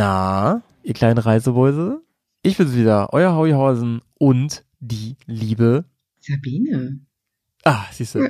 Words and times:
Na, 0.00 0.62
ihr 0.82 0.94
kleinen 0.94 1.18
Reisemäuse? 1.18 2.00
Ich 2.40 2.56
bin's 2.56 2.74
wieder, 2.74 3.12
euer 3.12 3.34
Hauihausen 3.34 4.00
und 4.16 4.64
die 4.78 5.18
liebe 5.26 5.84
Sabine. 6.20 7.00
Ah, 7.64 7.84
siehst 7.92 8.14
du. 8.14 8.26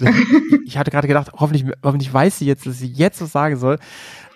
Ich 0.66 0.76
hatte 0.76 0.90
gerade 0.90 1.06
gedacht, 1.06 1.30
hoffentlich, 1.32 1.72
hoffentlich 1.84 2.12
weiß 2.12 2.40
sie 2.40 2.46
jetzt, 2.46 2.66
dass 2.66 2.80
sie 2.80 2.88
jetzt 2.88 3.22
was 3.22 3.30
sagen 3.30 3.54
soll 3.54 3.78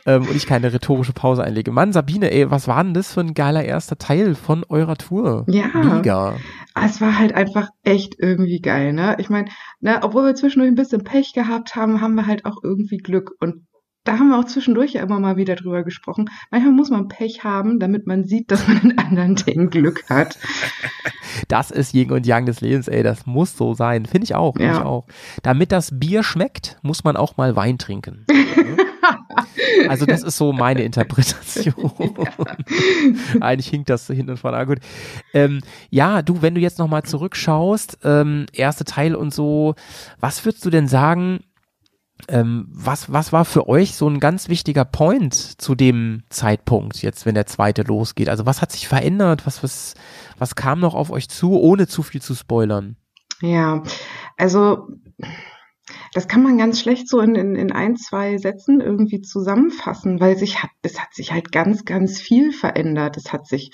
ähm, 0.06 0.28
und 0.28 0.36
ich 0.36 0.46
keine 0.46 0.72
rhetorische 0.72 1.12
Pause 1.12 1.42
einlege. 1.42 1.72
Mann, 1.72 1.92
Sabine, 1.92 2.30
ey, 2.30 2.52
was 2.52 2.68
war 2.68 2.84
denn 2.84 2.94
das 2.94 3.12
für 3.12 3.22
ein 3.22 3.34
geiler 3.34 3.64
erster 3.64 3.98
Teil 3.98 4.36
von 4.36 4.62
eurer 4.68 4.94
Tour? 4.94 5.44
Ja. 5.48 5.66
Mega. 5.74 6.36
Es 6.80 7.00
war 7.00 7.18
halt 7.18 7.34
einfach 7.34 7.66
echt 7.82 8.14
irgendwie 8.16 8.60
geil, 8.60 8.92
ne? 8.92 9.16
Ich 9.18 9.28
meine, 9.28 9.50
ne, 9.80 9.98
obwohl 10.02 10.24
wir 10.24 10.36
zwischendurch 10.36 10.70
ein 10.70 10.76
bisschen 10.76 11.02
Pech 11.02 11.32
gehabt 11.32 11.74
haben, 11.74 12.00
haben 12.00 12.14
wir 12.14 12.28
halt 12.28 12.44
auch 12.44 12.58
irgendwie 12.62 12.98
Glück 12.98 13.32
und 13.40 13.66
da 14.04 14.18
haben 14.18 14.28
wir 14.28 14.38
auch 14.38 14.44
zwischendurch 14.44 14.92
ja 14.92 15.02
immer 15.02 15.18
mal 15.18 15.36
wieder 15.36 15.56
drüber 15.56 15.82
gesprochen. 15.82 16.30
Manchmal 16.50 16.72
muss 16.72 16.90
man 16.90 17.08
Pech 17.08 17.42
haben, 17.42 17.80
damit 17.80 18.06
man 18.06 18.24
sieht, 18.24 18.50
dass 18.50 18.68
man 18.68 18.80
in 18.82 18.98
anderen 18.98 19.34
Dingen 19.36 19.70
Glück 19.70 20.04
hat. 20.08 20.38
Das 21.48 21.72
ist 21.72 21.94
Yin 21.94 22.12
und 22.12 22.26
Yang 22.26 22.46
des 22.46 22.60
Lebens, 22.60 22.86
ey. 22.86 23.02
Das 23.02 23.26
muss 23.26 23.56
so 23.56 23.74
sein. 23.74 24.06
Finde 24.06 24.24
ich 24.24 24.36
auch. 24.36 24.54
Find 24.54 24.66
Ja. 24.68 24.78
ich 24.78 24.84
auch. 24.84 25.06
Damit 25.42 25.72
das 25.72 25.90
Bier 25.98 26.22
schmeckt, 26.22 26.78
muss 26.82 27.02
man 27.02 27.16
auch 27.16 27.36
mal 27.36 27.56
Wein 27.56 27.76
trinken. 27.76 28.24
also 29.88 30.06
das 30.06 30.22
ist 30.22 30.36
so 30.36 30.52
meine 30.52 30.82
Interpretation. 30.82 31.74
Eigentlich 33.40 33.68
hinkt 33.68 33.90
das 33.90 34.06
hinten 34.06 34.30
und 34.30 34.36
vorne. 34.36 34.56
Aber 34.58 34.66
gut. 34.66 34.78
Ähm, 35.32 35.60
ja, 35.90 36.22
du, 36.22 36.40
wenn 36.40 36.54
du 36.54 36.60
jetzt 36.60 36.78
nochmal 36.78 37.02
zurückschaust, 37.02 37.98
ähm, 38.04 38.46
erste 38.52 38.84
Teil 38.84 39.14
und 39.16 39.34
so, 39.34 39.74
was 40.20 40.44
würdest 40.44 40.64
du 40.64 40.70
denn 40.70 40.86
sagen, 40.86 41.40
ähm, 42.28 42.66
was, 42.70 43.12
was 43.12 43.32
war 43.32 43.44
für 43.44 43.68
euch 43.68 43.96
so 43.96 44.08
ein 44.08 44.20
ganz 44.20 44.48
wichtiger 44.48 44.84
Point 44.84 45.34
zu 45.34 45.74
dem 45.74 46.22
Zeitpunkt, 46.30 47.02
jetzt 47.02 47.26
wenn 47.26 47.34
der 47.34 47.46
zweite 47.46 47.82
losgeht? 47.82 48.28
Also 48.28 48.46
was 48.46 48.62
hat 48.62 48.72
sich 48.72 48.88
verändert? 48.88 49.46
Was, 49.46 49.62
was, 49.62 49.94
was 50.38 50.54
kam 50.54 50.80
noch 50.80 50.94
auf 50.94 51.10
euch 51.10 51.28
zu, 51.28 51.58
ohne 51.60 51.86
zu 51.86 52.02
viel 52.02 52.22
zu 52.22 52.34
spoilern? 52.34 52.96
Ja, 53.40 53.82
also 54.36 54.88
das 56.12 56.28
kann 56.28 56.42
man 56.42 56.56
ganz 56.56 56.80
schlecht 56.80 57.08
so 57.08 57.20
in, 57.20 57.34
in, 57.34 57.56
in 57.56 57.72
ein, 57.72 57.96
zwei 57.96 58.38
Sätzen 58.38 58.80
irgendwie 58.80 59.20
zusammenfassen, 59.20 60.20
weil 60.20 60.36
sich 60.36 60.62
hat, 60.62 60.70
es 60.82 61.00
hat 61.00 61.12
sich 61.12 61.32
halt 61.32 61.52
ganz, 61.52 61.84
ganz 61.84 62.20
viel 62.20 62.52
verändert. 62.52 63.16
Es 63.16 63.32
hat 63.32 63.46
sich 63.46 63.72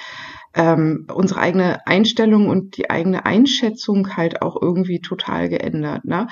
ähm, 0.54 1.06
unsere 1.14 1.40
eigene 1.40 1.86
Einstellung 1.86 2.48
und 2.48 2.76
die 2.76 2.90
eigene 2.90 3.24
Einschätzung 3.24 4.16
halt 4.16 4.42
auch 4.42 4.60
irgendwie 4.60 5.00
total 5.00 5.48
geändert. 5.48 6.04
Ne? 6.04 6.26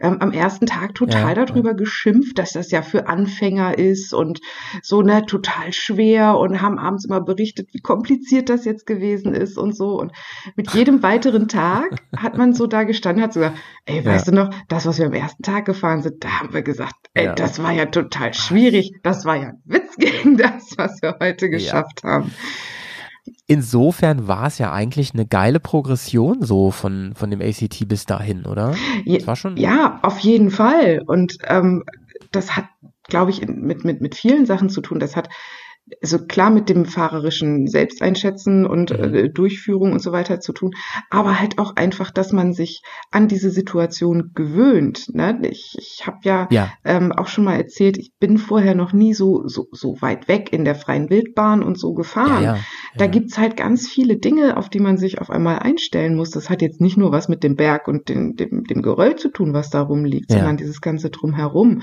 Ähm, 0.00 0.18
am 0.20 0.30
ersten 0.32 0.66
Tag 0.66 0.94
total 0.94 1.36
Ja, 1.36 1.44
darüber 1.46 1.74
geschimpft, 1.74 2.38
dass 2.38 2.52
das 2.52 2.70
ja 2.70 2.82
für 2.82 3.08
Anfänger 3.08 3.76
ist 3.76 4.14
und 4.14 4.40
so 4.82 5.02
ne 5.02 5.26
total 5.26 5.72
schwer 5.72 6.38
und 6.38 6.62
haben 6.62 6.78
abends 6.78 7.04
immer 7.04 7.20
berichtet, 7.20 7.68
wie 7.72 7.80
kompliziert 7.80 8.48
das 8.48 8.64
jetzt 8.64 8.86
gewesen 8.86 9.34
ist 9.34 9.58
und 9.58 9.74
so. 9.76 9.98
Und 9.98 10.12
mit 10.54 10.72
jedem 10.72 11.02
weiteren 11.02 11.48
Tag 11.48 11.96
hat 12.16 12.38
man 12.38 12.52
so 12.54 12.66
da 12.68 12.84
gestanden, 12.84 13.22
hat 13.24 13.32
so 13.32 13.40
gesagt, 13.40 13.58
ey, 13.86 13.96
Ja. 13.96 14.04
weißt 14.06 14.28
du 14.28 14.32
noch, 14.32 14.50
das, 14.68 14.86
was 14.86 14.98
wir 14.98 15.06
am 15.06 15.12
ersten 15.12 15.42
Tag 15.42 15.64
gefahren 15.64 16.02
sind, 16.02 16.22
da 16.22 16.40
haben 16.40 16.52
wir 16.54 16.62
gesagt, 16.62 16.94
ey, 17.14 17.24
Ja. 17.26 17.34
das 17.34 17.60
war 17.62 17.72
ja 17.72 17.86
total 17.86 18.34
schwierig. 18.34 18.92
Das 19.02 19.24
war 19.24 19.36
ja 19.36 19.48
ein 19.48 19.62
Witz 19.64 19.96
gegen 19.96 20.36
das, 20.36 20.74
was 20.76 21.02
wir 21.02 21.16
heute 21.20 21.50
geschafft 21.50 22.02
haben. 22.04 22.30
Insofern 23.46 24.28
war 24.28 24.46
es 24.46 24.58
ja 24.58 24.72
eigentlich 24.72 25.14
eine 25.14 25.26
geile 25.26 25.60
Progression 25.60 26.42
so 26.42 26.70
von, 26.70 27.14
von 27.14 27.30
dem 27.30 27.40
ACT 27.40 27.86
bis 27.88 28.04
dahin, 28.06 28.44
oder? 28.46 28.74
Je- 29.04 29.26
war 29.26 29.36
schon. 29.36 29.56
Ja, 29.56 29.98
auf 30.02 30.18
jeden 30.18 30.50
Fall. 30.50 31.02
Und 31.06 31.38
ähm, 31.46 31.84
das 32.32 32.56
hat, 32.56 32.66
glaube 33.04 33.30
ich, 33.30 33.46
mit, 33.46 33.84
mit, 33.84 34.00
mit 34.00 34.14
vielen 34.14 34.46
Sachen 34.46 34.68
zu 34.68 34.80
tun. 34.80 34.98
Das 34.98 35.16
hat 35.16 35.28
also 36.02 36.18
klar 36.26 36.48
mit 36.50 36.68
dem 36.70 36.86
fahrerischen 36.86 37.66
Selbsteinschätzen 37.66 38.66
und 38.66 38.90
Mhm. 38.90 39.14
äh, 39.14 39.28
Durchführung 39.28 39.92
und 39.92 40.00
so 40.00 40.12
weiter 40.12 40.40
zu 40.40 40.52
tun, 40.52 40.70
aber 41.10 41.38
halt 41.38 41.58
auch 41.58 41.76
einfach, 41.76 42.10
dass 42.10 42.32
man 42.32 42.54
sich 42.54 42.82
an 43.10 43.28
diese 43.28 43.50
Situation 43.50 44.30
gewöhnt. 44.34 45.14
Ne? 45.14 45.40
Ich, 45.50 45.76
ich 45.78 46.06
habe 46.06 46.18
ja, 46.22 46.48
Ja. 46.50 46.72
ähm, 46.84 47.12
auch 47.12 47.28
schon 47.28 47.44
mal 47.44 47.56
erzählt, 47.56 47.98
ich 47.98 48.12
bin 48.18 48.38
vorher 48.38 48.74
noch 48.74 48.92
nie 48.94 49.12
so, 49.12 49.46
so, 49.46 49.66
so 49.72 50.00
weit 50.00 50.26
weg 50.26 50.52
in 50.52 50.64
der 50.64 50.74
freien 50.74 51.10
Wildbahn 51.10 51.62
und 51.62 51.78
so 51.78 51.92
gefahren. 51.92 52.42
ja. 52.42 52.58
Da 52.96 53.04
ja. 53.04 53.10
gibt's 53.10 53.36
halt 53.38 53.56
ganz 53.56 53.86
viele 53.88 54.16
Dinge, 54.16 54.56
auf 54.56 54.68
die 54.70 54.80
man 54.80 54.96
sich 54.96 55.20
auf 55.20 55.28
einmal 55.30 55.58
einstellen 55.58 56.14
muss. 56.16 56.30
Das 56.30 56.48
hat 56.48 56.62
jetzt 56.62 56.80
nicht 56.80 56.96
nur 56.96 57.12
was 57.12 57.28
mit 57.28 57.42
dem 57.42 57.56
Berg 57.56 57.88
und 57.88 58.08
dem, 58.08 58.36
dem, 58.36 58.64
dem 58.64 58.80
Geröll 58.82 59.16
zu 59.16 59.28
tun, 59.28 59.52
was 59.52 59.68
da 59.68 59.82
rumliegt, 59.82 60.30
sondern 60.30 60.56
dieses 60.56 60.80
ganze 60.80 61.10
Drumherum. 61.10 61.82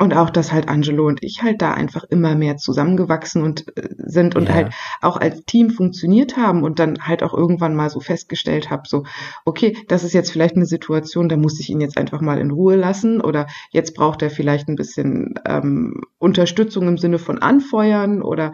Und 0.00 0.14
auch, 0.14 0.30
dass 0.30 0.52
halt 0.52 0.68
Angelo 0.68 1.08
und 1.08 1.24
ich 1.24 1.42
halt 1.42 1.60
da 1.60 1.72
einfach 1.72 2.04
immer 2.04 2.36
mehr 2.36 2.56
zusammengewachsen 2.56 3.42
und 3.42 3.76
äh, 3.76 3.88
sind 3.98 4.36
und 4.36 4.48
Ja. 4.48 4.54
halt 4.54 4.72
auch 5.00 5.16
als 5.16 5.44
Team 5.44 5.70
funktioniert 5.70 6.36
haben 6.36 6.62
und 6.62 6.78
dann 6.78 7.06
halt 7.06 7.24
auch 7.24 7.34
irgendwann 7.34 7.74
mal 7.74 7.90
so 7.90 7.98
festgestellt 7.98 8.70
habe, 8.70 8.82
so, 8.86 9.02
okay, 9.44 9.76
das 9.88 10.04
ist 10.04 10.12
jetzt 10.12 10.30
vielleicht 10.30 10.54
eine 10.54 10.66
Situation, 10.66 11.28
da 11.28 11.36
muss 11.36 11.58
ich 11.58 11.68
ihn 11.68 11.80
jetzt 11.80 11.98
einfach 11.98 12.20
mal 12.20 12.38
in 12.38 12.52
Ruhe 12.52 12.76
lassen 12.76 13.20
oder 13.20 13.48
jetzt 13.70 13.94
braucht 13.96 14.22
er 14.22 14.30
vielleicht 14.30 14.68
ein 14.68 14.76
bisschen 14.76 15.34
ähm, 15.44 16.02
Unterstützung 16.18 16.86
im 16.86 16.98
Sinne 16.98 17.18
von 17.18 17.42
anfeuern 17.42 18.22
oder 18.22 18.52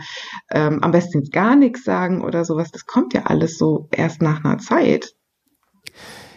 ähm, 0.50 0.82
am 0.82 0.92
besten 0.92 1.18
jetzt 1.18 1.32
gar 1.32 1.56
nichts 1.56 1.84
sagen 1.84 2.22
oder 2.24 2.46
sowas. 2.46 2.70
Das 2.70 2.86
kommt 2.86 3.12
ja 3.12 3.24
alles 3.24 3.58
so 3.58 3.88
erst 3.90 4.22
nach 4.22 4.42
einer 4.44 4.58
Zeit. 4.58 5.14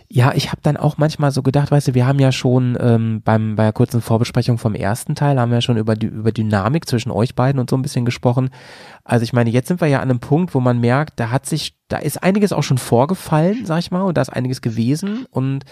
Ja, 0.10 0.32
ich 0.34 0.52
habe 0.52 0.62
dann 0.64 0.78
auch 0.78 0.98
manchmal 0.98 1.32
so 1.32 1.44
gedacht, 1.44 1.70
weißt 1.70 1.90
du, 1.90 1.94
wir 1.94 2.08
haben 2.08 2.20
ja 2.20 2.32
schon 2.32 2.78
ähm, 2.80 3.22
beim 3.26 3.58
bei 3.58 3.64
der 3.64 3.74
kurzen 3.74 4.02
Vorbesprechung 4.02 4.58
vom 4.58 4.74
ersten 4.74 5.16
Teil 5.16 5.38
haben 5.38 5.50
wir 5.52 5.58
ja 5.58 5.62
schon 5.62 5.76
über 5.76 5.96
die 5.96 6.06
über 6.08 6.32
Dynamik 6.32 6.88
zwischen 6.88 7.12
euch 7.12 7.36
beiden 7.36 7.60
und 7.60 7.70
so 7.70 7.76
ein 7.76 7.82
bisschen 7.82 8.06
gesprochen. 8.06 8.50
Also 9.04 9.24
ich 9.24 9.34
meine, 9.34 9.50
jetzt 9.50 9.68
sind 9.68 9.82
wir 9.82 9.90
ja 9.90 9.98
an 9.98 10.10
einem 10.10 10.22
Punkt, 10.22 10.56
wo 10.56 10.62
man 10.62 10.80
merkt, 10.80 11.20
da 11.20 11.30
hat 11.30 11.46
sich, 11.46 11.76
da 11.90 11.98
ist 11.98 12.24
einiges 12.24 12.54
auch 12.54 12.64
schon 12.64 12.78
vorgefallen, 12.78 13.66
sag 13.66 13.80
ich 13.80 13.92
mal, 13.92 14.04
und 14.04 14.16
da 14.16 14.22
ist 14.22 14.30
einiges 14.30 14.62
gewesen 14.62 15.26
und 15.30 15.66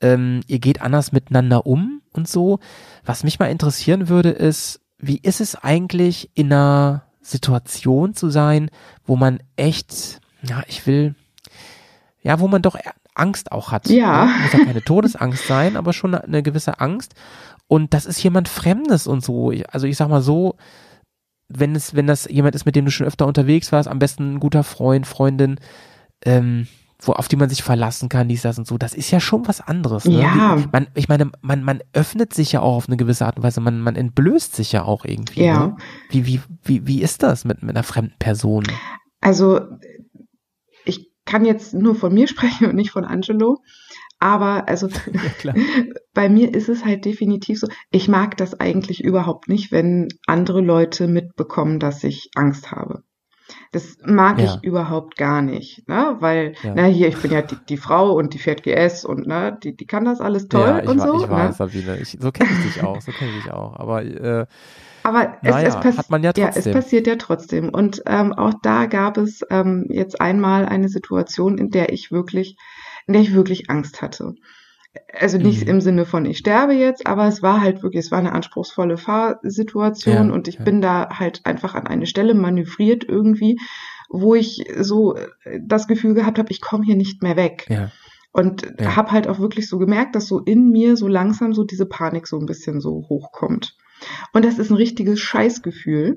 ähm, 0.00 0.40
ihr 0.46 0.60
geht 0.60 0.80
anders 0.80 1.12
miteinander 1.12 1.66
um 1.66 2.00
und 2.14 2.26
so. 2.26 2.60
Was 3.04 3.22
mich 3.22 3.38
mal 3.38 3.50
interessieren 3.50 4.08
würde, 4.08 4.30
ist, 4.30 4.80
wie 4.98 5.18
ist 5.18 5.42
es 5.42 5.56
eigentlich 5.56 6.30
in 6.32 6.50
einer 6.50 7.02
Situation 7.20 8.14
zu 8.14 8.30
sein, 8.30 8.70
wo 9.04 9.16
man 9.16 9.40
echt, 9.56 10.20
ja, 10.42 10.62
ich 10.68 10.86
will, 10.86 11.14
ja, 12.22 12.40
wo 12.40 12.48
man 12.48 12.62
doch 12.62 12.76
Angst 13.14 13.52
auch 13.52 13.70
hat. 13.72 13.88
Ja. 13.88 14.26
Ne? 14.26 14.32
Muss 14.42 14.52
ja 14.52 14.64
keine 14.64 14.82
Todesangst 14.82 15.46
sein, 15.46 15.76
aber 15.76 15.92
schon 15.92 16.14
eine 16.14 16.42
gewisse 16.42 16.80
Angst. 16.80 17.14
Und 17.66 17.94
das 17.94 18.06
ist 18.06 18.22
jemand 18.22 18.48
Fremdes 18.48 19.06
und 19.06 19.24
so. 19.24 19.52
Also 19.70 19.86
ich 19.86 19.96
sag 19.96 20.08
mal 20.08 20.22
so, 20.22 20.56
wenn 21.48 21.74
es, 21.74 21.94
wenn 21.94 22.06
das 22.06 22.28
jemand 22.28 22.54
ist, 22.54 22.66
mit 22.66 22.76
dem 22.76 22.84
du 22.84 22.90
schon 22.90 23.06
öfter 23.06 23.26
unterwegs 23.26 23.72
warst, 23.72 23.88
am 23.88 23.98
besten 23.98 24.34
ein 24.34 24.40
guter 24.40 24.64
Freund, 24.64 25.06
Freundin, 25.06 25.58
ähm, 26.24 26.66
wo, 27.00 27.12
auf 27.12 27.28
die 27.28 27.36
man 27.36 27.48
sich 27.48 27.62
verlassen 27.62 28.08
kann, 28.08 28.28
dies, 28.28 28.42
das 28.42 28.58
und 28.58 28.66
so, 28.66 28.78
das 28.78 28.94
ist 28.94 29.10
ja 29.10 29.20
schon 29.20 29.46
was 29.46 29.60
anderes. 29.60 30.04
Ne? 30.04 30.22
Ja. 30.22 30.58
Man, 30.72 30.86
ich 30.94 31.08
meine, 31.08 31.30
man, 31.42 31.62
man 31.62 31.80
öffnet 31.92 32.32
sich 32.32 32.52
ja 32.52 32.60
auch 32.60 32.76
auf 32.76 32.88
eine 32.88 32.96
gewisse 32.96 33.26
Art 33.26 33.36
und 33.36 33.42
Weise, 33.42 33.60
man, 33.60 33.80
man 33.80 33.96
entblößt 33.96 34.54
sich 34.54 34.72
ja 34.72 34.84
auch 34.84 35.04
irgendwie. 35.04 35.44
Ja. 35.44 35.66
Ne? 35.66 35.76
Wie, 36.10 36.26
wie, 36.26 36.40
wie, 36.62 36.86
wie 36.86 37.02
ist 37.02 37.22
das 37.22 37.44
mit, 37.44 37.62
mit 37.62 37.76
einer 37.76 37.82
fremden 37.82 38.14
Person? 38.18 38.64
Also 39.20 39.60
kann 41.24 41.44
jetzt 41.44 41.74
nur 41.74 41.94
von 41.94 42.12
mir 42.14 42.28
sprechen 42.28 42.66
und 42.66 42.76
nicht 42.76 42.90
von 42.90 43.04
Angelo. 43.04 43.58
Aber 44.18 44.68
also 44.68 44.88
Ja, 45.44 45.54
bei 46.14 46.28
mir 46.28 46.54
ist 46.54 46.68
es 46.68 46.84
halt 46.84 47.04
definitiv 47.04 47.60
so, 47.60 47.68
ich 47.90 48.08
mag 48.08 48.36
das 48.36 48.58
eigentlich 48.60 49.02
überhaupt 49.04 49.48
nicht, 49.48 49.72
wenn 49.72 50.08
andere 50.26 50.60
Leute 50.60 51.08
mitbekommen, 51.08 51.78
dass 51.80 52.04
ich 52.04 52.30
Angst 52.34 52.70
habe. 52.70 53.02
Das 53.72 53.98
mag 54.04 54.38
Ja. 54.38 54.44
ich 54.44 54.64
überhaupt 54.64 55.16
gar 55.16 55.42
nicht, 55.42 55.86
ne? 55.88 56.16
Weil, 56.20 56.54
Ja. 56.62 56.74
na 56.76 56.84
hier, 56.86 57.08
ich 57.08 57.18
bin 57.20 57.30
ja 57.30 57.42
die, 57.42 57.56
die 57.68 57.76
Frau 57.76 58.12
und 58.12 58.32
die 58.32 58.38
fährt 58.38 58.62
GS 58.62 59.04
und 59.04 59.26
ne, 59.26 59.58
die, 59.62 59.76
die 59.76 59.86
kann 59.86 60.04
das 60.04 60.20
alles 60.20 60.48
toll 60.48 60.60
ja, 60.60 60.82
ich, 60.82 60.88
und 60.88 61.00
so. 61.00 61.12
ich 61.14 61.28
weiß, 61.28 61.50
ne? 61.50 61.52
Sabine. 61.52 61.98
Ich, 62.00 62.16
so 62.20 62.32
kenne 62.32 62.50
ich 62.52 62.60
dich 62.60 62.82
auch, 62.82 63.02
so 63.02 63.12
kenne 63.12 63.30
ich 63.32 63.44
dich 63.44 63.52
auch. 63.52 63.74
Aber 63.76 64.02
äh, 64.02 64.46
Aber 65.04 65.36
es, 65.42 65.54
Naja, 65.54 65.80
es, 65.84 65.98
hat 65.98 66.10
man 66.10 66.22
ja 66.22 66.32
ja, 66.36 66.48
es 66.54 66.64
passiert 66.70 67.06
ja 67.06 67.16
trotzdem. 67.16 67.68
Und 67.68 68.02
ähm, 68.06 68.32
auch 68.32 68.54
da 68.62 68.86
gab 68.86 69.18
es 69.18 69.42
ähm, 69.50 69.86
jetzt 69.90 70.20
einmal 70.20 70.66
eine 70.66 70.88
Situation, 70.88 71.58
in 71.58 71.70
der 71.70 71.92
ich 71.92 72.10
wirklich, 72.10 72.56
in 73.06 73.12
der 73.12 73.22
ich 73.22 73.34
wirklich 73.34 73.70
Angst 73.70 74.02
hatte. 74.02 74.34
Also 75.12 75.38
nicht 75.38 75.62
Mhm. 75.62 75.68
im 75.68 75.80
Sinne 75.80 76.06
von 76.06 76.24
ich 76.24 76.38
sterbe 76.38 76.72
jetzt, 76.72 77.06
aber 77.06 77.26
es 77.26 77.42
war 77.42 77.60
halt 77.60 77.82
wirklich, 77.82 78.04
es 78.06 78.10
war 78.12 78.18
eine 78.20 78.32
anspruchsvolle 78.32 78.96
Fahrsituation 78.96 80.28
Ja, 80.28 80.34
und 80.34 80.48
ich 80.48 80.58
ja. 80.58 80.64
bin 80.64 80.80
da 80.80 81.08
halt 81.10 81.40
einfach 81.44 81.74
an 81.74 81.86
eine 81.86 82.06
Stelle 82.06 82.34
manövriert 82.34 83.04
irgendwie, 83.04 83.58
wo 84.08 84.34
ich 84.34 84.64
so 84.78 85.16
äh, 85.16 85.60
das 85.62 85.86
Gefühl 85.88 86.14
gehabt 86.14 86.38
habe, 86.38 86.50
ich 86.50 86.60
komme 86.60 86.84
hier 86.84 86.96
nicht 86.96 87.22
mehr 87.22 87.36
weg. 87.36 87.66
ja, 87.68 87.90
Und 88.32 88.72
Ja. 88.80 88.96
habe 88.96 89.10
halt 89.10 89.28
auch 89.28 89.38
wirklich 89.40 89.68
so 89.68 89.78
gemerkt, 89.78 90.14
dass 90.14 90.26
so 90.28 90.38
in 90.40 90.70
mir 90.70 90.96
so 90.96 91.08
langsam 91.08 91.52
so 91.54 91.64
diese 91.64 91.86
Panik 91.86 92.26
so 92.26 92.38
ein 92.38 92.46
bisschen 92.46 92.80
so 92.80 93.06
hochkommt. 93.08 93.76
Und 94.32 94.44
das 94.44 94.58
ist 94.58 94.70
ein 94.70 94.76
richtiges 94.76 95.20
Scheißgefühl. 95.20 96.16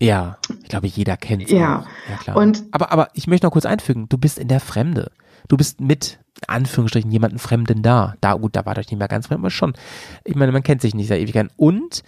ja, 0.00 0.38
ich 0.62 0.68
glaube, 0.68 0.86
jeder 0.88 1.16
kennt 1.16 1.44
es. 1.44 1.50
Ja. 1.50 1.84
Ja 2.10 2.16
klar. 2.18 2.36
Und- 2.36 2.64
aber, 2.72 2.92
aber 2.92 3.08
ich 3.14 3.26
möchte 3.26 3.46
noch 3.46 3.52
kurz 3.52 3.64
einfügen, 3.66 4.08
du 4.08 4.18
bist 4.18 4.38
in 4.38 4.48
der 4.48 4.60
Fremde. 4.60 5.10
Du 5.48 5.56
bist 5.56 5.80
mit 5.80 6.18
Anführungsstrichen 6.48 7.10
jemanden 7.10 7.38
Fremden 7.38 7.82
da. 7.82 8.14
Da, 8.20 8.34
gut, 8.34 8.56
da 8.56 8.66
war 8.66 8.76
euch 8.76 8.90
nicht 8.90 8.98
mehr 8.98 9.08
ganz 9.08 9.28
fremd, 9.28 9.40
aber 9.40 9.50
schon. 9.50 9.74
Ich 10.24 10.34
meine, 10.34 10.52
man 10.52 10.62
kennt 10.62 10.82
sich 10.82 10.94
nicht 10.94 11.06
sehr 11.06 11.20
ewig 11.20 11.32
gern. 11.32 11.50
Und 11.56 12.02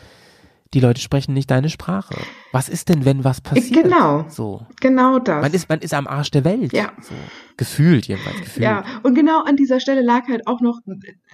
die 0.75 0.81
Leute 0.81 1.01
sprechen 1.01 1.33
nicht 1.33 1.51
deine 1.51 1.71
Sprache. 1.71 2.15
Was 2.53 2.69
ist 2.69 2.89
denn, 2.89 3.05
wenn 3.05 3.25
was 3.25 3.41
passiert? 3.41 3.85
Genau. 3.85 4.27
So. 4.29 4.67
Genau 4.81 5.19
das. 5.19 5.43
Man 5.43 5.53
ist, 5.53 5.69
man 5.69 5.81
ist 5.81 5.95
am 5.95 6.07
Arsch 6.07 6.31
der 6.31 6.45
Welt. 6.45 6.73
Ja. 6.73 6.93
So. 7.01 7.15
Gefühlt 7.57 8.07
jedenfalls. 8.07 8.39
Gefühlt. 8.39 8.65
Ja, 8.65 8.85
und 9.03 9.15
genau 9.15 9.43
an 9.45 9.57
dieser 9.57 9.81
Stelle 9.81 10.03
lag 10.03 10.29
halt 10.29 10.47
auch 10.47 10.61
noch 10.61 10.81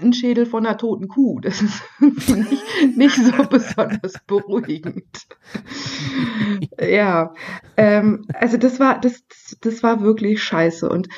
ein 0.01 0.13
Schädel 0.13 0.47
von 0.47 0.65
einer 0.65 0.79
toten 0.79 1.09
Kuh. 1.09 1.41
Das 1.41 1.61
ist 1.63 1.83
nicht, 2.01 2.97
nicht 2.97 3.17
so 3.17 3.33
besonders 3.51 4.15
beruhigend. 4.27 5.27
ja, 6.81 7.35
ähm, 7.77 8.27
also 8.35 8.57
das 8.57 8.79
war, 8.79 9.01
das, 9.01 9.25
das 9.61 9.83
war 9.83 10.01
wirklich 10.01 10.43
scheiße. 10.43 10.89
Und 10.89 11.09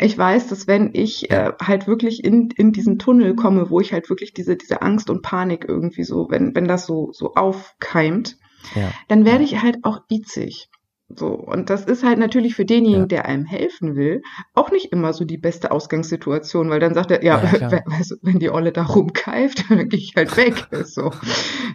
ich 0.00 0.16
weiß, 0.16 0.48
dass 0.48 0.66
wenn 0.66 0.90
ich 0.94 1.30
äh, 1.30 1.52
halt 1.62 1.86
wirklich 1.86 2.24
in, 2.24 2.50
in 2.56 2.72
diesen 2.72 2.98
Tunnel 2.98 3.34
komme, 3.36 3.70
wo 3.70 3.80
ich 3.80 3.92
halt 3.92 4.08
wirklich 4.08 4.32
diese, 4.32 4.56
diese 4.56 4.82
Angst 4.82 5.10
und 5.10 5.22
Panik 5.22 5.66
irgendwie 5.68 6.04
so, 6.04 6.26
wenn, 6.30 6.54
wenn 6.54 6.66
das 6.66 6.86
so, 6.86 7.10
so 7.12 7.34
aufkeimt, 7.34 8.36
Ja. 8.74 8.90
dann 9.08 9.24
werde 9.24 9.44
ich 9.44 9.62
halt 9.62 9.78
auch 9.84 10.00
itzig. 10.10 10.68
So, 11.12 11.26
und 11.34 11.70
das 11.70 11.86
ist 11.86 12.04
halt 12.04 12.20
natürlich 12.20 12.54
für 12.54 12.64
denjenigen, 12.64 13.00
Ja. 13.02 13.06
der 13.06 13.24
einem 13.26 13.44
helfen 13.44 13.96
will, 13.96 14.22
auch 14.54 14.70
nicht 14.70 14.92
immer 14.92 15.12
so 15.12 15.24
die 15.24 15.38
beste 15.38 15.72
Ausgangssituation, 15.72 16.70
weil 16.70 16.78
dann 16.78 16.94
sagt 16.94 17.10
er, 17.10 17.24
ja, 17.24 17.42
Ja, 17.42 17.50
klar. 17.50 17.72
we- 17.72 17.82
weißt 17.84 18.10
du, 18.12 18.16
wenn 18.22 18.38
die 18.38 18.50
Olle 18.50 18.70
da 18.70 18.84
rumkeift, 18.84 19.64
dann 19.70 19.88
gehe 19.88 19.98
ich 19.98 20.12
halt 20.16 20.36
weg. 20.36 20.68
So, 20.86 21.10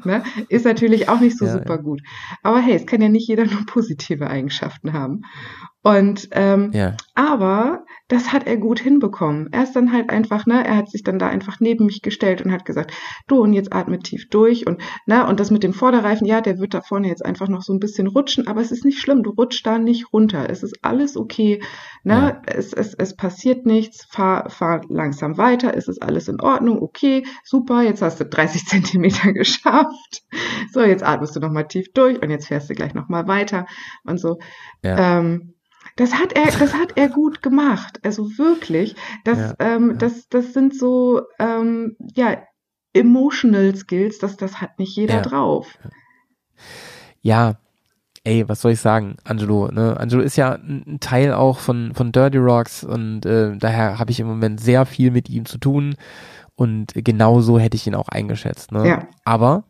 ne? 0.06 0.24
Ist 0.48 0.64
natürlich 0.66 1.10
auch 1.10 1.20
nicht 1.20 1.38
so 1.38 1.46
Ja, 1.46 1.52
super 1.54 1.78
gut. 1.80 2.02
Aber 2.44 2.60
hey, 2.62 2.76
es 2.76 2.86
kann 2.86 3.02
ja 3.02 3.10
nicht 3.10 3.28
jeder 3.28 3.46
nur 3.46 3.66
positive 3.66 4.28
Eigenschaften 4.28 4.94
haben. 4.94 5.24
Und 5.86 6.30
ähm, 6.32 6.72
Ja. 6.74 6.98
aber 7.14 7.86
das 8.08 8.34
hat 8.34 8.48
er 8.48 8.58
gut 8.58 8.80
hinbekommen. 8.80 9.50
Er 9.52 9.62
ist 9.64 9.76
dann 9.76 9.94
halt 9.94 10.10
einfach, 10.10 10.48
ne, 10.48 10.66
er 10.66 10.78
hat 10.78 10.90
sich 10.90 11.04
dann 11.04 11.20
da 11.20 11.28
einfach 11.28 11.60
neben 11.60 11.86
mich 11.86 12.02
gestellt 12.02 12.42
und 12.42 12.52
hat 12.52 12.66
gesagt, 12.66 12.92
du 13.28 13.40
und 13.40 13.54
jetzt 13.54 13.72
atme 13.72 14.00
tief 14.00 14.28
durch 14.30 14.66
und 14.66 14.82
ne, 15.06 15.28
und 15.28 15.40
das 15.40 15.52
mit 15.52 15.62
dem 15.62 15.74
Vorderreifen, 15.74 16.26
ja, 16.26 16.42
der 16.42 16.58
wird 16.58 16.74
da 16.74 16.82
vorne 16.82 17.08
jetzt 17.08 17.24
einfach 17.24 17.50
noch 17.50 17.62
so 17.62 17.72
ein 17.72 17.80
bisschen 17.80 18.08
rutschen, 18.08 18.48
aber 18.48 18.62
es 18.62 18.72
ist 18.72 18.84
nicht 18.84 19.00
schlimm, 19.00 19.22
du 19.22 19.30
rutschst 19.30 19.64
da 19.64 19.78
nicht 19.78 20.12
runter. 20.12 20.50
Es 20.50 20.64
ist 20.64 20.80
alles 20.82 21.16
okay, 21.16 21.62
ne? 22.04 22.14
Ja. 22.14 22.42
Es, 22.48 22.74
es, 22.74 22.96
es 22.96 23.16
passiert 23.16 23.68
nichts, 23.68 24.06
fahr, 24.10 24.50
fahr 24.50 24.82
langsam 24.90 25.38
weiter, 25.38 25.78
es 25.78 25.88
ist 25.88 26.02
alles 26.02 26.28
in 26.28 26.42
Ordnung, 26.42 26.82
okay, 26.82 27.24
super, 27.44 27.84
jetzt 27.84 28.02
hast 28.02 28.20
du 28.20 28.26
30 28.26 28.66
Zentimeter 28.66 29.34
geschafft. 29.34 30.24
So, 30.74 30.82
jetzt 30.82 31.04
atmest 31.04 31.36
du 31.36 31.40
nochmal 31.40 31.68
tief 31.68 31.94
durch 31.94 32.20
und 32.24 32.32
jetzt 32.32 32.48
fährst 32.48 32.72
du 32.72 32.74
gleich 32.74 32.96
nochmal 32.96 33.28
weiter 33.28 33.68
und 34.04 34.20
so. 34.20 34.40
Ja. 34.84 35.20
Ähm, 35.20 35.52
das 35.96 36.14
hat 36.14 36.34
er, 36.34 36.46
das 36.46 36.74
hat 36.74 36.94
er 36.98 37.10
gut 37.10 37.42
gemacht. 37.42 38.00
Also 38.04 38.38
wirklich, 38.38 38.96
das, 39.24 39.38
Ja, 39.38 39.54
ähm, 39.60 39.92
ja. 39.92 39.96
das, 39.98 40.28
das 40.30 40.54
sind 40.54 40.78
so, 40.78 41.22
ähm, 41.40 41.96
ja, 42.16 42.38
emotional 42.94 43.76
Skills, 43.76 44.20
das, 44.20 44.38
das 44.38 44.62
hat 44.62 44.80
nicht 44.80 44.96
jeder 44.96 45.16
Ja. 45.16 45.22
drauf. 45.22 45.78
ja, 47.22 47.56
ey, 48.24 48.48
was 48.48 48.62
soll 48.62 48.72
ich 48.72 48.80
sagen, 48.80 49.18
Angelo, 49.24 49.68
ne? 49.72 50.00
Angelo 50.00 50.22
ist 50.22 50.36
ja 50.36 50.54
ein 50.54 50.98
Teil 51.00 51.34
auch 51.34 51.60
von, 51.60 51.94
von 51.94 52.12
Dirty 52.12 52.38
Rocks 52.38 52.84
und 52.84 53.26
äh, 53.26 53.56
daher 53.58 54.00
habe 54.00 54.12
ich 54.12 54.20
im 54.20 54.28
Moment 54.28 54.60
sehr 54.60 54.86
viel 54.86 55.12
mit 55.12 55.30
ihm 55.30 55.46
zu 55.46 55.58
tun 55.58 55.96
und 56.56 56.94
genau 56.96 57.42
so 57.42 57.60
hätte 57.60 57.76
ich 57.76 57.86
ihn 57.88 57.96
auch 57.96 58.08
eingeschätzt, 58.10 58.72
ne? 58.72 58.88
Ja. 58.88 59.08
Aber 59.26 59.66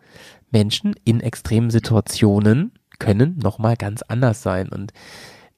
Menschen 0.52 0.96
in 1.04 1.20
extremen 1.20 1.70
Situationen 1.70 2.72
können 3.00 3.38
nochmal 3.42 3.76
ganz 3.76 4.04
anders 4.04 4.42
sein 4.42 4.70
und 4.70 4.94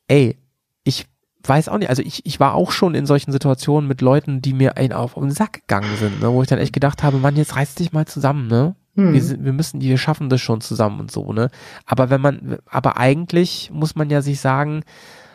ey, 0.08 0.38
ich 0.88 1.06
weiß 1.44 1.70
auch 1.70 1.78
nicht, 1.78 1.90
also 1.90 2.02
ich, 2.02 2.26
ich 2.26 2.40
war 2.40 2.56
auch 2.56 2.72
schon 2.72 2.96
in 2.96 3.06
solchen 3.06 3.32
Situationen 3.32 3.88
mit 3.88 4.02
Leuten, 4.02 4.42
die 4.42 4.54
mir 4.54 4.78
einen 4.78 4.94
auf 4.94 5.14
den 5.14 5.32
Sack 5.32 5.62
gegangen 5.68 5.96
sind, 5.98 6.22
ne? 6.22 6.32
wo 6.32 6.42
ich 6.42 6.48
dann 6.48 6.60
echt 6.60 6.74
gedacht 6.74 7.04
habe, 7.04 7.18
Mann, 7.18 7.36
jetzt 7.36 7.56
reiß 7.56 7.76
dich 7.76 7.94
mal 7.94 8.06
zusammen, 8.06 8.48
ne? 8.48 8.76
Hm. 8.96 9.14
Wir, 9.14 9.22
sind, 9.22 9.46
wir 9.46 9.54
müssen, 9.54 9.80
wir 9.80 9.98
schaffen 9.98 10.30
das 10.30 10.42
schon 10.42 10.62
zusammen 10.62 11.00
und 11.00 11.12
so, 11.12 11.32
ne? 11.32 11.50
Aber 11.86 12.10
wenn 12.10 12.22
man, 12.22 12.58
aber 12.66 12.98
eigentlich 12.98 13.70
muss 13.72 13.96
man 13.96 14.10
ja 14.10 14.22
sich 14.22 14.40
sagen, 14.40 14.84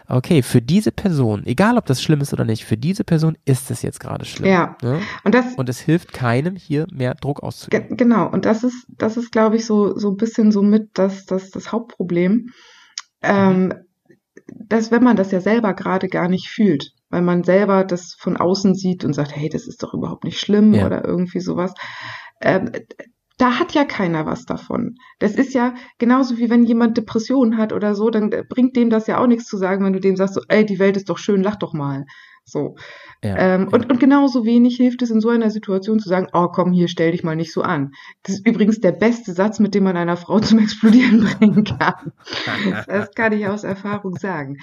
okay, 0.08 0.42
für 0.42 0.60
diese 0.60 0.90
Person, 0.90 1.46
egal 1.46 1.78
ob 1.78 1.86
das 1.86 2.02
schlimm 2.02 2.20
ist 2.20 2.32
oder 2.32 2.44
nicht, 2.44 2.64
für 2.64 2.76
diese 2.76 3.04
Person 3.04 3.38
ist 3.44 3.70
es 3.70 3.82
jetzt 3.82 4.00
gerade 4.00 4.24
schlimm. 4.24 4.50
Ja. 4.50 4.76
Ne? 4.82 5.00
Und 5.24 5.34
das, 5.34 5.54
Und 5.54 5.68
es 5.68 5.78
hilft 5.78 6.12
keinem, 6.12 6.56
hier 6.56 6.86
mehr 6.92 7.14
Druck 7.14 7.42
auszuüben. 7.42 7.88
ge 7.88 7.96
genau, 7.96 8.28
und 8.28 8.44
das 8.44 8.64
ist, 8.64 8.86
das 8.88 9.16
ist, 9.16 9.30
glaube 9.30 9.56
ich, 9.56 9.64
so, 9.64 9.96
so 9.96 10.10
ein 10.10 10.16
bisschen 10.16 10.50
so 10.50 10.62
mit 10.62 10.90
das, 10.94 11.24
das, 11.24 11.50
das 11.50 11.70
Hauptproblem. 11.72 12.48
Ähm, 13.22 13.72
dass 14.46 14.90
wenn 14.90 15.02
man 15.02 15.16
das 15.16 15.30
ja 15.32 15.40
selber 15.40 15.74
gerade 15.74 16.08
gar 16.08 16.28
nicht 16.28 16.48
fühlt, 16.48 16.92
weil 17.10 17.22
man 17.22 17.44
selber 17.44 17.84
das 17.84 18.14
von 18.18 18.36
außen 18.36 18.74
sieht 18.74 19.04
und 19.04 19.12
sagt, 19.12 19.34
hey, 19.36 19.48
das 19.48 19.66
ist 19.66 19.82
doch 19.82 19.94
überhaupt 19.94 20.24
nicht 20.24 20.40
schlimm 20.40 20.74
Ja. 20.74 20.86
oder 20.86 21.04
irgendwie 21.04 21.40
sowas. 21.40 21.74
Ähm, 22.40 22.70
da 23.38 23.58
hat 23.58 23.72
ja 23.72 23.84
keiner 23.84 24.26
was 24.26 24.44
davon. 24.44 24.96
Das 25.18 25.34
ist 25.34 25.54
ja 25.54 25.74
genauso 25.98 26.38
wie 26.38 26.50
wenn 26.50 26.64
jemand 26.64 26.96
Depressionen 26.96 27.56
hat 27.58 27.72
oder 27.72 27.94
so, 27.94 28.10
dann 28.10 28.30
bringt 28.48 28.76
dem 28.76 28.90
das 28.90 29.06
ja 29.06 29.18
auch 29.18 29.26
nichts 29.26 29.46
zu 29.46 29.56
sagen, 29.56 29.84
wenn 29.84 29.92
du 29.92 30.00
dem 30.00 30.16
sagst, 30.16 30.34
so, 30.34 30.42
ey, 30.48 30.64
die 30.64 30.78
Welt 30.78 30.96
ist 30.96 31.08
doch 31.08 31.18
schön, 31.18 31.42
lach 31.42 31.56
doch 31.56 31.72
mal. 31.72 32.04
So. 32.44 32.74
Ja, 33.24 33.36
Ähm, 33.36 33.62
ja. 33.62 33.68
und, 33.68 33.88
und 33.90 34.00
genauso 34.00 34.44
wenig 34.44 34.76
hilft 34.76 35.00
es 35.02 35.10
in 35.10 35.20
so 35.20 35.28
einer 35.28 35.48
Situation 35.50 36.00
zu 36.00 36.08
sagen, 36.08 36.26
oh 36.32 36.48
komm, 36.48 36.72
hier 36.72 36.88
stell 36.88 37.12
dich 37.12 37.22
mal 37.22 37.36
nicht 37.36 37.52
so 37.52 37.62
an. 37.62 37.92
Das 38.24 38.34
ist 38.34 38.46
übrigens 38.46 38.80
der 38.80 38.90
beste 38.92 39.32
Satz, 39.32 39.60
mit 39.60 39.74
dem 39.74 39.84
man 39.84 39.96
einer 39.96 40.16
Frau 40.16 40.40
zum 40.40 40.58
Explodieren 40.58 41.20
bringen 41.38 41.62
kann. 41.64 42.12
Das 42.88 43.12
kann 43.14 43.32
ich 43.32 43.46
aus 43.46 43.62
Erfahrung 43.62 44.16
sagen. 44.16 44.58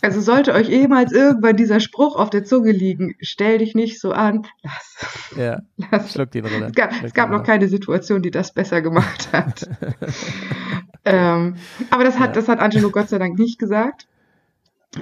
Also 0.00 0.20
sollte 0.20 0.54
euch 0.54 0.68
jemals 0.68 1.10
irgendwann 1.12 1.56
dieser 1.56 1.80
Spruch 1.80 2.14
auf 2.14 2.30
der 2.30 2.44
Zunge 2.44 2.70
liegen, 2.70 3.16
stell 3.20 3.58
dich 3.58 3.74
nicht 3.74 4.00
so 4.00 4.12
an, 4.12 4.46
lass. 4.62 5.32
ja, 5.36 5.60
lass. 5.90 6.12
schluck 6.12 6.30
den 6.30 6.46
runter. 6.46 6.66
Es 6.68 6.74
gab, 6.74 7.02
es 7.02 7.12
gab 7.14 7.30
noch 7.30 7.42
keine 7.42 7.66
Situation, 7.68 8.22
die 8.22 8.30
das 8.30 8.54
besser 8.54 8.80
gemacht 8.80 9.28
hat. 9.32 9.68
ähm, 11.04 11.56
aber 11.90 12.04
das 12.04 12.18
hat, 12.20 12.28
Ja. 12.28 12.32
das 12.34 12.48
hat 12.48 12.60
Angelo 12.60 12.90
Gott 12.90 13.08
sei 13.08 13.18
Dank 13.18 13.36
nicht 13.38 13.58
gesagt. 13.58 14.06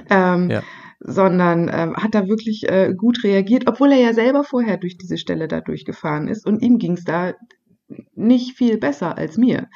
Ähm, 0.09 0.49
Ja. 0.49 0.63
Sondern 1.03 1.69
ähm, 1.73 1.95
hat 1.95 2.13
da 2.15 2.27
wirklich 2.27 2.69
äh, 2.69 2.93
gut 2.95 3.23
reagiert, 3.23 3.63
obwohl 3.67 3.91
er 3.91 3.99
ja 3.99 4.13
selber 4.13 4.43
vorher 4.43 4.77
durch 4.77 4.97
diese 4.97 5.17
Stelle 5.17 5.47
da 5.47 5.61
durchgefahren 5.61 6.27
ist 6.27 6.45
und 6.45 6.61
ihm 6.61 6.77
ging 6.77 6.93
es 6.93 7.03
da 7.03 7.33
nicht 8.15 8.55
viel 8.57 8.77
besser 8.77 9.17
als 9.17 9.37
mir. 9.37 9.67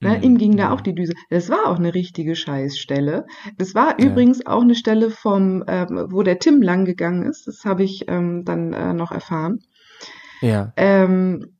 Ne, 0.00 0.16
Mhm. 0.16 0.22
Ihm 0.22 0.38
ging 0.38 0.56
da 0.56 0.68
Mhm. 0.68 0.72
auch 0.74 0.80
die 0.80 0.94
Düse. 0.94 1.12
Das 1.28 1.50
war 1.50 1.66
auch 1.66 1.78
eine 1.78 1.94
richtige 1.94 2.34
Scheißstelle. 2.34 3.26
Das 3.58 3.74
war 3.74 4.00
Ja. 4.00 4.06
übrigens 4.06 4.46
auch 4.46 4.62
eine 4.62 4.74
Stelle 4.74 5.10
vom, 5.10 5.62
ähm, 5.68 6.06
wo 6.10 6.22
der 6.22 6.38
Tim 6.38 6.62
lang 6.62 6.84
gegangen 6.86 7.24
ist. 7.24 7.46
Das 7.46 7.64
habe 7.64 7.82
ich 7.84 8.06
ähm, 8.08 8.44
dann 8.44 8.72
äh, 8.72 8.94
noch 8.94 9.12
erfahren. 9.12 9.60
Ja, 10.40 10.72
Ähm, 10.76 11.58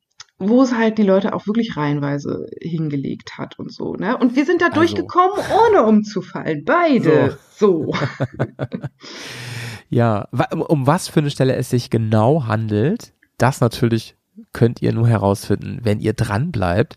wo 0.49 0.63
es 0.63 0.73
halt 0.75 0.97
die 0.97 1.03
Leute 1.03 1.33
auch 1.33 1.47
wirklich 1.47 1.77
reihenweise 1.77 2.47
hingelegt 2.61 3.37
hat 3.37 3.57
und 3.59 3.71
so. 3.71 3.93
Ne? 3.93 4.17
Und 4.17 4.35
wir 4.35 4.45
sind 4.45 4.61
da 4.61 4.67
Also. 4.67 4.79
durchgekommen, 4.79 5.37
ohne 5.69 5.83
umzufallen. 5.83 6.63
Beide. 6.65 7.37
So. 7.55 7.93
ja. 9.89 10.27
Wa- 10.31 10.49
Um, 10.67 10.87
was 10.87 11.07
für 11.07 11.19
eine 11.19 11.31
Stelle 11.31 11.55
es 11.55 11.69
sich 11.69 11.89
genau 11.89 12.45
handelt, 12.47 13.13
das 13.37 13.61
natürlich 13.61 14.15
könnt 14.53 14.81
ihr 14.81 14.93
nur 14.93 15.07
herausfinden, 15.07 15.79
wenn 15.83 15.99
ihr 15.99 16.13
dran 16.13 16.51
bleibt 16.51 16.95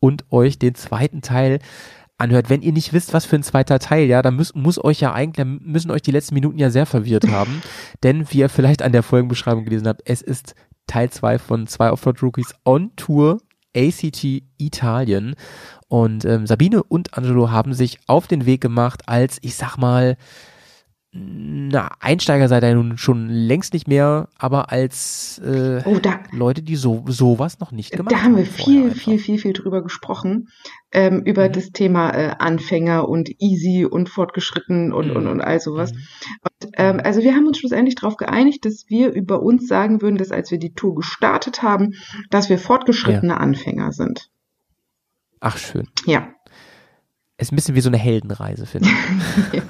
und 0.00 0.24
euch 0.30 0.58
den 0.58 0.74
zweiten 0.74 1.20
Teil 1.22 1.58
anhört. 2.18 2.48
Wenn 2.48 2.62
ihr 2.62 2.72
nicht 2.72 2.92
wisst, 2.92 3.12
was 3.12 3.26
für 3.26 3.36
ein 3.36 3.42
zweiter 3.42 3.78
Teil, 3.78 4.06
ja, 4.06 4.22
dann 4.22 4.36
muss, 4.36 4.54
muss 4.54 4.82
euch 4.82 5.00
ja 5.00 5.12
eigentlich, 5.12 5.36
dann 5.36 5.60
müssen 5.62 5.90
euch 5.90 6.02
die 6.02 6.10
letzten 6.12 6.34
Minuten 6.34 6.58
ja 6.58 6.70
sehr 6.70 6.86
verwirrt 6.86 7.28
haben. 7.28 7.62
Denn 8.02 8.30
wie 8.30 8.38
ihr 8.38 8.48
vielleicht 8.48 8.82
an 8.82 8.92
der 8.92 9.02
Folgenbeschreibung 9.02 9.64
gelesen 9.64 9.86
habt, 9.88 10.02
es 10.06 10.22
ist 10.22 10.54
Teil 10.86 11.10
2 11.10 11.38
von 11.38 11.66
zwei 11.66 11.90
Offroad 11.90 12.22
Rookies 12.22 12.54
on 12.64 12.92
Tour 12.96 13.38
ACT 13.76 14.42
Italien. 14.58 15.34
Und 15.88 16.24
ähm, 16.24 16.46
Sabine 16.46 16.82
und 16.82 17.16
Angelo 17.16 17.50
haben 17.50 17.74
sich 17.74 17.98
auf 18.06 18.26
den 18.26 18.46
Weg 18.46 18.60
gemacht 18.60 19.02
als, 19.06 19.38
ich 19.42 19.54
sag 19.54 19.76
mal, 19.76 20.16
na, 21.18 21.90
Einsteiger 22.00 22.46
seid 22.46 22.62
ihr 22.62 22.74
nun 22.74 22.98
schon 22.98 23.28
längst 23.30 23.72
nicht 23.72 23.88
mehr, 23.88 24.28
aber 24.38 24.70
als 24.70 25.38
äh, 25.38 25.80
Oh, 25.86 25.98
da, 25.98 26.20
Leute, 26.30 26.62
die 26.62 26.76
so 26.76 27.04
sowas 27.06 27.58
noch 27.58 27.72
nicht 27.72 27.92
gemacht 27.92 28.12
da 28.12 28.22
haben 28.22 28.36
wir 28.36 28.44
viel, 28.44 28.90
viel, 28.90 29.18
viel, 29.18 29.38
viel 29.38 29.52
drüber 29.54 29.82
gesprochen. 29.82 30.48
Ähm, 30.92 31.22
über 31.22 31.48
Mhm. 31.48 31.52
das 31.52 31.70
Thema 31.70 32.10
äh, 32.10 32.34
Anfänger 32.38 33.08
und 33.08 33.30
easy 33.40 33.86
und 33.86 34.10
fortgeschritten 34.10 34.92
und, 34.92 35.10
und, 35.10 35.24
Mhm. 35.24 35.30
und 35.30 35.40
all 35.40 35.58
sowas. 35.60 35.92
Mhm. 35.92 35.98
Und, 36.66 36.74
ähm, 36.78 37.00
also 37.02 37.22
wir 37.22 37.34
haben 37.34 37.46
uns 37.46 37.58
schlussendlich 37.58 37.94
darauf 37.94 38.16
geeinigt, 38.16 38.64
dass 38.64 38.84
wir 38.88 39.12
über 39.12 39.42
uns 39.42 39.66
sagen 39.68 40.02
würden, 40.02 40.16
dass 40.18 40.30
als 40.30 40.50
wir 40.50 40.58
die 40.58 40.74
Tour 40.74 40.94
gestartet 40.94 41.62
haben, 41.62 41.94
dass 42.30 42.48
wir 42.48 42.58
fortgeschrittene 42.58 43.38
Anfänger 43.38 43.92
sind. 43.92 44.28
Ach 45.40 45.58
schön. 45.58 45.88
Ja. 46.06 46.28
Ist 47.38 47.52
ein 47.52 47.56
bisschen 47.56 47.74
wie 47.74 47.82
so 47.82 47.90
eine 47.90 47.98
Heldenreise, 47.98 48.64
finde 48.64 48.88
ich. 48.88 49.52
ja. 49.52 49.62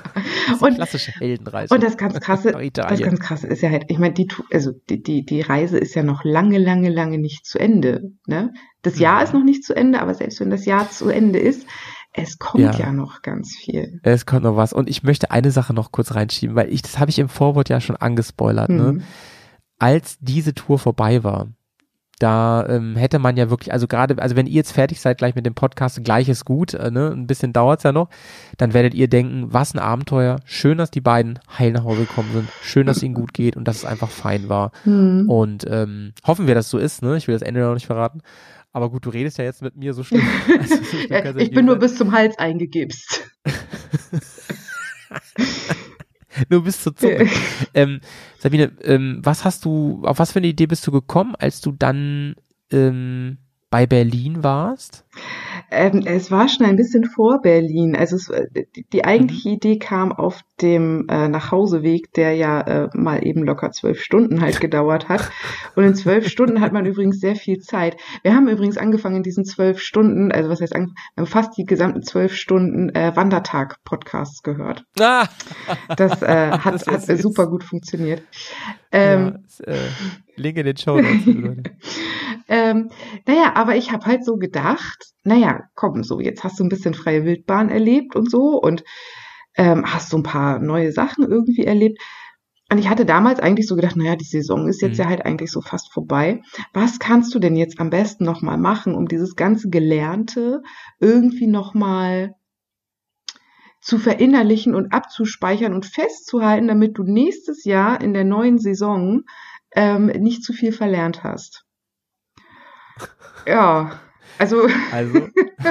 Das 0.46 0.56
ist 0.56 0.62
eine 0.62 0.70
Und, 0.70 0.74
klassische 0.76 1.10
Heldenreise. 1.10 1.74
und 1.74 1.82
das 1.82 1.96
ganz 1.96 2.20
krasse, 2.20 2.52
das 2.72 3.00
ganz 3.00 3.18
krasse 3.18 3.48
ist 3.48 3.60
ja 3.62 3.70
halt, 3.70 3.86
ich 3.88 3.98
meine, 3.98 4.14
die, 4.14 4.28
also 4.52 4.70
die, 4.88 5.02
die, 5.02 5.24
die 5.26 5.40
Reise 5.40 5.76
ist 5.76 5.96
ja 5.96 6.04
noch 6.04 6.22
lange, 6.22 6.58
lange, 6.58 6.88
lange 6.90 7.18
nicht 7.18 7.44
zu 7.44 7.58
Ende. 7.58 8.12
Ne? 8.26 8.52
Das 8.82 9.00
Jahr 9.00 9.16
Mhm. 9.18 9.24
ist 9.24 9.34
noch 9.34 9.44
nicht 9.44 9.64
zu 9.64 9.74
Ende, 9.74 10.00
aber 10.00 10.14
selbst 10.14 10.38
wenn 10.38 10.50
das 10.50 10.64
Jahr 10.64 10.88
zu 10.88 11.08
Ende 11.08 11.40
ist, 11.40 11.66
es 12.16 12.38
kommt 12.38 12.62
Ja. 12.62 12.72
ja, 12.72 12.92
noch 12.92 13.22
ganz 13.22 13.54
viel. 13.54 14.00
Es 14.02 14.26
kommt 14.26 14.42
noch 14.42 14.56
was. 14.56 14.72
Und 14.72 14.88
ich 14.88 15.02
möchte 15.02 15.30
eine 15.30 15.50
Sache 15.50 15.74
noch 15.74 15.92
kurz 15.92 16.14
reinschieben, 16.14 16.56
weil 16.56 16.72
ich, 16.72 16.82
das 16.82 16.98
habe 16.98 17.10
ich 17.10 17.18
im 17.18 17.28
Vorwort 17.28 17.68
ja 17.68 17.80
schon 17.80 17.96
angespoilert, 17.96 18.70
ne? 18.70 18.92
Mhm. 18.94 19.02
Als 19.78 20.16
diese 20.20 20.54
Tour 20.54 20.78
vorbei 20.78 21.22
war, 21.22 21.48
da 22.18 22.66
ähm, 22.66 22.96
hätte 22.96 23.18
man 23.18 23.36
ja 23.36 23.50
wirklich, 23.50 23.72
also 23.74 23.86
gerade, 23.86 24.20
also 24.22 24.36
wenn 24.36 24.46
ihr 24.46 24.54
jetzt 24.54 24.72
fertig 24.72 25.00
seid 25.00 25.18
gleich 25.18 25.34
mit 25.34 25.44
dem 25.44 25.54
Podcast, 25.54 26.02
gleich 26.02 26.30
ist 26.30 26.46
gut, 26.46 26.72
äh, 26.72 26.90
ne? 26.90 27.10
ein 27.10 27.26
bisschen 27.26 27.52
dauert's 27.52 27.82
ja 27.82 27.92
noch, 27.92 28.08
dann 28.56 28.72
werdet 28.72 28.94
ihr 28.94 29.08
denken, 29.08 29.52
was 29.52 29.74
ein 29.74 29.78
Abenteuer, 29.78 30.40
schön, 30.46 30.78
dass 30.78 30.90
die 30.90 31.02
beiden 31.02 31.38
heil 31.58 31.72
nach 31.72 31.84
Hause 31.84 32.00
gekommen 32.00 32.30
sind, 32.32 32.48
schön, 32.62 32.86
dass 32.86 32.98
es 32.98 33.02
ihnen 33.02 33.14
gut 33.14 33.34
geht 33.34 33.54
und 33.56 33.68
dass 33.68 33.76
es 33.76 33.84
einfach 33.84 34.08
fein 34.08 34.48
war. 34.48 34.72
Mhm. 34.86 35.28
Und 35.28 35.66
ähm, 35.68 36.14
hoffen 36.26 36.46
wir, 36.46 36.54
dass 36.54 36.66
es 36.66 36.70
so 36.70 36.78
ist, 36.78 37.02
ne? 37.02 37.18
ich 37.18 37.28
will 37.28 37.34
das 37.34 37.42
Ende 37.42 37.60
noch 37.60 37.74
nicht 37.74 37.86
verraten. 37.86 38.22
Aber 38.76 38.90
gut, 38.90 39.06
du 39.06 39.08
redest 39.08 39.38
ja 39.38 39.44
jetzt 39.44 39.62
mit 39.62 39.74
mir 39.74 39.94
so 39.94 40.04
schlimm. 40.04 40.20
Also, 40.60 40.76
so 40.76 40.84
schlimm 40.84 41.06
Ja, 41.08 41.34
ich 41.34 41.50
bin 41.50 41.64
nur 41.64 41.76
bis 41.76 41.96
zum 41.96 42.12
Hals 42.12 42.38
eingegipst. 42.38 43.26
Nur 46.50 46.62
bis 46.62 46.82
zur 46.82 46.94
Zunge. 46.94 47.26
ähm, 47.72 48.00
Sabine, 48.38 48.72
ähm, 48.82 49.20
was 49.22 49.46
hast 49.46 49.64
du, 49.64 50.02
auf 50.04 50.18
was 50.18 50.32
für 50.32 50.40
eine 50.40 50.48
Idee 50.48 50.66
bist 50.66 50.86
du 50.86 50.92
gekommen, 50.92 51.34
als 51.36 51.62
du 51.62 51.72
dann 51.72 52.36
ähm, 52.70 53.38
bei 53.70 53.86
Berlin 53.86 54.42
warst? 54.42 55.05
Ähm, 55.70 56.02
es 56.06 56.30
war 56.30 56.48
schon 56.48 56.66
ein 56.66 56.76
bisschen 56.76 57.04
vor 57.04 57.40
Berlin. 57.42 57.96
Also 57.96 58.16
es, 58.16 58.30
die, 58.54 58.86
die 58.92 59.04
eigentliche 59.04 59.50
Idee 59.50 59.78
kam 59.78 60.12
auf 60.12 60.42
dem 60.60 61.06
äh, 61.08 61.28
Nachhauseweg, 61.28 62.12
der 62.12 62.34
ja 62.34 62.60
äh, 62.60 62.88
mal 62.94 63.26
eben 63.26 63.44
locker 63.44 63.70
zwölf 63.72 64.00
Stunden 64.00 64.40
halt 64.40 64.60
gedauert 64.60 65.08
hat. 65.08 65.30
Und 65.74 65.84
in 65.84 65.94
zwölf 65.94 66.28
Stunden 66.28 66.60
hat 66.60 66.72
man 66.72 66.86
übrigens 66.86 67.20
sehr 67.20 67.36
viel 67.36 67.58
Zeit. 67.58 67.96
Wir 68.22 68.34
haben 68.34 68.48
übrigens 68.48 68.78
angefangen 68.78 69.16
in 69.16 69.22
diesen 69.22 69.44
zwölf 69.44 69.80
Stunden, 69.80 70.30
also 70.32 70.48
was 70.48 70.60
heißt 70.60 70.74
angefangen, 70.74 71.26
fast 71.26 71.56
die 71.58 71.64
gesamten 71.64 72.02
zwölf 72.02 72.34
Stunden 72.34 72.90
äh, 72.90 73.14
Wandertag-Podcasts 73.14 74.42
gehört. 74.42 74.84
Ah! 74.98 75.26
Das 75.96 76.22
äh, 76.22 76.50
hat, 76.58 76.74
Das 76.74 77.08
hat 77.08 77.18
super 77.18 77.48
gut 77.48 77.64
funktioniert. 77.64 78.22
Ähm, 78.92 79.44
ja, 79.66 79.72
äh, 79.72 79.78
Link 80.36 80.58
in 80.58 80.66
den 80.66 80.76
Show 80.76 81.00
Notes. 81.00 81.62
Ähm, 82.48 82.90
naja, 83.26 83.54
aber 83.56 83.74
ich 83.74 83.90
habe 83.90 84.06
halt 84.06 84.24
so 84.24 84.36
gedacht, 84.36 85.05
naja, 85.24 85.64
komm, 85.74 86.02
so, 86.04 86.20
jetzt 86.20 86.44
hast 86.44 86.58
du 86.58 86.64
ein 86.64 86.68
bisschen 86.68 86.94
freie 86.94 87.24
Wildbahn 87.24 87.68
erlebt 87.68 88.16
und 88.16 88.30
so 88.30 88.60
und 88.60 88.84
ähm, 89.56 89.84
hast 89.86 90.10
so 90.10 90.16
ein 90.16 90.22
paar 90.22 90.58
neue 90.58 90.92
Sachen 90.92 91.24
irgendwie 91.28 91.64
erlebt. 91.64 92.00
Und 92.70 92.78
ich 92.78 92.88
hatte 92.88 93.06
damals 93.06 93.38
eigentlich 93.38 93.68
so 93.68 93.76
gedacht, 93.76 93.96
naja, 93.96 94.16
die 94.16 94.24
Saison 94.24 94.66
ist 94.68 94.82
jetzt 94.82 94.98
Mhm. 94.98 95.04
ja 95.04 95.08
halt 95.08 95.24
eigentlich 95.24 95.52
so 95.52 95.60
fast 95.60 95.92
vorbei. 95.92 96.42
Was 96.72 96.98
kannst 96.98 97.34
du 97.34 97.38
denn 97.38 97.54
jetzt 97.54 97.78
am 97.78 97.90
besten 97.90 98.24
nochmal 98.24 98.58
machen, 98.58 98.94
um 98.94 99.06
dieses 99.06 99.36
ganze 99.36 99.68
Gelernte 99.68 100.62
irgendwie 100.98 101.46
nochmal 101.46 102.34
zu 103.80 103.98
verinnerlichen 103.98 104.74
und 104.74 104.92
abzuspeichern 104.92 105.72
und 105.72 105.86
festzuhalten, 105.86 106.66
damit 106.66 106.98
du 106.98 107.04
nächstes 107.04 107.64
Jahr 107.64 108.00
in 108.00 108.14
der 108.14 108.24
neuen 108.24 108.58
Saison 108.58 109.22
ähm, 109.76 110.06
nicht 110.06 110.42
zu 110.42 110.52
viel 110.52 110.72
verlernt 110.72 111.22
hast. 111.22 111.64
Ja, 113.46 114.00
also, 114.38 114.66
Also, 114.92 115.28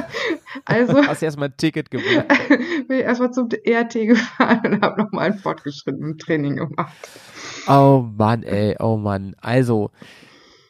also 0.66 1.08
hast 1.08 1.22
du 1.22 1.26
erstmal 1.26 1.50
ein 1.50 1.58
Ticket 1.58 1.92
gebucht. 1.92 2.28
bin 2.88 2.98
ich 2.98 3.04
erstmal 3.04 3.32
zum 3.32 3.50
ERT 3.50 3.94
gefahren 3.94 4.62
und 4.66 4.82
habe 4.82 5.02
nochmal 5.02 5.28
ein 5.28 5.38
fortgeschrittenes 5.38 6.18
Training 6.18 6.58
gemacht. 6.58 6.94
Oh 7.68 8.06
Mann, 8.18 8.44
ey, 8.44 8.76
oh 8.80 8.98
Mann. 8.98 9.36
Also, 9.42 9.92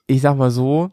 ich 0.08 0.22
sag 0.22 0.38
mal 0.38 0.52
so, 0.52 0.92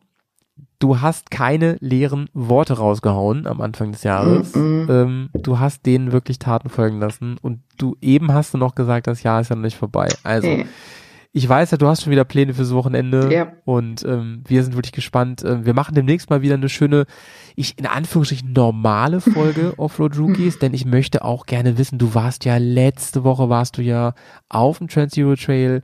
du 0.79 1.01
hast 1.01 1.31
keine 1.31 1.77
leeren 1.81 2.29
Worte 2.33 2.75
rausgehauen 2.75 3.47
am 3.47 3.61
Anfang 3.61 3.93
des 3.93 4.03
Jahres. 4.03 4.55
Mm-mm. 4.55 4.91
Ähm, 4.91 5.31
du 5.33 5.59
hast 5.59 5.87
denen 5.87 6.13
wirklich 6.13 6.39
Taten 6.39 6.71
folgen 6.71 6.99
lassen 6.99 7.37
und 7.41 7.61
du 7.79 7.97
eben 8.01 8.33
hast 8.33 8.53
du 8.55 8.59
noch 8.59 8.75
gesagt, 8.75 9.07
das 9.07 9.23
Jahr 9.23 9.41
ist 9.41 9.51
ja 9.51 9.57
noch 9.57 9.63
nicht 9.63 9.77
vorbei. 9.77 10.09
Also, 10.25 10.49
Nee. 10.49 10.67
Ich 11.35 11.49
weiß 11.49 11.71
ja, 11.71 11.79
du 11.79 11.87
hast 11.87 12.03
schon 12.03 12.11
wieder 12.13 12.25
Pläne 12.25 12.53
fürs 12.53 12.75
Wochenende 12.75 13.33
Ja. 13.33 13.53
und 13.65 14.05
ähm, 14.05 14.43
wir 14.47 14.63
sind 14.63 14.75
wirklich 14.77 14.93
gespannt. 14.93 15.43
Ähm, 15.45 15.65
wir 15.65 15.73
machen 15.75 15.95
demnächst 15.95 16.29
mal 16.29 16.43
wieder 16.43 16.55
eine 16.55 16.69
schöne, 16.69 17.07
ich 17.57 17.79
in 17.79 17.87
Anführungsstrichen 17.87 18.53
normale 18.53 19.21
Folge 19.21 19.73
Offroad 19.79 20.19
Rookies, 20.19 20.59
denn 20.59 20.75
ich 20.75 20.85
möchte 20.85 21.25
auch 21.25 21.47
gerne 21.47 21.79
wissen, 21.79 21.99
du 21.99 22.15
warst 22.15 22.45
ja 22.45 22.59
letzte 22.59 23.25
Woche 23.25 23.49
warst 23.49 23.79
du 23.79 23.83
ja 23.83 24.13
auf 24.51 24.79
dem 24.79 24.89
Trans 24.89 25.17
Euro 25.17 25.35
Trail 25.37 25.83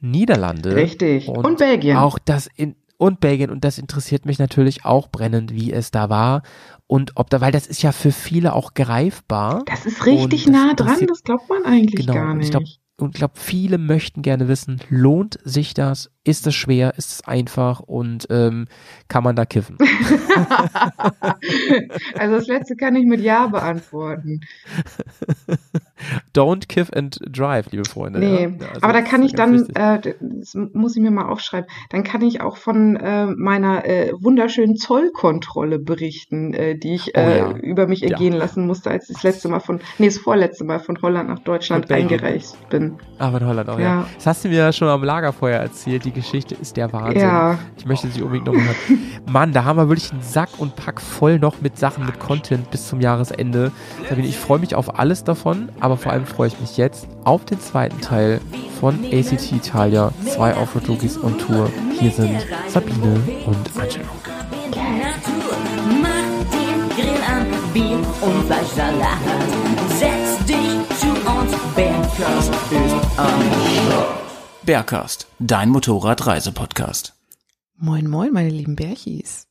Niederlande. 0.00 0.74
Richtig. 0.76 1.28
Und, 1.28 1.44
Und 1.44 1.58
Belgien. 1.58 1.96
Auch 1.96 2.18
das 2.18 2.46
in 2.54 2.76
und 2.98 3.20
Belgien 3.20 3.50
und 3.50 3.62
das 3.62 3.76
interessiert 3.78 4.24
mich 4.24 4.38
natürlich 4.38 4.86
auch 4.86 5.08
brennend, 5.10 5.52
wie 5.52 5.70
es 5.70 5.90
da 5.90 6.08
war 6.08 6.40
und 6.86 7.12
ob 7.16 7.28
da, 7.28 7.42
weil 7.42 7.52
das 7.52 7.66
ist 7.66 7.82
ja 7.82 7.92
für 7.92 8.10
viele 8.10 8.54
auch 8.54 8.72
greifbar. 8.72 9.64
Das 9.66 9.84
ist 9.84 10.06
richtig 10.06 10.46
nah 10.48 10.72
dran, 10.72 11.04
das 11.06 11.22
glaubt 11.22 11.46
man 11.50 11.66
eigentlich 11.66 12.06
Genau, 12.06 12.14
gar 12.14 12.32
nicht. 12.34 12.46
ich 12.46 12.50
glaube, 12.52 12.64
und 12.98 13.10
ich 13.14 13.18
glaube, 13.18 13.34
viele 13.36 13.76
möchten 13.78 14.22
gerne 14.22 14.48
wissen, 14.48 14.80
lohnt 14.88 15.38
sich 15.44 15.74
das? 15.74 16.10
Ist 16.24 16.46
es 16.46 16.54
schwer? 16.54 16.94
Ist 16.96 17.12
es 17.12 17.24
einfach? 17.24 17.80
Und 17.80 18.26
ähm, 18.30 18.66
kann 19.08 19.22
man 19.22 19.36
da 19.36 19.44
kiffen? 19.44 19.76
also 22.18 22.36
das 22.36 22.46
letzte 22.46 22.74
kann 22.76 22.96
ich 22.96 23.04
mit 23.06 23.20
Ja 23.20 23.46
beantworten. 23.46 24.40
Don't 26.34 26.68
kiff 26.68 26.90
and 26.94 27.18
drive, 27.30 27.70
liebe 27.70 27.84
Freunde. 27.84 28.18
Nee, 28.18 28.42
ja? 28.44 28.66
Also 28.68 28.80
aber 28.82 28.92
da 28.92 29.02
kann 29.02 29.22
ich 29.22 29.32
dann, 29.34 29.68
äh, 29.74 30.14
das 30.20 30.54
muss 30.54 30.96
ich 30.96 31.02
mir 31.02 31.10
mal 31.10 31.26
aufschreiben, 31.26 31.68
dann 31.90 32.02
kann 32.04 32.22
ich 32.22 32.40
auch 32.40 32.56
von 32.56 32.96
äh, 32.96 33.26
meiner 33.26 33.84
äh, 33.86 34.12
wunderschönen 34.18 34.76
Zollkontrolle 34.76 35.78
berichten, 35.78 36.54
äh, 36.54 36.76
die 36.78 36.94
ich 36.94 37.12
Oh 37.16 37.20
äh, 37.20 37.38
ja. 37.38 37.56
über 37.56 37.86
mich 37.86 38.00
Ja. 38.00 38.10
ergehen 38.10 38.34
lassen 38.34 38.66
musste, 38.66 38.90
als 38.90 39.08
ich 39.08 39.14
das 39.14 39.22
letzte 39.22 39.48
Mal 39.48 39.60
von, 39.60 39.80
nee, 39.98 40.06
das 40.06 40.18
vorletzte 40.18 40.64
Mal 40.64 40.80
von 40.80 41.00
Holland 41.00 41.28
nach 41.28 41.38
Deutschland 41.40 41.86
Von 41.86 41.96
Belgien. 41.96 42.18
Bin. 42.90 42.98
Aber 43.18 43.40
in 43.40 43.46
Holland 43.46 43.68
auch, 43.68 43.78
ja. 43.78 43.84
Ja. 43.84 44.06
Das 44.16 44.26
hast 44.26 44.44
du 44.44 44.48
mir 44.48 44.56
ja 44.58 44.72
schon 44.72 44.88
am 44.88 45.02
Lagerfeuer 45.04 45.58
erzählt. 45.60 46.04
Die 46.04 46.12
Geschichte 46.12 46.54
ist 46.54 46.76
der 46.76 46.92
Wahnsinn. 46.92 47.20
Ja, 47.22 47.58
Ich 47.76 47.86
möchte 47.86 48.08
sie 48.08 48.22
unbedingt 48.22 48.46
nochmal 48.46 48.64
hören. 48.64 49.00
Mann, 49.30 49.52
da 49.52 49.64
haben 49.64 49.78
wir 49.78 49.88
wirklich 49.88 50.12
einen 50.12 50.22
Sack 50.22 50.50
und 50.58 50.76
Pack 50.76 51.00
voll 51.00 51.38
noch 51.38 51.60
mit 51.60 51.78
Sachen, 51.78 52.04
mit 52.06 52.18
Content 52.20 52.70
bis 52.70 52.88
zum 52.88 53.00
Jahresende. 53.00 53.72
Sabine, 54.08 54.26
ich 54.28 54.38
freue 54.38 54.58
mich 54.58 54.74
auf 54.74 54.98
alles 54.98 55.24
davon, 55.24 55.68
aber 55.80 55.96
vor 55.96 56.12
allem 56.12 56.26
freue 56.26 56.48
ich 56.48 56.60
mich 56.60 56.76
jetzt 56.76 57.08
auf 57.24 57.44
den 57.44 57.60
zweiten 57.60 58.00
Teil 58.00 58.40
von 58.80 58.94
ACT 59.04 59.52
Italia. 59.52 60.12
Zwei 60.26 60.56
Offroad 60.56 60.88
Rookies 60.88 61.22
on 61.22 61.36
Tour. 61.38 61.70
Hier 61.98 62.10
sind 62.10 62.46
Sabine 62.68 63.20
und 63.46 63.56
Angelo. 63.80 64.04
Mach 66.02 66.50
den 66.52 66.88
Grill 66.90 67.20
an, 67.26 67.46
Bier 67.72 67.96
und 68.20 68.44
Fleischsalat. 68.46 69.55
Bergkast 72.16 72.54
ist 72.70 73.18
am 73.18 73.42
Start. 74.64 75.26
Dein 75.38 75.68
Motorradreisepodcast. 75.68 77.14
Moin, 77.76 78.08
moin, 78.08 78.32
meine 78.32 78.48
lieben 78.48 78.74
Bärchis. 78.74 79.48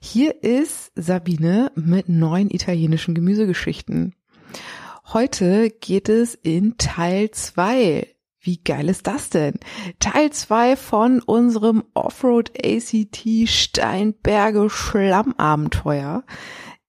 Hier 0.00 0.42
ist 0.42 0.90
Sabine 0.94 1.70
mit 1.74 2.08
neuen 2.08 2.50
italienischen 2.50 3.14
Gemüsegeschichten. 3.14 4.14
Heute 5.12 5.68
geht 5.68 6.08
es 6.08 6.34
in 6.34 6.78
Teil 6.78 7.30
2. 7.30 8.06
Wie 8.40 8.56
geil 8.56 8.88
ist 8.88 9.06
das 9.06 9.28
denn? 9.28 9.60
Teil 10.00 10.30
2 10.30 10.76
von 10.76 11.20
unserem 11.20 11.84
Offroad 11.92 12.52
ACT 12.64 13.46
Steinberge 13.46 14.70
Schlammabenteuer. 14.70 16.24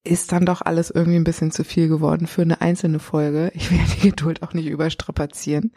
Ist 0.04 0.32
dann 0.32 0.46
doch 0.46 0.62
alles 0.62 0.90
irgendwie 0.90 1.18
ein 1.18 1.24
bisschen 1.24 1.52
zu 1.52 1.64
viel 1.64 1.88
geworden 1.88 2.26
für 2.26 2.42
eine 2.42 2.62
einzelne 2.62 3.00
Folge. 3.00 3.52
Ich 3.54 3.70
will 3.72 3.80
die 3.96 4.10
Geduld 4.10 4.44
auch 4.44 4.54
nicht 4.54 4.68
überstrapazieren. 4.68 5.74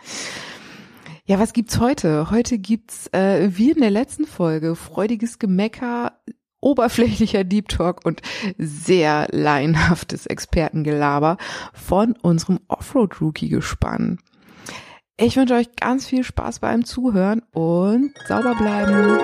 Ja, 1.24 1.38
was 1.38 1.52
gibt's 1.52 1.78
heute? 1.78 2.30
Heute 2.30 2.58
gibt's, 2.58 3.08
äh, 3.12 3.50
wie 3.56 3.70
in 3.70 3.80
der 3.80 3.90
letzten 3.90 4.26
Folge, 4.26 4.74
freudiges 4.74 5.38
Gemecker, 5.38 6.18
oberflächlicher 6.60 7.44
Deep 7.44 7.68
Talk 7.68 8.04
und 8.04 8.22
sehr 8.58 9.28
laienhaftes 9.30 10.26
Expertengelaber 10.26 11.36
von 11.72 12.14
unserem 12.22 12.60
Offroad-Rookie-Gespann. 12.68 14.18
Ich 15.18 15.36
wünsche 15.36 15.54
euch 15.54 15.76
ganz 15.76 16.06
viel 16.06 16.24
Spaß 16.24 16.60
beim 16.60 16.84
Zuhören 16.84 17.42
und 17.52 18.12
sauber 18.26 18.54
bleiben. 18.54 19.18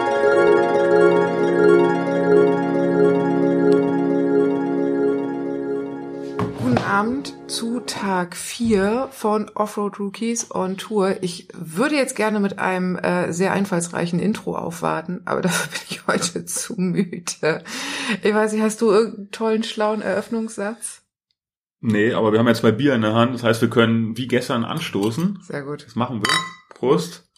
Abend 6.99 7.33
zu 7.47 7.78
Tag 7.78 8.35
4 8.35 9.11
von 9.12 9.49
Offroad 9.55 10.00
Rookies 10.00 10.52
on 10.52 10.76
Tour. 10.76 11.23
Ich 11.23 11.47
würde 11.55 11.95
jetzt 11.95 12.17
gerne 12.17 12.40
mit 12.40 12.59
einem 12.59 12.97
äh, 12.97 13.33
sehr 13.33 13.52
einfallsreichen 13.52 14.19
Intro 14.19 14.57
aufwarten, 14.57 15.23
aber 15.25 15.40
dafür 15.43 15.71
bin 15.71 15.81
ich 15.90 16.07
heute 16.09 16.45
zu 16.45 16.75
müde. 16.76 17.62
Ich 18.25 18.35
weiß 18.35 18.52
nicht, 18.52 18.62
hast 18.62 18.81
du 18.81 18.90
irgendeinen 18.90 19.31
tollen, 19.31 19.62
schlauen 19.62 20.02
Eröffnungssatz? 20.02 21.02
Nee, 21.81 22.14
aber 22.14 22.33
wir 22.33 22.40
haben 22.40 22.49
ja 22.49 22.55
zwei 22.55 22.73
Bier 22.73 22.97
in 22.97 23.02
der 23.02 23.14
Hand. 23.14 23.33
Das 23.33 23.45
heißt, 23.45 23.61
wir 23.61 23.71
können 23.71 24.17
wie 24.17 24.26
gestern 24.26 24.64
anstoßen. 24.64 25.38
Sehr 25.43 25.62
gut. 25.62 25.87
Das 25.87 25.95
machen 25.95 26.21
wir. 26.21 26.28
Prost. 26.75 27.31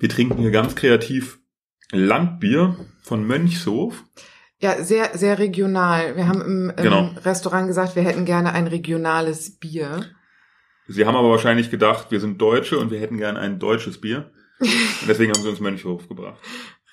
Wir 0.00 0.08
trinken 0.08 0.38
hier 0.38 0.50
ganz 0.50 0.74
kreativ 0.74 1.38
Landbier 1.92 2.74
von 3.02 3.24
Mönchshof. 3.24 4.02
Ja, 4.60 4.82
sehr, 4.84 5.16
sehr 5.16 5.38
regional. 5.38 6.16
Wir 6.16 6.28
haben 6.28 6.40
im, 6.42 6.70
im 6.70 6.76
Genau. 6.76 7.10
Restaurant 7.24 7.66
gesagt, 7.66 7.96
wir 7.96 8.02
hätten 8.02 8.24
gerne 8.26 8.52
ein 8.52 8.66
regionales 8.66 9.58
Bier. 9.58 10.04
Sie 10.86 11.06
haben 11.06 11.16
aber 11.16 11.30
wahrscheinlich 11.30 11.70
gedacht, 11.70 12.10
wir 12.10 12.20
sind 12.20 12.40
Deutsche 12.40 12.78
und 12.78 12.90
wir 12.90 13.00
hätten 13.00 13.16
gern 13.16 13.36
ein 13.36 13.58
deutsches 13.58 14.00
Bier. 14.00 14.30
Und 14.60 15.08
deswegen 15.08 15.32
haben 15.32 15.40
sie 15.42 15.48
uns 15.48 15.60
Mönchhof 15.60 16.06
gebracht. 16.08 16.38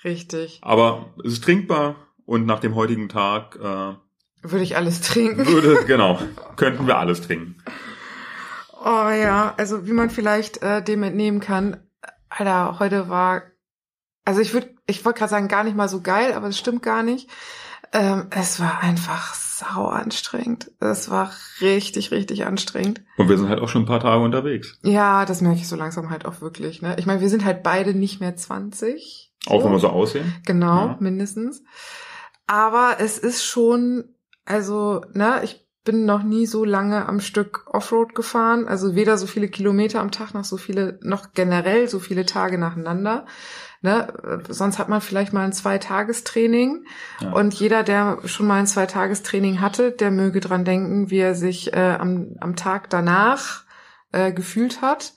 Richtig. 0.06 0.60
Aber 0.62 1.14
es 1.26 1.34
ist 1.34 1.44
trinkbar 1.44 1.96
und 2.26 2.46
nach 2.46 2.60
dem 2.62 2.76
heutigen 2.76 3.10
Tag 3.10 3.58
äh, 3.58 3.96
Würde 4.50 4.64
ich 4.64 4.78
alles 4.78 5.02
trinken. 5.02 5.46
würde, 5.48 5.84
genau, 5.88 6.18
könnten 6.56 6.88
wir 6.88 6.98
alles 6.98 7.20
trinken. 7.22 7.58
Oh 8.80 9.10
ja, 9.10 9.54
also 9.58 9.86
wie 9.86 9.92
man 9.92 10.10
vielleicht 10.10 10.62
äh, 10.62 10.82
dem 10.82 11.04
entnehmen 11.04 11.42
kann, 11.42 11.78
Alter, 12.30 12.80
heute 12.80 13.10
war, 13.10 13.42
also 14.24 14.40
ich 14.40 14.54
würde, 14.54 14.70
ich 14.88 15.06
wollte 15.06 15.20
gerade 15.20 15.30
sagen, 15.32 15.48
gar 15.48 15.64
nicht 15.64 15.76
mal 15.78 15.90
so 15.90 16.02
geil, 16.02 16.34
aber 16.34 16.48
das 16.48 16.58
stimmt 16.58 16.82
gar 16.82 17.04
nicht. 17.04 17.30
Ähm, 17.94 18.28
es 18.32 18.60
war 18.60 18.82
einfach 18.82 19.34
sau 19.34 19.86
anstrengend. 19.88 20.72
Es 20.80 21.10
war 21.10 21.32
richtig, 21.62 22.12
richtig 22.12 22.46
anstrengend. 22.46 23.02
Und 23.18 23.30
wir 23.30 23.38
sind 23.38 23.50
halt 23.50 23.60
auch 23.62 23.70
schon 23.70 23.84
ein 23.84 23.88
paar 23.88 24.02
Tage 24.02 24.24
unterwegs. 24.24 24.78
Ja, 24.84 25.26
das 25.26 25.42
merke 25.42 25.60
ich 25.60 25.68
so 25.68 25.76
langsam 25.76 26.10
halt 26.10 26.26
auch 26.26 26.42
wirklich. 26.42 26.82
Ne? 26.82 26.96
Ich 27.00 27.06
meine, 27.06 27.22
wir 27.22 27.30
sind 27.30 27.46
halt 27.46 27.64
beide 27.64 27.94
nicht 27.94 28.20
mehr 28.20 28.36
20. 28.36 29.34
Auch 29.48 29.64
wenn 29.64 29.72
wir 29.72 29.80
so 29.80 29.90
aussehen. 29.90 30.34
Genau, 30.46 30.88
Ja. 30.88 30.98
mindestens. 31.00 31.64
Aber 32.46 32.98
es 33.00 33.18
ist 33.18 33.44
schon, 33.46 34.06
also, 34.46 35.02
ne, 35.14 35.42
ich 35.44 35.66
bin 35.84 36.06
noch 36.06 36.24
nie 36.24 36.46
so 36.46 36.66
lange 36.66 37.08
am 37.08 37.22
Stück 37.22 37.66
Offroad 37.68 38.14
gefahren. 38.16 38.68
Also 38.68 38.96
weder 38.96 39.18
so 39.18 39.26
viele 39.26 39.48
Kilometer 39.48 40.02
am 40.02 40.12
Tag 40.12 40.34
noch 40.34 40.44
so 40.44 40.58
viele, 40.58 41.00
noch 41.02 41.32
generell 41.34 41.88
so 41.88 42.00
viele 42.00 42.26
Tage 42.26 42.58
nacheinander. 42.58 43.26
Ne? 43.82 44.42
äh, 44.48 44.54
Sonst 44.54 44.80
hat 44.80 44.90
man 44.90 45.02
vielleicht 45.02 45.34
mal 45.34 45.46
ein 45.46 45.54
Zweitagestraining. 45.54 46.86
Ja. 47.20 47.32
Und 47.32 47.54
jeder, 47.54 47.84
der 47.84 48.20
schon 48.26 48.48
mal 48.48 48.60
ein 48.60 48.68
Zweitagestraining 48.68 49.62
hatte, 49.62 49.92
der 49.92 50.12
möge 50.12 50.40
dran 50.40 50.66
denken, 50.66 51.10
wie 51.10 51.20
er 51.20 51.36
sich 51.36 51.74
äh, 51.74 51.98
am, 52.00 52.36
am 52.40 52.56
Tag 52.56 52.90
danach 52.90 53.64
äh, 54.12 54.32
gefühlt 54.32 54.82
hat. 54.82 55.14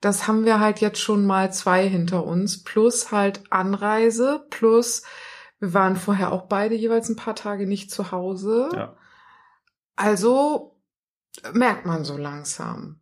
Das 0.00 0.28
haben 0.28 0.44
wir 0.44 0.60
halt 0.60 0.80
jetzt 0.80 1.00
schon 1.00 1.24
mal 1.24 1.52
zwei 1.52 1.88
hinter 1.88 2.24
uns, 2.24 2.62
plus 2.62 3.12
halt 3.12 3.40
Anreise, 3.50 4.46
plus 4.50 5.04
wir 5.58 5.72
waren 5.72 5.96
vorher 5.96 6.32
auch 6.32 6.48
beide 6.48 6.74
jeweils 6.74 7.08
ein 7.08 7.16
paar 7.16 7.34
Tage 7.34 7.66
nicht 7.66 7.90
zu 7.90 8.12
Hause. 8.12 8.68
Ja. 8.74 8.96
Also 9.96 10.78
merkt 11.52 11.86
man 11.86 12.04
so 12.04 12.18
langsam. 12.18 13.00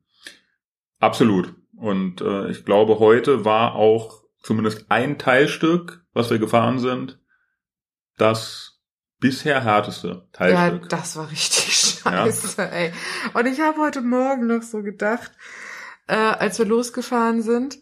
Absolut. 1.00 1.54
Und 1.76 2.20
äh, 2.20 2.48
ich 2.50 2.64
glaube, 2.64 3.00
heute 3.00 3.44
war 3.44 3.74
auch 3.74 4.23
zumindest 4.44 4.86
ein 4.90 5.18
Teilstück, 5.18 6.04
was 6.12 6.30
wir 6.30 6.38
gefahren 6.38 6.78
sind, 6.78 7.18
das 8.16 8.78
bisher 9.18 9.64
härteste 9.64 10.08
Ja, 10.08 10.22
Teilstück. 10.32 10.88
das 10.90 11.16
war 11.16 11.30
richtig 11.30 11.74
scheiße, 12.02 12.70
ey. 12.70 12.92
Und 13.32 13.46
ich 13.46 13.60
habe 13.60 13.80
heute 13.80 14.02
Morgen 14.02 14.46
noch 14.46 14.62
so 14.62 14.82
gedacht, 14.82 15.32
äh, 16.06 16.14
als 16.14 16.58
wir 16.58 16.66
losgefahren 16.66 17.42
sind, 17.42 17.78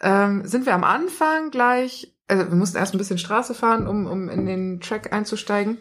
ähm, 0.00 0.46
sind 0.46 0.64
wir 0.66 0.74
am 0.74 0.84
Anfang 0.84 1.50
gleich, 1.50 2.14
also 2.28 2.46
wir 2.48 2.54
mussten 2.54 2.78
erst 2.78 2.94
ein 2.94 2.98
bisschen 2.98 3.18
Straße 3.18 3.54
fahren, 3.54 3.86
um, 3.88 4.06
um 4.06 4.28
in 4.28 4.46
den 4.46 4.80
Track 4.80 5.12
einzusteigen. 5.12 5.78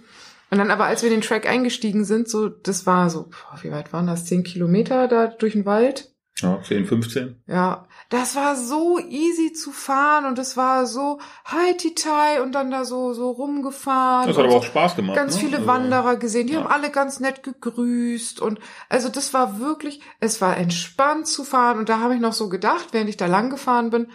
Und 0.50 0.58
dann 0.58 0.72
aber, 0.72 0.86
als 0.86 1.04
wir 1.04 1.10
in 1.12 1.18
den 1.18 1.28
Track 1.28 1.48
eingestiegen 1.48 2.06
sind, 2.06 2.28
so, 2.30 2.48
das 2.50 2.86
war 2.86 3.10
so, 3.10 3.24
boah, 3.30 3.60
wie 3.62 3.72
weit 3.72 3.94
waren 3.94 4.08
das? 4.08 4.26
Zehn 4.26 4.44
Kilometer 4.44 5.08
da 5.08 5.28
durch 5.28 5.54
den 5.54 5.66
Wald? 5.66 6.12
ja, 6.40 6.62
10, 6.62 6.86
15. 6.86 7.44
Ja, 7.48 7.87
das 8.10 8.36
war 8.36 8.56
so 8.56 9.00
easy 9.00 9.52
zu 9.54 9.72
fahren 9.72 10.26
und 10.26 10.40
es 10.40 10.56
war 10.56 10.86
so 10.86 11.20
Hi-Ti-Tai 11.46 12.42
und 12.42 12.54
dann 12.54 12.72
da 12.72 12.86
so, 12.86 13.14
so 13.14 13.32
rumgefahren. 13.32 14.28
Das 14.28 14.38
hat 14.38 14.46
aber 14.46 14.56
auch 14.56 14.64
Spaß 14.64 14.96
gemacht. 14.96 15.16
ganz 15.16 15.36
ne? 15.36 15.42
viele 15.42 15.58
Also, 15.58 15.68
Wanderer 15.68 16.16
gesehen, 16.16 16.48
die 16.48 16.54
ja. 16.54 16.60
haben 16.62 16.68
alle 16.72 16.90
ganz 16.90 17.20
nett 17.20 17.44
gegrüßt 17.44 18.40
und 18.40 18.60
also 18.88 19.10
das 19.10 19.34
war 19.34 19.60
wirklich, 19.60 20.02
es 20.20 20.40
war 20.42 20.56
entspannt 20.58 21.28
zu 21.28 21.44
fahren 21.44 21.80
und 21.80 21.90
da 21.90 22.00
habe 22.00 22.16
ich 22.16 22.22
noch 22.22 22.34
so 22.34 22.48
gedacht, 22.50 22.88
während 22.92 23.10
ich 23.10 23.18
da 23.18 23.26
lang 23.26 23.50
gefahren 23.50 23.90
bin, 23.90 24.08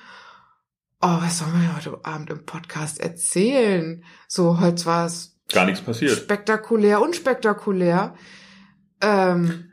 oh, 1.03 1.17
was 1.21 1.39
sollen 1.41 1.61
wir 1.61 1.77
heute 1.77 1.99
Abend 2.05 2.31
im 2.31 2.47
Podcast 2.47 3.01
erzählen? 3.01 4.05
So, 4.29 4.61
heute 4.61 4.87
war 4.87 5.07
es 5.07 5.37
Gar 5.53 5.67
nichts 5.67 5.83
passiert. 5.83 6.17
spektakulär, 6.17 7.03
unspektakulär. 7.03 8.15
Ähm, 9.03 9.72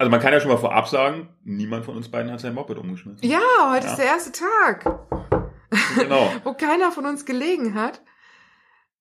Also 0.00 0.10
man 0.10 0.18
kann 0.20 0.32
ja 0.32 0.40
schon 0.40 0.50
mal 0.50 0.56
vorab 0.56 0.88
sagen, 0.88 1.28
niemand 1.44 1.84
von 1.84 1.94
uns 1.94 2.10
beiden 2.10 2.32
hat 2.32 2.40
sein 2.40 2.54
Moped 2.54 2.78
umgeschmissen. 2.78 3.18
ja, 3.28 3.38
heute 3.70 3.84
Ja. 3.84 3.92
ist 3.92 3.98
der 3.98 4.06
erste 4.06 4.32
Tag. 4.32 4.98
Genau. 5.94 6.32
wo 6.44 6.54
keiner 6.54 6.90
von 6.90 7.04
uns 7.04 7.26
gelegen 7.26 7.74
hat. 7.74 8.00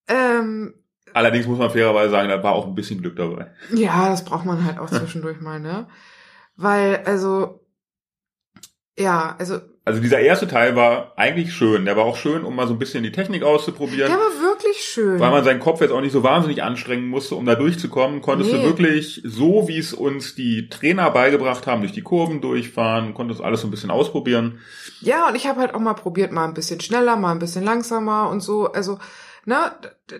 Ähm, 0.09 0.73
Allerdings 1.13 1.47
muss 1.47 1.57
man 1.57 1.71
fairerweise 1.71 2.11
sagen, 2.11 2.27
da 2.27 2.43
war 2.43 2.51
auch 2.51 2.67
ein 2.67 2.75
bisschen 2.75 2.99
Glück 3.01 3.15
dabei. 3.15 3.49
ja, 3.71 4.09
das 4.09 4.25
braucht 4.25 4.43
man 4.45 4.65
halt 4.65 4.77
auch 4.77 4.89
zwischendurch 4.91 5.39
mal, 5.39 5.61
ne? 5.61 5.87
Weil, 6.57 7.01
also, 7.05 7.65
ja, 8.97 9.37
also, 9.39 9.59
Also 9.85 10.01
dieser 10.01 10.19
erste 10.19 10.49
Teil 10.49 10.75
war 10.75 11.13
eigentlich 11.17 11.53
schön. 11.53 11.85
Der 11.85 11.95
war 11.95 12.03
auch 12.03 12.17
schön, 12.17 12.43
um 12.43 12.57
mal 12.57 12.67
so 12.67 12.73
ein 12.73 12.79
bisschen 12.79 13.03
die 13.03 13.13
Technik 13.13 13.43
auszuprobieren. 13.43 14.09
der 14.11 14.19
war 14.19 14.41
wirklich 14.41 14.48
schön. 14.77 15.19
Weil 15.19 15.31
man 15.31 15.43
seinen 15.43 15.59
Kopf 15.59 15.81
jetzt 15.81 15.91
auch 15.91 16.01
nicht 16.01 16.11
so 16.11 16.23
wahnsinnig 16.23 16.61
anstrengen 16.63 17.07
musste, 17.07 17.35
um 17.35 17.45
da 17.45 17.55
durchzukommen, 17.55 18.21
konntest 18.21 18.51
Nee. 18.51 18.61
du 18.61 18.63
wirklich 18.67 19.21
so, 19.23 19.67
wie 19.67 19.77
es 19.77 19.93
uns 19.93 20.35
die 20.35 20.69
Trainer 20.69 21.09
beigebracht 21.11 21.65
haben, 21.67 21.81
durch 21.81 21.93
die 21.93 22.01
Kurven 22.01 22.41
durchfahren, 22.41 23.13
konntest 23.13 23.41
alles 23.41 23.61
so 23.61 23.67
ein 23.67 23.71
bisschen 23.71 23.91
ausprobieren. 23.91 24.59
ja, 25.01 25.27
und 25.27 25.35
ich 25.35 25.47
habe 25.47 25.59
halt 25.59 25.73
auch 25.73 25.79
mal 25.79 25.93
probiert, 25.93 26.31
mal 26.31 26.45
ein 26.45 26.53
bisschen 26.53 26.79
schneller, 26.81 27.15
mal 27.15 27.31
ein 27.31 27.39
bisschen 27.39 27.63
langsamer 27.63 28.29
und 28.29 28.41
so. 28.41 28.71
Also, 28.71 28.99
ne, 29.49 29.71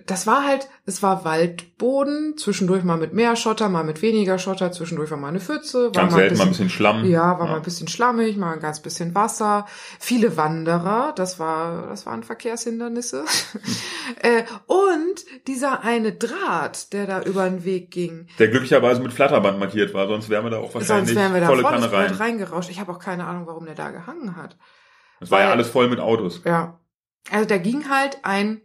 das 0.05 0.27
war 0.27 0.45
halt, 0.45 0.67
es 0.85 1.01
war 1.01 1.23
Waldboden, 1.23 2.37
zwischendurch 2.37 2.83
mal 2.83 2.97
mit 2.97 3.13
mehr 3.13 3.35
Schotter, 3.35 3.69
mal 3.69 3.83
mit 3.83 4.01
weniger 4.01 4.37
Schotter, 4.37 4.71
zwischendurch 4.71 5.09
war 5.09 5.17
mal 5.17 5.29
eine 5.29 5.39
Pfütze, 5.39 5.85
war 5.95 6.03
Ganz 6.03 6.11
mal 6.11 6.17
ein 6.17 6.29
selten 6.29 6.37
mal 6.37 6.43
ein 6.43 6.49
bisschen 6.49 6.59
bisschen 6.59 6.69
Schlamm. 6.69 7.05
Ja, 7.05 7.39
war 7.39 7.47
mal 7.47 7.55
ein 7.55 7.61
bisschen 7.61 7.87
schlammig, 7.87 8.37
mal 8.37 8.53
ein 8.53 8.59
ganz 8.59 8.81
bisschen 8.81 9.15
Wasser. 9.15 9.65
Viele 9.99 10.37
Wanderer, 10.37 11.13
das 11.15 11.39
war, 11.39 11.87
das 11.87 12.05
waren 12.05 12.23
Verkehrshindernisse. 12.23 13.25
äh, 14.21 14.43
und 14.67 15.47
dieser 15.47 15.83
eine 15.83 16.11
Draht, 16.11 16.93
der 16.93 17.07
da 17.07 17.21
über 17.21 17.49
den 17.49 17.63
Weg 17.63 17.91
ging. 17.91 18.27
Der 18.37 18.49
glücklicherweise 18.49 19.01
mit 19.01 19.13
Flatterband 19.13 19.59
markiert 19.59 19.93
war, 19.93 20.07
sonst 20.07 20.29
wären 20.29 20.43
wir 20.43 20.51
da 20.51 20.57
auch 20.57 20.73
wahrscheinlich 20.73 21.09
Sonst 21.09 21.15
wären 21.15 21.33
wir 21.33 21.41
da 21.41 21.47
volle 21.47 21.61
voll 21.61 21.71
Kanne 21.71 21.91
rein. 21.91 22.11
reingerauscht. 22.13 22.69
Ich 22.69 22.79
habe 22.79 22.91
auch 22.91 22.99
keine 22.99 23.25
Ahnung, 23.25 23.47
warum 23.47 23.65
der 23.65 23.75
da 23.75 23.91
gehangen 23.91 24.35
hat. 24.35 24.57
Das 25.19 25.31
war 25.31 25.41
ja 25.41 25.51
alles 25.51 25.69
voll 25.69 25.89
mit 25.89 25.99
Autos. 25.99 26.41
Ja. 26.45 26.79
Also 27.31 27.45
da 27.45 27.57
ging 27.57 27.89
halt 27.89 28.19
ein, 28.23 28.61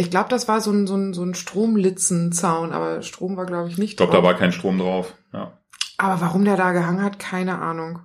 ich 0.00 0.10
glaube, 0.10 0.28
das 0.28 0.46
war 0.46 0.60
so 0.60 0.70
ein, 0.70 0.86
so 0.86 0.94
ein, 0.94 1.12
so 1.12 1.24
ein 1.24 1.34
Stromlitzenzaun, 1.34 2.72
aber 2.72 3.02
Strom 3.02 3.36
war, 3.36 3.46
glaube 3.46 3.68
ich, 3.68 3.78
nicht 3.78 3.90
Ich 3.90 3.96
glaube, 3.96 4.12
da 4.12 4.22
war 4.22 4.34
kein 4.34 4.52
Strom 4.52 4.78
drauf. 4.78 5.14
Ja. 5.32 5.58
Aber 5.98 6.20
warum 6.20 6.44
der 6.44 6.56
da 6.56 6.70
gehangen 6.70 7.02
hat, 7.02 7.18
keine 7.18 7.58
Ahnung. 7.58 7.98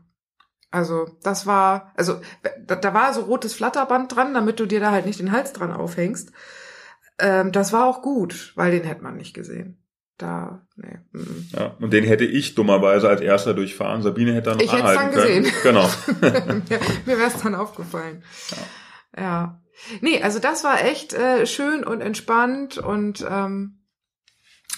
Also, 0.72 1.06
das 1.22 1.46
war, 1.46 1.92
also, 1.96 2.20
da, 2.66 2.76
da 2.76 2.94
war 2.96 3.14
so 3.14 3.22
rotes 3.22 3.54
Flatterband 3.54 4.16
dran, 4.16 4.34
damit 4.34 4.60
du 4.60 4.66
dir 4.66 4.80
da 4.80 4.90
halt 4.90 5.06
nicht 5.06 5.20
den 5.20 5.32
Hals 5.32 5.54
dran 5.54 5.72
aufhängst. 5.72 6.32
Ähm, 7.20 7.52
das 7.52 7.72
war 7.72 7.86
auch 7.86 8.02
gut, 8.02 8.54
weil 8.56 8.72
den 8.72 8.84
hätte 8.84 9.04
man 9.04 9.16
nicht 9.16 9.36
gesehen. 9.36 9.78
Da, 10.18 10.66
nee. 10.76 10.98
mm. 11.12 11.50
ja. 11.56 11.76
Und 11.80 11.94
den 11.94 12.06
hätte 12.06 12.26
ich 12.26 12.56
dummerweise 12.56 13.08
als 13.08 13.22
erster 13.22 13.54
durchfahren. 13.54 14.02
Sabine 14.02 14.34
hätte 14.34 14.50
da 14.50 14.56
noch 14.56 14.62
Ich 14.62 14.72
anhalten 14.72 15.00
dann 15.00 15.12
können. 15.12 15.44
gesehen. 15.44 15.62
Genau. 15.62 15.88
mir 16.22 16.80
mir 17.06 17.18
wäre 17.20 17.28
es 17.28 17.40
dann 17.40 17.54
aufgefallen. 17.54 18.24
Ja. 19.16 19.60
Nee, 20.02 20.22
also 20.22 20.40
das 20.40 20.64
war 20.64 20.84
echt 20.84 21.14
äh, 21.14 21.46
schön 21.46 21.84
und 21.84 22.02
entspannt 22.02 22.78
und 22.78 23.26
ähm, 23.30 23.80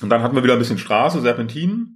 Und 0.01 0.09
dann 0.09 0.21
hatten 0.23 0.35
wir 0.35 0.43
wieder 0.43 0.53
ein 0.53 0.59
bisschen 0.59 0.77
Straße, 0.77 1.21
Serpentinen. 1.21 1.91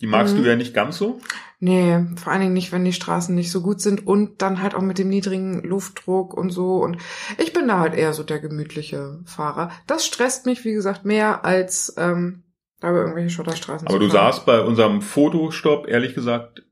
Die 0.00 0.06
magst 0.06 0.34
Mhm. 0.34 0.42
du 0.42 0.48
ja 0.48 0.56
nicht 0.56 0.74
ganz 0.74 0.98
so. 0.98 1.20
Nee, 1.60 2.04
vor 2.16 2.32
allen 2.32 2.40
Dingen 2.42 2.52
nicht, 2.52 2.72
wenn 2.72 2.84
die 2.84 2.92
Straßen 2.92 3.34
nicht 3.34 3.50
so 3.52 3.62
gut 3.62 3.80
sind 3.80 4.06
und 4.06 4.42
dann 4.42 4.60
halt 4.60 4.74
auch 4.74 4.82
mit 4.82 4.98
dem 4.98 5.08
niedrigen 5.08 5.62
Luftdruck 5.62 6.34
und 6.34 6.50
so. 6.50 6.78
Und 6.78 6.98
ich 7.38 7.52
bin 7.52 7.68
da 7.68 7.78
halt 7.78 7.94
eher 7.94 8.12
so 8.12 8.22
der 8.24 8.40
gemütliche 8.40 9.20
Fahrer. 9.24 9.70
Das 9.86 10.04
stresst 10.04 10.46
mich, 10.46 10.64
wie 10.64 10.72
gesagt, 10.72 11.04
mehr 11.04 11.44
als 11.44 11.94
ähm, 11.96 12.42
da 12.80 12.90
über 12.90 13.00
irgendwelche 13.00 13.30
Schotterstraßen 13.30 13.86
Aber 13.88 13.98
du 13.98 14.08
sahst 14.08 14.44
bei 14.46 14.60
unserem 14.60 15.00
Fotostopp, 15.00 15.86
ehrlich 15.88 16.14
gesagt, 16.14 16.64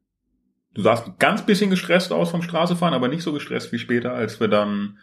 du 0.74 0.82
sahst 0.82 1.06
ein 1.06 1.14
ganz 1.18 1.46
bisschen 1.46 1.70
gestresst 1.70 2.12
aus 2.12 2.30
vom 2.30 2.42
Straßefahren, 2.42 2.92
aber 2.94 3.08
nicht 3.08 3.22
so 3.22 3.32
gestresst 3.32 3.72
wie 3.72 3.78
später, 3.78 4.12
als 4.12 4.40
wir 4.40 4.48
dann 4.48 4.98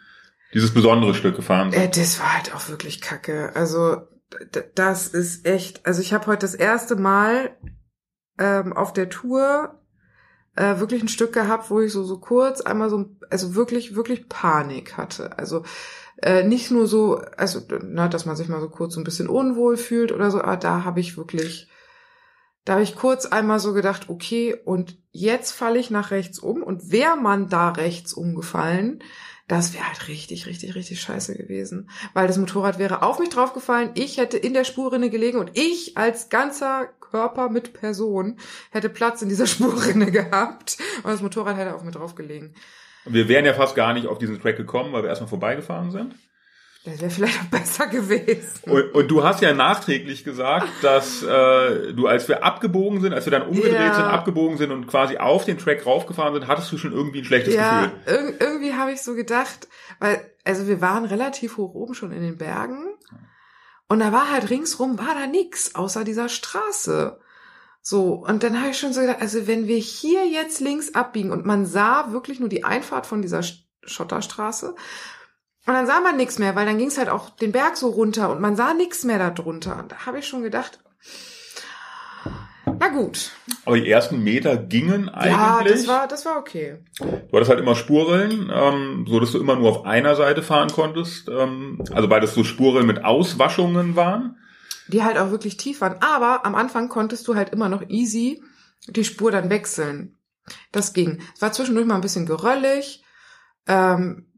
dieses 0.54 0.72
besondere 0.74 1.14
Stück 1.14 1.36
gefahren 1.36 1.72
Äh, 1.72 1.82
sind. 1.82 1.96
das 1.96 2.20
war 2.20 2.34
halt 2.34 2.54
auch 2.54 2.68
wirklich 2.68 3.00
kacke. 3.00 3.52
Also 3.54 3.98
das 4.74 5.08
ist 5.08 5.46
echt. 5.46 5.86
Also 5.86 6.00
ich 6.00 6.12
habe 6.12 6.26
heute 6.26 6.40
das 6.40 6.54
erste 6.54 6.96
Mal 6.96 7.56
ähm, 8.38 8.72
auf 8.72 8.92
der 8.92 9.08
Tour 9.08 9.80
äh, 10.56 10.78
wirklich 10.78 11.02
ein 11.02 11.08
Stück 11.08 11.32
gehabt, 11.32 11.70
wo 11.70 11.80
ich 11.80 11.92
so 11.92 12.04
so 12.04 12.18
kurz 12.18 12.60
einmal 12.60 12.90
so, 12.90 13.06
also 13.30 13.54
wirklich 13.54 13.94
wirklich 13.94 14.28
Panik 14.28 14.96
hatte. 14.96 15.38
Also 15.38 15.64
äh, 16.22 16.44
nicht 16.44 16.70
nur 16.70 16.86
so, 16.86 17.16
also 17.36 17.60
na, 17.82 18.08
dass 18.08 18.26
man 18.26 18.36
sich 18.36 18.48
mal 18.48 18.60
so 18.60 18.68
kurz 18.68 18.94
so 18.94 19.00
ein 19.00 19.04
bisschen 19.04 19.28
unwohl 19.28 19.76
fühlt 19.76 20.12
oder 20.12 20.30
so, 20.30 20.40
aber 20.42 20.56
da 20.56 20.84
habe 20.84 21.00
ich 21.00 21.16
wirklich, 21.16 21.68
da 22.64 22.74
habe 22.74 22.82
ich 22.82 22.94
kurz 22.94 23.26
einmal 23.26 23.58
so 23.58 23.72
gedacht, 23.72 24.08
okay, 24.10 24.54
und 24.64 24.98
jetzt 25.12 25.52
falle 25.52 25.78
ich 25.78 25.90
nach 25.90 26.10
rechts 26.10 26.38
um 26.38 26.62
und 26.62 26.90
wäre 26.92 27.16
man 27.16 27.48
da 27.48 27.70
rechts 27.70 28.12
umgefallen, 28.12 29.02
das 29.50 29.74
wäre 29.74 29.84
halt 29.84 30.06
richtig, 30.06 30.46
richtig, 30.46 30.76
richtig 30.76 31.00
scheiße 31.00 31.34
gewesen. 31.36 31.90
Weil 32.14 32.28
das 32.28 32.38
Motorrad 32.38 32.78
wäre 32.78 33.02
auf 33.02 33.18
mich 33.18 33.30
draufgefallen, 33.30 33.90
ich 33.94 34.18
hätte 34.18 34.36
in 34.36 34.54
der 34.54 34.62
Spurrinne 34.62 35.10
gelegen 35.10 35.38
und 35.38 35.50
ich 35.58 35.96
als 35.98 36.28
ganzer 36.28 36.86
Körper 37.00 37.48
mit 37.48 37.72
Person 37.72 38.36
hätte 38.70 38.88
Platz 38.88 39.22
in 39.22 39.28
dieser 39.28 39.46
Spurrinne 39.48 40.12
gehabt 40.12 40.78
und 41.02 41.10
das 41.10 41.20
Motorrad 41.20 41.56
hätte 41.56 41.74
auch 41.74 41.82
mit 41.82 41.96
draufgelegen. 41.96 42.54
Wir 43.06 43.26
wären 43.26 43.44
ja 43.44 43.54
fast 43.54 43.74
gar 43.74 43.92
nicht 43.92 44.06
auf 44.06 44.18
diesen 44.18 44.40
Track 44.40 44.56
gekommen, 44.56 44.92
weil 44.92 45.02
wir 45.02 45.08
erstmal 45.08 45.28
vorbeigefahren 45.30 45.90
sind. 45.90 46.14
Das 46.84 46.98
wäre 47.00 47.10
vielleicht 47.10 47.38
auch 47.40 47.44
besser 47.50 47.86
gewesen. 47.88 48.70
Und, 48.70 48.94
und 48.94 49.08
du 49.08 49.22
hast 49.22 49.42
ja 49.42 49.52
nachträglich 49.52 50.24
gesagt, 50.24 50.66
dass 50.80 51.22
äh, 51.22 51.92
du, 51.92 52.06
als 52.06 52.26
wir 52.26 52.42
abgebogen 52.42 53.02
sind, 53.02 53.12
als 53.12 53.26
wir 53.26 53.30
dann 53.32 53.42
umgedreht 53.42 53.72
Ja. 53.74 53.94
sind, 53.94 54.04
abgebogen 54.06 54.56
sind 54.56 54.70
und 54.70 54.86
quasi 54.86 55.18
auf 55.18 55.44
den 55.44 55.58
Track 55.58 55.84
raufgefahren 55.84 56.32
sind, 56.32 56.46
hattest 56.48 56.72
du 56.72 56.78
schon 56.78 56.92
irgendwie 56.92 57.18
ein 57.18 57.24
schlechtes 57.26 57.54
ja, 57.54 57.86
Gefühl. 57.86 58.00
irg 58.06 58.40
irgendwie 58.40 58.72
habe 58.72 58.92
ich 58.92 59.02
so 59.02 59.14
gedacht, 59.14 59.68
weil, 59.98 60.24
also 60.44 60.66
wir 60.68 60.80
waren 60.80 61.04
relativ 61.04 61.58
hoch 61.58 61.74
oben 61.74 61.92
schon 61.92 62.12
in 62.12 62.22
den 62.22 62.38
Bergen 62.38 62.86
und 63.88 64.00
da 64.00 64.10
war 64.10 64.30
halt 64.32 64.48
ringsrum, 64.48 64.98
war 64.98 65.14
da 65.14 65.26
nix 65.26 65.74
außer 65.74 66.02
dieser 66.04 66.28
Straße. 66.30 67.20
So, 67.82 68.24
und 68.26 68.42
dann 68.42 68.58
habe 68.60 68.70
ich 68.70 68.78
schon 68.78 68.92
so 68.94 69.00
gedacht, 69.02 69.20
also 69.20 69.46
wenn 69.46 69.66
wir 69.66 69.76
hier 69.78 70.26
jetzt 70.26 70.60
links 70.60 70.94
abbiegen 70.94 71.30
und 71.30 71.44
man 71.44 71.66
sah 71.66 72.12
wirklich 72.12 72.40
nur 72.40 72.48
die 72.48 72.64
Einfahrt 72.64 73.06
von 73.06 73.20
dieser 73.20 73.40
Sch- 73.40 73.64
Schotterstraße 73.84 74.74
und 75.70 75.76
dann 75.76 75.86
sah 75.86 76.00
man 76.00 76.16
nichts 76.16 76.38
mehr, 76.40 76.56
weil 76.56 76.66
dann 76.66 76.78
ging 76.78 76.88
es 76.88 76.98
halt 76.98 77.08
auch 77.08 77.30
den 77.30 77.52
Berg 77.52 77.76
so 77.76 77.90
runter 77.90 78.30
und 78.30 78.40
man 78.40 78.56
sah 78.56 78.74
nichts 78.74 79.04
mehr 79.04 79.18
da 79.18 79.30
drunter. 79.30 79.78
Und 79.78 79.92
da 79.92 80.04
habe 80.04 80.18
ich 80.18 80.26
schon 80.26 80.42
gedacht, 80.42 80.80
na 82.78 82.88
gut, 82.88 83.30
Aber 83.66 83.76
die 83.78 83.88
ersten 83.88 84.22
Meter 84.22 84.56
gingen 84.56 85.08
eigentlich. 85.08 85.32
ja, 85.32 85.62
das 85.62 85.86
war, 85.86 86.08
das 86.08 86.24
war 86.26 86.38
okay. 86.38 86.78
Du 86.98 87.30
hattest 87.32 87.50
halt 87.50 87.60
immer 87.60 87.76
Spurrillen, 87.76 88.50
ähm, 88.52 89.04
so 89.08 89.20
dass 89.20 89.30
du 89.32 89.38
immer 89.38 89.54
nur 89.54 89.68
auf 89.70 89.84
einer 89.86 90.16
Seite 90.16 90.42
fahren 90.42 90.70
konntest. 90.72 91.28
Ähm, 91.28 91.82
also 91.92 92.10
weil 92.10 92.20
das 92.20 92.34
so 92.34 92.42
Spurrillen 92.42 92.86
mit 92.86 93.04
Auswaschungen 93.04 93.94
waren. 93.96 94.38
die 94.88 95.04
halt 95.04 95.18
auch 95.18 95.30
wirklich 95.30 95.56
tief 95.56 95.80
waren. 95.82 96.00
Aber 96.00 96.44
am 96.44 96.54
Anfang 96.56 96.88
konntest 96.88 97.28
du 97.28 97.34
halt 97.36 97.50
immer 97.50 97.68
noch 97.68 97.82
easy 97.88 98.42
die 98.88 99.04
Spur 99.04 99.30
dann 99.30 99.50
wechseln. 99.50 100.18
Das 100.72 100.92
ging. 100.94 101.20
Es 101.34 101.42
war 101.42 101.52
zwischendurch 101.52 101.86
mal 101.86 101.96
ein 101.96 102.00
bisschen 102.00 102.26
geröllig. 102.26 103.04
Ähm, 103.68 104.29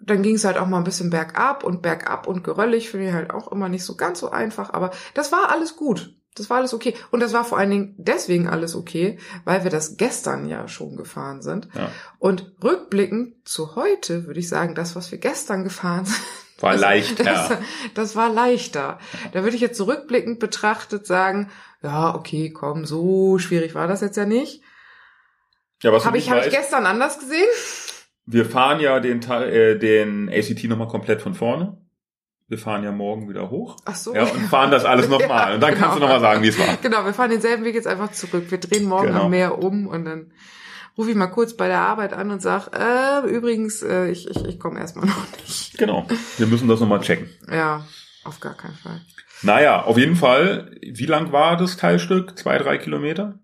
dann 0.00 0.22
ging 0.22 0.34
es 0.34 0.44
halt 0.44 0.58
auch 0.58 0.66
mal 0.66 0.78
ein 0.78 0.84
bisschen 0.84 1.10
bergab 1.10 1.64
und 1.64 1.82
bergab 1.82 2.26
und 2.26 2.44
geröllig 2.44 2.90
finde 2.90 3.08
ich 3.08 3.14
halt 3.14 3.30
auch 3.30 3.50
immer 3.50 3.68
nicht 3.68 3.84
so 3.84 3.96
ganz 3.96 4.20
so 4.20 4.30
einfach. 4.30 4.72
Aber 4.72 4.90
das 5.14 5.32
war 5.32 5.50
alles 5.50 5.76
gut. 5.76 6.14
Das 6.34 6.50
war 6.50 6.56
alles 6.56 6.74
okay. 6.74 6.94
Und 7.12 7.20
das 7.20 7.32
war 7.32 7.44
vor 7.44 7.58
allen 7.58 7.70
Dingen 7.70 7.94
deswegen 7.96 8.48
alles 8.48 8.74
okay, 8.74 9.18
weil 9.44 9.62
wir 9.62 9.70
das 9.70 9.96
gestern 9.96 10.48
ja 10.48 10.66
schon 10.66 10.96
gefahren 10.96 11.42
sind. 11.42 11.68
Ja. 11.74 11.90
Und 12.18 12.52
rückblickend 12.62 13.48
zu 13.48 13.76
heute 13.76 14.26
würde 14.26 14.40
ich 14.40 14.48
sagen, 14.48 14.74
das, 14.74 14.96
was 14.96 15.12
wir 15.12 15.18
gestern 15.18 15.62
gefahren 15.62 16.06
sind, 16.06 16.20
War 16.60 16.72
das, 16.72 16.80
leicht, 16.80 17.18
Das, 17.20 17.48
ja. 17.50 17.58
das 17.94 18.16
war 18.16 18.30
leichter. 18.30 18.98
Da 19.32 19.42
würde 19.42 19.54
ich 19.54 19.62
jetzt 19.62 19.76
zurückblickend 19.76 20.40
betrachtet 20.40 21.06
sagen, 21.06 21.50
ja, 21.82 22.14
okay, 22.14 22.50
komm, 22.50 22.84
so 22.84 23.38
schwierig 23.38 23.74
war 23.74 23.86
das 23.86 24.00
jetzt 24.00 24.16
ja 24.16 24.24
nicht. 24.24 24.62
Ja, 25.82 25.92
was 25.92 26.06
Habe 26.06 26.16
ich, 26.16 26.30
hab 26.30 26.44
ich 26.44 26.50
gestern 26.50 26.86
anders 26.86 27.18
gesehen? 27.18 27.46
Wir 28.26 28.44
fahren 28.46 28.80
ja 28.80 29.00
den, 29.00 29.20
Teil- 29.20 29.50
äh, 29.52 29.78
den 29.78 30.28
ACT 30.28 30.64
nochmal 30.64 30.88
komplett 30.88 31.22
von 31.22 31.34
vorne. 31.34 31.78
Wir 32.46 32.58
fahren 32.58 32.84
ja 32.84 32.92
morgen 32.92 33.28
wieder 33.28 33.50
hoch. 33.50 33.76
Ach 33.86 33.94
so. 33.94 34.14
Ja, 34.14 34.24
und 34.24 34.40
fahren 34.42 34.70
das 34.70 34.84
alles 34.84 35.08
nochmal. 35.10 35.48
Ja, 35.48 35.54
und 35.54 35.60
dann 35.62 35.74
kannst 35.74 35.96
du 35.96 36.00
genau. 36.00 36.12
nochmal 36.12 36.20
sagen, 36.20 36.42
wie 36.42 36.48
es 36.48 36.58
war. 36.58 36.76
Genau, 36.82 37.04
wir 37.04 37.14
fahren 37.14 37.30
denselben 37.30 37.64
Weg 37.64 37.74
jetzt 37.74 37.86
einfach 37.86 38.12
zurück. 38.12 38.44
Wir 38.50 38.58
drehen 38.58 38.84
morgen 38.84 39.08
Genau. 39.08 39.24
am 39.24 39.30
Meer 39.30 39.58
um 39.62 39.86
und 39.86 40.04
dann 40.04 40.32
rufe 40.96 41.10
ich 41.10 41.16
mal 41.16 41.26
kurz 41.28 41.54
bei 41.56 41.68
der 41.68 41.80
Arbeit 41.80 42.12
an 42.12 42.30
und 42.30 42.40
sag, 42.42 42.68
äh, 42.78 43.26
übrigens, 43.28 43.82
äh, 43.82 44.08
ich, 44.10 44.28
ich, 44.30 44.44
ich 44.44 44.60
komme 44.60 44.78
erstmal 44.78 45.06
noch 45.06 45.26
nicht. 45.42 45.76
Genau. 45.78 46.06
Wir 46.38 46.46
müssen 46.46 46.68
das 46.68 46.80
nochmal 46.80 47.00
checken. 47.00 47.28
Ja, 47.50 47.84
auf 48.24 48.40
gar 48.40 48.54
keinen 48.54 48.74
Fall. 48.76 49.00
Naja, 49.42 49.82
auf 49.82 49.98
jeden 49.98 50.14
Fall. 50.16 50.70
Wie 50.82 51.06
lang 51.06 51.32
war 51.32 51.56
das 51.56 51.76
Teilstück? 51.78 52.38
Zwei, 52.38 52.58
drei 52.58 52.78
Kilometer? 52.78 53.38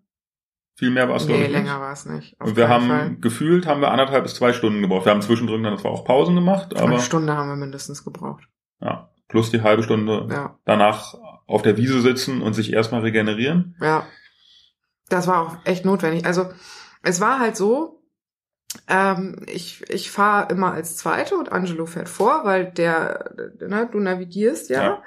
Viel 0.80 0.90
mehr 0.90 1.10
war 1.10 1.16
es, 1.16 1.26
glaube 1.26 1.40
Nee, 1.42 1.46
ich. 1.48 1.52
länger 1.52 1.78
war 1.78 1.92
es 1.92 2.06
nicht. 2.06 2.40
Auf 2.40 2.48
Und 2.48 2.56
wir 2.56 2.68
haben 2.70 2.88
Fall. 2.88 3.16
gefühlt, 3.20 3.66
haben 3.66 3.82
wir 3.82 3.90
anderthalb 3.90 4.22
bis 4.22 4.34
zwei 4.34 4.54
Stunden 4.54 4.80
gebraucht. 4.80 5.04
Wir 5.04 5.12
haben 5.12 5.20
zwischendrin 5.20 5.62
dann 5.62 5.76
zwar 5.76 5.90
auch 5.90 6.06
Pausen 6.06 6.34
gemacht, 6.34 6.74
aber 6.74 6.86
Eine 6.92 7.00
Stunde 7.00 7.36
haben 7.36 7.50
wir 7.50 7.56
mindestens 7.56 8.02
gebraucht. 8.02 8.44
ja, 8.80 9.10
plus 9.28 9.50
die 9.50 9.60
halbe 9.60 9.82
Stunde 9.82 10.26
Ja. 10.30 10.58
danach 10.64 11.14
auf 11.46 11.60
der 11.60 11.76
Wiese 11.76 12.00
sitzen 12.00 12.40
und 12.40 12.54
sich 12.54 12.72
erstmal 12.72 13.02
regenerieren. 13.02 13.76
Ja. 13.82 14.06
Das 15.10 15.26
war 15.26 15.42
auch 15.46 15.56
echt 15.66 15.84
notwendig. 15.84 16.24
Also 16.24 16.46
es 17.02 17.20
war 17.20 17.40
halt 17.40 17.56
so, 17.58 18.02
ähm, 18.88 19.44
ich, 19.48 19.82
ich 19.90 20.10
fahre 20.10 20.50
immer 20.50 20.72
als 20.72 20.96
Zweite 20.96 21.36
und 21.36 21.52
Angelo 21.52 21.84
fährt 21.84 22.08
vor, 22.08 22.44
weil 22.44 22.70
der, 22.72 23.34
ne, 23.60 23.86
du 23.92 24.00
navigierst 24.00 24.70
ja. 24.70 24.82
Ja. 24.82 25.02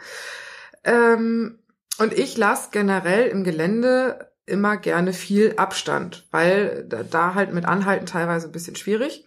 Ähm, 0.83 1.57
und 1.97 2.13
ich 2.13 2.37
lasse 2.37 2.69
generell 2.71 3.27
im 3.27 3.43
Gelände 3.43 4.32
immer 4.45 4.77
gerne 4.77 5.13
viel 5.13 5.53
Abstand, 5.57 6.27
weil 6.31 6.85
da, 6.87 7.03
da 7.03 7.33
halt 7.33 7.53
mit 7.53 7.65
Anhalten 7.65 8.05
teilweise 8.05 8.47
ein 8.47 8.51
bisschen 8.51 8.75
schwierig. 8.75 9.25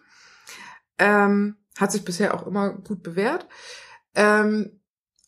Ähm, 0.99 1.57
hat 1.79 1.93
sich 1.93 2.05
bisher 2.05 2.35
auch 2.35 2.47
immer 2.47 2.71
gut 2.71 3.03
bewährt. 3.03 3.47
Ähm, 4.15 4.81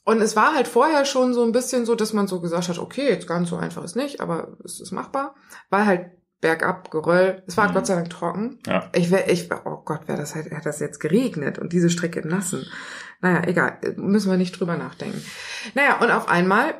und 0.04 0.22
es 0.22 0.36
war 0.36 0.54
halt 0.54 0.68
vorher 0.68 1.04
schon 1.04 1.34
so 1.34 1.44
ein 1.44 1.52
bisschen 1.52 1.84
so, 1.84 1.94
dass 1.94 2.14
man 2.14 2.26
so 2.26 2.40
gesagt 2.40 2.68
hat, 2.68 2.78
okay, 2.78 3.08
jetzt 3.08 3.26
ganz 3.28 3.50
so 3.50 3.56
einfach 3.56 3.84
ist 3.84 3.96
nicht, 3.96 4.20
aber 4.22 4.56
es 4.64 4.80
ist 4.80 4.92
machbar. 4.92 5.34
Weil 5.68 5.84
halt 5.84 6.10
bergab, 6.40 6.90
Geröll. 6.90 7.42
Es 7.46 7.56
war 7.56 7.68
Mhm. 7.68 7.74
Gott 7.74 7.86
sei 7.86 7.94
Dank 7.96 8.10
trocken. 8.10 8.58
Ja. 8.66 8.88
Ich 8.94 9.10
wäre, 9.10 9.30
ich 9.30 9.50
wär, 9.50 9.66
oh 9.66 9.82
Gott, 9.84 10.08
wäre 10.08 10.18
das 10.18 10.34
halt, 10.34 10.46
hätte 10.46 10.64
das 10.64 10.80
jetzt 10.80 11.00
geregnet 11.00 11.58
und 11.58 11.72
diese 11.72 11.90
Strecke 11.90 12.26
nassen. 12.26 12.64
Naja, 13.20 13.42
egal, 13.46 13.78
müssen 13.96 14.30
wir 14.30 14.38
nicht 14.38 14.58
drüber 14.58 14.76
nachdenken. 14.76 15.22
Naja, 15.74 15.98
und 16.00 16.10
auf 16.10 16.28
einmal 16.28 16.74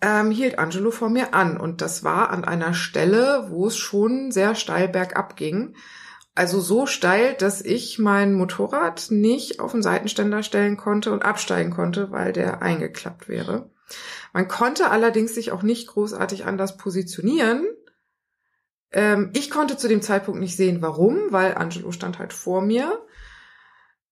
ähm, 0.00 0.30
hielt 0.30 0.58
Angelo 0.58 0.90
vor 0.90 1.08
mir 1.08 1.34
an 1.34 1.56
und 1.56 1.80
das 1.80 2.04
war 2.04 2.30
an 2.30 2.44
einer 2.44 2.74
Stelle, 2.74 3.46
wo 3.48 3.66
es 3.66 3.76
schon 3.76 4.30
sehr 4.30 4.54
steil 4.54 4.88
bergab 4.88 5.36
ging. 5.36 5.74
Also 6.34 6.60
so 6.60 6.86
steil, 6.86 7.34
dass 7.34 7.60
ich 7.60 7.98
mein 7.98 8.34
Motorrad 8.34 9.10
nicht 9.10 9.60
auf 9.60 9.72
den 9.72 9.82
Seitenständer 9.82 10.42
stellen 10.42 10.76
konnte 10.76 11.12
und 11.12 11.22
absteigen 11.22 11.70
konnte, 11.70 12.10
weil 12.12 12.32
der 12.32 12.62
eingeklappt 12.62 13.28
wäre. 13.28 13.70
Man 14.32 14.48
konnte 14.48 14.90
allerdings 14.90 15.34
sich 15.34 15.50
auch 15.52 15.62
nicht 15.62 15.88
großartig 15.88 16.44
anders 16.44 16.76
positionieren. 16.76 17.66
Ähm, 18.92 19.30
ich 19.34 19.50
konnte 19.50 19.76
zu 19.76 19.88
dem 19.88 20.02
Zeitpunkt 20.02 20.40
nicht 20.40 20.56
sehen, 20.56 20.82
warum, 20.82 21.30
weil 21.30 21.54
Angelo 21.54 21.92
stand 21.92 22.18
halt 22.18 22.32
vor 22.32 22.62
mir. 22.62 23.04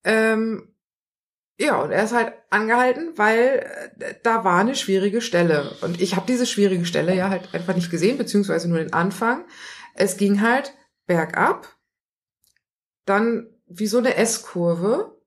Ähm, 0.04 0.74
ja, 1.61 1.83
und 1.83 1.90
er 1.90 2.05
ist 2.05 2.12
halt 2.12 2.33
angehalten, 2.51 3.18
weil 3.18 3.66
äh, 3.99 4.14
da 4.23 4.44
war 4.44 4.61
eine 4.61 4.77
schwierige 4.77 5.21
Stelle. 5.21 5.77
Und 5.81 6.01
ich 6.01 6.14
habe 6.14 6.27
diese 6.27 6.47
schwierige 6.47 6.85
Stelle 6.85 7.14
ja 7.14 7.31
halt 7.31 7.53
einfach 7.53 7.75
nicht 7.75 7.90
gesehen, 7.90 8.16
beziehungsweise 8.16 8.68
nur 8.68 8.79
den 8.79 8.92
Anfang. 8.92 9.44
Es 9.94 10.16
ging 10.16 10.40
halt 10.40 10.73
bergab, 11.07 11.77
dann 13.07 13.49
wie 13.66 13.88
so 13.88 13.99
eine 13.99 14.14
S-Kurve. 14.14 15.21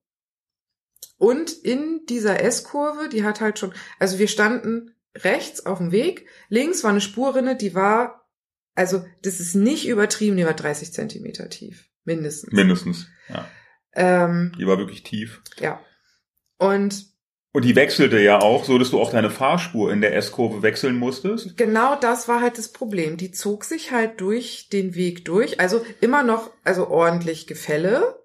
Und 1.17 1.51
in 1.51 2.05
dieser 2.07 2.41
S-Kurve, 2.41 3.09
die 3.09 3.23
hat 3.25 3.41
halt 3.41 3.59
schon, 3.59 3.73
also 3.99 4.17
wir 4.17 4.29
standen 4.29 4.95
rechts 5.15 5.65
auf 5.65 5.79
dem 5.79 5.91
Weg, 5.91 6.27
links 6.47 6.83
war 6.83 6.91
eine 6.91 7.01
Spurrinne, 7.01 7.57
die 7.57 7.75
war, 7.75 8.25
also 8.73 9.05
das 9.21 9.41
ist 9.41 9.53
nicht 9.53 9.87
übertrieben, 9.87 10.37
die 10.37 10.45
war 10.45 10.53
30 10.53 10.93
Zentimeter 10.93 11.49
tief, 11.49 11.89
mindestens. 12.05 12.53
Mindestens. 12.53 13.07
Ja. 13.27 13.45
ähm, 13.93 14.53
Die 14.57 14.65
war 14.65 14.77
wirklich 14.77 15.03
tief. 15.03 15.41
ja. 15.59 15.83
Und 16.61 17.07
Und 17.53 17.65
die 17.65 17.75
wechselte 17.75 18.19
ja 18.19 18.39
auch, 18.39 18.65
so 18.65 18.77
dass 18.77 18.91
du 18.91 19.01
auch 19.01 19.09
deine 19.09 19.31
Fahrspur 19.31 19.91
in 19.91 19.99
der 19.99 20.15
S-Kurve 20.15 20.61
wechseln 20.61 20.95
musstest. 20.95 21.57
genau 21.57 21.95
das 21.99 22.27
war 22.27 22.39
halt 22.39 22.59
das 22.59 22.71
Problem. 22.71 23.17
Die 23.17 23.31
zog 23.31 23.63
sich 23.63 23.91
halt 23.91 24.21
durch 24.21 24.69
den 24.69 24.93
Weg 24.93 25.25
durch. 25.25 25.59
Also 25.59 25.83
immer 26.01 26.21
noch, 26.21 26.51
also 26.63 26.87
ordentlich 26.87 27.47
Gefälle. 27.47 28.19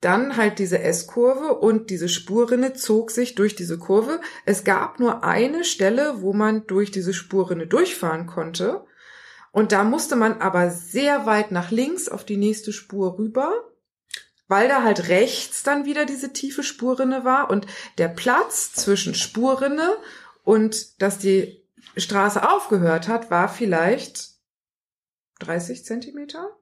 Dann 0.00 0.36
halt 0.36 0.58
diese 0.58 0.80
S-Kurve 0.80 1.54
und 1.58 1.90
diese 1.90 2.08
Spurrinne 2.08 2.72
zog 2.72 3.12
sich 3.12 3.36
durch 3.36 3.54
diese 3.54 3.78
Kurve. 3.78 4.20
Es 4.44 4.64
gab 4.64 4.98
nur 4.98 5.24
eine 5.24 5.64
Stelle, 5.64 6.20
wo 6.20 6.32
man 6.32 6.66
durch 6.66 6.90
diese 6.90 7.14
Spurrinne 7.14 7.68
durchfahren 7.68 8.26
konnte. 8.26 8.84
Und 9.52 9.70
da 9.72 9.84
musste 9.84 10.16
man 10.16 10.40
aber 10.40 10.70
sehr 10.70 11.26
weit 11.26 11.52
nach 11.52 11.70
links 11.70 12.08
auf 12.08 12.24
die 12.24 12.36
nächste 12.36 12.72
Spur 12.72 13.18
rüber, 13.18 13.52
weil 14.48 14.68
da 14.68 14.82
halt 14.82 15.08
rechts 15.08 15.62
dann 15.62 15.84
wieder 15.84 16.06
diese 16.06 16.32
tiefe 16.32 16.62
Spurrinne 16.62 17.24
war 17.24 17.50
und 17.50 17.66
der 17.98 18.08
Platz 18.08 18.72
zwischen 18.72 19.14
Spurrinne 19.14 19.96
und 20.42 21.00
dass 21.00 21.18
die 21.18 21.62
Straße 21.96 22.48
aufgehört 22.50 23.08
hat, 23.08 23.30
war 23.30 23.48
vielleicht 23.48 24.30
30 25.40 25.84
Zentimeter. 25.84 26.57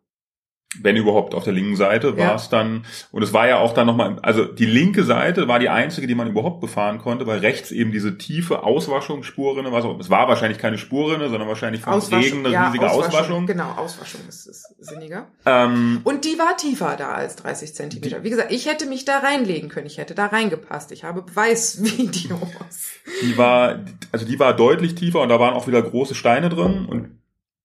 Wenn 0.82 0.96
überhaupt 0.96 1.34
auf 1.34 1.44
der 1.44 1.52
linken 1.52 1.76
Seite, 1.76 2.16
war 2.16 2.24
Ja. 2.24 2.34
es 2.34 2.48
dann, 2.48 2.84
und 3.12 3.22
es 3.22 3.32
war 3.32 3.48
ja 3.48 3.58
auch 3.58 3.72
dann 3.72 3.86
nochmal, 3.86 4.18
also 4.22 4.44
die 4.44 4.66
linke 4.66 5.04
Seite 5.04 5.48
war 5.48 5.58
die 5.58 5.68
einzige, 5.68 6.06
die 6.06 6.14
man 6.14 6.28
überhaupt 6.28 6.60
befahren 6.60 6.98
konnte, 6.98 7.26
weil 7.26 7.38
rechts 7.38 7.70
eben 7.70 7.92
diese 7.92 8.18
tiefe 8.18 8.62
Auswaschungsspurrinne, 8.62 9.72
was 9.72 9.84
auch, 9.84 9.98
es 9.98 10.10
war 10.10 10.28
wahrscheinlich 10.28 10.58
keine 10.58 10.76
Spurrinne, 10.76 11.28
sondern 11.30 11.48
wahrscheinlich 11.48 11.82
vom 11.82 11.94
Regen 11.94 12.40
eine 12.44 12.50
ja, 12.50 12.66
riesige 12.66 12.90
Auswaschung. 12.90 13.46
Genau, 13.46 13.70
Auswaschung 13.76 14.20
ist, 14.28 14.46
ist 14.46 14.74
sinniger. 14.78 15.28
Ähm, 15.46 16.00
Und 16.04 16.24
die 16.24 16.38
war 16.38 16.56
tiefer 16.56 16.96
da 16.96 17.12
als 17.12 17.36
30 17.36 17.74
Zentimeter. 17.74 18.22
Wie 18.24 18.30
gesagt, 18.30 18.52
ich 18.52 18.66
hätte 18.66 18.86
mich 18.86 19.04
da 19.04 19.18
reinlegen 19.20 19.68
können. 19.70 19.86
Ich 19.86 19.98
hätte 19.98 20.14
da 20.14 20.26
reingepasst. 20.26 20.92
Ich 20.92 21.04
habe 21.04 21.22
Beweisvideos. 21.22 22.90
die 23.22 23.38
war, 23.38 23.84
also 24.12 24.26
die 24.26 24.38
war 24.38 24.54
deutlich 24.54 24.94
tiefer 24.94 25.20
und 25.22 25.28
da 25.28 25.40
waren 25.40 25.54
auch 25.54 25.66
wieder 25.66 25.80
große 25.82 26.14
Steine 26.14 26.48
drin 26.48 26.86
und 26.86 27.18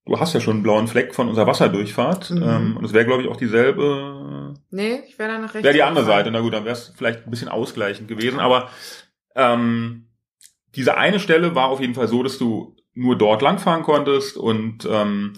du 0.06 0.20
hast 0.20 0.34
ja 0.34 0.40
schon 0.40 0.56
einen 0.56 0.64
blauen 0.64 0.88
Fleck 0.88 1.14
von 1.16 1.30
unserer 1.30 1.48
Wasserdurchfahrt 1.48 2.32
Mhm. 2.32 2.44
ähm, 2.44 2.78
und 2.78 2.86
es 2.86 2.94
wäre 2.94 3.06
glaube 3.06 3.24
ich 3.24 3.30
auch 3.30 3.38
dieselbe 3.38 4.56
Nee, 4.70 5.02
ich 5.08 5.18
wäre 5.20 5.32
da 5.34 5.38
nach 5.38 5.54
rechts. 5.54 5.64
Wäre 5.64 5.74
die 5.74 5.84
andere. 5.84 6.06
Seite, 6.06 6.32
na 6.32 6.40
gut, 6.42 6.54
dann 6.54 6.66
wäre 6.66 6.74
es 6.76 6.94
vielleicht 6.96 7.26
ein 7.26 7.30
bisschen 7.30 7.48
ausgleichend 7.50 8.08
gewesen, 8.08 8.40
aber 8.40 8.70
ähm, 9.36 10.08
diese 10.76 10.98
eine 10.98 11.20
Stelle 11.20 11.56
war 11.56 11.68
auf 11.70 11.80
jeden 11.82 11.94
Fall 11.94 12.08
so, 12.08 12.24
dass 12.24 12.38
du 12.38 12.76
nur 12.94 13.18
dort 13.18 13.42
langfahren 13.42 13.84
konntest 13.84 14.38
und 14.38 14.86
ähm, 14.90 15.34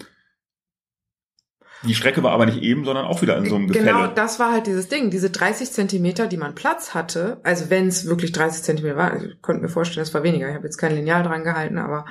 die 1.82 1.94
Strecke 1.94 2.22
war 2.22 2.32
aber 2.32 2.46
nicht 2.46 2.62
eben, 2.62 2.84
sondern 2.84 3.04
auch 3.04 3.20
wieder 3.22 3.36
in 3.36 3.46
so 3.46 3.56
einem 3.56 3.68
Gefälle. 3.68 3.86
Genau, 3.92 4.06
das 4.06 4.40
war 4.40 4.52
halt 4.52 4.66
dieses 4.66 4.88
Ding. 4.88 5.10
Diese 5.10 5.30
30 5.30 5.70
Zentimeter, 5.70 6.26
die 6.26 6.38
man 6.38 6.54
Platz 6.54 6.94
hatte, 6.94 7.40
also 7.42 7.68
wenn 7.68 7.88
es 7.88 8.06
wirklich 8.06 8.32
30 8.32 8.62
Zentimeter 8.62 8.96
war, 8.96 9.10
also 9.12 9.26
ich 9.26 9.42
konnte 9.42 9.60
mir 9.62 9.68
vorstellen, 9.68 10.02
es 10.02 10.14
war 10.14 10.22
weniger. 10.22 10.48
Ich 10.48 10.54
habe 10.54 10.64
jetzt 10.64 10.78
kein 10.78 10.94
Lineal 10.94 11.22
dran 11.22 11.44
gehalten, 11.44 11.76
aber 11.78 12.06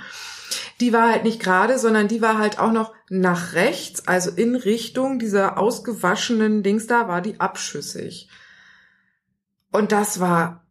die 0.79 0.93
war 0.93 1.11
halt 1.11 1.23
nicht 1.23 1.41
gerade, 1.41 1.77
sondern 1.79 2.07
die 2.07 2.21
war 2.21 2.37
halt 2.37 2.59
auch 2.59 2.71
noch 2.71 2.93
nach 3.09 3.53
rechts, 3.53 4.07
also 4.07 4.31
in 4.31 4.55
Richtung 4.55 5.19
dieser 5.19 5.57
ausgewaschenen 5.57 6.63
Dings 6.63 6.87
da, 6.87 7.07
war 7.07 7.21
die 7.21 7.39
abschüssig. 7.39 8.29
Und 9.71 9.91
das 9.91 10.19
war, 10.19 10.67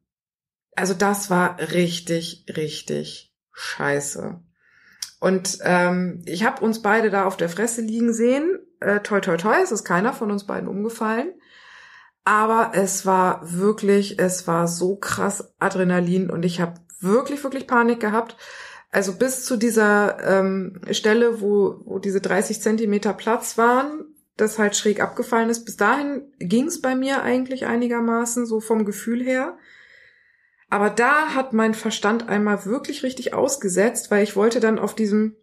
also 0.76 0.94
das 0.94 1.30
war 1.30 1.58
richtig, 1.58 2.46
richtig 2.56 3.34
scheiße. 3.52 4.40
Und 5.20 5.58
ähm, 5.62 6.22
ich 6.26 6.44
habe 6.44 6.64
uns 6.64 6.82
beide 6.82 7.10
da 7.10 7.26
auf 7.26 7.36
der 7.36 7.48
Fresse 7.48 7.80
liegen 7.80 8.12
sehen. 8.12 8.58
Äh, 8.80 9.00
toi, 9.00 9.20
toi, 9.20 9.36
toi, 9.36 9.56
es 9.62 9.70
ist 9.70 9.84
keiner 9.84 10.12
von 10.12 10.30
uns 10.30 10.46
beiden 10.46 10.68
umgefallen. 10.68 11.32
Aber 12.24 12.72
es 12.74 13.06
war 13.06 13.40
wirklich, 13.42 14.18
es 14.18 14.46
war 14.46 14.68
so 14.68 14.96
krass 14.96 15.54
Adrenalin 15.58 16.30
und 16.30 16.44
ich 16.44 16.60
habe 16.60 16.80
wirklich, 17.00 17.42
wirklich 17.42 17.66
Panik 17.66 18.00
gehabt. 18.00 18.36
Also 18.92 19.14
bis 19.14 19.44
zu 19.44 19.56
dieser 19.56 20.18
ähm, 20.22 20.80
Stelle, 20.90 21.40
wo, 21.40 21.80
wo 21.84 21.98
diese 21.98 22.20
30 22.20 22.60
Zentimeter 22.60 23.14
Platz 23.14 23.56
waren, 23.56 24.04
das 24.36 24.58
halt 24.58 24.76
schräg 24.76 25.00
abgefallen 25.00 25.48
ist. 25.48 25.64
Bis 25.64 25.76
dahin 25.76 26.30
ging 26.38 26.66
es 26.66 26.82
bei 26.82 26.94
mir 26.94 27.22
eigentlich 27.22 27.64
einigermaßen, 27.64 28.44
so 28.44 28.60
vom 28.60 28.84
Gefühl 28.84 29.22
her. 29.22 29.56
Aber 30.68 30.90
da 30.90 31.34
hat 31.34 31.54
mein 31.54 31.74
Verstand 31.74 32.28
einmal 32.28 32.66
wirklich 32.66 33.02
richtig 33.02 33.32
ausgesetzt, 33.32 34.10
weil 34.10 34.22
ich 34.22 34.36
wollte 34.36 34.60
dann 34.60 34.78
auf 34.78 34.94
diesem 34.94 35.36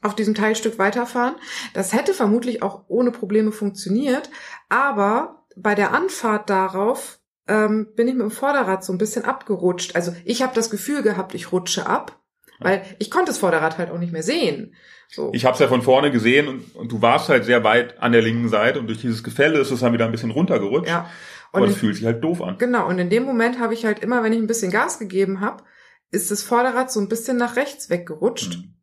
auf 0.00 0.14
diesem 0.14 0.34
Teilstück 0.34 0.78
weiterfahren. 0.78 1.34
Das 1.74 1.92
hätte 1.92 2.14
vermutlich 2.14 2.62
auch 2.62 2.84
ohne 2.88 3.10
Probleme 3.10 3.52
funktioniert, 3.52 4.30
aber 4.70 5.44
bei 5.56 5.74
der 5.74 5.92
Anfahrt 5.92 6.48
darauf 6.48 7.20
ähm, 7.46 7.88
bin 7.94 8.08
ich 8.08 8.14
mit 8.14 8.22
dem 8.22 8.30
Vorderrad 8.30 8.82
so 8.82 8.92
ein 8.92 8.98
bisschen 8.98 9.26
abgerutscht. 9.26 9.94
Also 9.94 10.14
ich 10.24 10.42
habe 10.42 10.54
das 10.54 10.70
Gefühl 10.70 11.02
gehabt, 11.02 11.34
ich 11.34 11.52
rutsche 11.52 11.86
ab, 11.86 12.23
weil 12.64 12.82
ich 12.98 13.10
konnte 13.10 13.30
das 13.30 13.38
Vorderrad 13.38 13.78
halt 13.78 13.90
auch 13.90 13.98
nicht 13.98 14.12
mehr 14.12 14.22
sehen. 14.22 14.74
So. 15.08 15.30
Ich 15.32 15.44
habe 15.44 15.54
es 15.54 15.60
ja 15.60 15.68
von 15.68 15.82
vorne 15.82 16.10
gesehen 16.10 16.48
und, 16.48 16.74
und 16.74 16.90
du 16.90 17.02
warst 17.02 17.28
halt 17.28 17.44
sehr 17.44 17.62
weit 17.62 18.00
an 18.00 18.12
der 18.12 18.22
linken 18.22 18.48
Seite 18.48 18.80
und 18.80 18.86
durch 18.86 19.00
dieses 19.00 19.22
Gefälle 19.22 19.58
ist 19.58 19.70
es 19.70 19.80
dann 19.80 19.92
wieder 19.92 20.06
ein 20.06 20.12
bisschen 20.12 20.30
runtergerutscht. 20.30 20.88
ja. 20.88 21.08
aber 21.52 21.64
Und 21.64 21.70
es 21.70 21.76
fühlt 21.76 21.96
sich 21.96 22.04
halt 22.04 22.24
doof 22.24 22.42
an. 22.42 22.58
Genau, 22.58 22.88
und 22.88 22.98
in 22.98 23.10
dem 23.10 23.24
Moment 23.24 23.60
habe 23.60 23.74
ich 23.74 23.84
halt 23.84 24.00
immer, 24.00 24.22
wenn 24.24 24.32
ich 24.32 24.40
ein 24.40 24.46
bisschen 24.46 24.72
Gas 24.72 24.98
gegeben 24.98 25.40
habe, 25.40 25.62
ist 26.10 26.30
das 26.30 26.42
Vorderrad 26.42 26.90
so 26.90 27.00
ein 27.00 27.08
bisschen 27.08 27.36
nach 27.36 27.56
rechts 27.56 27.90
weggerutscht. 27.90 28.56
Mhm. 28.56 28.74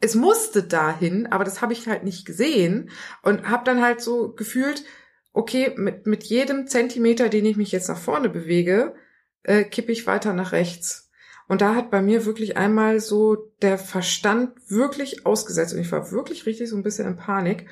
Es 0.00 0.14
musste 0.14 0.62
dahin, 0.62 1.26
aber 1.26 1.44
das 1.44 1.62
habe 1.62 1.72
ich 1.72 1.86
halt 1.86 2.04
nicht 2.04 2.26
gesehen 2.26 2.90
und 3.22 3.48
habe 3.48 3.64
dann 3.64 3.82
halt 3.82 4.00
so 4.00 4.32
gefühlt, 4.32 4.84
okay, 5.32 5.72
mit, 5.76 6.06
mit 6.06 6.24
jedem 6.24 6.66
Zentimeter, 6.66 7.28
den 7.28 7.46
ich 7.46 7.56
mich 7.56 7.72
jetzt 7.72 7.88
nach 7.88 7.98
vorne 7.98 8.28
bewege, 8.28 8.94
äh, 9.42 9.64
kippe 9.64 9.92
ich 9.92 10.06
weiter 10.06 10.32
nach 10.32 10.52
rechts. 10.52 11.05
Und 11.48 11.60
da 11.60 11.74
hat 11.74 11.90
bei 11.90 12.02
mir 12.02 12.26
wirklich 12.26 12.56
einmal 12.56 12.98
so 13.00 13.36
der 13.62 13.78
Verstand 13.78 14.50
wirklich 14.68 15.26
ausgesetzt 15.26 15.74
und 15.74 15.80
ich 15.80 15.92
war 15.92 16.10
wirklich 16.10 16.44
richtig 16.46 16.68
so 16.68 16.76
ein 16.76 16.82
bisschen 16.82 17.06
in 17.06 17.16
Panik. 17.16 17.68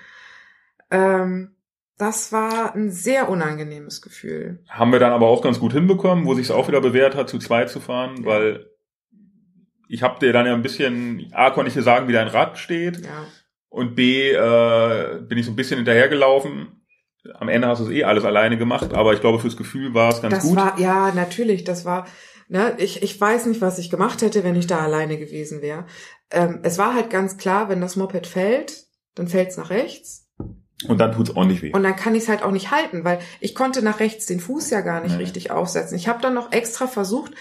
Ähm, 0.90 1.50
das 1.98 2.32
war 2.32 2.74
ein 2.74 2.90
sehr 2.90 3.28
unangenehmes 3.28 4.02
Gefühl. 4.02 4.60
Haben 4.68 4.92
wir 4.92 4.98
dann 4.98 5.12
aber 5.12 5.26
auch 5.28 5.42
ganz 5.42 5.60
gut 5.60 5.72
hinbekommen, 5.72 6.24
wo 6.26 6.34
sich 6.34 6.46
es 6.46 6.50
auch 6.50 6.68
wieder 6.68 6.80
bewährt 6.80 7.14
hat, 7.14 7.28
zu 7.28 7.38
zweit 7.38 7.70
zu 7.70 7.80
fahren, 7.80 8.18
Ja. 8.22 8.26
weil 8.26 8.66
ich 9.88 10.02
habe 10.02 10.18
dir 10.18 10.32
dann 10.32 10.46
ja 10.46 10.54
ein 10.54 10.62
bisschen, 10.62 11.28
A, 11.32 11.50
konnte 11.50 11.68
ich 11.68 11.74
dir 11.74 11.82
sagen, 11.82 12.08
wie 12.08 12.12
dein 12.12 12.28
Rad 12.28 12.58
steht 12.58 13.04
Ja. 13.04 13.26
und 13.68 13.94
B, 13.94 14.30
äh, 14.32 15.20
bin 15.22 15.38
ich 15.38 15.46
so 15.46 15.52
ein 15.52 15.56
bisschen 15.56 15.76
hinterhergelaufen. 15.76 16.80
Am 17.34 17.48
Ende 17.48 17.68
hast 17.68 17.78
du 17.80 17.84
es 17.84 17.90
eh 17.90 18.04
alles 18.04 18.24
alleine 18.24 18.58
gemacht, 18.58 18.92
aber 18.92 19.14
ich 19.14 19.20
glaube, 19.20 19.38
fürs 19.38 19.56
Gefühl 19.56 19.94
war 19.94 20.10
es 20.10 20.20
ganz 20.20 20.34
das 20.34 20.44
gut. 20.44 20.56
war, 20.56 20.78
ja, 20.78 21.12
natürlich, 21.14 21.64
das 21.64 21.84
war, 21.84 22.06
ne, 22.54 22.74
ich, 22.78 23.02
ich 23.02 23.20
weiß 23.20 23.46
nicht, 23.46 23.60
was 23.60 23.78
ich 23.78 23.90
gemacht 23.90 24.22
hätte, 24.22 24.44
wenn 24.44 24.54
ich 24.56 24.66
da 24.66 24.78
alleine 24.78 25.18
gewesen 25.18 25.60
wäre. 25.60 25.84
Ähm, 26.30 26.60
es 26.62 26.78
war 26.78 26.94
halt 26.94 27.10
ganz 27.10 27.36
klar, 27.36 27.68
wenn 27.68 27.80
das 27.80 27.96
Moped 27.96 28.26
fällt, 28.26 28.86
dann 29.16 29.28
fällt 29.28 29.50
es 29.50 29.56
nach 29.58 29.70
rechts. 29.70 30.28
und 30.88 30.98
dann 30.98 31.12
tut's 31.12 31.30
ordentlich 31.30 31.62
weh. 31.62 31.72
Und 31.72 31.82
dann 31.82 31.96
kann 31.96 32.14
ich 32.14 32.22
es 32.22 32.28
halt 32.28 32.42
auch 32.42 32.50
nicht 32.52 32.70
halten, 32.70 33.04
weil 33.04 33.18
ich 33.40 33.54
konnte 33.54 33.82
nach 33.82 34.00
rechts 34.00 34.26
den 34.26 34.40
Fuß 34.40 34.70
ja 34.70 34.80
gar 34.82 35.00
nicht 35.00 35.12
Nee. 35.16 35.22
richtig 35.24 35.50
aufsetzen. 35.50 35.96
Ich 35.96 36.08
habe 36.08 36.22
dann 36.22 36.34
noch 36.34 36.52
extra 36.52 36.86
versucht, 36.86 37.32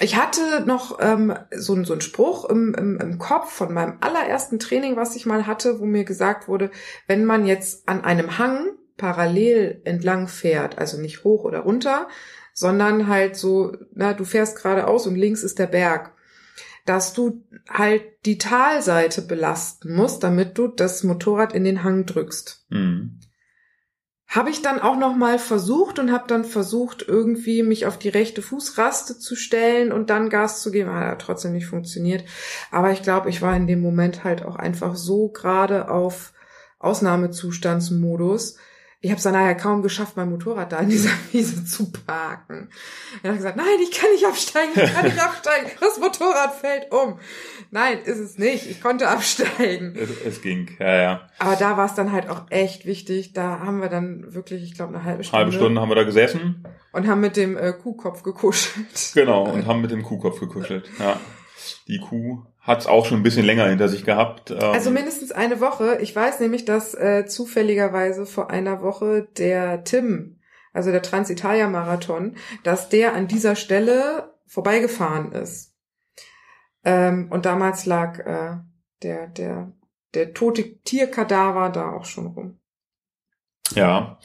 ich 0.00 0.16
hatte 0.16 0.64
noch 0.66 0.98
ähm, 1.00 1.34
so, 1.54 1.82
so 1.84 1.92
einen 1.92 2.00
Spruch 2.00 2.44
im, 2.50 2.74
im, 2.74 2.98
im 3.00 3.18
Kopf 3.18 3.52
von 3.52 3.72
meinem 3.72 3.98
allerersten 4.00 4.58
Training, 4.58 4.96
was 4.96 5.14
ich 5.16 5.24
mal 5.24 5.46
hatte, 5.46 5.78
wo 5.80 5.84
mir 5.84 6.04
gesagt 6.04 6.48
wurde, 6.48 6.70
wenn 7.06 7.24
man 7.24 7.46
jetzt 7.46 7.88
an 7.88 8.02
einem 8.04 8.36
Hang 8.38 8.70
parallel 8.96 9.80
entlang 9.84 10.26
fährt, 10.28 10.78
also 10.78 11.00
nicht 11.00 11.22
hoch 11.24 11.44
oder 11.44 11.60
runter, 11.60 12.08
sondern 12.54 13.08
halt 13.08 13.36
so, 13.36 13.76
na, 13.92 14.14
du 14.14 14.24
fährst 14.24 14.56
geradeaus 14.56 15.06
und 15.06 15.16
links 15.16 15.42
ist 15.42 15.58
der 15.58 15.66
Berg, 15.66 16.12
dass 16.86 17.12
du 17.12 17.44
halt 17.68 18.02
die 18.24 18.38
Talseite 18.38 19.22
belasten 19.22 19.94
musst, 19.94 20.22
damit 20.22 20.56
du 20.56 20.68
das 20.68 21.02
Motorrad 21.02 21.52
in 21.52 21.64
den 21.64 21.82
Hang 21.82 22.06
drückst. 22.06 22.66
Mhm. 22.70 23.20
Habe 24.26 24.50
ich 24.50 24.62
dann 24.62 24.80
auch 24.80 24.96
noch 24.96 25.14
mal 25.14 25.38
versucht 25.38 25.98
und 25.98 26.10
habe 26.10 26.24
dann 26.26 26.44
versucht, 26.44 27.04
irgendwie 27.06 27.62
mich 27.62 27.86
auf 27.86 27.98
die 27.98 28.08
rechte 28.08 28.42
Fußraste 28.42 29.18
zu 29.18 29.36
stellen 29.36 29.92
und 29.92 30.10
dann 30.10 30.28
Gas 30.28 30.60
zu 30.60 30.70
geben. 30.70 30.90
Hat 30.90 31.20
trotzdem 31.20 31.52
nicht 31.52 31.66
funktioniert. 31.66 32.24
Aber 32.70 32.90
ich 32.90 33.02
glaube, 33.02 33.28
ich 33.30 33.42
war 33.42 33.54
in 33.54 33.66
dem 33.66 33.80
Moment 33.80 34.24
halt 34.24 34.44
auch 34.44 34.56
einfach 34.56 34.96
so 34.96 35.28
gerade 35.28 35.88
auf 35.88 36.32
Ausnahmezustandsmodus. 36.80 38.56
Ich 39.04 39.10
habe 39.10 39.18
es 39.18 39.24
dann 39.24 39.34
nachher 39.34 39.54
kaum 39.54 39.82
geschafft, 39.82 40.16
mein 40.16 40.30
Motorrad 40.30 40.72
da 40.72 40.78
in 40.78 40.88
dieser 40.88 41.10
Wiese 41.32 41.62
zu 41.66 41.92
parken. 41.92 42.70
Habe 43.22 43.34
ich 43.34 43.36
gesagt, 43.36 43.58
nein, 43.58 43.66
ich 43.82 43.90
kann 43.90 44.10
nicht 44.10 44.24
absteigen, 44.24 44.72
ich 44.74 44.94
kann 44.94 45.04
nicht 45.04 45.18
absteigen, 45.22 45.70
das 45.78 46.00
Motorrad 46.00 46.54
fällt 46.54 46.90
um. 46.90 47.18
Nein, 47.70 47.98
ist 47.98 48.18
es 48.18 48.38
nicht, 48.38 48.66
ich 48.66 48.80
konnte 48.80 49.06
absteigen. 49.08 49.94
Es, 49.94 50.08
es 50.24 50.40
ging, 50.40 50.70
ja, 50.78 50.96
ja. 50.96 51.28
Aber 51.38 51.54
da 51.56 51.76
war 51.76 51.84
es 51.84 51.92
dann 51.92 52.12
halt 52.12 52.30
auch 52.30 52.46
echt 52.48 52.86
wichtig. 52.86 53.34
Da 53.34 53.58
haben 53.60 53.82
wir 53.82 53.90
dann 53.90 54.32
wirklich, 54.32 54.62
ich 54.62 54.72
glaube, 54.72 54.94
eine 54.94 55.04
halbe 55.04 55.22
Stunde, 55.22 55.38
Halbe 55.38 55.52
Stunde 55.52 55.82
haben 55.82 55.90
wir 55.90 55.96
da 55.96 56.04
gesessen, 56.04 56.64
und 56.92 57.06
haben 57.06 57.20
mit 57.20 57.36
dem 57.36 57.58
äh, 57.58 57.74
Kuhkopf 57.74 58.22
gekuschelt. 58.22 59.12
genau, 59.12 59.44
und 59.52 59.66
haben 59.66 59.82
mit 59.82 59.90
dem 59.90 60.02
Kuhkopf 60.02 60.40
gekuschelt. 60.40 60.88
Ja. 60.98 61.20
Die 61.88 62.00
Kuh 62.00 62.42
hat's 62.64 62.86
auch 62.86 63.06
schon 63.06 63.20
ein 63.20 63.22
bisschen 63.22 63.46
länger 63.46 63.68
hinter 63.68 63.88
sich 63.88 64.04
gehabt. 64.04 64.50
Ähm, 64.50 64.58
Also 64.58 64.90
mindestens 64.90 65.30
eine 65.30 65.60
Woche. 65.60 65.98
Ich 66.00 66.16
weiß 66.16 66.40
nämlich, 66.40 66.64
dass 66.64 66.94
äh, 66.94 67.26
zufälligerweise 67.26 68.26
vor 68.26 68.50
einer 68.50 68.82
Woche 68.82 69.28
der 69.36 69.84
Tim, 69.84 70.40
also 70.72 70.90
der 70.90 71.02
Transitalia-Marathon, 71.02 72.36
dass 72.64 72.88
der 72.88 73.14
an 73.14 73.28
dieser 73.28 73.54
Stelle 73.54 74.34
vorbeigefahren 74.46 75.32
ist. 75.32 75.74
Ähm, 76.84 77.28
und 77.30 77.46
damals 77.46 77.86
lag 77.86 78.18
äh, 78.20 78.56
der, 79.02 79.28
der, 79.28 79.72
der 80.14 80.32
tote 80.32 80.80
Tierkadaver 80.80 81.68
da 81.68 81.92
auch 81.92 82.04
schon 82.06 82.26
rum. 82.26 82.60
Ja. 83.74 84.18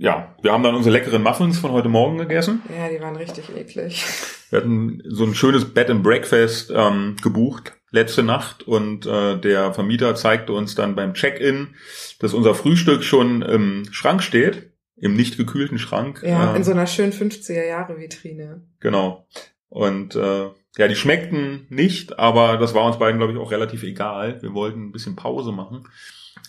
Ja, 0.00 0.36
wir 0.42 0.52
haben 0.52 0.62
dann 0.62 0.76
unsere 0.76 0.92
leckeren 0.92 1.22
Muffins 1.22 1.58
von 1.58 1.72
heute 1.72 1.88
Morgen 1.88 2.18
gegessen. 2.18 2.62
Ja, 2.68 2.88
die 2.88 3.00
waren 3.00 3.16
richtig 3.16 3.54
eklig. 3.54 4.04
Wir 4.50 4.60
hatten 4.60 5.02
so 5.04 5.24
ein 5.24 5.34
schönes 5.34 5.74
Bed 5.74 5.90
and 5.90 6.04
Breakfast 6.04 6.72
ähm, 6.74 7.16
gebucht 7.20 7.74
letzte 7.90 8.22
Nacht 8.22 8.62
und 8.68 9.06
äh, 9.06 9.38
der 9.38 9.72
Vermieter 9.74 10.14
zeigte 10.14 10.52
uns 10.52 10.74
dann 10.74 10.94
beim 10.94 11.14
Check-in, 11.14 11.74
dass 12.20 12.34
unser 12.34 12.54
Frühstück 12.54 13.02
schon 13.02 13.42
im 13.42 13.86
Schrank 13.90 14.22
steht, 14.22 14.72
im 14.96 15.14
nicht 15.14 15.36
gekühlten 15.36 15.78
Schrank. 15.78 16.22
Ja, 16.24 16.50
Ähm, 16.50 16.56
in 16.56 16.64
so 16.64 16.70
einer 16.72 16.86
schönen 16.86 17.12
50er-Jahre-Vitrine. 17.12 18.62
Genau. 18.80 19.26
Und 19.68 20.14
äh, 20.16 20.48
ja, 20.76 20.86
die 20.86 20.96
schmeckten 20.96 21.66
nicht, 21.70 22.18
aber 22.18 22.56
das 22.58 22.74
war 22.74 22.84
uns 22.84 22.98
beiden, 22.98 23.18
glaube 23.18 23.32
ich, 23.32 23.38
auch 23.38 23.50
relativ 23.50 23.82
egal. 23.82 24.40
Wir 24.42 24.54
wollten 24.54 24.88
ein 24.88 24.92
bisschen 24.92 25.16
Pause 25.16 25.50
machen. 25.52 25.88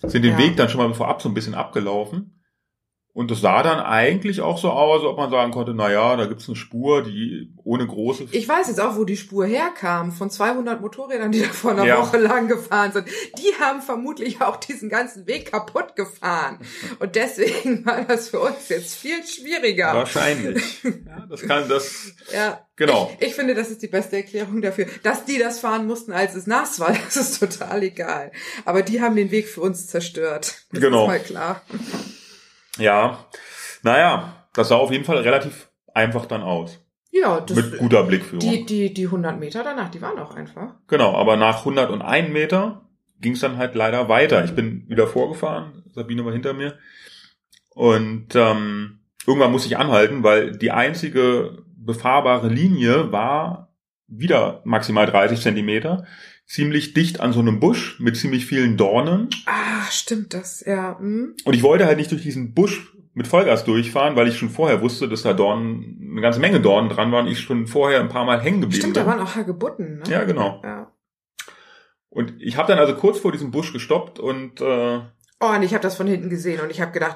sind 0.04 0.24
den 0.24 0.34
Ja. 0.34 0.38
Weg 0.38 0.56
dann 0.58 0.70
schon 0.70 0.82
mal 0.82 0.94
vorab 0.94 1.22
so 1.22 1.30
ein 1.30 1.34
bisschen 1.34 1.56
abgelaufen. 1.56 2.39
Und 3.20 3.30
es 3.32 3.42
sah 3.42 3.64
dann 3.64 3.82
eigentlich 3.82 4.40
auch 4.40 4.58
so 4.58 4.70
aus, 4.70 5.04
ob 5.04 5.18
man 5.18 5.30
sagen 5.30 5.52
konnte, 5.52 5.74
na 5.74 5.92
ja, 5.92 6.16
da 6.16 6.26
gibt's 6.26 6.48
eine 6.48 6.56
Spur, 6.56 7.04
die 7.04 7.52
ohne 7.66 7.86
große... 7.86 8.28
Ich 8.32 8.48
weiß 8.48 8.70
jetzt 8.70 8.80
auch, 8.80 8.96
wo 8.96 9.04
die 9.04 9.18
Spur 9.18 9.46
herkam. 9.46 10.14
Von 10.14 10.30
200 10.30 10.80
Motorrädern, 10.80 11.30
die 11.30 11.42
da 11.42 11.50
vor 11.50 11.72
einer 11.72 11.84
Ja. 11.84 11.98
Woche 12.02 12.16
lang 12.18 12.48
gefahren 12.48 12.94
sind. 12.94 13.10
Die 13.38 13.54
haben 13.62 13.82
vermutlich 13.82 14.42
auch 14.42 14.56
diesen 14.56 14.88
ganzen 14.88 15.28
Weg 15.28 15.52
kaputt 15.52 15.98
gefahren. 15.98 16.60
Und 17.00 17.18
deswegen 17.18 17.86
war 17.86 18.06
das 18.06 18.30
für 18.30 18.40
uns 18.40 18.70
jetzt 18.70 18.96
viel 18.96 19.22
schwieriger. 19.28 19.94
Wahrscheinlich. 19.94 20.82
Ja, 21.06 21.26
das 21.30 21.42
kann 21.42 21.68
das... 21.68 22.14
Ja. 22.34 22.62
Genau. 22.78 23.12
Ich, 23.20 23.28
ich 23.28 23.36
finde, 23.36 23.54
das 23.54 23.70
ist 23.70 23.82
die 23.82 23.88
beste 23.88 24.16
Erklärung 24.16 24.62
dafür. 24.62 24.86
Dass 25.04 25.26
die 25.26 25.38
das 25.40 25.60
fahren 25.60 25.88
mussten, 25.88 26.14
als 26.14 26.36
es 26.36 26.48
nass 26.48 26.80
war, 26.80 26.96
das 27.06 27.18
ist 27.18 27.40
total 27.40 27.84
egal. 27.84 28.32
Aber 28.64 28.82
die 28.82 29.02
haben 29.02 29.18
den 29.18 29.30
Weg 29.32 29.50
für 29.50 29.60
uns 29.60 29.88
zerstört. 29.88 30.64
Das 30.72 30.80
Genau. 30.82 31.02
ist 31.04 31.08
mal 31.10 31.20
klar. 31.20 31.62
Ja, 32.80 33.26
naja, 33.84 34.48
das 34.54 34.70
sah 34.70 34.76
auf 34.76 34.92
jeden 34.92 35.06
Fall 35.06 35.18
relativ 35.18 35.70
einfach 35.94 36.26
dann 36.26 36.42
aus. 36.42 36.80
Ja, 37.12 37.42
das, 37.42 37.58
Mit 37.58 37.78
guter 37.80 38.04
Blickführung. 38.04 38.40
die, 38.40 38.66
die, 38.66 38.94
die 38.94 39.06
100 39.06 39.40
Meter 39.40 39.64
danach, 39.64 39.90
die 39.90 40.02
waren 40.02 40.20
auch 40.20 40.36
einfach. 40.36 40.76
Genau, 40.88 41.16
aber 41.16 41.38
nach 41.38 41.60
101 41.60 42.30
Meter 42.30 42.90
ging 43.20 43.34
es 43.34 43.40
dann 43.40 43.58
halt 43.58 43.76
leider 43.76 44.08
weiter. 44.10 44.44
Ich 44.46 44.54
bin 44.54 44.88
wieder 44.88 45.08
vorgefahren, 45.08 45.84
Sabine 45.94 46.24
war 46.24 46.32
hinter 46.32 46.54
mir. 46.54 46.78
Und 47.70 48.36
ähm, 48.36 49.00
irgendwann 49.26 49.52
musste 49.52 49.68
ich 49.68 49.78
anhalten, 49.78 50.24
weil 50.24 50.58
die 50.58 50.72
einzige 50.72 51.64
befahrbare 51.76 52.48
Linie 52.48 53.12
war 53.12 53.74
wieder 54.08 54.62
maximal 54.64 55.06
30 55.06 55.42
Zentimeter, 55.42 56.06
ziemlich 56.50 56.94
dicht 56.94 57.20
an 57.22 57.32
so 57.32 57.40
einem 57.40 57.60
Busch 57.60 58.00
mit 58.00 58.18
ziemlich 58.18 58.46
vielen 58.46 58.76
Dornen. 58.76 59.30
Ah, 59.46 59.86
stimmt 59.90 60.34
das, 60.34 60.64
ja. 60.66 60.98
Hm? 61.00 61.36
Und 61.46 61.54
ich 61.54 61.64
wollte 61.64 61.86
halt 61.86 61.98
nicht 61.98 62.12
durch 62.12 62.24
diesen 62.24 62.54
Busch 62.54 62.92
mit 63.14 63.28
Vollgas 63.28 63.64
durchfahren, 63.66 64.16
weil 64.16 64.28
ich 64.28 64.38
schon 64.38 64.50
vorher 64.50 64.82
wusste, 64.82 65.08
dass 65.08 65.22
da 65.24 65.34
Dornen, 65.34 66.10
eine 66.12 66.22
ganze 66.22 66.40
Menge 66.40 66.60
Dornen 66.60 66.90
dran 66.90 67.12
waren. 67.12 67.28
Ich 67.28 67.40
schon 67.40 67.68
vorher 67.68 68.00
ein 68.00 68.10
paar 68.10 68.26
Mal 68.26 68.42
hängen 68.42 68.62
geblieben 68.62 68.82
Stimmt, 68.82 68.96
bin. 68.96 69.04
da 69.06 69.10
waren 69.10 69.20
auch 69.20 69.36
Hagebutten, 69.36 70.00
ne? 70.00 70.04
Ja, 70.10 70.24
genau. 70.24 70.62
Ja. 70.64 70.92
Und 72.10 72.34
ich 72.40 72.58
habe 72.58 72.68
dann 72.68 72.80
also 72.80 72.96
kurz 72.96 73.20
vor 73.20 73.32
diesem 73.32 73.52
Busch 73.52 73.72
gestoppt 73.72 74.20
und 74.20 74.60
äh, 74.62 75.00
Oh, 75.42 75.56
und 75.56 75.64
ich 75.64 75.74
habe 75.74 75.82
das 75.84 75.96
von 75.96 76.08
hinten 76.08 76.30
gesehen 76.30 76.60
und 76.60 76.70
ich 76.70 76.82
habe 76.82 76.92
gedacht, 76.92 77.16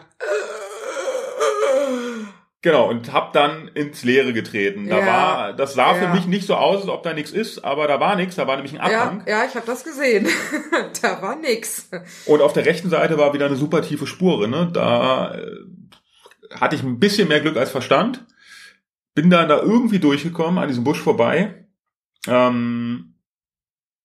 genau 2.63 2.89
und 2.89 3.13
habe 3.13 3.29
dann 3.33 3.67
ins 3.75 4.03
Leere 4.03 4.33
getreten. 4.33 4.87
Da 4.89 4.99
Ja. 4.99 5.05
war, 5.05 5.53
das 5.53 5.75
sah 5.75 5.93
für 5.93 6.05
Ja. 6.05 6.13
mich 6.15 6.25
nicht 6.25 6.47
so 6.47 6.55
aus, 6.55 6.81
als 6.81 6.89
ob 6.89 7.03
da 7.03 7.13
nichts 7.13 7.29
ist, 7.31 7.63
aber 7.63 7.87
da 7.87 7.99
war 7.99 8.15
nichts. 8.15 8.35
Da 8.35 8.47
war 8.47 8.55
nämlich 8.55 8.73
ein 8.79 8.89
ja, 8.91 9.03
Abhang 9.03 9.23
ja, 9.27 9.45
ich 9.45 9.53
habe 9.53 9.67
das 9.67 9.83
gesehen. 9.83 10.27
da 11.03 11.21
war 11.21 11.35
nix. 11.35 11.89
und 12.25 12.41
auf 12.41 12.53
der 12.53 12.65
rechten 12.65 12.89
Seite 12.89 13.19
war 13.19 13.33
wieder 13.35 13.45
eine 13.45 13.55
super 13.57 13.83
tiefe 13.83 14.07
Spur. 14.07 14.47
Ne? 14.47 14.69
Da 14.73 15.35
äh, 15.35 15.45
hatte 16.59 16.75
ich 16.75 16.81
ein 16.81 16.99
bisschen 16.99 17.27
mehr 17.27 17.41
Glück 17.41 17.57
als 17.57 17.69
Verstand. 17.69 18.25
Bin 19.13 19.29
dann 19.29 19.47
da 19.49 19.59
irgendwie 19.59 19.99
durchgekommen 19.99 20.57
an 20.57 20.67
diesem 20.69 20.83
Busch 20.83 20.99
vorbei. 20.99 21.67
Ähm, 22.27 23.13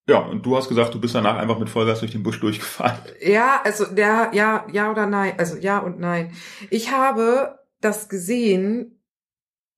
ja, 0.09 0.19
und 0.19 0.45
du 0.45 0.57
hast 0.57 0.69
gesagt, 0.69 0.95
du 0.95 1.01
bist 1.01 1.15
danach 1.15 1.37
einfach 1.37 1.59
mit 1.59 1.69
Vollgas 1.69 2.01
durch 2.01 2.13
den 2.13 2.23
Busch 2.23 2.41
durchgefahren. 2.41 2.99
Ja, 3.21 3.61
also 3.63 3.85
der, 3.87 4.31
ja, 4.33 4.67
ja 4.73 4.91
oder 4.91 5.07
nein, 5.07 5.35
also 5.39 5.57
ja 5.57 5.79
und 5.79 6.01
nein. 6.01 6.33
Ich 6.71 6.91
habe 6.91 7.58
das 7.81 8.09
gesehen, 8.09 9.01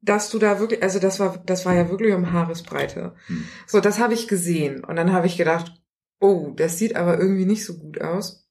dass 0.02 0.30
du 0.30 0.38
da 0.38 0.60
wirklich, 0.60 0.82
also 0.82 0.98
das 0.98 1.20
war, 1.20 1.42
das 1.44 1.66
war 1.66 1.74
ja 1.74 1.90
wirklich 1.90 2.14
um 2.14 2.32
Haaresbreite. 2.32 3.14
Hm. 3.26 3.44
So, 3.66 3.80
das 3.80 3.98
habe 3.98 4.14
ich 4.14 4.28
gesehen 4.28 4.82
und 4.84 4.96
dann 4.96 5.12
habe 5.12 5.26
ich 5.26 5.36
gedacht, 5.36 5.80
oh, 6.20 6.52
das 6.56 6.78
sieht 6.78 6.96
aber 6.96 7.18
irgendwie 7.18 7.46
nicht 7.46 7.64
so 7.64 7.78
gut 7.78 8.00
aus. 8.00 8.48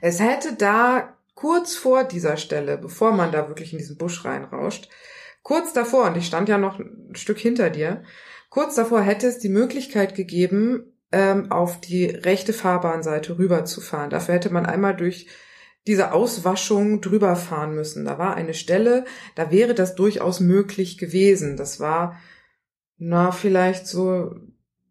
Es 0.00 0.20
hätte 0.20 0.54
da 0.54 1.16
kurz 1.34 1.74
vor 1.74 2.04
dieser 2.04 2.36
Stelle, 2.36 2.78
bevor 2.78 3.12
man 3.12 3.32
da 3.32 3.48
wirklich 3.48 3.72
in 3.72 3.78
diesen 3.78 3.96
Busch 3.96 4.24
reinrauscht, 4.24 4.88
kurz 5.42 5.72
davor, 5.72 6.06
und 6.06 6.16
ich 6.16 6.26
stand 6.26 6.48
ja 6.48 6.58
noch 6.58 6.78
ein 6.78 7.14
Stück 7.14 7.38
hinter 7.38 7.70
dir, 7.70 8.02
kurz 8.48 8.74
davor 8.74 9.02
hätte 9.02 9.26
es 9.26 9.38
die 9.38 9.48
Möglichkeit 9.48 10.14
gegeben, 10.14 10.92
ähm, 11.10 11.50
auf 11.50 11.80
die 11.80 12.06
rechte 12.06 12.52
Fahrbahnseite 12.52 13.38
rüberzufahren. 13.38 14.10
Dafür 14.10 14.34
hätte 14.34 14.50
man 14.50 14.66
einmal 14.66 14.96
durch 14.96 15.28
diese 15.88 16.12
Auswaschung 16.12 17.00
drüber 17.00 17.34
fahren 17.34 17.74
müssen. 17.74 18.04
Da 18.04 18.18
war 18.18 18.36
eine 18.36 18.54
Stelle, 18.54 19.04
da 19.34 19.50
wäre 19.50 19.74
das 19.74 19.94
durchaus 19.94 20.38
möglich 20.38 20.98
gewesen. 20.98 21.56
Das 21.56 21.80
war, 21.80 22.20
na, 22.98 23.32
vielleicht 23.32 23.86
so 23.86 24.36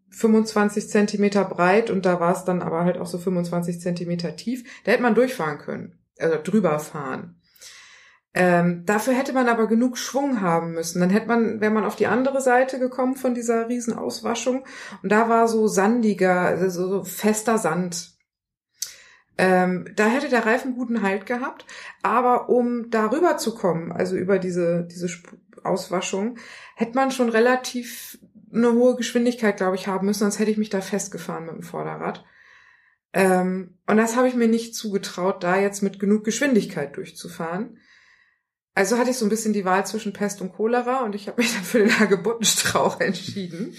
25 0.10 0.90
Zentimeter 0.90 1.46
breit 1.46 1.92
und 1.92 2.06
da 2.06 2.20
war 2.20 2.36
es 2.36 2.44
dann 2.44 2.64
aber 2.64 2.84
halt 2.84 2.98
auch 2.98 3.06
so 3.06 3.20
25 3.20 3.80
Zentimeter 3.80 4.36
tief. 4.36 4.64
Da 4.84 4.92
hätte 4.92 5.04
man 5.04 5.16
durchfahren 5.16 5.60
können, 5.60 6.00
also 6.18 6.38
drüber 6.44 6.80
fahren. 6.80 7.40
Ähm, 8.34 8.84
dafür 8.86 9.14
hätte 9.14 9.34
man 9.34 9.48
aber 9.50 9.68
genug 9.68 9.98
Schwung 9.98 10.42
haben 10.42 10.74
müssen. 10.74 11.00
Dann 11.00 11.12
hätte 11.12 11.28
man, 11.28 11.62
wäre 11.62 11.72
man 11.72 11.86
auf 11.86 11.96
die 11.96 12.08
andere 12.08 12.42
Seite 12.42 12.80
gekommen 12.80 13.16
von 13.16 13.36
dieser 13.36 13.70
Riesenauswaschung 13.70 14.66
und 15.04 15.12
da 15.12 15.30
war 15.30 15.48
so 15.48 15.68
sandiger, 15.68 16.42
also 16.42 16.88
so 16.88 17.04
fester 17.04 17.60
Sand. 17.60 18.17
Ähm, 19.38 19.86
da 19.96 20.08
hätte 20.08 20.30
der 20.30 20.46
Reifen 20.46 20.76
guten 20.76 21.04
Halt 21.04 21.26
gehabt, 21.26 21.66
aber 22.02 22.50
um 22.50 22.90
da 22.90 23.12
rüber 23.12 23.38
zu 23.38 23.54
kommen, 23.54 23.92
also 23.92 24.16
über 24.16 24.40
diese, 24.40 24.88
diese 24.90 25.10
Auswaschung, 25.64 26.38
hätte 26.76 26.96
man 26.96 27.12
schon 27.12 27.30
relativ 27.30 28.18
eine 28.52 28.74
hohe 28.74 28.96
Geschwindigkeit, 28.96 29.58
glaube 29.58 29.76
ich, 29.76 29.88
haben 29.88 30.08
müssen, 30.08 30.20
sonst 30.20 30.40
hätte 30.40 30.52
ich 30.52 30.58
mich 30.58 30.70
da 30.70 30.82
festgefahren 30.82 31.46
mit 31.46 31.56
dem 31.56 31.64
Vorderrad. 31.64 32.26
Ähm, 33.14 33.78
und 33.86 33.98
das 33.98 34.16
habe 34.16 34.28
ich 34.28 34.36
mir 34.36 34.48
nicht 34.48 34.76
zugetraut, 34.76 35.44
da 35.44 35.60
jetzt 35.60 35.84
mit 35.84 36.00
genug 36.00 36.24
Geschwindigkeit 36.24 36.96
durchzufahren. 36.98 37.78
Also 38.74 38.98
hatte 38.98 39.10
ich 39.10 39.18
so 39.18 39.26
ein 39.26 39.30
bisschen 39.30 39.54
die 39.54 39.66
Wahl 39.66 39.86
zwischen 39.86 40.14
Pest 40.14 40.42
und 40.42 40.54
Cholera 40.54 41.04
und 41.04 41.16
ich 41.16 41.28
habe 41.28 41.42
mich 41.42 41.54
dann 41.56 41.64
für 41.64 41.80
den 41.80 42.00
Hagebuttenstrauch 42.00 43.00
entschieden. 43.00 43.76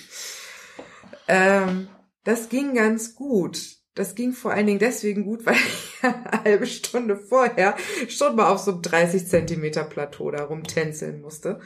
Ähm, 1.29 1.88
das 2.25 2.49
ging 2.49 2.75
ganz 2.75 3.14
gut. 3.14 3.78
Das 3.99 4.15
ging 4.15 4.33
vor 4.33 4.53
allen 4.53 4.67
Dingen 4.67 4.79
deswegen 4.79 5.25
gut, 5.25 5.45
weil 5.45 5.55
ich 5.57 5.99
eine 6.05 6.31
halbe 6.45 6.67
Stunde 6.67 7.17
vorher 7.17 7.75
schon 8.09 8.37
mal 8.37 8.49
auf 8.49 8.61
so 8.61 8.73
einem 8.73 8.83
30 8.83 9.27
Zentimeter 9.27 9.83
Plateau 9.83 10.31
da 10.31 10.45
rumtänzeln 10.45 11.21
musste. 11.21 11.59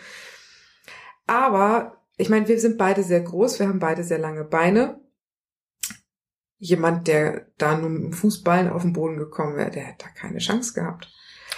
Aber 1.27 2.03
ich 2.16 2.31
meine, 2.31 2.49
wir 2.49 2.59
sind 2.59 2.79
beide 2.79 3.03
sehr 3.03 3.21
groß, 3.21 3.59
wir 3.59 3.68
haben 3.68 3.79
beide 3.81 4.03
sehr 4.03 4.18
lange 4.18 4.45
Beine. 4.45 5.01
Jemand, 6.59 7.07
der 7.07 7.49
da 7.59 7.77
nur 7.77 7.90
mit 7.90 8.03
dem 8.03 8.12
Fußballen 8.12 8.71
auf 8.71 8.83
den 8.83 8.92
Boden 8.95 9.18
gekommen 9.18 9.57
wäre, 9.57 9.71
der 9.71 9.83
hätte 9.83 10.07
da 10.07 10.11
keine 10.18 10.38
Chance 10.38 10.73
gehabt. 10.75 11.12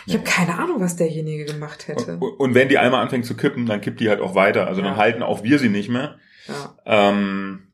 Ich 0.06 0.14
habe 0.14 0.24
keine 0.24 0.58
Ahnung, 0.58 0.80
was 0.80 0.96
derjenige 0.96 1.44
gemacht 1.44 1.86
hätte. 1.86 2.16
Und, 2.18 2.32
und 2.40 2.54
wenn 2.54 2.68
die 2.68 2.78
einmal 2.78 3.00
anfängt 3.02 3.26
zu 3.26 3.36
kippen, 3.36 3.66
dann 3.66 3.80
kippt 3.80 4.00
die 4.00 4.08
halt 4.08 4.20
auch 4.20 4.34
weiter. 4.34 4.66
Also 4.66 4.82
dann 4.82 4.94
Ja. 4.94 4.98
halten 4.98 5.22
auch 5.22 5.44
wir 5.44 5.58
sie 5.58 5.68
nicht 5.68 5.88
mehr. 5.88 6.18
Ja. 6.48 6.76
Ähm, 6.84 7.72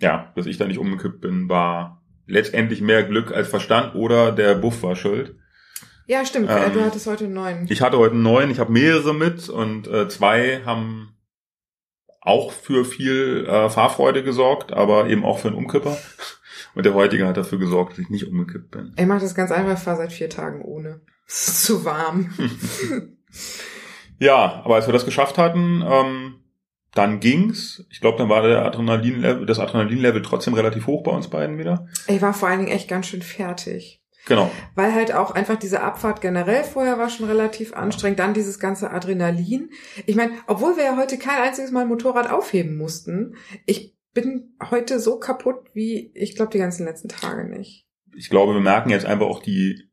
ja, 0.00 0.32
dass 0.34 0.46
ich 0.46 0.58
da 0.58 0.66
nicht 0.66 0.78
umgekippt 0.78 1.20
bin, 1.20 1.48
war 1.48 2.03
letztendlich 2.26 2.80
mehr 2.80 3.02
Glück 3.02 3.32
als 3.32 3.48
Verstand 3.48 3.94
oder 3.94 4.32
der 4.32 4.54
Buff 4.54 4.82
war 4.82 4.96
schuld. 4.96 5.36
ja, 6.06 6.24
stimmt. 6.24 6.48
äh, 6.50 6.66
Ähm, 6.66 6.72
du 6.72 6.84
hattest 6.84 7.06
heute 7.06 7.28
neuen. 7.28 7.66
Ich 7.68 7.82
hatte 7.82 7.98
heute 7.98 8.16
neuen, 8.16 8.50
ich 8.50 8.58
habe 8.58 8.72
mehrere 8.72 9.14
mit 9.14 9.48
und 9.48 9.86
äh, 9.86 10.08
zwei 10.08 10.62
haben 10.64 11.10
auch 12.20 12.52
für 12.52 12.84
viel 12.84 13.46
äh, 13.46 13.68
Fahrfreude 13.68 14.22
gesorgt, 14.24 14.72
aber 14.72 15.08
eben 15.08 15.24
auch 15.24 15.38
für 15.38 15.48
einen 15.48 15.58
Umkipper. 15.58 15.96
Und 16.74 16.86
der 16.86 16.94
heutige 16.94 17.26
hat 17.26 17.36
dafür 17.36 17.58
gesorgt, 17.58 17.92
dass 17.92 17.98
ich 18.00 18.08
nicht 18.10 18.26
umgekippt 18.26 18.70
bin. 18.70 18.94
Ich 18.98 19.06
mache 19.06 19.20
das 19.20 19.34
ganz 19.34 19.52
einfach, 19.52 19.78
fahre 19.78 19.98
seit 19.98 20.12
vier 20.12 20.28
Tagen 20.30 20.62
ohne. 20.62 21.02
Es 21.26 21.48
ist 21.48 21.64
zu 21.64 21.84
warm. 21.84 22.32
Ja, 24.20 24.62
aber 24.64 24.76
als 24.76 24.86
wir 24.86 24.92
das 24.92 25.04
geschafft 25.04 25.38
hatten, 25.38 25.82
ähm, 25.84 26.34
dann 26.94 27.20
ging's. 27.20 27.84
Ich 27.90 28.00
glaube, 28.00 28.18
dann 28.18 28.28
war 28.28 28.42
der 28.42 28.64
Adrenalin 28.64 29.46
das 29.46 29.58
Adrenalinlevel 29.58 30.22
trotzdem 30.22 30.54
relativ 30.54 30.86
hoch 30.86 31.02
bei 31.02 31.10
uns 31.10 31.28
beiden 31.28 31.58
wieder. 31.58 31.88
Ich 32.06 32.22
war 32.22 32.34
vor 32.34 32.48
allen 32.48 32.60
Dingen 32.60 32.72
echt 32.72 32.88
ganz 32.88 33.06
schön 33.06 33.22
fertig. 33.22 34.00
Genau. 34.26 34.50
Weil 34.74 34.94
halt 34.94 35.12
auch 35.12 35.32
einfach 35.32 35.56
diese 35.56 35.82
Abfahrt 35.82 36.20
generell 36.20 36.64
vorher 36.64 36.98
war 36.98 37.10
schon 37.10 37.26
relativ 37.26 37.74
anstrengend. 37.74 38.20
Dann 38.20 38.32
dieses 38.32 38.58
ganze 38.58 38.90
Adrenalin. 38.90 39.70
Ich 40.06 40.16
meine, 40.16 40.32
obwohl 40.46 40.76
wir 40.76 40.84
ja 40.84 40.96
heute 40.96 41.18
kein 41.18 41.42
einziges 41.42 41.72
Mal 41.72 41.82
ein 41.82 41.88
Motorrad 41.88 42.30
aufheben 42.30 42.76
mussten, 42.76 43.36
ich 43.66 43.94
bin 44.14 44.56
heute 44.70 45.00
so 45.00 45.18
kaputt 45.18 45.56
wie, 45.74 46.10
ich 46.14 46.36
glaube, 46.36 46.52
die 46.52 46.58
ganzen 46.58 46.86
letzten 46.86 47.08
Tage 47.08 47.44
nicht. 47.44 47.86
Ich 48.16 48.30
glaube, 48.30 48.54
wir 48.54 48.60
merken 48.60 48.90
jetzt 48.90 49.04
einfach 49.04 49.26
auch 49.26 49.42
die, 49.42 49.90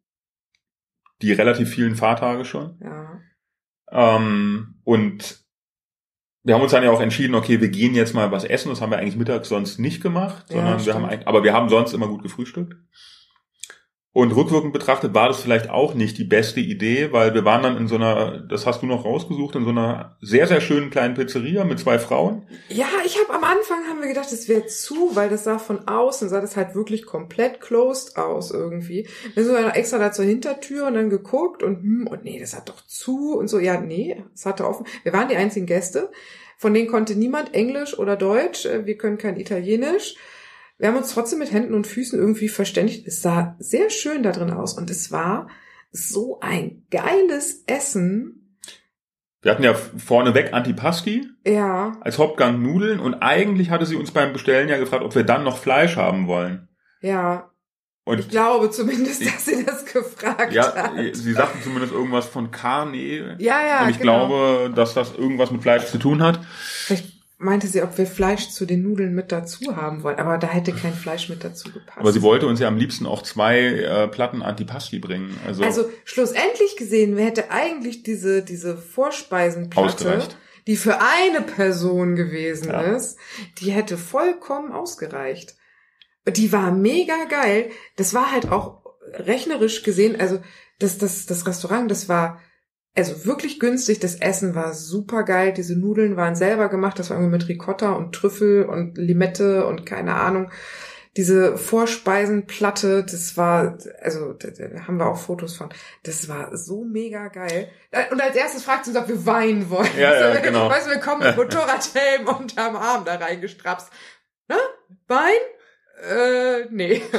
die 1.22 1.34
relativ 1.34 1.70
vielen 1.70 1.96
Fahrtage 1.96 2.46
schon. 2.46 2.80
Ja. 2.82 3.20
Ähm, 3.92 4.80
und 4.84 5.41
wir 6.44 6.56
haben 6.56 6.62
uns 6.62 6.72
dann 6.72 6.84
ja 6.84 6.92
auch 6.92 7.02
entschieden, 7.02 7.36
okay, 7.36 7.62
wir 7.62 7.70
gehen 7.70 7.94
jetzt 7.94 8.14
mal 8.16 8.32
was 8.32 8.44
essen. 8.44 8.70
Das 8.70 8.82
haben 8.82 8.90
wir 8.92 8.98
eigentlich 8.98 9.16
mittags 9.18 9.50
sonst 9.50 9.80
nicht 9.80 10.02
gemacht, 10.02 10.46
Ja, 10.50 10.56
sondern 10.56 10.74
wir 10.74 10.80
stimmt. 10.80 10.96
haben, 10.96 11.06
eigentlich- 11.06 11.28
aber 11.28 11.44
wir 11.44 11.54
haben 11.54 11.70
sonst 11.70 11.94
immer 11.94 12.08
gut 12.08 12.24
gefrühstückt. 12.24 12.76
Und 14.14 14.36
rückwirkend 14.36 14.74
betrachtet 14.74 15.14
war 15.14 15.30
das 15.30 15.40
vielleicht 15.40 15.70
auch 15.70 15.94
nicht 15.94 16.18
die 16.18 16.26
beste 16.26 16.60
Idee, 16.60 17.14
weil 17.14 17.34
wir 17.34 17.46
waren 17.46 17.64
dann 17.64 17.78
in 17.78 17.88
so 17.88 17.96
einer, 17.96 18.40
das 18.40 18.66
hast 18.66 18.82
du 18.82 18.86
noch 18.86 19.06
rausgesucht, 19.06 19.56
in 19.56 19.64
so 19.64 19.70
einer 19.70 20.18
sehr, 20.20 20.48
sehr 20.48 20.60
schönen 20.60 20.90
kleinen 20.90 21.14
Pizzeria 21.14 21.64
mit 21.64 21.80
zwei 21.80 21.98
Frauen. 21.98 22.46
Ja, 22.68 22.88
ich 23.06 23.18
habe 23.18 23.34
am 23.34 23.44
Anfang 23.46 23.86
haben 23.88 24.02
wir 24.02 24.10
gedacht, 24.10 24.30
es 24.30 24.50
wäre 24.50 24.66
zu, 24.66 25.16
weil 25.16 25.30
das 25.30 25.46
sah 25.46 25.60
von 25.60 25.88
außen, 25.88 26.28
sah 26.28 26.42
das 26.42 26.58
halt 26.58 26.76
wirklich 26.76 27.06
komplett 27.06 27.62
closed 27.62 28.18
aus 28.18 28.52
irgendwie. 28.52 29.08
Wir 29.34 29.46
sind 29.46 29.54
dann 29.54 29.72
extra 29.72 29.98
da 29.98 30.12
zur 30.12 30.26
Hintertür 30.26 30.88
und 30.88 30.96
dann 30.96 31.10
geguckt 31.10 31.64
und, 31.64 31.82
hm, 31.82 32.08
und 32.08 32.26
nee, 32.26 32.38
das 32.38 32.54
hat 32.54 32.68
doch 32.68 32.86
zu 32.86 33.38
und 33.38 33.48
so. 33.48 33.60
Ja, 33.60 33.80
nee, 33.80 34.22
es 34.34 34.46
hatte 34.46 34.68
offen. 34.68 34.86
Wir 35.04 35.14
waren 35.14 35.30
die 35.30 35.38
einzigen 35.38 35.68
Gäste. 35.68 36.12
Von 36.58 36.74
denen 36.74 36.90
konnte 36.90 37.16
niemand 37.16 37.54
Englisch 37.54 37.98
oder 37.98 38.18
Deutsch. 38.18 38.66
Äh, 38.66 38.86
Wir 38.86 38.98
können 38.98 39.18
kein 39.18 39.40
Italienisch. 39.40 40.16
Wir 40.82 40.88
haben 40.88 40.98
uns 40.98 41.14
trotzdem 41.14 41.38
mit 41.38 41.52
Händen 41.52 41.76
und 41.76 41.86
Füßen 41.86 42.18
irgendwie 42.18 42.50
verständigt. 42.50 43.06
Es 43.06 43.22
sah 43.22 43.56
sehr 43.60 43.92
schön 43.92 44.24
da 44.24 44.32
drin 44.32 44.50
aus 44.50 44.74
und 44.76 44.90
es 44.90 45.12
war 45.12 45.48
so 45.92 46.40
ein 46.40 46.88
geiles 46.90 47.64
Essen. 47.68 48.58
Wir 49.44 49.52
hatten 49.52 49.62
ja 49.64 49.76
vorneweg 49.76 50.54
Antipasti 50.54 51.28
Ja, 51.46 51.98
als 52.02 52.18
Hauptgang 52.18 52.64
Nudeln 52.64 53.00
und 53.00 53.14
eigentlich 53.22 53.70
hatte 53.70 53.86
sie 53.86 53.96
uns 53.96 54.10
beim 54.10 54.34
Bestellen 54.34 54.70
ja 54.70 54.78
gefragt, 54.80 55.04
ob 55.04 55.14
wir 55.14 55.24
dann 55.24 55.44
noch 55.44 55.60
Fleisch 55.60 55.98
haben 55.98 56.28
wollen. 56.28 56.68
ja. 57.02 57.48
Und 58.04 58.20
Ich 58.20 58.30
glaube 58.30 58.72
zumindest, 58.72 59.24
dass 59.24 59.46
sie 59.46 59.64
das 59.64 59.86
gefragt 59.86 60.52
ja, 60.52 60.74
hat. 60.76 60.94
sie 61.14 61.34
sagten 61.34 61.60
zumindest 61.64 61.94
irgendwas 61.94 62.26
von 62.26 62.50
Carne. 62.50 63.38
Ja, 63.38 63.64
ja, 63.64 63.84
und 63.84 63.92
ich 63.92 64.00
genau. 64.00 64.28
glaube, 64.28 64.74
dass 64.76 64.96
das 64.96 65.16
irgendwas 65.16 65.52
mit 65.52 65.62
Fleisch 65.62 65.86
zu 65.86 66.00
tun 66.00 66.24
hat. 66.24 66.40
Vielleicht 66.88 67.21
meinte 67.42 67.68
sie, 67.68 67.82
ob 67.82 67.98
wir 67.98 68.06
Fleisch 68.06 68.50
zu 68.50 68.66
den 68.66 68.84
Nudeln 68.84 69.14
mit 69.16 69.32
dazu 69.32 69.76
haben 69.76 70.04
wollen, 70.04 70.20
aber 70.20 70.38
da 70.38 70.48
hätte 70.48 70.72
kein 70.72 70.94
Fleisch 70.94 71.28
mit 71.30 71.44
dazu 71.44 71.72
gepasst. 71.72 71.98
Aber 71.98 72.12
sie 72.12 72.22
wollte 72.22 72.48
uns 72.48 72.60
ja 72.60 72.68
am 72.68 72.78
liebsten 72.78 73.06
auch 73.06 73.22
zwei 73.24 73.60
äh, 73.60 74.08
Platten 74.08 74.42
Antipasti 74.42 75.00
bringen. 75.00 75.36
Also, 75.46 75.64
Also 75.64 75.90
schlussendlich 76.06 76.78
gesehen, 76.78 77.18
wer 77.18 77.26
hätte 77.26 77.52
eigentlich 77.52 78.04
diese, 78.04 78.44
diese 78.44 78.78
Vorspeisenplatte, 78.78 79.88
Ausgereicht. 79.88 80.38
die 80.68 80.78
für 80.78 81.00
eine 81.02 81.42
Person 81.42 82.16
gewesen 82.16 82.70
Ja. 82.70 82.82
ist, 82.82 83.18
die 83.60 83.72
hätte 83.72 83.98
vollkommen 83.98 84.72
ausgereicht. 84.72 85.56
Die 86.28 86.52
war 86.54 86.72
mega 86.72 87.26
geil. 87.30 87.72
Das 87.96 88.14
war 88.14 88.32
halt 88.32 88.52
auch 88.52 88.82
rechnerisch 89.14 89.84
gesehen, 89.84 90.20
also 90.20 90.40
das, 90.80 90.98
das, 90.98 91.26
das 91.26 91.46
Restaurant, 91.48 91.90
das 91.92 92.08
war 92.08 92.40
also 92.96 93.26
wirklich 93.26 93.60
günstig. 93.60 94.00
Das 94.00 94.16
Essen 94.16 94.56
war 94.56 94.74
super 94.74 95.24
geil. 95.24 95.54
Diese 95.54 95.78
Nudeln 95.78 96.18
waren 96.18 96.36
selber 96.36 96.70
gemacht. 96.70 97.00
Das 97.00 97.10
war 97.10 97.18
irgendwie 97.18 97.38
mit 97.38 97.48
Ricotta 97.48 97.92
und 97.94 98.14
Trüffel 98.14 98.66
und 98.66 98.98
Limette 98.98 99.66
und 99.66 99.86
keine 99.86 100.16
Ahnung. 100.16 100.52
Diese 101.18 101.58
Vorspeisenplatte, 101.58 103.04
das 103.04 103.36
war, 103.36 103.78
also 104.02 104.32
da, 104.32 104.50
da 104.50 104.88
haben 104.88 104.98
wir 104.98 105.08
auch 105.08 105.18
Fotos 105.18 105.58
von. 105.58 105.70
Das 106.04 106.30
war 106.30 106.56
so 106.56 106.86
mega 106.86 107.28
geil. 107.28 107.70
Und 108.12 108.22
als 108.22 108.36
erstes 108.36 108.64
fragt 108.64 108.86
sie 108.86 108.92
uns, 108.92 109.00
ob 109.00 109.10
wir 109.10 109.26
weinen 109.26 109.70
wollen. 109.70 109.90
Ja, 109.98 110.14
ja, 110.14 110.20
Also, 110.28 110.42
genau. 110.42 110.70
Weißt 110.70 110.88
du, 110.88 110.92
wir 110.92 111.00
kommen 111.00 111.22
mit 111.22 111.36
Motorradhelm 111.38 112.28
unterm 112.28 112.78
Arm 112.78 113.04
da 113.04 113.16
reingestrapst. 113.16 113.90
Ne? 114.48 114.58
Wein? 115.08 115.40
Äh, 116.10 116.66
nee. 116.72 117.02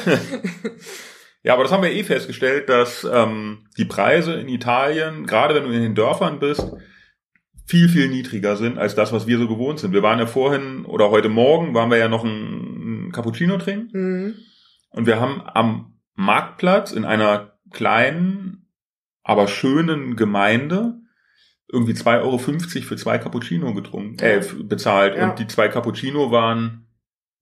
ja, 1.42 1.54
aber 1.54 1.64
das 1.64 1.72
haben 1.72 1.82
wir 1.82 1.92
eh 1.92 2.04
festgestellt, 2.04 2.68
dass 2.68 3.04
ähm, 3.10 3.66
die 3.76 3.84
Preise 3.84 4.34
in 4.34 4.48
Italien, 4.48 5.26
gerade 5.26 5.54
wenn 5.54 5.64
du 5.64 5.70
in 5.70 5.82
den 5.82 5.94
Dörfern 5.94 6.38
bist, 6.38 6.70
viel, 7.66 7.88
viel 7.88 8.08
niedriger 8.08 8.56
sind 8.56 8.78
als 8.78 8.94
das, 8.94 9.12
was 9.12 9.26
wir 9.26 9.38
so 9.38 9.48
gewohnt 9.48 9.78
sind. 9.78 9.92
Wir 9.92 10.02
waren 10.02 10.18
ja 10.18 10.26
vorhin 10.26 10.84
oder 10.84 11.10
heute 11.10 11.28
Morgen 11.28 11.74
waren 11.74 11.90
wir 11.90 11.98
ja 11.98 12.08
noch 12.08 12.24
ein, 12.24 13.06
ein 13.08 13.12
Cappuccino 13.12 13.56
trinken 13.58 13.90
Hm. 13.92 14.34
und 14.90 15.06
wir 15.06 15.20
haben 15.20 15.42
am 15.46 15.94
Marktplatz 16.14 16.92
in 16.92 17.04
einer 17.04 17.56
kleinen, 17.70 18.68
aber 19.22 19.48
schönen 19.48 20.16
Gemeinde 20.16 20.98
irgendwie 21.72 21.92
2,50 21.92 22.20
Euro 22.22 22.38
für 22.38 22.96
zwei 22.96 23.18
Cappuccino 23.18 23.72
getrunken, 23.72 24.18
äh, 24.22 24.44
bezahlt. 24.62 25.16
Ja. 25.16 25.30
Und 25.30 25.38
die 25.38 25.46
zwei 25.46 25.68
Cappuccino 25.68 26.30
waren 26.30 26.86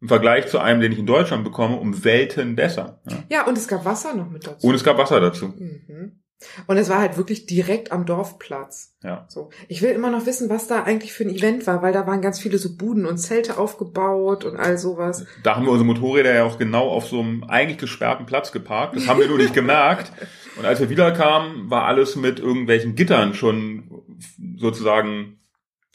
im 0.01 0.09
Vergleich 0.09 0.49
zu 0.49 0.59
einem, 0.59 0.81
den 0.81 0.93
ich 0.93 0.99
in 0.99 1.07
Deutschland 1.07 1.45
bekomme, 1.45 1.77
um 1.77 2.05
Welten 2.05 2.57
besser. 2.57 3.01
Ja. 3.09 3.17
Ja, 3.31 3.47
und 3.47 3.59
es 3.59 3.69
gab 3.69 3.85
Wasser 3.85 4.15
noch 4.15 4.31
mit 4.31 4.47
dazu. 4.47 4.67
Und 4.67 4.75
es 4.75 4.85
gab 4.85 4.99
Wasser 4.99 5.21
dazu. 5.21 5.49
Mhm. 5.49 6.21
Und 6.67 6.79
es 6.79 6.89
war 6.89 7.01
halt 7.01 7.19
wirklich 7.19 7.45
direkt 7.45 7.93
am 7.93 8.07
Dorfplatz. 8.07 8.97
Ja. 9.03 9.27
So. 9.29 9.51
Ich 9.69 9.83
will 9.83 9.91
immer 9.91 10.11
noch 10.11 10.25
wissen, 10.25 10.49
was 10.49 10.67
da 10.67 10.85
eigentlich 10.85 11.13
für 11.13 11.25
ein 11.25 11.35
Event 11.35 11.67
war, 11.67 11.83
weil 11.83 11.93
da 11.93 12.07
waren 12.07 12.23
ganz 12.23 12.41
viele 12.41 12.57
so 12.57 12.77
Buden 12.77 13.05
und 13.05 13.19
Zelte 13.19 13.59
aufgebaut 13.59 14.47
und 14.47 14.57
all 14.57 14.79
sowas. 14.79 15.27
Da 15.43 15.57
haben 15.57 15.67
wir 15.67 15.73
unsere 15.73 15.87
Motorräder 15.87 16.33
ja 16.33 16.45
auch 16.45 16.59
genau 16.59 16.89
auf 16.89 17.07
so 17.07 17.21
einem 17.21 17.45
eigentlich 17.45 17.77
gesperrten 17.77 18.25
Platz 18.25 18.53
geparkt. 18.53 18.97
Das 18.97 19.07
haben 19.07 19.21
wir 19.21 19.29
nur 19.29 19.39
nicht 19.39 19.55
gemerkt. 19.55 20.13
Und 20.59 20.67
als 20.67 20.81
wir 20.81 20.91
wiederkamen, 20.91 21.71
war 21.71 21.85
alles 21.85 22.17
mit 22.17 22.41
irgendwelchen 22.41 22.95
Gittern 22.95 23.35
schon 23.35 24.03
sozusagen 24.57 25.40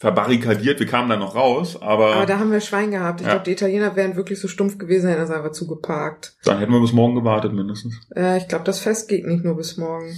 verbarrikadiert. 0.06 0.80
Wir 0.80 0.86
kamen 0.86 1.10
dann 1.10 1.18
noch 1.20 1.34
raus, 1.36 1.82
aber, 1.82 2.16
Aber 2.16 2.26
da 2.28 2.38
haben 2.38 2.52
wir 2.52 2.62
Schwein 2.62 2.92
gehabt. 2.92 3.22
Ich 3.22 3.26
Ja. 3.28 3.34
glaube, 3.34 3.46
die 3.46 3.54
Italiener 3.54 3.96
wären 3.96 4.16
wirklich 4.16 4.40
so 4.40 4.48
stumpf 4.48 4.78
gewesen, 4.78 5.10
hätten 5.10 5.22
das 5.22 5.32
einfach 5.32 5.52
zugeparkt. 5.52 6.38
dann 6.44 6.60
hätten 6.60 6.72
wir 6.72 6.80
bis 6.80 6.94
morgen 6.94 7.16
gewartet 7.16 7.54
mindestens. 7.54 8.00
Äh, 8.16 8.38
ich 8.38 8.48
glaube, 8.48 8.66
das 8.66 8.80
Fest 8.80 9.10
geht 9.10 9.26
nicht 9.26 9.44
nur 9.44 9.58
bis 9.58 9.78
morgen. 9.78 10.16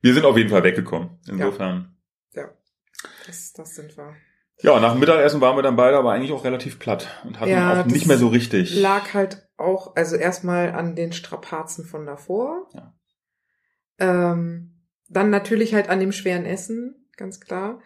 Wir 0.00 0.14
sind 0.14 0.24
auf 0.24 0.38
jeden 0.38 0.48
Fall 0.48 0.64
weggekommen. 0.64 1.18
Insofern. 1.28 1.96
Das, 3.26 3.52
das 3.52 3.74
sind 3.74 3.96
wir. 3.96 4.14
Ja, 4.62 4.80
nach 4.80 4.92
dem 4.92 5.00
Mittagessen 5.00 5.40
waren 5.42 5.56
wir 5.56 5.62
dann 5.62 5.76
beide 5.76 5.96
aber 5.98 6.12
eigentlich 6.12 6.32
auch 6.32 6.44
relativ 6.44 6.78
platt 6.78 7.08
und 7.24 7.40
hatten 7.40 7.50
Ja, 7.50 7.80
auch 7.82 7.86
nicht 7.86 8.06
mehr 8.06 8.18
so 8.18 8.28
richtig. 8.28 8.78
Lag 8.80 9.12
halt 9.14 9.46
auch, 9.58 9.96
also 9.96 10.16
erstmal 10.16 10.72
an 10.72 10.96
den 10.96 11.12
Strapazen 11.12 11.84
von 11.84 12.06
davor. 12.06 12.68
Ja. 12.74 12.94
Ähm, 13.98 14.80
dann 15.08 15.30
natürlich 15.30 15.74
halt 15.74 15.88
an 15.90 16.00
dem 16.00 16.12
schweren 16.12 16.44
Essen, 16.46 17.06
ganz 17.16 17.40
klar. 17.40 17.80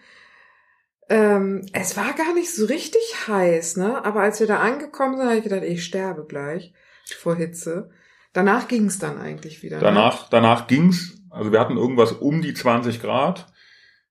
Ähm, 1.09 1.67
es 1.73 1.97
war 1.97 2.13
gar 2.15 2.33
nicht 2.35 2.55
so 2.55 2.67
richtig 2.67 3.01
heiß, 3.29 3.77
ne? 3.77 4.05
Aber 4.05 4.21
als 4.21 4.41
wir 4.41 4.47
da 4.47 4.59
angekommen 4.61 5.17
sind, 5.17 5.27
habe 5.27 5.37
ich 5.37 5.45
gedacht, 5.45 5.63
ich 5.63 5.85
sterbe 5.85 6.25
gleich 6.27 6.73
vor 7.19 7.37
Hitze. 7.37 7.91
Danach 8.33 8.69
ging 8.69 8.87
es 8.87 8.99
dann 8.99 9.21
eigentlich 9.21 9.63
wieder. 9.63 9.77
Ne? 9.77 9.83
Danach, 9.83 10.29
danach 10.29 10.67
ging's. 10.67 11.19
Also 11.31 11.53
wir 11.53 11.61
hatten 11.61 11.77
irgendwas 11.77 12.13
um 12.13 12.43
die 12.43 12.55
20 12.55 13.01
Grad. 13.01 13.47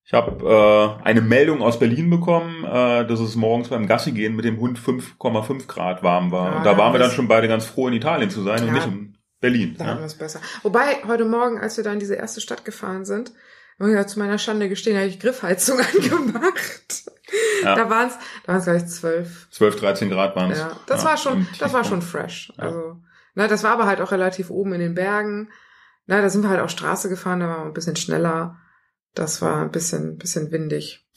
Ich 0.06 0.14
habe 0.14 1.00
äh, 1.02 1.04
eine 1.06 1.22
Meldung 1.22 1.62
aus 1.62 1.80
Berlin 1.80 2.10
bekommen, 2.10 2.64
äh, 2.66 3.08
dass 3.08 3.20
es 3.20 3.36
morgens 3.36 3.70
beim 3.70 3.88
Gassi 3.88 4.12
gehen 4.12 4.36
mit 4.36 4.46
dem 4.46 4.60
Hund 4.60 4.78
5,5 4.78 5.66
Grad 5.68 6.04
warm 6.04 6.32
war. 6.32 6.52
Ja, 6.52 6.58
und 6.58 6.66
da 6.66 6.78
waren 6.78 6.94
wir 6.94 7.00
dann 7.00 7.12
schon 7.12 7.28
beide 7.30 7.48
ganz 7.48 7.66
froh, 7.66 7.88
in 7.88 7.94
Italien 7.94 8.30
zu 8.30 8.44
sein 8.44 8.62
und 8.62 8.68
Ja. 8.68 8.74
nicht 8.74 8.88
in 8.88 9.18
Berlin. 9.40 9.76
Da 9.78 9.86
wir 9.86 9.94
Ja. 10.00 10.06
es 10.06 10.16
besser. 10.16 10.42
Wobei, 10.62 10.98
heute 11.08 11.26
Morgen, 11.26 11.58
als 11.60 11.78
wir 11.78 11.84
da 11.86 11.94
in 11.94 12.00
diese 12.00 12.16
erste 12.16 12.42
Stadt 12.42 12.66
gefahren 12.66 13.06
sind, 13.06 13.32
ja 13.80 14.08
zu 14.08 14.20
meiner 14.20 14.38
Schande 14.38 14.70
gestehen, 14.70 14.98
habe 14.98 15.08
ich 15.08 15.20
Griffheizung 15.20 15.80
angemacht. 15.94 17.04
Ja. 17.64 17.76
Da 17.76 17.90
waren 17.90 18.08
es, 18.08 18.18
da 18.44 18.54
waren 18.54 18.60
es 18.60 18.66
gleich 18.66 18.88
zwölf. 18.88 19.48
12, 19.52 19.76
13 19.78 20.10
Grad 20.10 20.36
waren 20.36 20.52
es. 20.52 20.60
Ja, 20.60 20.78
das 20.86 21.04
Ja, 21.04 21.10
war 21.10 21.18
schon, 21.18 21.48
das 21.60 21.74
war 21.74 21.84
schon 21.84 22.02
fresh. 22.02 22.54
Ja. 22.58 22.64
Also, 22.66 22.98
na, 23.36 23.48
das 23.48 23.64
war 23.64 23.72
aber 23.72 23.86
halt 23.86 24.02
auch 24.02 24.12
relativ 24.12 24.50
oben 24.50 24.74
in 24.74 24.80
den 24.80 24.94
Bergen. 24.94 25.50
Na, 26.06 26.22
da 26.22 26.30
sind 26.30 26.44
wir 26.44 26.50
halt 26.50 26.60
auch 26.60 26.70
Straße 26.70 27.10
gefahren, 27.10 27.40
da 27.40 27.48
waren 27.48 27.62
wir 27.62 27.66
ein 27.68 27.74
bisschen 27.74 27.96
schneller. 27.96 28.58
Das 29.16 29.42
war 29.42 29.62
ein 29.62 29.72
bisschen, 29.72 30.18
bisschen 30.18 30.52
windig. 30.52 31.08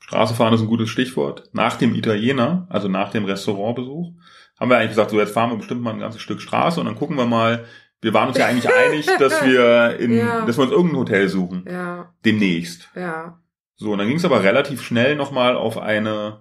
Straße 0.00 0.34
fahren 0.34 0.54
ist 0.54 0.60
ein 0.60 0.66
gutes 0.68 0.88
Stichwort. 0.88 1.50
Nach 1.52 1.76
dem 1.76 1.94
Italiener, 1.94 2.66
also 2.70 2.88
nach 2.88 3.10
dem 3.10 3.24
Restaurantbesuch, 3.24 4.12
haben 4.58 4.70
wir 4.70 4.76
eigentlich 4.78 4.90
gesagt, 4.90 5.10
so 5.10 5.18
jetzt 5.18 5.34
fahren 5.34 5.50
wir 5.50 5.56
bestimmt 5.56 5.82
mal 5.82 5.92
ein 5.92 6.00
ganzes 6.00 6.20
Stück 6.22 6.40
Straße 6.40 6.80
und 6.80 6.86
dann 6.86 6.96
gucken 6.96 7.16
wir 7.16 7.26
mal. 7.26 7.64
Wir 8.00 8.14
waren 8.14 8.28
uns 8.28 8.38
ja 8.38 8.46
eigentlich 8.46 8.68
einig, 8.86 9.06
dass 9.18 9.44
wir 9.44 9.98
in, 9.98 10.16
Ja. 10.16 10.44
dass 10.46 10.56
wir 10.56 10.64
uns 10.64 10.72
irgendein 10.72 10.98
Hotel 11.00 11.28
suchen. 11.28 11.64
Ja, 11.70 12.14
Demnächst. 12.24 12.88
ja. 12.94 13.38
So, 13.80 13.92
und 13.92 13.98
dann 13.98 14.08
ging 14.08 14.16
es 14.16 14.24
aber 14.24 14.42
relativ 14.42 14.82
schnell 14.82 15.14
nochmal 15.14 15.56
auf 15.56 15.78
eine 15.78 16.40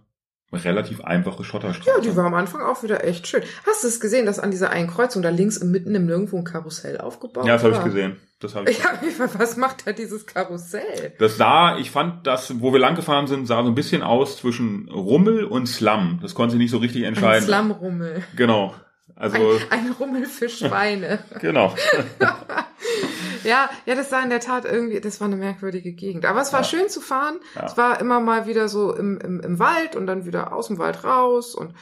relativ 0.51 1.01
einfache 1.01 1.43
Schotterstraße. 1.43 1.89
Ja, 1.89 2.01
die 2.01 2.15
war 2.15 2.25
am 2.25 2.33
Anfang 2.33 2.61
auch 2.61 2.81
wieder 2.81 3.03
echt 3.03 3.27
schön. 3.27 3.43
Hast 3.67 3.83
du 3.83 3.87
es 3.87 3.99
gesehen, 3.99 4.25
dass 4.25 4.39
an 4.39 4.49
dieser 4.49 4.71
einen 4.71 4.87
Kreuzung 4.87 5.21
da 5.21 5.29
links 5.29 5.57
im 5.57 5.69
mitten 5.71 5.93
im 5.93 6.05
Nirgendwo 6.07 6.37
ein 6.37 6.45
Karussell 6.45 6.97
aufgebaut 6.99 7.45
Ja, 7.45 7.53
das 7.53 7.63
habe 7.63 7.73
ich 7.73 7.77
war? 7.79 7.85
gesehen. 7.85 8.15
Das 8.39 8.55
habe 8.55 8.69
ich. 8.71 8.79
Ich 8.79 8.85
habe 8.85 9.05
mich 9.05 9.17
gefragt, 9.17 9.37
was 9.37 9.57
macht 9.57 9.85
da 9.85 9.91
dieses 9.91 10.25
Karussell? 10.25 11.13
Das 11.19 11.37
sah, 11.37 11.77
ich 11.77 11.91
fand 11.91 12.25
das, 12.25 12.59
wo 12.61 12.71
wir 12.71 12.79
lang 12.79 12.95
gefahren 12.95 13.27
sind, 13.27 13.45
sah 13.45 13.61
so 13.61 13.69
ein 13.69 13.75
bisschen 13.75 14.01
aus 14.03 14.37
zwischen 14.37 14.89
Rummel 14.89 15.43
und 15.43 15.67
Slum. 15.67 16.19
Das 16.21 16.33
konnte 16.33 16.53
sich 16.53 16.59
nicht 16.59 16.71
so 16.71 16.77
richtig 16.77 17.03
entscheiden. 17.03 17.45
Slumrummel. 17.45 18.23
Genau. 18.35 18.73
Also, 19.15 19.37
Ein, 19.71 19.87
ein 19.87 19.91
Rummel 19.93 20.25
für 20.25 20.47
Schweine. 20.49 21.19
genau. 21.39 21.73
ja, 23.43 23.69
ja, 23.85 23.95
das 23.95 24.11
war 24.11 24.23
in 24.23 24.29
der 24.29 24.39
Tat 24.39 24.65
irgendwie, 24.65 24.99
das 25.01 25.19
war 25.21 25.27
eine 25.27 25.37
merkwürdige 25.37 25.93
Gegend. 25.93 26.25
Aber 26.25 26.41
es 26.41 26.53
war 26.53 26.61
Ja. 26.61 26.65
schön 26.65 26.89
zu 26.89 27.01
fahren. 27.01 27.39
Ja. 27.55 27.65
Es 27.65 27.77
war 27.77 27.99
immer 27.99 28.19
mal 28.19 28.45
wieder 28.47 28.67
so 28.67 28.93
im, 28.95 29.17
im, 29.19 29.39
im 29.39 29.59
Wald 29.59 29.95
und 29.95 30.07
dann 30.07 30.25
wieder 30.25 30.53
aus 30.53 30.67
dem 30.67 30.77
Wald 30.77 31.03
raus. 31.03 31.55
Und 31.55 31.73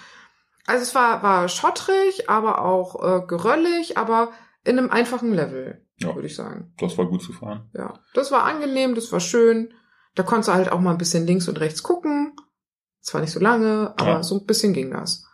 also 0.65 0.82
es 0.84 0.95
war, 0.95 1.23
war 1.23 1.47
schottrig, 1.49 2.30
aber 2.30 2.63
auch 2.63 3.03
äh, 3.23 3.26
geröllig, 3.28 3.97
aber 3.97 4.32
in 4.63 4.78
einem 4.80 4.89
einfachen 4.89 5.34
Level, 5.34 5.86
Ja. 5.97 6.15
würde 6.15 6.28
ich 6.28 6.36
sagen. 6.36 6.73
Das 6.78 6.97
war 6.97 7.05
gut 7.05 7.21
zu 7.21 7.34
fahren. 7.34 7.69
Ja, 7.73 7.99
das 8.13 8.32
war 8.32 8.43
angenehm, 8.43 8.95
das 8.95 9.11
war 9.11 9.19
schön. 9.19 9.73
Da 10.15 10.23
konntest 10.23 10.49
du 10.49 10.53
halt 10.53 10.71
auch 10.71 10.80
mal 10.80 10.91
ein 10.91 10.97
bisschen 10.97 11.28
links 11.28 11.47
und 11.47 11.59
rechts 11.59 11.84
gucken. 11.84 12.36
Zwar 13.01 13.21
nicht 13.21 13.32
so 13.34 13.39
lange, 13.39 13.93
aber 13.97 14.09
Ja. 14.09 14.23
so 14.23 14.39
ein 14.39 14.45
bisschen 14.45 14.73
ging 14.73 14.89
das. 14.91 15.24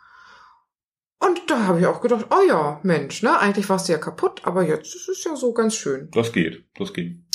Und 1.26 1.50
da 1.50 1.66
habe 1.66 1.80
ich 1.80 1.86
auch 1.86 2.00
gedacht, 2.00 2.26
oh 2.30 2.42
ja, 2.48 2.80
Mensch, 2.82 3.22
ne, 3.22 3.38
eigentlich 3.38 3.68
warst 3.68 3.88
du 3.88 3.92
ja 3.92 3.98
kaputt, 3.98 4.40
aber 4.44 4.62
jetzt 4.64 4.94
ist 4.94 5.08
es 5.08 5.22
ja 5.24 5.36
so 5.36 5.52
ganz 5.52 5.74
schön. 5.76 6.10
Das 6.12 6.32
geht, 6.32 6.64
das 6.76 6.92
ging. 6.92 7.26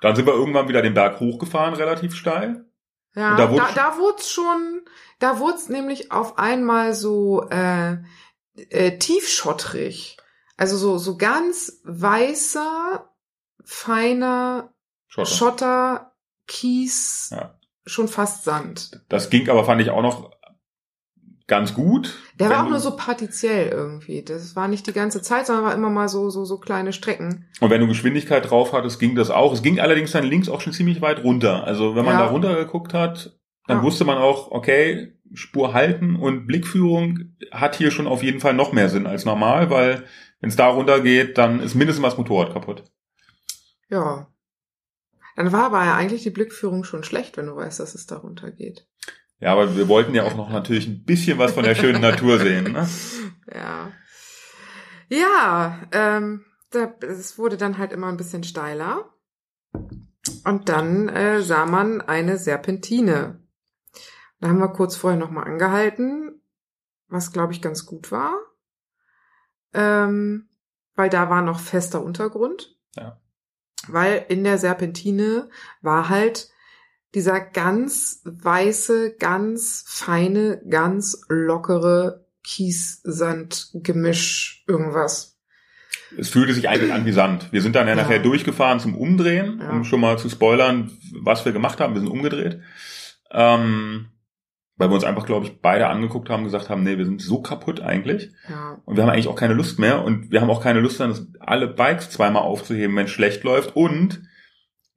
Dann 0.00 0.14
sind 0.16 0.26
wir 0.26 0.34
irgendwann 0.34 0.68
wieder 0.68 0.82
den 0.82 0.94
Berg 0.94 1.18
hochgefahren, 1.20 1.74
relativ 1.74 2.14
steil. 2.14 2.64
Ja, 3.14 3.32
Und 3.32 3.38
da 3.38 3.46
da, 3.46 3.50
wurde- 3.52 3.74
da, 3.74 3.98
wurde 3.98 4.16
es 4.18 4.30
schon, 4.30 4.82
da 5.18 5.38
wurde 5.38 5.56
es 5.56 5.68
nämlich 5.68 6.12
auf 6.12 6.38
einmal 6.38 6.94
so 6.94 7.46
äh, 7.50 7.98
äh, 8.54 8.98
tiefschottrig. 8.98 10.16
Also 10.56 10.76
so, 10.76 10.98
so 10.98 11.16
ganz 11.16 11.80
weißer, 11.84 13.10
feiner 13.64 14.72
Schotter. 15.08 15.30
Schotter, 15.30 16.12
Kies, 16.46 17.30
Ja. 17.32 17.58
schon 17.86 18.08
fast 18.08 18.44
Sand. 18.44 19.00
Das 19.08 19.30
ging 19.30 19.48
aber, 19.48 19.64
fand 19.64 19.80
ich, 19.80 19.90
auch 19.90 20.02
noch 20.02 20.31
ganz 21.52 21.74
gut. 21.74 22.18
Der 22.40 22.48
war 22.48 22.64
auch 22.64 22.70
nur 22.70 22.80
so 22.80 22.96
partiziell 22.96 23.68
irgendwie. 23.68 24.22
Das 24.22 24.56
war 24.56 24.68
nicht 24.68 24.86
die 24.86 24.94
ganze 24.94 25.20
Zeit, 25.20 25.46
sondern 25.46 25.66
war 25.66 25.74
immer 25.74 25.90
mal 25.90 26.08
so, 26.08 26.30
so, 26.30 26.46
so 26.46 26.56
kleine 26.56 26.94
Strecken. 26.94 27.44
Und 27.60 27.68
wenn 27.68 27.82
du 27.82 27.86
Geschwindigkeit 27.86 28.48
drauf 28.48 28.72
hattest, 28.72 28.98
ging 28.98 29.14
das 29.14 29.28
auch. 29.28 29.52
Es 29.52 29.60
ging 29.62 29.78
allerdings 29.78 30.12
dann 30.12 30.24
links 30.24 30.48
auch 30.48 30.62
schon 30.62 30.72
ziemlich 30.72 31.02
weit 31.02 31.22
runter. 31.22 31.64
Also 31.64 31.94
wenn 31.94 32.06
man 32.06 32.14
Ja. 32.14 32.20
da 32.24 32.26
runter 32.30 32.54
geguckt 32.56 32.94
hat, 32.94 33.38
dann 33.66 33.78
Ja. 33.78 33.82
wusste 33.82 34.06
man 34.06 34.16
auch, 34.16 34.50
okay, 34.50 35.12
Spur 35.34 35.74
halten 35.74 36.16
und 36.16 36.46
Blickführung 36.46 37.36
hat 37.50 37.76
hier 37.76 37.90
schon 37.90 38.06
auf 38.06 38.22
jeden 38.22 38.40
Fall 38.40 38.54
noch 38.54 38.72
mehr 38.72 38.88
Sinn 38.88 39.06
als 39.06 39.26
normal, 39.26 39.68
weil 39.68 40.04
wenn 40.40 40.48
es 40.48 40.56
da 40.56 40.68
runter 40.68 41.00
geht, 41.00 41.36
dann 41.36 41.60
ist 41.60 41.74
mindestens 41.74 42.02
das 42.02 42.16
Motorrad 42.16 42.54
kaputt. 42.54 42.84
Ja. 43.90 44.26
Dann 45.36 45.52
war 45.52 45.64
aber 45.66 45.84
ja 45.84 45.96
eigentlich 45.96 46.22
die 46.22 46.30
Blickführung 46.30 46.84
schon 46.84 47.04
schlecht, 47.04 47.36
wenn 47.36 47.46
du 47.46 47.56
weißt, 47.56 47.78
dass 47.78 47.94
es 47.94 48.06
da 48.06 48.16
runtergeht. 48.16 48.86
Ja, 49.42 49.54
aber 49.54 49.76
wir 49.76 49.88
wollten 49.88 50.14
ja 50.14 50.22
auch 50.22 50.36
noch 50.36 50.50
natürlich 50.50 50.86
ein 50.86 51.02
bisschen 51.02 51.36
was 51.36 51.50
von 51.50 51.64
der 51.64 51.74
schönen 51.74 52.00
Natur 52.00 52.38
sehen. 52.38 52.72
Ne? 52.72 52.88
Ja. 53.52 53.92
Ja, 55.08 55.82
ähm, 55.90 56.44
da, 56.70 56.94
es 57.00 57.36
wurde 57.36 57.58
dann 57.58 57.76
halt 57.76 57.92
immer 57.92 58.06
ein 58.06 58.16
bisschen 58.16 58.44
steiler. 58.44 59.12
Und 60.44 60.68
dann 60.68 61.08
äh, 61.08 61.42
sah 61.42 61.66
man 61.66 62.00
eine 62.00 62.38
Serpentine. 62.38 63.40
Da 64.40 64.48
haben 64.48 64.60
wir 64.60 64.68
kurz 64.68 64.94
vorher 64.94 65.18
nochmal 65.18 65.48
angehalten, 65.48 66.40
was 67.08 67.32
glaube 67.32 67.52
ich 67.52 67.60
ganz 67.60 67.84
gut 67.84 68.12
war. 68.12 68.38
Ähm, 69.74 70.48
weil 70.94 71.10
da 71.10 71.28
war 71.28 71.42
noch 71.42 71.58
fester 71.58 72.00
Untergrund. 72.02 72.78
Ja. 72.96 73.20
Weil 73.88 74.24
in 74.28 74.44
der 74.44 74.56
Serpentine 74.56 75.50
war 75.82 76.08
halt 76.08 76.51
dieser 77.14 77.40
ganz 77.40 78.22
weiße, 78.24 79.16
ganz 79.18 79.84
feine, 79.86 80.62
ganz 80.68 81.24
lockere 81.28 82.24
Kies-Sand-Gemisch 83.32 84.64
irgendwas. 84.66 85.38
Es 86.18 86.28
fühlte 86.28 86.52
sich 86.52 86.68
eigentlich 86.68 86.92
an 86.92 87.06
wie 87.06 87.12
Sand. 87.12 87.52
Wir 87.52 87.62
sind 87.62 87.74
dann 87.74 87.86
ja, 87.88 87.94
Ja. 87.94 88.02
nachher 88.02 88.18
durchgefahren 88.18 88.80
zum 88.80 88.94
Umdrehen, 88.94 89.60
Ja. 89.60 89.70
um 89.70 89.84
schon 89.84 90.00
mal 90.00 90.18
zu 90.18 90.28
spoilern, 90.28 90.90
was 91.22 91.44
wir 91.44 91.52
gemacht 91.52 91.80
haben. 91.80 91.94
Wir 91.94 92.00
sind 92.00 92.10
umgedreht. 92.10 92.60
Ähm, 93.30 94.08
weil 94.76 94.90
wir 94.90 94.94
uns 94.94 95.04
einfach, 95.04 95.26
glaube 95.26 95.46
ich, 95.46 95.60
beide 95.60 95.86
angeguckt 95.86 96.28
haben 96.28 96.44
gesagt 96.44 96.68
haben, 96.68 96.82
nee, 96.82 96.98
wir 96.98 97.04
sind 97.04 97.22
so 97.22 97.40
kaputt 97.40 97.80
eigentlich. 97.80 98.32
Ja. 98.48 98.78
Und 98.84 98.96
wir 98.96 99.04
haben 99.04 99.10
eigentlich 99.10 99.28
auch 99.28 99.36
keine 99.36 99.54
Lust 99.54 99.78
mehr. 99.78 100.02
Und 100.04 100.30
wir 100.32 100.40
haben 100.40 100.50
auch 100.50 100.62
keine 100.62 100.80
Lust, 100.80 100.98
dann 101.00 101.34
alle 101.40 101.68
Bikes 101.68 102.10
zweimal 102.10 102.42
aufzuheben, 102.42 102.96
wenn 102.96 103.04
es 103.06 103.10
schlecht 103.12 103.44
läuft. 103.44 103.76
Und 103.76 104.22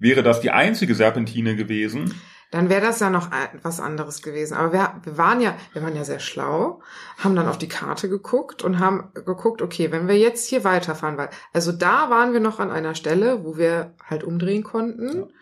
wäre 0.05 0.23
das 0.23 0.39
die 0.39 0.51
einzige 0.51 0.95
Serpentine 0.95 1.55
gewesen, 1.55 2.13
Dann 2.51 2.69
wäre 2.69 2.81
das 2.81 2.99
ja 2.99 3.09
noch 3.09 3.31
was 3.63 3.79
anderes 3.79 4.21
gewesen. 4.21 4.53
Aber 4.53 4.71
wir, 4.71 5.01
wir 5.03 5.17
waren 5.17 5.41
ja, 5.41 5.57
wir 5.73 5.81
waren 5.81 5.95
ja 5.95 6.05
sehr 6.05 6.19
schlau, 6.19 6.81
haben 7.17 7.35
dann 7.35 7.47
auf 7.47 7.57
die 7.57 7.67
Karte 7.67 8.07
geguckt 8.07 8.63
und 8.63 8.79
haben 8.79 9.11
geguckt, 9.13 9.61
okay, 9.61 9.91
wenn 9.91 10.07
wir 10.07 10.17
jetzt 10.17 10.47
hier 10.47 10.63
weiterfahren, 10.63 11.17
weil, 11.17 11.29
also 11.53 11.71
da 11.71 12.09
waren 12.09 12.33
wir 12.33 12.39
noch 12.39 12.59
an 12.59 12.71
einer 12.71 12.95
Stelle, 12.95 13.43
wo 13.43 13.57
wir 13.57 13.95
halt 14.07 14.23
umdrehen 14.23 14.63
konnten, 14.63 15.33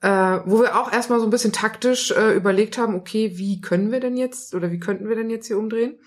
äh, 0.00 0.40
wo 0.44 0.60
wir 0.60 0.78
auch 0.78 0.92
erstmal 0.92 1.18
so 1.18 1.26
ein 1.26 1.30
bisschen 1.30 1.52
taktisch 1.52 2.10
äh, 2.10 2.34
überlegt 2.34 2.78
haben, 2.78 2.94
okay, 2.94 3.32
wie 3.38 3.60
können 3.60 3.90
wir 3.90 4.00
denn 4.00 4.16
jetzt 4.16 4.54
oder 4.54 4.70
wie 4.70 4.80
könnten 4.80 5.08
wir 5.08 5.16
denn 5.16 5.30
jetzt 5.30 5.46
hier 5.46 5.58
umdrehen? 5.58 5.98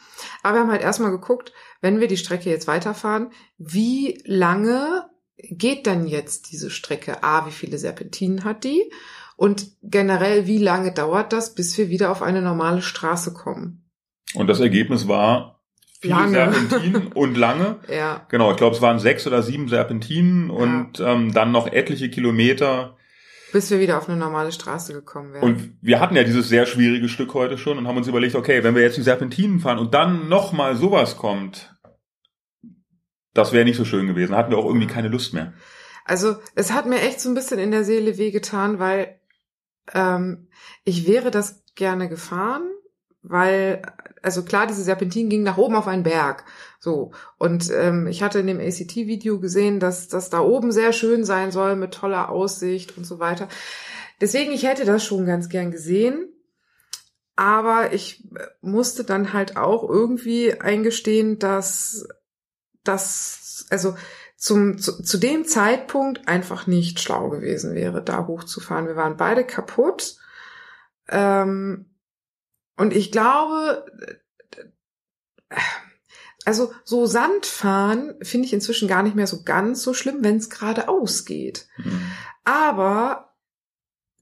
Aber 0.44 0.56
wir 0.56 0.62
haben 0.62 0.72
halt 0.72 0.84
erstmal 0.84 1.12
geguckt, 1.12 1.52
wenn 1.82 2.00
wir 2.00 2.08
die 2.08 2.18
Strecke 2.18 2.50
jetzt 2.50 2.68
weiterfahren, 2.68 3.32
wie 3.58 4.22
lange 4.26 5.10
geht 5.50 5.88
dann 5.88 6.08
jetzt 6.08 6.52
diese 6.52 6.70
Strecke? 6.70 7.24
A, 7.24 7.46
wie 7.48 7.52
viele 7.52 7.78
Serpentinen 7.78 8.44
hat 8.44 8.64
die? 8.64 8.92
Und 9.36 9.72
generell, 9.82 10.46
wie 10.48 10.60
lange 10.60 10.92
dauert 10.94 11.34
das, 11.34 11.56
bis 11.56 11.78
wir 11.78 11.90
wieder 11.90 12.12
auf 12.12 12.22
eine 12.22 12.42
normale 12.42 12.82
Straße 12.82 13.34
kommen? 13.34 13.82
und 14.34 14.48
das 14.48 14.60
Ergebnis 14.60 15.08
war 15.08 15.62
viele 16.00 16.14
Lange. 16.16 16.32
Serpentinen 16.54 17.08
und 17.14 17.38
lange. 17.38 17.80
Ja, 17.90 18.26
Genau, 18.30 18.52
ich 18.52 18.58
glaube, 18.58 18.76
es 18.76 18.82
waren 18.82 19.00
sechs 19.00 19.28
oder 19.28 19.44
sieben 19.44 19.68
Serpentinen 19.68 20.50
und 20.50 21.00
ähm, 21.00 21.34
dann 21.34 21.52
noch 21.52 21.68
etliche 21.68 22.10
Kilometer. 22.10 22.96
bis 23.52 23.70
wir 23.70 23.80
wieder 23.80 23.98
auf 23.98 24.08
eine 24.08 24.18
normale 24.18 24.52
Straße 24.52 24.94
gekommen 24.94 25.34
wären. 25.34 25.44
Und 25.44 25.78
wir 25.82 26.00
hatten 26.00 26.16
ja 26.16 26.24
dieses 26.24 26.48
sehr 26.48 26.66
schwierige 26.66 27.10
Stück 27.10 27.34
heute 27.34 27.58
schon 27.58 27.78
und 27.78 27.88
haben 27.88 27.98
uns 27.98 28.08
überlegt, 28.08 28.36
okay, 28.36 28.64
wenn 28.64 28.76
wir 28.76 28.82
jetzt 28.82 28.98
die 28.98 29.02
Serpentinen 29.02 29.60
fahren 29.60 29.78
und 29.80 29.94
dann 29.94 30.30
noch 30.30 30.54
mal 30.54 30.76
sowas 30.76 31.18
kommt, 31.18 31.76
das 33.34 33.54
wäre 33.54 33.66
nicht 33.66 33.78
so 33.78 33.86
schön 33.86 34.08
gewesen. 34.08 34.36
Hatten 34.36 34.52
wir 34.52 34.58
auch 34.58 34.66
irgendwie 34.66 34.88
keine 34.88 35.08
Lust 35.08 35.34
mehr. 35.34 35.54
Also 36.06 36.36
es 36.56 36.72
hat 36.72 36.86
mir 36.86 37.02
echt 37.02 37.22
so 37.22 37.30
ein 37.30 37.36
bisschen 37.36 37.60
in 37.60 37.72
der 37.72 37.84
Seele 37.84 38.18
wehgetan, 38.18 38.80
weil 38.80 39.20
ähm, 39.94 40.48
ich 40.84 41.08
wäre 41.08 41.32
das 41.32 41.64
gerne 41.76 42.10
gefahren, 42.10 42.64
weil, 43.24 43.82
also 44.22 44.44
klar, 44.44 44.68
diese 44.68 44.84
Serpentin 44.84 45.30
ging 45.30 45.44
nach 45.44 45.58
oben 45.58 45.76
auf 45.76 45.88
einen 45.88 46.04
Berg. 46.04 46.44
So. 46.80 47.12
Und 47.38 47.72
ähm, 47.72 48.08
ich 48.08 48.24
hatte 48.24 48.40
in 48.40 48.48
dem 48.48 48.60
ACT-Video 48.60 49.40
gesehen, 49.40 49.80
dass 49.80 50.08
das 50.08 50.30
da 50.30 50.40
oben 50.40 50.72
sehr 50.72 50.92
schön 50.92 51.24
sein 51.24 51.52
soll, 51.52 51.76
mit 51.76 51.94
toller 51.94 52.30
Aussicht 52.30 52.98
und 52.98 53.06
so 53.06 53.20
weiter. 53.20 53.48
Deswegen, 54.20 54.52
ich 54.52 54.64
hätte 54.64 54.86
das 54.86 55.06
schon 55.06 55.26
ganz 55.26 55.50
gern 55.50 55.72
gesehen. 55.72 56.28
Aber 57.36 57.94
ich 57.94 58.26
äh, 58.36 58.46
musste 58.62 59.04
dann 59.04 59.34
halt 59.34 59.58
auch 59.58 59.88
irgendwie 59.88 60.60
eingestehen, 60.60 61.40
dass 61.40 62.08
das, 62.84 63.66
also 63.70 63.96
zum, 64.38 64.80
zu, 64.80 65.04
zu 65.04 65.18
dem 65.18 65.46
Zeitpunkt 65.46 66.28
einfach 66.28 66.66
nicht 66.68 67.00
schlau 67.00 67.30
gewesen 67.30 67.76
wäre, 67.76 68.04
da 68.04 68.26
hochzufahren. 68.26 68.88
Wir 68.88 68.96
waren 68.96 69.18
beide 69.18 69.44
kaputt. 69.44 70.16
Ähm, 71.10 71.86
und 72.78 72.96
ich 72.96 73.12
glaube, 73.12 73.86
also 76.46 76.74
so 76.84 77.06
Sandfahren 77.06 78.16
finde 78.22 78.48
ich 78.48 78.54
inzwischen 78.54 78.88
gar 78.88 79.04
nicht 79.04 79.16
mehr 79.16 79.28
so 79.28 79.44
ganz 79.44 79.84
so 79.84 79.94
schlimm, 79.94 80.24
wenn 80.24 80.38
es 80.38 80.50
geradeaus 80.50 81.26
geht. 81.26 81.68
Hm. 81.76 82.02
Aber 82.44 83.36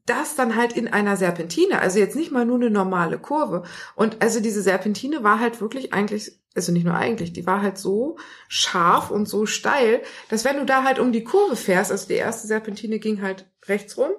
das 0.05 0.36
dann 0.36 0.55
halt 0.55 0.74
in 0.74 0.88
einer 0.88 1.18
Serpentine, 1.18 1.80
also 1.80 1.99
jetzt 1.99 2.16
nicht 2.16 2.32
mal 2.32 2.45
nur 2.45 2.57
eine 2.57 2.72
normale 2.72 3.20
Kurve. 3.20 3.64
Und 3.95 4.22
also 4.22 4.39
diese 4.39 4.62
Serpentine 4.62 5.24
war 5.24 5.39
halt 5.39 5.62
wirklich 5.62 5.93
eigentlich, 5.93 6.38
also 6.55 6.71
nicht 6.71 6.85
nur 6.85 6.95
eigentlich, 6.95 7.31
die 7.33 7.45
war 7.45 7.61
halt 7.61 7.77
so 7.77 8.17
scharf 8.47 9.11
und 9.11 9.27
so 9.27 9.45
steil, 9.45 10.01
dass 10.29 10.45
wenn 10.45 10.57
du 10.57 10.65
da 10.65 10.83
halt 10.83 10.99
um 10.99 11.11
die 11.11 11.23
Kurve 11.23 11.55
fährst, 11.55 11.91
also 11.91 12.07
die 12.07 12.15
erste 12.15 12.47
Serpentine 12.47 12.99
ging 12.99 13.21
halt 13.21 13.45
rechts 13.67 13.97
rum. 13.97 14.11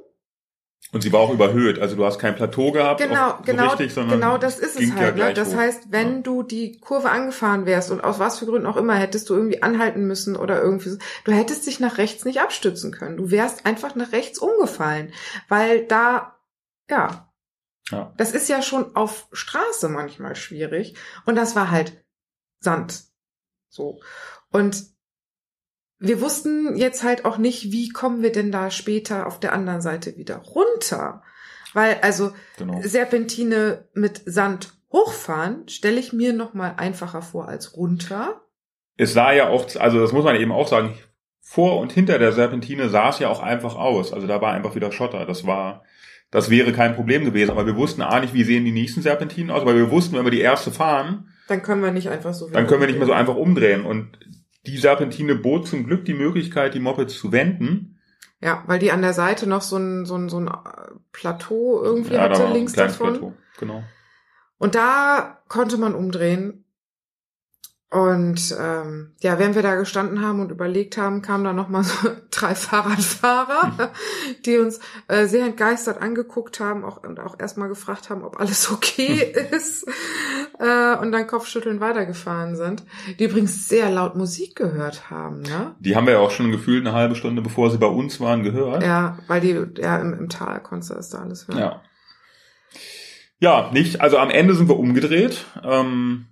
Und 0.92 1.02
sie 1.02 1.12
war 1.12 1.20
auch 1.20 1.32
überhöht, 1.32 1.78
also 1.78 1.94
du 1.94 2.04
hast 2.04 2.18
kein 2.18 2.34
Plateau 2.34 2.72
gehabt, 2.72 3.00
Genau, 3.00 3.36
so 3.36 3.42
genau, 3.44 3.68
richtig, 3.68 3.92
sondern 3.92 4.18
genau 4.18 4.38
das 4.38 4.58
ist 4.58 4.74
es 4.80 4.88
ja 4.88 4.96
halt. 4.96 5.08
Ne? 5.10 5.22
gleich 5.22 5.34
Das 5.34 5.52
hoch. 5.52 5.58
heißt, 5.58 5.92
wenn 5.92 6.16
Ja. 6.16 6.20
du 6.22 6.42
die 6.42 6.78
Kurve 6.80 7.10
angefahren 7.10 7.64
wärst 7.66 7.90
und 7.92 8.02
aus 8.02 8.18
was 8.18 8.38
für 8.40 8.46
Gründen 8.46 8.66
auch 8.66 8.76
immer, 8.76 8.94
hättest 8.94 9.28
du 9.30 9.34
irgendwie 9.34 9.62
anhalten 9.62 10.06
müssen 10.06 10.34
oder 10.36 10.60
irgendwie 10.60 10.88
so, 10.88 10.98
du 11.24 11.32
hättest 11.32 11.66
dich 11.66 11.78
nach 11.78 11.98
rechts 11.98 12.24
nicht 12.24 12.40
abstützen 12.40 12.90
können. 12.92 13.16
Du 13.18 13.30
wärst 13.30 13.66
einfach 13.66 13.94
nach 13.94 14.10
rechts 14.12 14.38
umgefallen, 14.38 15.12
weil 15.48 15.84
da, 15.86 16.36
ja, 16.90 17.30
Ja. 17.90 18.12
das 18.16 18.32
ist 18.32 18.48
ja 18.48 18.60
schon 18.62 18.96
auf 18.96 19.28
Straße 19.32 19.88
manchmal 19.90 20.34
schwierig 20.34 20.96
und 21.24 21.36
das 21.36 21.54
war 21.54 21.70
halt 21.70 22.02
Sand. 22.61 23.04
So. 23.68 24.00
Und 24.50 24.84
wir 25.98 26.20
wussten 26.20 26.76
jetzt 26.76 27.02
halt 27.02 27.24
auch 27.24 27.36
nicht, 27.36 27.72
wie 27.72 27.90
kommen 27.90 28.22
wir 28.22 28.32
denn 28.32 28.52
da 28.52 28.70
später 28.70 29.26
auf 29.26 29.38
der 29.38 29.52
anderen 29.52 29.82
Seite 29.82 30.16
wieder 30.16 30.36
runter? 30.36 31.22
Weil, 31.74 31.98
also, 32.02 32.32
Genau. 32.56 32.80
Serpentine 32.82 33.88
mit 33.94 34.22
Sand 34.24 34.72
hochfahren, 34.92 35.68
stelle 35.68 36.00
ich 36.00 36.12
mir 36.12 36.32
noch 36.32 36.54
mal 36.54 36.74
einfacher 36.76 37.22
vor 37.22 37.48
als 37.48 37.76
runter. 37.76 38.40
Es 38.96 39.12
sah 39.12 39.32
ja 39.32 39.48
auch, 39.48 39.66
also 39.76 40.00
das 40.00 40.12
muss 40.12 40.24
man 40.24 40.36
eben 40.36 40.52
auch 40.52 40.68
sagen, 40.68 40.98
vor 41.40 41.78
und 41.78 41.92
hinter 41.92 42.18
der 42.18 42.32
Serpentine 42.32 42.88
sah 42.88 43.08
es 43.11 43.18
ja 43.18 43.28
auch 43.28 43.40
einfach 43.40 43.76
aus. 43.76 44.12
Also 44.12 44.26
da 44.26 44.40
war 44.40 44.52
einfach 44.52 44.74
wieder 44.74 44.92
Schotter. 44.92 45.26
Das 45.26 45.46
war, 45.46 45.84
das 46.30 46.50
wäre 46.50 46.72
kein 46.72 46.94
Problem 46.94 47.24
gewesen. 47.24 47.50
Aber 47.50 47.66
wir 47.66 47.76
wussten 47.76 48.02
A 48.02 48.20
nicht, 48.20 48.34
wie 48.34 48.44
sehen 48.44 48.64
die 48.64 48.72
nächsten 48.72 49.02
Serpentinen 49.02 49.50
aus, 49.50 49.64
weil 49.64 49.76
wir 49.76 49.90
wussten, 49.90 50.16
wenn 50.16 50.24
wir 50.24 50.30
die 50.30 50.40
erste 50.40 50.70
fahren, 50.70 51.29
Dann 51.51 51.62
können 51.62 51.82
wir 51.82 51.90
nicht 51.90 52.09
einfach 52.09 52.32
so. 52.32 52.48
dann 52.48 52.68
können 52.68 52.80
wir 52.80 52.86
nicht 52.86 52.98
mehr 53.01 53.09
so 53.09 53.12
einfach 53.12 53.34
umdrehen. 53.34 53.84
Und 53.84 54.20
die 54.66 54.78
Serpentine 54.78 55.34
bot 55.34 55.66
zum 55.66 55.84
Glück 55.84 56.05
die 56.05 56.14
Möglichkeit, 56.14 56.74
die 56.74 56.78
Mopeds 56.78 57.18
zu 57.18 57.32
wenden. 57.32 57.98
Ja, 58.40 58.62
weil 58.68 58.78
die 58.78 58.92
an 58.92 59.03
der 59.03 59.14
Seite 59.14 59.48
noch 59.48 59.62
so 59.62 59.76
ein, 59.76 60.07
so 60.07 60.14
ein, 60.14 60.28
so 60.28 60.38
ein 60.38 60.46
äh, 60.46 60.53
Plateau 61.11 61.82
irgendwie 61.82 62.14
ja, 62.14 62.28
da 62.28 62.34
hatte, 62.36 62.46
ein 62.46 62.53
links 62.53 62.74
davon. 62.74 63.14
Plateau. 63.14 63.32
Genau. 63.59 63.82
Und 64.59 64.76
da 64.76 65.42
konnte 65.48 65.76
man 65.76 65.96
umdrehen. 65.96 66.59
Und 67.91 68.55
ähm, 68.57 69.11
ja, 69.20 69.41
während 69.41 69.57
wir 69.57 69.62
da 69.62 69.74
gestanden 69.74 70.24
haben 70.24 70.38
und 70.38 70.53
überlegt 70.53 70.97
haben, 70.97 71.22
kamen 71.22 71.43
da 71.43 71.53
nochmal 71.53 71.82
so 71.82 72.09
drei 72.30 72.55
Fahrradfahrer, 72.55 73.91
die 74.47 74.59
uns 74.59 74.78
äh, 75.09 75.26
sehr 75.26 75.45
entgeistert 75.45 76.01
angeguckt 76.01 76.61
haben 76.61 76.84
auch, 76.84 77.03
und 77.03 77.18
auch 77.18 77.41
erstmal 77.41 77.68
gefragt 77.68 78.09
haben, 78.09 78.22
ob 78.22 78.38
alles 78.38 78.70
okay 78.70 79.34
ist. 79.51 79.88
Äh, 80.61 80.99
und 80.99 81.11
dann 81.11 81.26
Kopfschütteln 81.26 81.80
weitergefahren 81.80 82.55
sind. 82.55 82.84
Die 83.18 83.24
übrigens 83.24 83.68
sehr 83.68 83.91
laut 83.91 84.14
Musik 84.14 84.55
gehört 84.55 85.11
haben, 85.11 85.43
ne? 85.43 85.74
Die 85.80 85.97
haben 85.97 86.07
wir 86.07 86.12
ja 86.12 86.20
auch 86.20 86.30
schon 86.30 86.53
gefühlt 86.53 86.86
eine 86.86 86.95
halbe 86.95 87.16
Stunde, 87.16 87.43
bevor 87.43 87.70
sie 87.70 87.78
bei 87.78 87.88
uns 87.88 88.20
waren, 88.20 88.45
gehört. 88.45 88.84
Ja, 88.84 89.18
weil 89.26 89.41
die, 89.41 89.82
ja, 89.82 89.99
im, 89.99 90.14
im 90.14 90.28
Tal 90.28 90.62
konntest 90.62 90.91
du 90.91 90.95
das 90.95 91.11
da 91.11 91.18
alles 91.22 91.49
hören. 91.49 91.59
Ja. 91.59 91.82
Ja, 93.41 93.70
nicht. 93.72 94.01
Also 94.03 94.18
am 94.18 94.30
Ende 94.30 94.55
sind 94.55 94.68
wir 94.68 94.78
umgedreht, 94.78 95.47
ähm, 95.64 96.26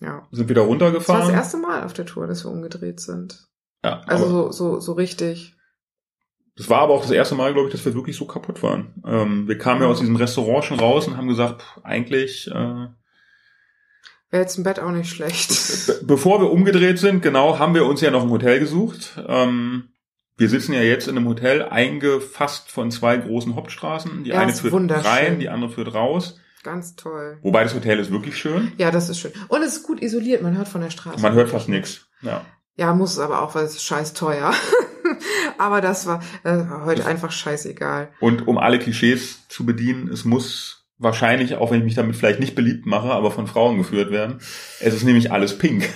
ja. 0.00 0.26
sind 0.30 0.48
wieder 0.48 0.60
Das 0.62 0.66
war 0.66 0.68
runtergefahren. 0.68 1.20
das 1.28 1.30
erste 1.36 1.56
Mal 1.58 1.84
auf 1.84 1.92
der 1.92 2.06
Tour, 2.06 2.26
dass 2.26 2.44
wir 2.44 2.50
umgedreht 2.50 3.00
sind. 3.00 3.46
ja, 3.84 4.00
Also 4.06 4.28
so, 4.28 4.52
so, 4.52 4.80
so 4.80 4.92
richtig. 4.92 5.54
das 6.56 6.68
war 6.70 6.80
aber 6.80 6.94
auch 6.94 7.02
das 7.02 7.10
erste 7.10 7.34
Mal, 7.34 7.52
glaube 7.52 7.68
ich, 7.68 7.74
dass 7.74 7.84
wir 7.84 7.94
wirklich 7.94 8.16
so 8.16 8.26
kaputt 8.26 8.62
waren. 8.62 8.94
Ähm, 9.06 9.48
wir 9.48 9.58
kamen 9.58 9.82
ja 9.82 9.88
aus 9.88 10.00
diesem 10.00 10.16
Restaurant 10.16 10.64
schon 10.64 10.80
raus 10.80 11.06
und 11.06 11.16
haben 11.16 11.28
gesagt, 11.28 11.62
pff, 11.62 11.78
eigentlich, 11.84 12.48
äh, 12.50 12.88
Wäre 14.30 14.42
jetzt 14.42 14.58
im 14.58 14.64
Bett 14.64 14.80
auch 14.80 14.90
nicht 14.90 15.08
schlecht. 15.08 15.86
be 15.86 16.00
bevor 16.04 16.40
wir 16.40 16.50
umgedreht 16.50 16.98
sind, 16.98 17.22
genau, 17.22 17.58
haben 17.60 17.74
wir 17.74 17.86
uns 17.86 18.00
ja 18.00 18.10
noch 18.10 18.22
ein 18.24 18.30
Hotel 18.30 18.58
gesucht. 18.58 19.18
Ähm, 19.26 19.90
wir 20.36 20.48
sitzen 20.48 20.72
ja 20.72 20.82
jetzt 20.82 21.08
in 21.08 21.16
einem 21.16 21.28
Hotel, 21.28 21.62
eingefasst 21.62 22.70
von 22.70 22.90
zwei 22.90 23.16
großen 23.16 23.54
Hauptstraßen. 23.54 24.24
Die 24.24 24.30
Ja, 24.30 24.40
eine 24.40 24.52
führt 24.52 24.74
rein, 25.04 25.38
die 25.38 25.48
andere 25.48 25.70
führt 25.70 25.94
raus. 25.94 26.38
Ganz 26.66 26.96
toll. 26.96 27.38
Wobei 27.42 27.62
das 27.62 27.76
Hotel 27.76 28.00
ist 28.00 28.10
wirklich 28.10 28.36
schön. 28.36 28.72
Ja, 28.76 28.90
das 28.90 29.08
ist 29.08 29.20
schön. 29.20 29.30
Und 29.46 29.62
es 29.62 29.76
ist 29.76 29.82
gut 29.84 30.02
isoliert, 30.02 30.42
man 30.42 30.56
hört 30.56 30.66
von 30.66 30.80
der 30.80 30.90
Straße. 30.90 31.22
Man 31.22 31.32
hört 31.34 31.48
fast 31.48 31.68
nichts. 31.68 32.08
Ja. 32.22 32.44
Ja, 32.74 32.92
muss 32.92 33.12
es 33.12 33.20
aber 33.20 33.40
auch, 33.42 33.54
weil 33.54 33.66
es 33.66 33.76
ist 33.76 33.84
scheiß 33.84 34.14
teuer. 34.14 34.52
aber 35.58 35.80
das 35.80 36.06
war, 36.08 36.24
das 36.42 36.68
war 36.68 36.84
heute 36.84 37.06
einfach 37.06 37.30
scheißegal. 37.30 38.08
Und 38.18 38.48
um 38.48 38.58
alle 38.58 38.80
Klischees 38.80 39.46
zu 39.48 39.64
bedienen, 39.64 40.08
es 40.08 40.24
muss 40.24 40.88
wahrscheinlich, 40.98 41.54
auch 41.54 41.70
wenn 41.70 41.78
ich 41.78 41.84
mich 41.84 41.94
damit 41.94 42.16
vielleicht 42.16 42.40
nicht 42.40 42.56
beliebt 42.56 42.84
mache, 42.84 43.10
aber 43.12 43.30
von 43.30 43.46
Frauen 43.46 43.78
geführt 43.78 44.10
werden. 44.10 44.40
Es 44.80 44.92
ist 44.92 45.04
nämlich 45.04 45.30
alles 45.30 45.56
pink. 45.56 45.88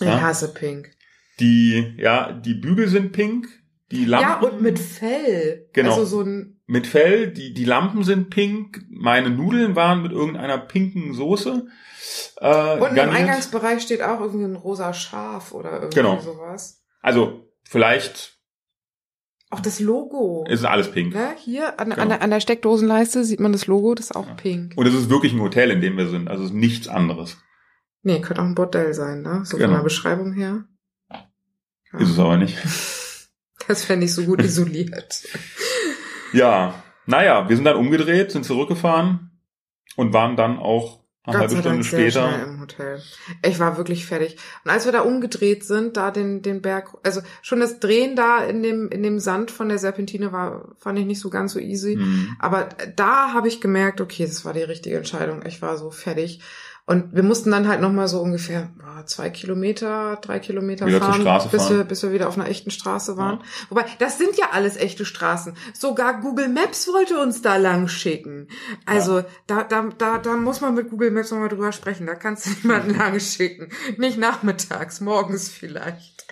Ja. 0.00 0.20
hasse 0.20 0.52
Pink. 0.52 0.90
Die, 1.38 1.94
ja, 1.96 2.32
die 2.32 2.54
Bügel 2.54 2.88
sind 2.88 3.12
pink, 3.12 3.46
die 3.92 4.04
Lampen 4.04 4.28
Ja, 4.28 4.40
und 4.40 4.62
mit 4.62 4.80
Fell. 4.80 5.68
Genau. 5.72 5.90
Also 5.90 6.04
so 6.06 6.22
ein, 6.22 6.58
mit 6.72 6.86
Fell, 6.86 7.30
die, 7.32 7.52
die 7.52 7.64
Lampen 7.66 8.02
sind 8.02 8.30
pink, 8.30 8.84
meine 8.90 9.28
Nudeln 9.30 9.76
waren 9.76 10.02
mit 10.02 10.10
irgendeiner 10.12 10.56
pinken 10.58 11.12
Soße. 11.14 11.66
Äh, 12.40 12.78
und 12.78 12.96
im. 12.96 13.10
Eingangsbereich 13.10 13.82
steht 13.82 14.02
auch 14.02 14.20
irgendwie 14.20 14.44
ein 14.46 14.56
rosa 14.56 14.92
Schaf 14.94 15.52
oder 15.52 15.72
irgendwie 15.74 15.96
Genau. 15.96 16.18
sowas. 16.20 16.82
Also, 17.02 17.46
vielleicht 17.64 18.38
Auch 19.50 19.60
das 19.60 19.80
Logo. 19.80 20.44
ist 20.48 20.64
alles 20.64 20.90
pink. 20.90 21.12
Ne? 21.14 21.34
Hier 21.38 21.78
an, 21.78 21.90
Genau. 21.90 22.02
an, 22.02 22.08
der, 22.08 22.22
an 22.22 22.30
der 22.30 22.40
Steckdosenleiste 22.40 23.22
sieht 23.24 23.38
man 23.40 23.52
das 23.52 23.66
Logo, 23.66 23.94
das 23.94 24.06
ist 24.06 24.16
auch 24.16 24.36
pink. 24.36 24.72
Und 24.76 24.86
es 24.86 24.94
ist 24.94 25.10
wirklich 25.10 25.34
ein 25.34 25.40
Hotel, 25.42 25.70
in 25.70 25.82
dem 25.82 25.96
wir 25.98 26.08
sind. 26.08 26.28
Also 26.28 26.44
es 26.44 26.50
ist 26.50 26.56
nichts 26.56 26.88
anderes. 26.88 27.36
Nee, 28.02 28.20
könnte 28.22 28.40
auch 28.40 28.46
ein 28.46 28.54
Bordell 28.54 28.94
sein, 28.94 29.20
ne? 29.22 29.42
So 29.44 29.58
Genau. 29.58 29.68
von 29.68 29.76
der 29.76 29.84
Beschreibung 29.84 30.32
her. 30.32 30.64
Ja. 31.92 31.98
Ist 32.00 32.08
es 32.10 32.18
aber 32.18 32.38
nicht. 32.38 32.56
Das 33.68 33.84
fände 33.84 34.06
ich 34.06 34.12
so 34.12 34.24
gut 34.24 34.42
isoliert. 34.42 35.22
Ja, 36.32 36.74
naja, 37.06 37.48
wir 37.48 37.56
sind 37.56 37.64
dann 37.64 37.76
umgedreht, 37.76 38.32
sind 38.32 38.44
zurückgefahren 38.44 39.30
und 39.96 40.12
waren 40.12 40.36
dann 40.36 40.58
auch 40.58 41.02
eine 41.24 41.38
halbe 41.38 41.56
Stunde 41.56 41.84
später. 41.84 42.42
im 42.42 42.60
Hotel. 42.60 43.00
Ich 43.46 43.60
war 43.60 43.76
wirklich 43.76 44.06
fertig. 44.06 44.36
Und 44.64 44.72
als 44.72 44.86
wir 44.86 44.92
da 44.92 45.02
umgedreht 45.02 45.64
sind, 45.64 45.96
da 45.96 46.10
den, 46.10 46.42
den 46.42 46.62
Berg, 46.62 46.98
also 47.04 47.20
schon 47.42 47.60
das 47.60 47.78
Drehen 47.78 48.16
da 48.16 48.38
in 48.38 48.62
dem, 48.62 48.88
in 48.88 49.04
dem 49.04 49.20
Sand 49.20 49.52
von 49.52 49.68
der 49.68 49.78
Serpentine 49.78 50.32
war, 50.32 50.74
fand 50.78 50.98
ich 50.98 51.06
nicht 51.06 51.20
so 51.20 51.30
ganz 51.30 51.52
so 51.52 51.60
easy. 51.60 51.94
Hm. 51.94 52.36
Aber 52.40 52.70
da 52.96 53.32
habe 53.32 53.46
ich 53.46 53.60
gemerkt, 53.60 54.00
okay, 54.00 54.26
das 54.26 54.44
war 54.44 54.52
die 54.52 54.62
richtige 54.62 54.96
Entscheidung. 54.96 55.44
Ich 55.46 55.62
war 55.62 55.76
so 55.76 55.92
fertig. 55.92 56.40
Und 56.84 57.14
wir 57.14 57.22
mussten 57.22 57.50
dann 57.52 57.68
halt 57.68 57.80
nochmal 57.80 58.08
so 58.08 58.20
ungefähr 58.20 58.70
zwei 59.06 59.30
Kilometer, 59.30 60.18
drei 60.20 60.38
Kilometer 60.38 60.86
Wieder 60.86 60.98
fahren, 60.98 61.24
bis, 61.50 61.62
fahren. 61.62 61.76
Wir, 61.76 61.84
bis 61.84 62.02
wir 62.02 62.12
wieder 62.12 62.28
auf 62.28 62.36
einer 62.36 62.48
echten 62.48 62.70
Straße 62.70 63.16
waren. 63.16 63.40
Wobei, 63.68 63.84
das 63.98 64.18
sind 64.18 64.36
ja 64.36 64.46
alles 64.52 64.76
echte 64.76 65.04
Straßen. 65.04 65.56
Sogar 65.74 66.20
Google 66.20 66.48
Maps 66.48 66.88
wollte 66.88 67.18
uns 67.18 67.42
da 67.42 67.56
lang 67.56 67.88
schicken. 67.88 68.48
Also 68.84 69.24
da, 69.46 69.62
da, 69.62 69.88
da, 69.96 70.18
da 70.18 70.36
muss 70.36 70.60
man 70.60 70.74
mit 70.74 70.90
Google 70.90 71.10
Maps 71.10 71.30
nochmal 71.30 71.48
drüber 71.48 71.72
sprechen. 71.72 72.06
Da 72.06 72.14
kannst 72.14 72.46
du 72.46 72.50
niemanden 72.62 72.96
lang 72.96 73.18
schicken. 73.20 73.68
Nicht 73.96 74.18
nachmittags, 74.18 75.00
morgens 75.00 75.48
vielleicht. 75.48 76.26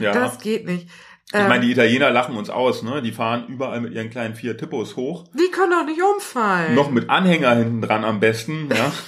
Ja. 0.00 0.12
Das 0.12 0.38
geht 0.38 0.64
nicht. 0.64 0.88
ich 1.26 1.34
Ähm, 1.34 1.48
meine, 1.48 1.64
die 1.64 1.72
Italiener 1.72 2.10
lachen 2.10 2.36
uns 2.36 2.50
aus, 2.50 2.82
ne? 2.82 3.02
Die 3.02 3.12
fahren 3.12 3.46
überall 3.48 3.80
mit 3.80 3.92
ihren 3.92 4.10
kleinen 4.10 4.34
Fiat 4.34 4.58
Tippos 4.58 4.96
hoch. 4.96 5.24
die 5.34 5.50
können 5.50 5.72
doch 5.72 5.84
nicht 5.84 6.00
umfallen. 6.02 6.74
Noch 6.74 6.90
mit 6.90 7.10
Anhänger 7.10 7.54
hinten 7.56 7.82
dran 7.82 8.04
am 8.04 8.20
besten, 8.20 8.68
ja. 8.70 8.92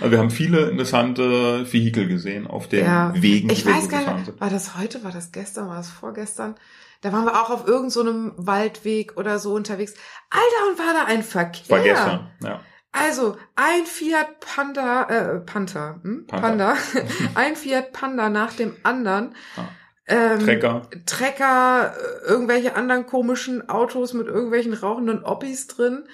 Wir 0.00 0.18
haben 0.18 0.30
viele 0.30 0.70
interessante 0.70 1.70
Vehikel 1.70 2.08
gesehen 2.08 2.46
auf 2.46 2.68
den 2.68 2.84
Ja. 2.84 3.12
Wegen, 3.14 3.50
Ich 3.50 3.66
weiß 3.66 3.88
gar 3.88 4.18
nicht, 4.18 4.40
war 4.40 4.50
das 4.50 4.78
heute, 4.78 5.04
war 5.04 5.12
das 5.12 5.32
gestern, 5.32 5.68
war 5.68 5.76
das 5.76 5.90
vorgestern? 5.90 6.54
Da 7.02 7.12
waren 7.12 7.24
wir 7.24 7.40
auch 7.40 7.50
auf 7.50 7.66
irgendeinem 7.66 7.90
so 7.90 8.00
einem 8.00 8.32
Waldweg 8.36 9.16
oder 9.16 9.38
so 9.38 9.54
unterwegs. 9.54 9.94
Alter, 10.30 10.70
und 10.70 10.78
war 10.78 10.94
da 10.94 11.04
ein 11.04 11.22
Verkehr. 11.22 11.76
War 11.76 11.82
gestern, 11.82 12.30
ja. 12.42 12.60
Also, 12.92 13.36
ein 13.54 13.86
Fiat 13.86 14.40
Panda, 14.40 15.04
äh, 15.04 15.40
Panther, 15.40 16.00
hm? 16.02 16.26
Panther. 16.26 16.48
Panda, 16.48 16.76
ein 17.34 17.56
Fiat 17.56 17.92
Panda 17.92 18.28
nach 18.28 18.52
dem 18.52 18.74
anderen. 18.82 19.34
Ah. 19.56 19.68
Ähm, 20.06 20.40
Trecker. 20.40 20.88
Trecker, 21.06 21.94
äh, 21.94 22.28
irgendwelche 22.28 22.74
anderen 22.74 23.06
komischen 23.06 23.68
Autos 23.68 24.12
mit 24.12 24.26
irgendwelchen 24.26 24.74
rauchenden 24.74 25.22
Oppis 25.22 25.68
drin. 25.68 26.04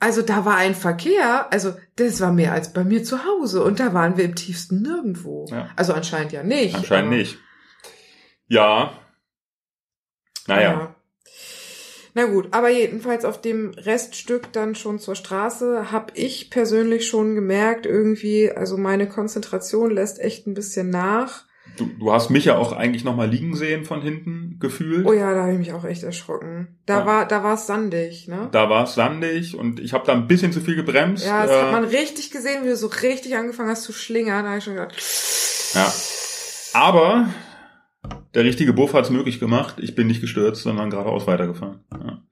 Also 0.00 0.22
da 0.22 0.44
war 0.44 0.56
ein 0.56 0.76
Verkehr, 0.76 1.52
also 1.52 1.74
das 1.96 2.20
war 2.20 2.32
mehr 2.32 2.52
als 2.52 2.72
bei 2.72 2.84
mir 2.84 3.02
zu 3.02 3.24
Hause 3.24 3.64
und 3.64 3.80
da 3.80 3.94
waren 3.94 4.16
wir 4.16 4.24
im 4.24 4.36
tiefsten 4.36 4.82
Nirgendwo. 4.82 5.46
Ja. 5.50 5.70
Also 5.74 5.92
anscheinend 5.92 6.32
ja 6.32 6.44
nicht. 6.44 6.76
Anscheinend 6.76 7.10
nicht. 7.10 7.38
Ja. 8.46 8.92
Naja. 10.46 10.70
Ja. 10.70 10.94
Na 12.14 12.24
gut, 12.26 12.48
aber 12.52 12.68
jedenfalls 12.68 13.24
auf 13.24 13.40
dem 13.40 13.70
Reststück 13.70 14.52
dann 14.52 14.74
schon 14.74 14.98
zur 14.98 15.14
Straße 15.14 15.90
habe 15.92 16.12
ich 16.14 16.50
persönlich 16.50 17.06
schon 17.06 17.34
gemerkt, 17.34 17.84
irgendwie, 17.84 18.50
also 18.50 18.76
meine 18.76 19.08
Konzentration 19.08 19.90
lässt 19.90 20.20
echt 20.20 20.46
ein 20.46 20.54
bisschen 20.54 20.90
nach. 20.90 21.44
Du, 21.78 21.86
du 21.86 22.12
hast 22.12 22.30
mich 22.30 22.44
ja 22.44 22.56
auch 22.58 22.72
eigentlich 22.72 23.04
nochmal 23.04 23.28
liegen 23.28 23.54
sehen 23.54 23.84
von 23.84 24.02
hinten 24.02 24.58
gefühlt. 24.58 25.06
Oh 25.06 25.12
ja, 25.12 25.32
da 25.32 25.42
habe 25.42 25.52
ich 25.52 25.58
mich 25.58 25.72
auch 25.72 25.84
echt 25.84 26.02
erschrocken. 26.02 26.78
Da 26.86 27.00
Ja. 27.00 27.06
war, 27.06 27.28
da 27.28 27.44
war 27.44 27.54
es 27.54 27.66
sandig, 27.66 28.26
ne? 28.28 28.48
Da 28.52 28.68
war 28.68 28.84
es 28.84 28.94
sandig 28.94 29.56
und 29.56 29.80
ich 29.80 29.92
habe 29.92 30.04
da 30.06 30.12
ein 30.12 30.26
bisschen 30.26 30.52
zu 30.52 30.60
viel 30.60 30.76
gebremst. 30.76 31.24
Ja, 31.24 31.46
das 31.46 31.56
äh, 31.56 31.60
hat 31.62 31.72
man 31.72 31.84
richtig 31.84 32.30
gesehen, 32.30 32.64
wie 32.64 32.68
du 32.68 32.76
so 32.76 32.88
richtig 32.88 33.36
angefangen 33.36 33.70
hast 33.70 33.84
zu 33.84 33.92
schlingern. 33.92 34.42
Da 34.44 34.48
habe 34.50 34.58
ich 34.58 34.64
schon 34.64 34.74
gedacht, 34.74 34.94
ja. 35.74 35.92
Aber 36.74 37.28
der 38.34 38.44
richtige 38.44 38.72
Buff 38.72 38.94
hat 38.94 39.04
es 39.04 39.10
möglich 39.10 39.40
gemacht. 39.40 39.76
Ich 39.78 39.94
bin 39.94 40.06
nicht 40.06 40.20
gestürzt, 40.20 40.62
sondern 40.62 40.90
geradeaus 40.90 41.26
weitergefahren. 41.26 41.84
Ja. 41.92 42.22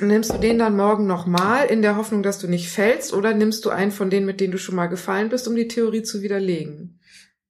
nimmst 0.00 0.32
du 0.32 0.38
den 0.38 0.58
dann 0.58 0.76
morgen 0.76 1.06
nochmal 1.06 1.66
in 1.66 1.82
der 1.82 1.96
Hoffnung, 1.96 2.22
dass 2.22 2.38
du 2.38 2.48
nicht 2.48 2.68
fällst, 2.70 3.12
oder 3.12 3.34
nimmst 3.34 3.64
du 3.64 3.70
einen 3.70 3.92
von 3.92 4.10
denen, 4.10 4.26
mit 4.26 4.40
denen 4.40 4.52
du 4.52 4.58
schon 4.58 4.74
mal 4.74 4.86
gefallen 4.86 5.28
bist, 5.28 5.46
um 5.46 5.54
die 5.54 5.68
Theorie 5.68 6.02
zu 6.02 6.22
widerlegen? 6.22 6.98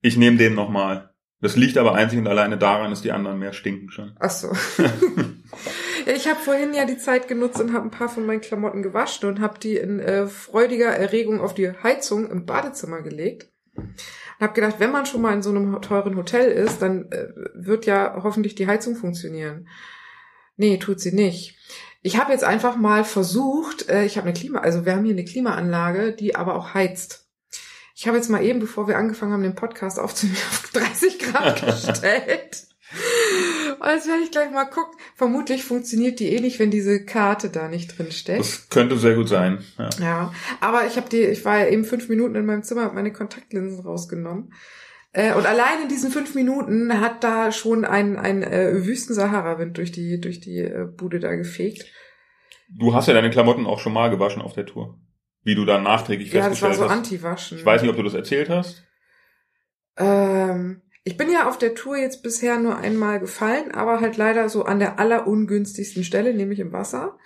Ich 0.02 0.16
nehme 0.16 0.36
den 0.36 0.54
nochmal. 0.54 1.10
Das 1.40 1.56
liegt 1.56 1.76
aber 1.76 1.94
einzig 1.94 2.18
und 2.18 2.28
alleine 2.28 2.56
daran, 2.56 2.90
dass 2.90 3.02
die 3.02 3.10
anderen 3.10 3.38
mehr 3.38 3.52
stinken 3.52 3.90
schon. 3.90 4.12
Ach 4.20 4.30
so. 4.30 4.48
ja, 6.06 6.12
ich 6.14 6.28
habe 6.28 6.38
vorhin 6.38 6.72
ja 6.72 6.84
die 6.84 6.98
Zeit 6.98 7.26
genutzt 7.26 7.60
und 7.60 7.72
habe 7.72 7.86
ein 7.86 7.90
paar 7.90 8.08
von 8.08 8.26
meinen 8.26 8.40
Klamotten 8.40 8.82
gewaschen 8.82 9.28
und 9.28 9.40
habe 9.40 9.58
die 9.58 9.76
in 9.76 9.98
äh, 9.98 10.26
freudiger 10.26 10.90
Erregung 10.90 11.40
auf 11.40 11.54
die 11.54 11.72
Heizung 11.82 12.30
im 12.30 12.46
Badezimmer 12.46 13.02
gelegt. 13.02 13.48
Und 13.74 13.94
habe 14.40 14.52
gedacht, 14.52 14.76
wenn 14.78 14.92
man 14.92 15.06
schon 15.06 15.20
mal 15.20 15.34
in 15.34 15.42
so 15.42 15.50
einem 15.50 15.80
teuren 15.82 16.16
Hotel 16.16 16.50
ist, 16.50 16.80
dann 16.80 17.10
äh, 17.10 17.28
wird 17.54 17.86
ja 17.86 18.20
hoffentlich 18.22 18.54
die 18.54 18.66
Heizung 18.66 18.94
funktionieren. 18.94 19.68
Nee, 20.56 20.76
tut 20.78 21.00
sie 21.00 21.12
nicht. 21.12 21.58
Ich 22.02 22.18
habe 22.18 22.32
jetzt 22.32 22.44
einfach 22.44 22.76
mal 22.76 23.04
versucht, 23.04 23.88
äh, 23.88 24.04
ich 24.04 24.16
habe 24.16 24.28
eine 24.28 24.36
Klima, 24.36 24.60
also 24.60 24.84
wir 24.84 24.94
haben 24.94 25.04
hier 25.04 25.14
eine 25.14 25.24
Klimaanlage, 25.24 26.12
die 26.12 26.36
aber 26.36 26.54
auch 26.56 26.74
heizt. 26.74 27.21
Ich 28.02 28.08
habe 28.08 28.16
jetzt 28.16 28.30
mal 28.30 28.42
eben, 28.42 28.58
bevor 28.58 28.88
wir 28.88 28.98
angefangen 28.98 29.32
haben, 29.32 29.44
den 29.44 29.54
Podcast 29.54 30.00
aufzunehmen, 30.00 30.36
auf 30.50 30.72
30 30.72 31.20
Grad 31.20 31.64
gestellt. 31.66 32.66
Und 33.78 33.88
jetzt 33.88 34.08
werde 34.08 34.24
ich 34.24 34.32
gleich 34.32 34.50
mal 34.50 34.64
gucken. 34.64 34.98
Vermutlich 35.14 35.62
funktioniert 35.62 36.18
die 36.18 36.34
eh 36.34 36.40
nicht, 36.40 36.58
wenn 36.58 36.72
diese 36.72 37.04
Karte 37.04 37.48
da 37.48 37.68
nicht 37.68 37.96
drin 37.96 38.10
steckt. 38.10 38.40
Das 38.40 38.68
könnte 38.70 38.98
sehr 38.98 39.14
gut 39.14 39.28
sein. 39.28 39.64
Ja. 39.78 39.90
Ja, 40.00 40.34
aber 40.60 40.84
ich 40.84 40.96
habe 40.96 41.08
die, 41.08 41.20
ich 41.20 41.44
war 41.44 41.60
ja 41.60 41.68
eben 41.68 41.84
fünf 41.84 42.08
Minuten 42.08 42.34
in 42.34 42.44
meinem 42.44 42.64
Zimmer, 42.64 42.82
habe 42.82 42.96
meine 42.96 43.12
Kontaktlinsen 43.12 43.86
rausgenommen. 43.86 44.52
Äh, 45.12 45.34
und 45.34 45.46
allein 45.46 45.82
in 45.84 45.88
diesen 45.88 46.10
fünf 46.10 46.34
Minuten 46.34 47.00
hat 47.00 47.22
da 47.22 47.52
schon 47.52 47.84
ein, 47.84 48.18
ein 48.18 48.42
äh, 48.42 48.84
Wüsten-Sahara-Wind 48.84 49.78
durch 49.78 49.92
die, 49.92 50.20
durch 50.20 50.40
die 50.40 50.58
äh, 50.58 50.88
Bude 50.88 51.20
da 51.20 51.36
gefegt. 51.36 51.86
Du 52.68 52.94
hast 52.94 53.06
ja 53.06 53.14
deine 53.14 53.30
Klamotten 53.30 53.64
auch 53.64 53.78
schon 53.78 53.92
mal 53.92 54.10
gewaschen 54.10 54.42
auf 54.42 54.54
der 54.54 54.66
Tour. 54.66 54.98
Wie 55.44 55.54
du 55.54 55.64
dann 55.64 55.82
nachträglich 55.82 56.32
Ja, 56.32 56.48
das 56.48 56.62
war 56.62 56.70
festgestellt 56.70 56.76
so 56.76 56.84
hast. 56.84 56.98
Anti-Waschen. 56.98 57.58
Ich 57.58 57.66
weiß 57.66 57.82
nicht, 57.82 57.90
ob 57.90 57.96
du 57.96 58.02
das 58.02 58.14
erzählt 58.14 58.48
hast. 58.48 58.84
Ähm, 59.96 60.82
ich 61.04 61.16
bin 61.16 61.30
ja 61.30 61.48
auf 61.48 61.58
der 61.58 61.74
Tour 61.74 61.96
jetzt 61.96 62.22
bisher 62.22 62.58
nur 62.58 62.76
einmal 62.76 63.18
gefallen, 63.18 63.72
aber 63.72 64.00
halt 64.00 64.16
leider 64.16 64.48
so 64.48 64.64
an 64.64 64.78
der 64.78 65.00
allerungünstigsten 65.00 66.04
Stelle, 66.04 66.32
nämlich 66.32 66.60
im 66.60 66.72
Wasser. 66.72 67.18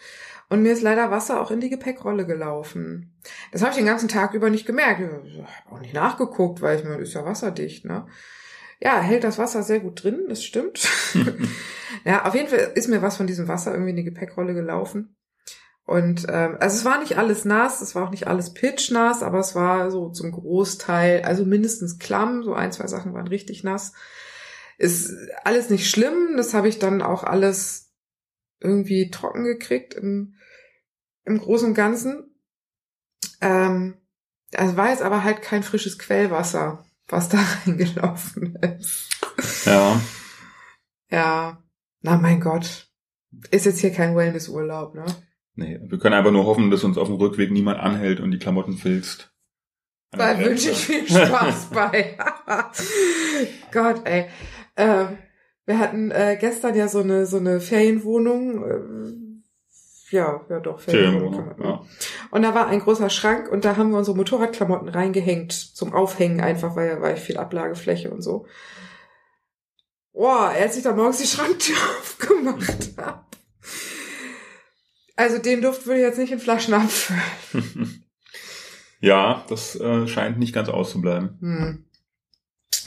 Und 0.48 0.62
mir 0.62 0.72
ist 0.72 0.82
leider 0.82 1.10
Wasser 1.10 1.40
auch 1.40 1.50
in 1.50 1.60
die 1.60 1.70
Gepäckrolle 1.70 2.24
gelaufen. 2.24 3.18
Das 3.52 3.62
habe 3.62 3.72
ich 3.72 3.76
den 3.76 3.86
ganzen 3.86 4.08
Tag 4.08 4.32
über 4.32 4.48
nicht 4.48 4.66
gemerkt. 4.66 5.00
Ich 5.00 5.38
habe 5.38 5.48
auch 5.70 5.80
nicht 5.80 5.92
nachgeguckt, 5.92 6.62
weil 6.62 6.78
ich 6.78 6.84
mir, 6.84 6.98
ist 6.98 7.14
ja 7.14 7.24
wasserdicht, 7.24 7.84
ne? 7.84 8.06
Ja, 8.80 9.00
hält 9.00 9.24
das 9.24 9.38
Wasser 9.38 9.62
sehr 9.62 9.80
gut 9.80 10.04
drin, 10.04 10.26
das 10.28 10.44
stimmt. 10.44 10.88
ja, 12.04 12.24
auf 12.24 12.34
jeden 12.34 12.48
Fall 12.48 12.72
ist 12.74 12.88
mir 12.88 13.02
was 13.02 13.16
von 13.16 13.26
diesem 13.26 13.48
Wasser 13.48 13.72
irgendwie 13.72 13.90
in 13.90 13.96
die 13.96 14.04
Gepäckrolle 14.04 14.54
gelaufen. 14.54 15.15
Und 15.86 16.26
ähm, 16.28 16.56
also 16.58 16.76
es 16.76 16.84
war 16.84 16.98
nicht 16.98 17.16
alles 17.16 17.44
nass, 17.44 17.80
es 17.80 17.94
war 17.94 18.04
auch 18.04 18.10
nicht 18.10 18.26
alles 18.26 18.52
pitchnass, 18.52 19.22
aber 19.22 19.38
es 19.38 19.54
war 19.54 19.92
so 19.92 20.10
zum 20.10 20.32
Großteil, 20.32 21.22
also 21.22 21.44
mindestens 21.44 21.98
klamm, 22.00 22.42
so 22.42 22.54
ein, 22.54 22.72
zwei 22.72 22.88
Sachen 22.88 23.14
waren 23.14 23.28
richtig 23.28 23.62
nass. 23.62 23.92
Ist 24.78 25.14
alles 25.44 25.70
nicht 25.70 25.88
schlimm, 25.88 26.36
das 26.36 26.54
habe 26.54 26.68
ich 26.68 26.80
dann 26.80 27.02
auch 27.02 27.22
alles 27.22 27.92
irgendwie 28.58 29.10
trocken 29.10 29.44
gekriegt 29.44 29.94
im, 29.94 30.34
im 31.24 31.38
Großen 31.38 31.68
und 31.68 31.74
Ganzen. 31.74 32.34
Ähm, 33.40 33.96
also 34.54 34.76
war 34.76 34.90
jetzt 34.90 35.02
aber 35.02 35.22
halt 35.22 35.40
kein 35.40 35.62
frisches 35.62 36.00
Quellwasser, 36.00 36.84
was 37.06 37.28
da 37.28 37.38
reingelaufen 37.64 38.56
ist. 38.56 39.08
Ja. 39.64 40.00
Ja, 41.10 41.62
na 42.00 42.16
mein 42.16 42.40
Gott. 42.40 42.90
Ist 43.52 43.66
jetzt 43.66 43.78
hier 43.78 43.92
kein 43.92 44.16
Wellnessurlaub, 44.16 44.96
ne? 44.96 45.04
Nee, 45.56 45.80
wir 45.82 45.98
können 45.98 46.14
einfach 46.14 46.30
nur 46.30 46.44
hoffen, 46.44 46.70
dass 46.70 46.84
uns 46.84 46.98
auf 46.98 47.08
dem 47.08 47.16
Rückweg 47.16 47.50
niemand 47.50 47.80
anhält 47.80 48.20
und 48.20 48.30
die 48.30 48.38
Klamotten 48.38 48.76
filzt. 48.76 49.32
Da 50.12 50.38
wünsche 50.38 50.70
ich 50.70 50.76
viel 50.76 51.08
Spaß 51.08 51.70
bei. 51.72 52.16
Gott, 53.72 54.02
ey. 54.04 54.26
Ähm, 54.76 55.18
wir 55.64 55.78
hatten 55.78 56.10
äh, 56.10 56.36
gestern 56.38 56.76
ja 56.76 56.88
so 56.88 57.00
eine 57.00 57.26
so 57.26 57.38
eine 57.38 57.60
Ferienwohnung. 57.60 58.64
Äh, 58.64 60.14
ja, 60.14 60.44
ja 60.48 60.60
doch, 60.60 60.78
Ferienwohnung. 60.78 61.54
ja. 61.62 61.82
Und 62.30 62.42
da 62.42 62.54
war 62.54 62.68
ein 62.68 62.80
großer 62.80 63.10
Schrank 63.10 63.50
und 63.50 63.64
da 63.64 63.76
haben 63.76 63.90
wir 63.90 63.98
unsere 63.98 64.16
Motorradklamotten 64.16 64.88
reingehängt 64.88 65.52
zum 65.52 65.92
Aufhängen 65.94 66.40
einfach, 66.40 66.76
weil 66.76 67.00
weil 67.00 67.16
ich 67.16 67.22
viel 67.22 67.38
Ablagefläche 67.38 68.10
und 68.10 68.22
so. 68.22 68.46
Boah, 70.12 70.52
als 70.54 70.76
ich 70.76 70.82
da 70.82 70.92
morgens 70.94 71.18
die 71.18 71.26
Schranktür 71.26 71.76
aufgemacht 72.00 72.92
habe. 72.98 73.24
Also 75.16 75.38
den 75.38 75.62
Duft 75.62 75.86
würde 75.86 76.00
ich 76.00 76.06
jetzt 76.06 76.18
nicht 76.18 76.32
in 76.32 76.38
Flaschen 76.38 76.74
abfüllen. 76.74 77.22
Ja, 78.98 79.44
das 79.50 79.76
äh, 79.78 80.08
scheint 80.08 80.38
nicht 80.38 80.54
ganz 80.54 80.70
auszubleiben. 80.70 81.36
Hm. 81.40 81.84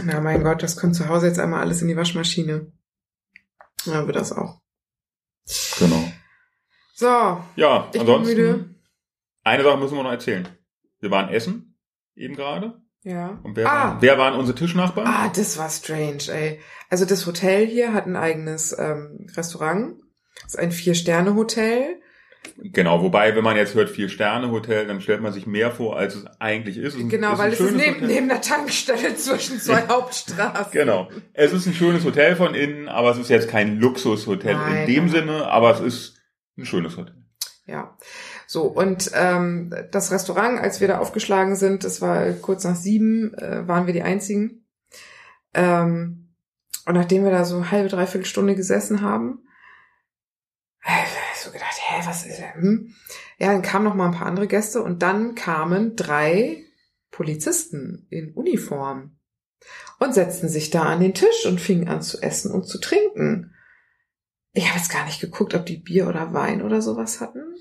Na 0.03 0.19
mein 0.21 0.43
Gott, 0.43 0.63
das 0.63 0.75
kommt 0.75 0.95
zu 0.95 1.07
Hause 1.07 1.27
jetzt 1.27 1.37
einmal 1.39 1.61
alles 1.61 1.83
in 1.83 1.87
die 1.87 1.95
Waschmaschine. 1.95 2.71
Dann 3.85 4.07
wird 4.07 4.15
das 4.15 4.31
auch. 4.31 4.59
Genau. 5.77 6.11
So, 6.95 7.05
Ja, 7.55 7.85
ich 7.85 7.91
bin 7.91 8.01
ansonsten, 8.01 8.35
müde. 8.35 8.75
eine 9.43 9.63
Sache 9.63 9.77
müssen 9.77 9.95
wir 9.97 10.03
noch 10.03 10.11
erzählen. 10.11 10.47
Wir 10.99 11.11
waren 11.11 11.29
essen, 11.29 11.77
eben 12.15 12.35
gerade. 12.35 12.81
Ja. 13.03 13.39
Und 13.43 13.55
wer, 13.55 13.71
Ah. 13.71 13.89
waren, 13.91 14.01
wer 14.01 14.17
waren 14.17 14.33
unsere 14.39 14.57
Tischnachbarn? 14.57 15.07
Ah, 15.07 15.29
das 15.33 15.57
war 15.59 15.69
strange, 15.69 16.23
ey. 16.29 16.59
Also 16.89 17.05
das 17.05 17.27
Hotel 17.27 17.67
hier 17.67 17.93
hat 17.93 18.07
ein 18.07 18.15
eigenes 18.15 18.75
ähm, 18.77 19.27
Restaurant. 19.37 20.01
Das 20.41 20.55
ist 20.55 20.59
ein 20.59 20.71
Vier-Sterne-Hotel. 20.71 22.01
Genau, 22.61 23.01
wobei, 23.01 23.35
wenn 23.35 23.43
man 23.43 23.55
jetzt 23.55 23.73
hört 23.75 23.89
Vier-Sterne-Hotel, 23.89 24.85
dann 24.87 25.01
stellt 25.01 25.21
man 25.21 25.31
sich 25.31 25.45
mehr 25.47 25.71
vor, 25.71 25.97
als 25.97 26.15
es 26.15 26.25
eigentlich 26.39 26.77
ist. 26.77 26.95
Es 26.95 27.09
Genau, 27.09 27.31
ein 27.31 27.37
weil 27.37 27.53
es 27.53 27.59
ist 27.59 27.75
neben, 27.75 27.95
Hotel. 27.95 28.07
neben 28.07 28.27
der 28.27 28.41
Tankstelle 28.41 29.15
zwischen 29.15 29.59
zwei 29.61 29.87
Hauptstraßen. 29.87 30.71
Genau. 30.71 31.09
Es 31.33 31.53
ist 31.53 31.67
ein 31.67 31.73
schönes 31.73 32.03
Hotel 32.03 32.35
von 32.35 32.55
innen, 32.55 32.89
aber 32.89 33.11
es 33.11 33.17
ist 33.17 33.29
jetzt 33.29 33.49
kein 33.49 33.79
Luxushotel 33.79 34.55
Nein, 34.55 34.81
in 34.81 34.93
dem. 34.93 35.09
Sinne, 35.09 35.47
aber 35.47 35.71
es 35.73 35.79
ist 35.79 36.17
ein 36.57 36.65
schönes 36.65 36.97
Hotel. 36.97 37.15
Ja. 37.65 37.97
So, 38.45 38.63
und 38.63 39.11
ähm, 39.13 39.73
das 39.91 40.11
Restaurant, 40.11 40.59
als 40.59 40.81
wir 40.81 40.87
da 40.87 40.99
aufgeschlagen 40.99 41.55
sind, 41.55 41.83
das 41.83 42.01
war 42.01 42.31
kurz 42.33 42.63
nach 42.63 42.75
sieben, 42.75 43.33
äh, 43.35 43.67
waren 43.67 43.85
wir 43.85 43.93
die 43.93 44.01
einzigen. 44.01 44.65
Ähm, 45.53 46.29
und 46.85 46.95
nachdem 46.95 47.23
wir 47.23 47.31
da 47.31 47.45
so 47.45 47.57
eine 47.57 47.71
halbe, 47.71 47.89
dreiviertel 47.89 48.25
Stunde 48.25 48.55
gesessen 48.55 49.01
haben, 49.01 49.43
hä, 51.99 52.07
was 52.07 52.25
ist? 52.25 52.41
Hm? 52.55 52.93
Ja, 53.37 53.47
dann 53.51 53.61
kamen 53.61 53.85
noch 53.85 53.95
mal 53.95 54.07
ein 54.07 54.15
paar 54.15 54.27
andere 54.27 54.47
Gäste 54.47 54.81
und 54.81 55.01
dann 55.01 55.35
kamen 55.35 55.95
drei 55.95 56.63
Polizisten 57.11 58.07
in 58.09 58.33
Uniform 58.33 59.17
und 59.99 60.13
setzten 60.13 60.49
sich 60.49 60.69
da 60.69 60.83
an 60.83 61.01
den 61.01 61.13
Tisch 61.13 61.45
und 61.45 61.59
fingen 61.59 61.87
an 61.87 62.01
zu 62.01 62.21
essen 62.21 62.51
und 62.51 62.65
zu 62.65 62.79
trinken. 62.79 63.53
Ich 64.53 64.67
habe 64.67 64.79
jetzt 64.79 64.91
gar 64.91 65.05
nicht 65.05 65.21
geguckt, 65.21 65.53
ob 65.53 65.65
die 65.65 65.77
Bier 65.77 66.07
oder 66.07 66.33
Wein 66.33 66.61
oder 66.61 66.81
sowas 66.81 67.21
hatten. 67.21 67.55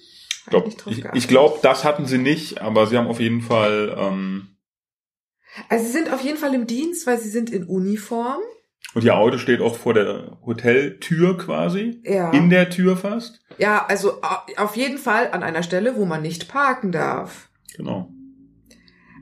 Hab 0.46 0.50
Glaub, 0.50 1.14
ich 1.14 1.28
glaube, 1.28 1.58
das 1.62 1.84
hatten 1.84 2.06
sie 2.06 2.18
nicht, 2.18 2.62
aber 2.62 2.86
sie 2.86 2.96
haben 2.96 3.08
auf 3.08 3.20
jeden 3.20 3.42
Fall, 3.42 3.94
ähm, 3.98 4.56
Also 5.68 5.84
sie 5.84 5.92
sind 5.92 6.12
auf 6.12 6.22
jeden 6.22 6.38
Fall 6.38 6.54
im 6.54 6.66
Dienst, 6.66 7.06
weil 7.06 7.20
sie 7.20 7.28
sind 7.28 7.50
in 7.50 7.64
Uniform. 7.64 8.40
Und 8.94 9.04
ihr 9.04 9.16
Auto 9.16 9.38
steht 9.38 9.60
auch 9.60 9.76
vor 9.76 9.94
der 9.94 10.38
Hoteltür 10.44 11.36
quasi, 11.38 12.00
Ja. 12.04 12.30
in 12.32 12.48
der 12.50 12.70
Tür 12.70 12.96
fast. 12.96 13.40
ja, 13.58 13.84
also 13.86 14.22
au- 14.22 14.62
auf 14.62 14.76
jeden 14.76 14.98
Fall 14.98 15.30
an 15.32 15.42
einer 15.42 15.62
Stelle, 15.62 15.96
wo 15.96 16.04
man 16.04 16.22
nicht 16.22 16.48
parken 16.48 16.92
darf. 16.92 17.50
Genau. 17.76 18.10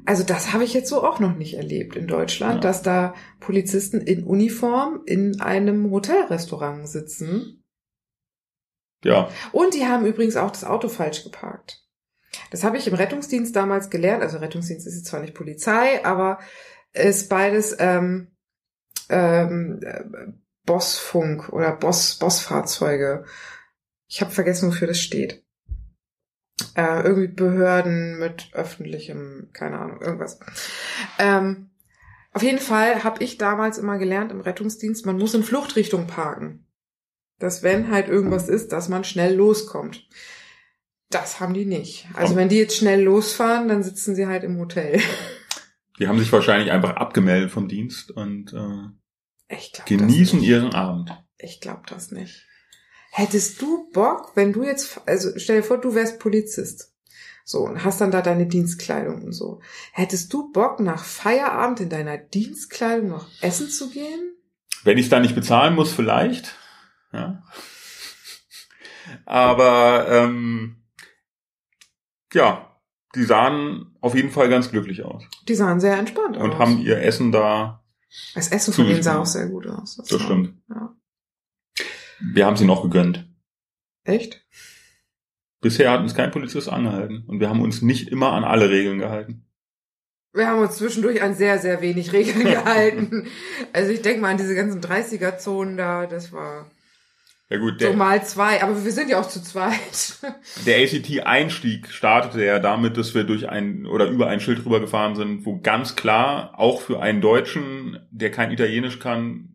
Also 0.04 0.22
das 0.22 0.52
habe 0.52 0.62
ich 0.62 0.72
jetzt 0.72 0.88
so 0.88 1.02
auch 1.02 1.18
noch 1.18 1.34
nicht 1.36 1.54
erlebt 1.54 1.96
in 1.96 2.06
Deutschland, 2.06 2.54
Ja. 2.56 2.60
dass 2.60 2.82
da 2.82 3.14
Polizisten 3.40 4.00
in 4.00 4.22
Uniform 4.22 5.00
in 5.04 5.40
einem 5.40 5.90
Hotelrestaurant 5.90 6.88
sitzen. 6.88 7.64
Ja, 9.04 9.28
Und 9.52 9.74
die 9.74 9.84
haben 9.86 10.06
übrigens 10.06 10.36
auch 10.36 10.50
das 10.50 10.64
Auto 10.64 10.88
falsch 10.88 11.24
geparkt. 11.24 11.82
Das 12.50 12.64
habe 12.64 12.76
ich 12.76 12.86
im 12.86 12.94
Rettungsdienst 12.94 13.54
damals 13.56 13.90
gelernt. 13.90 14.22
Also 14.22 14.38
Rettungsdienst 14.38 14.86
ist 14.86 14.94
jetzt 14.94 15.06
zwar 15.06 15.20
nicht 15.20 15.34
Polizei, 15.34 16.04
aber 16.04 16.38
ist 16.92 17.28
beides 17.28 17.76
ähm, 17.78 18.35
ähm, 19.08 19.80
äh, 19.82 20.04
Bossfunk 20.64 21.50
oder 21.50 21.72
Boss 21.72 22.16
Bossfahrzeuge. 22.16 23.24
Ich 24.08 24.20
habe 24.20 24.30
vergessen, 24.30 24.68
wofür 24.68 24.88
das 24.88 25.00
steht. 25.00 25.44
Äh, 26.74 27.02
irgendwie 27.02 27.28
Behörden 27.28 28.18
mit 28.18 28.50
öffentlichem, 28.52 29.50
keine 29.52 29.78
Ahnung, 29.78 30.00
irgendwas. 30.00 30.38
Ähm, 31.18 31.70
auf 32.32 32.42
jeden 32.42 32.58
Fall 32.58 33.04
habe 33.04 33.22
ich 33.22 33.38
damals 33.38 33.78
immer 33.78 33.98
gelernt 33.98 34.32
im 34.32 34.40
Rettungsdienst, 34.40 35.06
man 35.06 35.18
muss 35.18 35.34
in 35.34 35.42
Fluchtrichtung 35.42 36.06
parken 36.06 36.66
dass 37.38 37.62
wenn 37.62 37.90
halt 37.90 38.08
irgendwas 38.08 38.48
ist, 38.48 38.72
dass 38.72 38.88
man 38.88 39.04
schnell 39.04 39.34
loskommt. 39.34 40.08
Das 41.10 41.38
haben 41.38 41.54
die 41.54 41.66
nicht. 41.66 42.08
Also 42.14 42.34
Oh. 42.34 42.36
wenn 42.36 42.48
die 42.48 42.58
jetzt 42.58 42.76
schnell 42.76 43.02
losfahren, 43.02 43.68
dann 43.68 43.82
sitzen 43.82 44.14
sie 44.14 44.26
halt 44.26 44.42
im 44.42 44.58
Hotel. 44.58 45.00
Die 45.98 46.08
haben 46.08 46.18
sich 46.18 46.32
wahrscheinlich 46.32 46.70
einfach 46.70 46.96
abgemeldet 46.96 47.50
vom 47.50 47.68
Dienst 47.68 48.10
und 48.10 48.52
äh, 48.52 49.56
genießen 49.86 50.42
ihren 50.42 50.74
Abend. 50.74 51.16
Ich 51.38 51.60
glaube 51.60 51.82
das 51.88 52.10
nicht. 52.10 52.46
Hättest 53.10 53.62
du 53.62 53.90
Bock, 53.92 54.32
wenn 54.34 54.52
du 54.52 54.62
jetzt, 54.62 55.00
also 55.06 55.30
stell 55.36 55.58
dir 55.58 55.66
vor, 55.66 55.78
du 55.78 55.94
wärst 55.94 56.18
Polizist. 56.18 56.92
So, 57.44 57.60
und 57.60 57.84
hast 57.84 58.00
dann 58.00 58.10
da 58.10 58.22
deine 58.22 58.46
Dienstkleidung 58.46 59.22
und 59.22 59.32
so. 59.32 59.60
Hättest 59.92 60.32
du 60.32 60.50
Bock, 60.50 60.80
nach 60.80 61.04
Feierabend 61.04 61.80
in 61.80 61.88
deiner 61.88 62.18
Dienstkleidung 62.18 63.08
noch 63.08 63.28
essen 63.40 63.68
zu 63.68 63.90
gehen? 63.90 64.34
Wenn 64.82 64.98
ich 64.98 65.04
es 65.04 65.10
dann 65.10 65.22
nicht 65.22 65.36
bezahlen 65.36 65.76
muss, 65.76 65.92
vielleicht. 65.92 66.56
Ja. 67.12 67.44
Aber 69.24 70.08
ähm, 70.10 70.82
ja, 72.32 72.75
die 73.14 73.24
sahen 73.24 73.96
auf 74.00 74.14
jeden 74.14 74.30
Fall 74.30 74.48
ganz 74.48 74.70
glücklich 74.70 75.02
aus 75.04 75.24
Die 75.48 75.54
sahen 75.54 75.80
sehr 75.80 75.96
entspannt 75.96 76.36
und 76.36 76.52
aus. 76.52 76.58
haben 76.58 76.78
ihr 76.80 76.98
Essen 77.02 77.32
da. 77.32 77.82
das 78.34 78.48
Essen 78.48 78.72
von 78.74 78.86
denen 78.86 79.02
sah 79.02 79.18
auch 79.20 79.26
sehr 79.26 79.46
gut 79.48 79.66
aus. 79.66 79.96
Das 79.96 80.12
war- 80.12 80.20
stimmt. 80.20 80.54
Ja. 80.68 80.94
Wir 82.20 82.46
haben 82.46 82.56
sie 82.56 82.64
noch 82.64 82.82
gegönnt. 82.82 83.28
Echt? 84.04 84.44
Bisher 85.60 85.90
hat 85.90 86.00
uns 86.00 86.14
kein 86.14 86.30
Polizist 86.30 86.68
angehalten 86.68 87.24
und 87.26 87.40
wir 87.40 87.48
haben 87.48 87.60
uns 87.62 87.82
nicht 87.82 88.08
immer 88.08 88.32
an 88.32 88.44
alle 88.44 88.70
Regeln 88.70 88.98
gehalten. 88.98 89.42
Wir 90.32 90.48
haben 90.48 90.60
uns 90.60 90.76
zwischendurch 90.76 91.22
an 91.22 91.34
sehr, 91.34 91.58
sehr 91.58 91.80
wenig 91.80 92.12
Regeln 92.12 92.40
gehalten. 92.44 93.26
Also 93.72 93.90
ich 93.90 94.02
denke 94.02 94.20
mal 94.20 94.30
an 94.32 94.36
diese 94.36 94.54
ganzen 94.54 94.80
30er-Zonen 94.82 95.76
da, 95.76 96.06
das 96.06 96.30
war 96.32 96.70
Ja 97.48 97.58
gut, 97.58 97.74
so 97.80 97.86
der, 97.86 97.96
mal 97.96 98.24
zwei, 98.24 98.60
aber 98.62 98.84
wir 98.84 98.90
sind 98.90 99.08
ja 99.08 99.20
auch 99.20 99.28
zu 99.28 99.40
zweit. 99.42 100.16
der 100.66 100.78
ACT-Einstieg 100.78 101.88
startete 101.92 102.44
ja 102.44 102.58
damit, 102.58 102.96
dass 102.96 103.14
wir 103.14 103.22
durch 103.24 103.48
ein 103.48 103.86
oder 103.86 104.06
über 104.08 104.26
ein 104.26 104.40
Schild 104.40 104.64
rübergefahren 104.64 105.14
sind, 105.14 105.46
wo 105.46 105.60
ganz 105.60 105.94
klar 105.94 106.54
auch 106.58 106.80
für 106.80 107.00
einen 107.00 107.20
Deutschen, 107.20 108.00
der 108.10 108.32
kein 108.32 108.50
Italienisch 108.50 108.98
kann, 108.98 109.52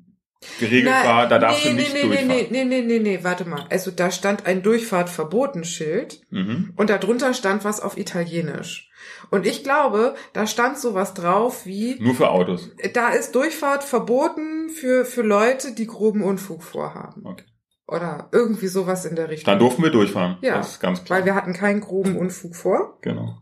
geregelt 0.60 0.86
Nein, 0.94 1.06
war, 1.06 1.28
da 1.28 1.38
darfst 1.38 1.66
nee, 1.66 1.72
du 1.72 1.76
nicht 1.76 1.94
nee, 1.94 2.04
nee, 2.04 2.08
durchfahren. 2.08 2.28
nee, 2.30 2.48
nee, 2.50 2.64
nee, 2.64 2.82
nee, 2.82 3.00
nee, 3.00 3.20
warte 3.24 3.46
mal. 3.46 3.66
Also 3.70 3.92
da 3.92 4.10
stand 4.10 4.46
ein 4.46 4.64
Durchfahrtverbotenschild 4.64 6.22
Mhm. 6.30 6.74
und 6.78 6.90
darunter 6.90 7.34
stand 7.34 7.64
was 7.64 7.80
auf 7.82 7.98
Italienisch. 7.98 8.90
Und 9.30 9.46
ich 9.46 9.64
glaube, 9.64 10.16
da 10.34 10.48
stand 10.48 10.78
sowas 10.78 11.14
drauf 11.14 11.66
wie, 11.66 11.98
Nur 12.00 12.16
für 12.16 12.30
Autos. 12.30 12.70
da 12.94 13.10
ist 13.10 13.36
Durchfahrt 13.36 13.84
verboten 13.84 14.70
für, 14.70 15.06
für 15.06 15.22
Leute, 15.22 15.74
die 15.74 15.88
groben 15.88 16.24
Unfug 16.24 16.64
vorhaben. 16.64 17.26
Okay. 17.26 17.44
Oder 17.92 18.30
irgendwie 18.32 18.68
sowas 18.68 19.04
in 19.04 19.18
der 19.18 19.28
Richtung. 19.28 19.52
Dann 19.52 19.60
durften 19.60 19.84
wir 19.84 19.92
durchfahren. 19.92 20.38
Ja, 20.42 20.56
Das 20.58 20.72
ist 20.72 20.80
ganz 20.80 21.04
klar. 21.04 21.20
Weil 21.20 21.26
wir 21.26 21.36
hatten 21.36 21.52
keinen 21.52 21.82
groben 21.82 22.16
Unfug 22.18 22.56
vor. 22.56 22.98
genau. 23.02 23.38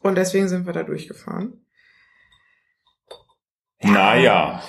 Und 0.00 0.16
deswegen 0.16 0.48
sind 0.48 0.66
wir 0.66 0.72
da 0.72 0.82
durchgefahren. 0.82 1.64
Naja. 3.80 4.62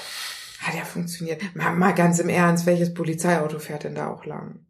Hat 0.61 0.75
ja 0.75 0.85
funktioniert. 0.85 1.41
Mal, 1.55 1.93
ganz 1.93 2.19
im 2.19 2.29
Ernst, 2.29 2.67
welches 2.67 2.93
Polizeiauto 2.93 3.59
fährt 3.59 3.83
denn 3.83 3.95
da 3.95 4.09
auch 4.09 4.25
lang? 4.25 4.65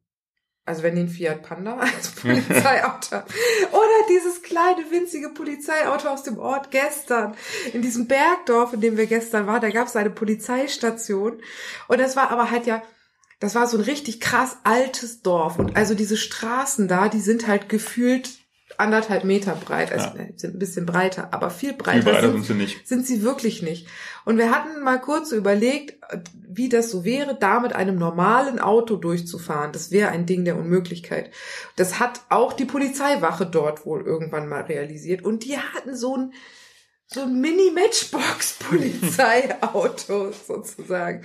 Also 0.63 0.81
wenn 0.83 0.95
die 0.95 1.01
ein 1.01 1.09
Fiat 1.09 1.43
Panda 1.43 1.77
als 1.79 2.11
Polizeiauto 2.15 3.17
oder 3.17 4.07
dieses 4.09 4.41
kleine 4.41 4.89
winzige 4.89 5.29
Polizeiauto 5.29 6.07
aus 6.07 6.23
dem 6.23 6.39
Ort 6.39 6.71
gestern 6.71 7.35
in 7.73 7.81
diesem 7.81 8.07
Bergdorf, 8.07 8.73
in 8.73 8.81
dem 8.81 8.97
wir 8.97 9.05
gestern 9.05 9.45
waren, 9.47 9.61
da 9.61 9.69
gab 9.69 9.87
es 9.87 9.95
eine 9.95 10.09
Polizeistation 10.09 11.41
und 11.87 11.99
das 11.99 12.15
war 12.15 12.31
aber 12.31 12.49
halt 12.49 12.65
ja, 12.65 12.81
das 13.45 13.55
war 13.55 13.67
so 13.67 13.77
ein 13.77 13.83
richtig 13.83 14.19
krass 14.19 14.57
altes 14.63 15.21
Dorf 15.21 15.57
und 15.59 15.75
also 15.77 15.93
diese 15.95 16.17
Straßen 16.17 16.87
da, 16.87 17.07
die 17.09 17.21
sind 17.21 17.47
halt 17.47 17.69
gefühlt 17.69 18.29
anderthalb 18.77 19.23
Meter 19.23 19.55
breit, 19.55 19.91
also 19.93 20.07
Ja. 20.07 20.15
äh, 20.23 20.33
sind 20.35 20.55
ein 20.55 20.59
bisschen 20.59 20.85
breiter, 20.85 21.29
aber 21.31 21.49
viel 21.49 21.69
Viel 21.69 21.77
breiter, 21.77 22.11
breiter 22.11 22.31
sind 22.31 22.43
sind 22.43 22.45
sie 22.45 22.53
nicht. 22.55 22.87
sind 22.87 23.07
sie 23.07 23.21
wirklich 23.21 23.61
nicht. 23.61 23.87
Und 24.25 24.37
wir 24.37 24.51
hatten 24.51 24.81
mal 24.83 24.99
kurz 24.99 25.31
überlegt, 25.31 25.93
wie 26.49 26.67
das 26.67 26.91
so 26.91 27.05
wäre, 27.05 27.37
da 27.39 27.61
mit 27.61 27.73
einem 27.73 27.95
normalen 27.97 28.59
Auto 28.59 28.97
durchzufahren. 28.97 29.71
Das 29.71 29.91
wäre 29.91 30.09
ein 30.09 30.25
Ding 30.25 30.43
der 30.43 30.57
Unmöglichkeit. 30.57 31.31
Das 31.77 31.99
hat 31.99 32.21
auch 32.29 32.51
die 32.51 32.65
Polizeiwache 32.65 33.45
dort 33.45 33.85
wohl 33.85 34.01
irgendwann 34.01 34.49
mal 34.49 34.63
realisiert. 34.63 35.23
Und 35.23 35.45
die 35.45 35.57
hatten 35.57 35.95
so 35.95 36.17
ein, 36.17 36.33
so 37.07 37.21
ein 37.21 37.39
Mini-Matchbox-Polizeiauto 37.39 40.31
sozusagen. 40.47 41.23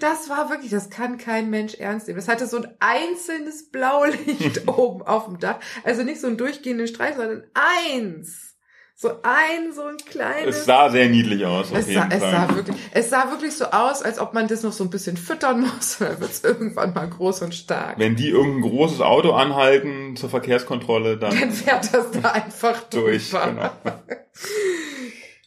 Das 0.00 0.28
war 0.28 0.50
wirklich, 0.50 0.70
das 0.70 0.90
kann 0.90 1.16
kein 1.18 1.50
Mensch 1.50 1.74
ernst 1.74 2.08
nehmen. 2.08 2.18
Das 2.18 2.28
hatte 2.28 2.46
so 2.46 2.58
ein 2.58 2.68
einzelnes 2.80 3.70
Blaulicht 3.70 4.66
oben 4.68 5.02
auf 5.02 5.26
dem 5.26 5.38
Dach. 5.38 5.60
Also 5.84 6.02
nicht 6.02 6.20
so 6.20 6.26
ein 6.26 6.36
durchgehenden 6.36 6.88
Streif, 6.88 7.16
sondern 7.16 7.44
eins. 7.54 8.48
So 8.96 9.10
ein, 9.22 9.72
so 9.72 9.82
ein 9.84 9.96
kleines. 9.96 10.56
Es 10.58 10.64
sah 10.66 10.90
sehr 10.90 11.08
niedlich 11.08 11.46
aus, 11.46 11.68
Es 11.72 11.86
sah, 11.86 12.06
es, 12.10 12.20
sah 12.20 12.54
wirklich, 12.54 12.76
es 12.92 13.08
sah 13.08 13.30
wirklich 13.30 13.56
so 13.56 13.64
aus, 13.66 14.02
als 14.02 14.18
ob 14.18 14.34
man 14.34 14.46
das 14.46 14.62
noch 14.62 14.72
so 14.72 14.84
ein 14.84 14.90
bisschen 14.90 15.16
füttern 15.16 15.60
muss. 15.62 15.96
Dann 16.00 16.20
wird 16.20 16.30
es 16.32 16.44
irgendwann 16.44 16.92
mal 16.92 17.08
groß 17.08 17.40
und 17.40 17.54
stark. 17.54 17.98
Wenn 17.98 18.14
die 18.16 18.28
irgendein 18.28 18.68
großes 18.70 19.00
Auto 19.00 19.32
anhalten 19.32 20.16
zur 20.16 20.28
Verkehrskontrolle, 20.28 21.16
dann 21.16 21.34
Dann 21.38 21.50
fährt 21.50 21.94
das 21.94 22.10
da 22.10 22.32
einfach 22.32 22.82
durch. 22.90 23.30
drüber. 23.30 23.46
Genau. 23.46 23.70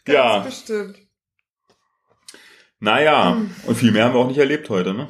Ganz 0.06 0.16
Ja. 0.18 0.40
bestimmt. 0.40 0.98
Naja, 2.80 3.36
Hm. 3.36 3.50
und 3.68 3.76
viel 3.76 3.92
mehr 3.92 4.06
haben 4.06 4.14
wir 4.14 4.20
auch 4.20 4.28
nicht 4.28 4.38
erlebt 4.40 4.70
heute, 4.70 4.94
ne? 4.94 5.08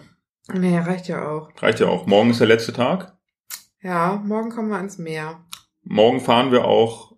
Nee, 0.53 0.77
reicht 0.77 1.07
ja 1.07 1.27
auch. 1.27 1.49
Reicht 1.61 1.79
ja 1.79 1.87
auch. 1.87 2.05
Morgen 2.05 2.29
ist 2.29 2.39
der 2.39 2.47
letzte 2.47 2.73
Tag. 2.73 3.17
Ja, 3.81 4.21
morgen 4.23 4.49
kommen 4.51 4.69
wir 4.69 4.77
ans 4.77 4.97
Meer. 4.97 5.43
Morgen 5.83 6.19
fahren 6.21 6.51
wir 6.51 6.65
auch 6.65 7.13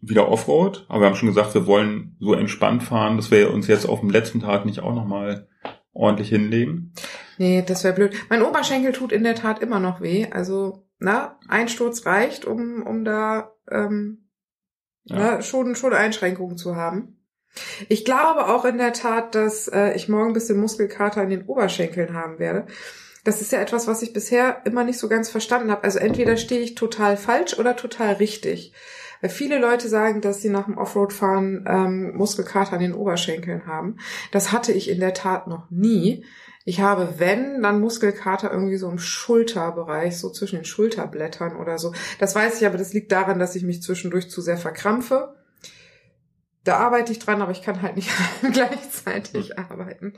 wieder 0.00 0.28
Offroad, 0.28 0.84
aber 0.88 1.00
wir 1.02 1.06
haben 1.06 1.16
schon 1.16 1.28
gesagt, 1.28 1.54
wir 1.54 1.66
wollen 1.66 2.16
so 2.20 2.34
entspannt 2.34 2.82
fahren, 2.82 3.16
dass 3.16 3.30
wir 3.30 3.52
uns 3.52 3.66
jetzt 3.66 3.86
auf 3.86 4.00
dem 4.00 4.10
letzten 4.10 4.40
Tag 4.40 4.64
nicht 4.66 4.80
auch 4.80 4.94
nochmal 4.94 5.48
ordentlich 5.92 6.28
hinlegen. 6.28 6.92
Nee, 7.38 7.62
das 7.66 7.84
wäre 7.84 7.94
blöd. 7.94 8.14
Mein 8.28 8.42
Oberschenkel 8.42 8.92
tut 8.92 9.12
in 9.12 9.24
der 9.24 9.34
Tat 9.34 9.60
immer 9.60 9.80
noch 9.80 10.00
weh. 10.00 10.26
Also, 10.30 10.86
na, 10.98 11.38
ein 11.48 11.68
Sturz 11.68 12.06
reicht, 12.06 12.44
um, 12.44 12.82
um 12.82 13.04
da 13.04 13.52
ähm, 13.70 14.23
Ja. 15.04 15.36
ne, 15.36 15.42
schon, 15.42 15.76
schon 15.76 15.92
Einschränkungen 15.92 16.56
zu 16.56 16.76
haben. 16.76 17.18
Ich 17.88 18.04
glaube 18.04 18.48
auch 18.48 18.64
in 18.64 18.78
der 18.78 18.92
Tat, 18.92 19.34
dass 19.34 19.68
äh, 19.68 19.92
ich 19.94 20.08
morgen 20.08 20.30
ein 20.30 20.34
bisschen 20.34 20.58
Muskelkater 20.58 21.22
in 21.22 21.30
den 21.30 21.46
Oberschenkeln 21.46 22.14
haben 22.14 22.38
werde. 22.38 22.66
Das 23.22 23.40
ist 23.40 23.52
ja 23.52 23.60
etwas, 23.60 23.86
was 23.86 24.02
ich 24.02 24.12
bisher 24.12 24.62
immer 24.64 24.84
nicht 24.84 24.98
so 24.98 25.08
ganz 25.08 25.30
verstanden 25.30 25.70
habe. 25.70 25.84
Also 25.84 25.98
entweder 25.98 26.36
stehe 26.36 26.60
ich 26.60 26.74
total 26.74 27.16
falsch 27.16 27.58
oder 27.58 27.76
total 27.76 28.14
richtig. 28.14 28.74
Weil 29.20 29.30
viele 29.30 29.58
Leute 29.58 29.88
sagen, 29.88 30.20
dass 30.20 30.42
sie 30.42 30.50
nach 30.50 30.66
dem 30.66 30.76
Offroad-Fahren 30.76 31.64
ähm, 31.66 32.16
Muskelkater 32.16 32.74
an 32.74 32.80
den 32.80 32.92
Oberschenkeln 32.92 33.66
haben. 33.66 33.96
Das 34.32 34.52
hatte 34.52 34.72
ich 34.72 34.90
in 34.90 35.00
der 35.00 35.14
Tat 35.14 35.46
noch 35.46 35.70
nie. 35.70 36.26
Ich 36.66 36.80
habe, 36.80 37.14
wenn, 37.18 37.62
dann 37.62 37.80
Muskelkater 37.80 38.50
irgendwie 38.50 38.76
so 38.76 38.88
im 38.88 38.98
Schulterbereich, 38.98 40.16
so 40.16 40.30
zwischen 40.30 40.56
den 40.56 40.64
Schulterblättern 40.64 41.56
oder 41.56 41.78
so. 41.78 41.92
Das 42.18 42.34
weiß 42.34 42.60
ich 42.60 42.66
aber, 42.66 42.78
das 42.78 42.94
liegt 42.94 43.12
daran, 43.12 43.38
dass 43.38 43.54
ich 43.54 43.64
mich 43.64 43.82
zwischendurch 43.82 44.30
zu 44.30 44.40
sehr 44.40 44.56
verkrampfe. 44.56 45.34
Da 46.64 46.78
arbeite 46.78 47.12
ich 47.12 47.18
dran, 47.18 47.42
aber 47.42 47.52
ich 47.52 47.62
kann 47.62 47.82
halt 47.82 47.96
nicht 47.96 48.10
gleichzeitig 48.52 49.58
arbeiten. 49.58 50.14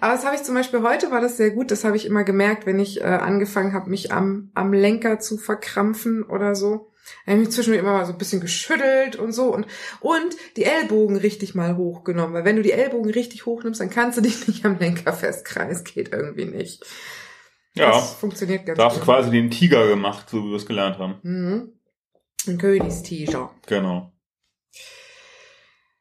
Aber 0.00 0.12
das 0.12 0.24
habe 0.24 0.36
ich 0.36 0.44
zum 0.44 0.54
Beispiel 0.54 0.82
heute, 0.82 1.10
war 1.10 1.20
das 1.20 1.36
sehr 1.36 1.50
gut. 1.50 1.72
Das 1.72 1.84
habe 1.84 1.96
ich 1.96 2.06
immer 2.06 2.22
gemerkt, 2.22 2.66
wenn 2.66 2.78
ich 2.78 3.00
äh, 3.00 3.04
angefangen 3.04 3.72
habe, 3.72 3.90
mich 3.90 4.12
am, 4.12 4.50
am 4.54 4.72
Lenker 4.72 5.18
zu 5.18 5.36
verkrampfen 5.36 6.22
oder 6.22 6.54
so. 6.54 6.92
Habe 7.26 7.38
ich 7.38 7.46
mich 7.46 7.50
zwischendurch 7.54 7.80
immer 7.82 7.92
mal 7.92 8.06
so 8.06 8.12
ein 8.12 8.18
bisschen 8.18 8.40
geschüttelt 8.40 9.16
und 9.16 9.32
so 9.32 9.52
und, 9.54 9.66
und 10.00 10.36
die 10.56 10.64
Ellbogen 10.64 11.16
richtig 11.16 11.54
mal 11.54 11.76
hochgenommen. 11.76 12.34
Weil 12.34 12.44
wenn 12.44 12.56
du 12.56 12.62
die 12.62 12.72
Ellbogen 12.72 13.10
richtig 13.12 13.46
hochnimmst, 13.46 13.80
dann 13.80 13.90
kannst 13.90 14.18
du 14.18 14.22
dich 14.22 14.46
nicht 14.48 14.64
am 14.64 14.78
Lenker 14.78 15.12
festkreisen. 15.12 15.84
Geht 15.84 16.12
irgendwie 16.12 16.46
nicht. 16.46 16.84
Ja, 17.74 17.90
Das 17.90 18.14
funktioniert 18.14 18.64
ganz 18.66 18.78
da 18.78 18.86
hast 18.86 18.94
du 18.96 19.00
gut. 19.00 19.04
quasi 19.06 19.30
den 19.30 19.50
Tiger 19.50 19.86
gemacht, 19.88 20.30
so 20.30 20.42
wie 20.44 20.48
wir 20.50 20.56
es 20.56 20.66
gelernt 20.66 20.98
haben. 20.98 21.18
Mhm. 21.22 21.72
Ein 22.48 22.58
Königstiger. 22.58 23.50
Genau. 23.66 24.12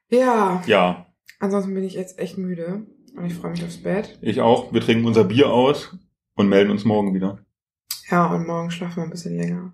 Ja, 0.09 0.63
Ja, 0.67 1.07
ansonsten 1.39 1.73
bin 1.73 1.83
ich 1.83 1.93
jetzt 1.93 2.19
echt 2.19 2.37
müde 2.37 2.85
und 3.15 3.25
ich 3.25 3.33
freue 3.33 3.51
mich 3.51 3.63
aufs 3.63 3.81
Bett. 3.81 4.17
ich 4.21 4.41
auch. 4.41 4.71
Wir 4.73 4.81
trinken 4.81 5.05
unser 5.05 5.23
Bier 5.23 5.49
aus 5.49 5.95
und 6.35 6.47
melden 6.49 6.69
uns 6.71 6.85
morgen 6.85 7.13
wieder. 7.13 7.39
Ja, 8.09 8.27
und 8.27 8.45
morgen 8.45 8.69
schlafen 8.71 8.97
wir 8.97 9.03
ein 9.03 9.09
bisschen 9.09 9.35
länger. 9.37 9.73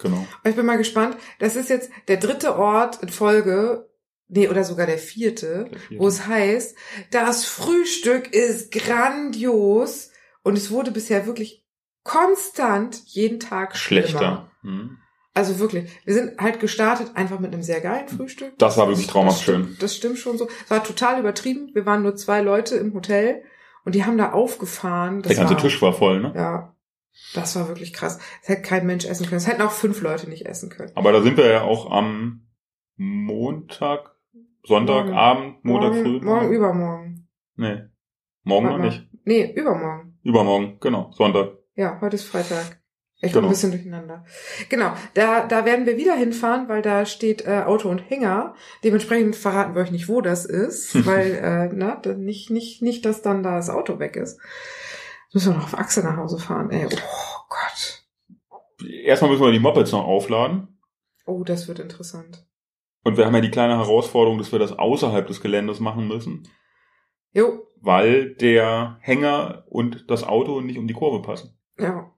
Genau. 0.00 0.26
Ich 0.44 0.54
bin 0.54 0.66
mal 0.66 0.78
gespannt. 0.78 1.16
Das 1.38 1.56
ist 1.56 1.70
jetzt 1.70 1.90
der 2.08 2.18
dritte 2.18 2.56
Ort 2.56 3.02
in 3.02 3.08
Folge, 3.08 3.88
nee, 4.28 4.48
oder 4.48 4.64
sogar 4.64 4.86
der 4.86 4.98
vierte, 4.98 5.66
Der 5.70 5.78
vierte. 5.80 6.02
wo 6.02 6.08
es 6.08 6.26
heißt, 6.26 6.76
das 7.10 7.44
Frühstück 7.44 8.32
ist 8.32 8.70
grandios 8.72 10.10
und 10.42 10.56
es 10.56 10.70
wurde 10.70 10.90
bisher 10.90 11.26
wirklich 11.26 11.64
konstant 12.04 13.02
jeden 13.06 13.40
Tag. 13.40 13.76
Schlechter. 13.76 14.50
Hm. 14.62 14.98
Also 15.34 15.58
wirklich, 15.60 15.88
wir 16.04 16.14
sind 16.14 16.40
halt 16.40 16.58
gestartet 16.58 17.12
einfach 17.14 17.38
mit 17.38 17.52
einem 17.52 17.62
sehr 17.62 17.80
geilen 17.80 18.08
Frühstück. 18.08 18.58
Das 18.58 18.76
war 18.76 18.88
wirklich 18.88 19.06
traumhaft 19.06 19.42
schön. 19.44 19.76
Das 19.78 19.94
stimmt 19.94 20.18
schon 20.18 20.36
so. 20.36 20.48
Es 20.64 20.70
war 20.70 20.82
total 20.82 21.20
übertrieben. 21.20 21.70
Wir 21.74 21.86
waren 21.86 22.02
nur 22.02 22.16
zwei 22.16 22.40
Leute 22.40 22.74
im 22.76 22.92
Hotel 22.92 23.42
und 23.84 23.94
die 23.94 24.04
haben 24.04 24.18
da 24.18 24.32
aufgefahren. 24.32 25.22
Das 25.22 25.28
Der 25.30 25.36
ganze 25.36 25.54
war, 25.54 25.62
Tisch 25.62 25.80
war 25.80 25.92
voll, 25.92 26.20
ne? 26.20 26.32
Ja, 26.34 26.74
das 27.34 27.56
war 27.56 27.68
wirklich 27.68 27.92
krass. 27.92 28.18
Es 28.42 28.48
hätte 28.48 28.62
kein 28.62 28.86
Mensch 28.86 29.04
essen 29.04 29.26
können. 29.26 29.36
Es 29.38 29.46
hätten 29.46 29.62
auch 29.62 29.72
fünf 29.72 30.00
Leute 30.02 30.28
nicht 30.28 30.46
essen 30.46 30.70
können. 30.70 30.92
Aber 30.94 31.12
da 31.12 31.22
sind 31.22 31.36
wir 31.36 31.46
ja 31.50 31.62
auch 31.62 31.90
am 31.90 32.46
Montag, 32.96 34.16
Sonntagabend, 34.64 35.64
Montag 35.64 35.92
morgen, 35.94 36.02
früh. 36.04 36.20
Morgen, 36.20 36.52
übermorgen. 36.52 37.28
Nee. 37.56 37.82
Morgen 38.44 38.66
Warte 38.66 38.78
noch 38.78 38.84
mal. 38.84 38.90
nicht. 38.90 39.08
Nee, 39.24 39.52
übermorgen. 39.54 40.18
Übermorgen, 40.22 40.76
genau. 40.80 41.10
Sonntag. 41.12 41.52
Ja, 41.74 41.98
heute 42.00 42.16
ist 42.16 42.24
Freitag. 42.24 42.80
Ich 43.20 43.32
bin 43.32 43.32
Genau. 43.32 43.48
ein 43.48 43.50
bisschen 43.50 43.72
durcheinander. 43.72 44.24
Genau, 44.68 44.92
da, 45.14 45.44
da 45.46 45.64
werden 45.64 45.86
wir 45.86 45.96
wieder 45.96 46.14
hinfahren, 46.14 46.68
weil 46.68 46.82
da 46.82 47.04
steht 47.04 47.44
äh, 47.46 47.62
Auto 47.66 47.88
und 47.88 47.98
Hänger. 47.98 48.54
Dementsprechend 48.84 49.34
verraten 49.34 49.74
wir 49.74 49.82
euch 49.82 49.90
nicht, 49.90 50.08
wo 50.08 50.20
das 50.20 50.44
ist, 50.44 50.94
weil 51.06 51.32
äh, 51.34 51.68
na, 51.74 52.00
nicht, 52.16 52.50
nicht, 52.50 52.80
nicht, 52.82 53.04
dass 53.04 53.22
dann 53.22 53.42
da 53.42 53.56
das 53.56 53.70
Auto 53.70 53.98
weg 53.98 54.14
ist. 54.16 54.38
Müssen 55.32 55.52
wir 55.52 55.58
noch 55.58 55.64
auf 55.66 55.78
Achse 55.78 56.02
nach 56.02 56.16
Hause 56.16 56.38
fahren. 56.38 56.70
Ey, 56.70 56.86
oh 56.86 57.46
Gott. 57.48 58.88
Erstmal 59.02 59.30
müssen 59.30 59.44
wir 59.44 59.52
die 59.52 59.58
Mopeds 59.58 59.92
noch 59.92 60.04
aufladen. 60.06 60.78
Oh, 61.26 61.44
das 61.44 61.68
wird 61.68 61.78
interessant. 61.80 62.46
Und 63.04 63.16
wir 63.16 63.26
haben 63.26 63.34
ja 63.34 63.40
die 63.40 63.50
kleine 63.50 63.76
Herausforderung, 63.76 64.38
dass 64.38 64.52
wir 64.52 64.58
das 64.58 64.78
außerhalb 64.78 65.26
des 65.26 65.40
Geländes 65.40 65.80
machen 65.80 66.08
müssen, 66.08 66.48
Jo, 67.32 67.62
weil 67.80 68.34
der 68.34 68.96
Hänger 69.00 69.64
und 69.68 70.10
das 70.10 70.24
Auto 70.24 70.60
nicht 70.60 70.78
um 70.78 70.88
die 70.88 70.94
Kurve 70.94 71.22
passen. 71.22 71.58
ja. 71.78 72.10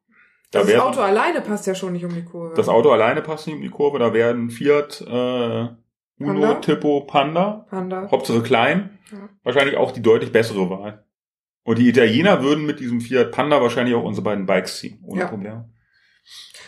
Da 0.53 0.65
Das 0.65 0.75
Auto 0.81 0.99
alleine 1.01 1.43
passt 1.43 1.69
ja 1.69 1.77
schon 1.77 1.93
nicht 1.93 2.05
um 2.05 2.13
die 2.13 2.25
Kurve. 2.25 2.55
das 2.57 2.69
Auto 2.69 2.91
alleine 2.91 3.23
passt 3.23 3.47
nicht 3.47 3.55
um 3.55 3.63
die 3.63 3.69
Kurve, 3.71 4.01
da 4.01 4.13
wäre 4.13 4.31
ein 4.35 4.51
Fiat 4.51 5.01
äh, 5.01 5.05
Uno 5.09 5.77
Panda? 6.19 6.55
Tipo 6.57 7.03
Panda, 7.03 7.67
Panda. 7.71 8.11
Hauptsache 8.11 8.43
klein, 8.43 8.99
Ja. 9.13 9.29
wahrscheinlich 9.45 9.77
auch 9.77 9.93
die 9.93 10.03
deutlich 10.03 10.33
bessere 10.33 10.69
Wahl. 10.69 11.05
Und 11.71 11.79
die 11.79 11.89
Italiener 11.89 12.43
würden 12.43 12.67
mit 12.67 12.81
diesem 12.81 13.01
Fiat 13.01 13.31
Panda 13.31 13.63
wahrscheinlich 13.63 13.95
auch 13.95 14.03
unsere 14.03 14.25
beiden 14.25 14.45
Bikes 14.45 14.81
ziehen, 14.81 14.99
ohne 15.05 15.21
Ja. 15.21 15.29
Probleme. 15.29 15.73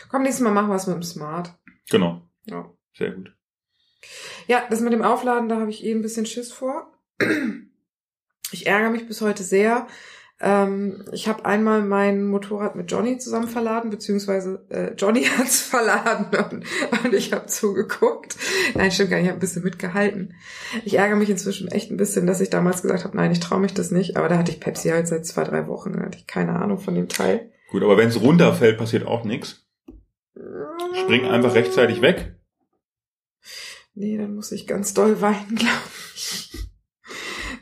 Komm, 0.08 0.22
nächstes 0.22 0.44
Mal 0.44 0.52
machen 0.52 0.68
wir 0.68 0.76
es 0.76 0.86
mit 0.86 0.94
dem 0.94 1.02
Smart. 1.02 1.58
Genau, 1.90 2.22
Ja. 2.44 2.70
sehr 2.96 3.10
gut. 3.10 3.34
Ja, 4.46 4.62
das 4.70 4.80
mit 4.80 4.92
dem 4.92 5.02
Aufladen, 5.02 5.48
da 5.48 5.58
habe 5.58 5.70
ich 5.70 5.82
eh 5.84 5.90
ein 5.90 6.02
bisschen 6.02 6.24
Schiss 6.24 6.52
vor. 6.52 6.96
Ich 8.52 8.68
ärgere 8.68 8.90
mich 8.90 9.08
bis 9.08 9.20
heute 9.22 9.42
sehr, 9.42 9.88
Ähm, 10.44 11.04
ich 11.12 11.28
habe 11.28 11.44
einmal 11.44 11.82
mein 11.82 12.24
Motorrad 12.24 12.74
mit 12.74 12.90
Johnny 12.90 13.16
zusammen 13.18 13.46
verladen, 13.46 13.90
beziehungsweise 13.90 14.66
äh, 14.70 14.92
Johnny 14.94 15.22
hat's 15.38 15.60
verladen 15.60 16.26
und, 16.50 16.64
und 17.04 17.14
ich 17.14 17.32
habe 17.32 17.46
zugeguckt. 17.46 18.36
Nein, 18.74 18.90
stimmt 18.90 19.10
gar 19.10 19.18
nicht, 19.18 19.26
ich 19.26 19.30
habe 19.30 19.38
ein 19.38 19.40
bisschen 19.40 19.62
mitgehalten. 19.62 20.34
Ich 20.84 20.98
ärgere 20.98 21.16
mich 21.16 21.30
inzwischen 21.30 21.68
echt 21.68 21.92
ein 21.92 21.96
bisschen, 21.96 22.26
dass 22.26 22.40
ich 22.40 22.50
damals 22.50 22.82
gesagt 22.82 23.04
habe, 23.04 23.16
nein, 23.16 23.30
ich 23.30 23.38
traue 23.38 23.60
mich 23.60 23.72
das 23.72 23.92
nicht. 23.92 24.16
Aber 24.16 24.28
da 24.28 24.36
hatte 24.36 24.50
ich 24.50 24.58
Pepsi 24.58 24.88
halt 24.88 25.06
seit 25.06 25.24
zwei, 25.24 25.44
drei 25.44 25.68
Wochen. 25.68 25.92
Da 25.92 26.00
hatte 26.00 26.18
ich 26.18 26.26
keine 26.26 26.56
Ahnung 26.56 26.78
von 26.78 26.96
dem 26.96 27.08
Teil. 27.08 27.52
Gut, 27.70 27.84
aber 27.84 27.96
wenn 27.96 28.08
es 28.08 28.20
runterfällt, 28.20 28.78
passiert 28.78 29.06
auch 29.06 29.24
nichts. 29.24 29.64
Spring 30.94 31.24
einfach 31.26 31.54
rechtzeitig 31.54 32.02
weg. 32.02 32.34
Nee, 33.94 34.16
dann 34.16 34.34
muss 34.34 34.52
ich 34.52 34.66
ganz 34.66 34.94
doll 34.94 35.20
weinen, 35.20 35.54
glaube 35.54 35.70
ich. 36.14 36.71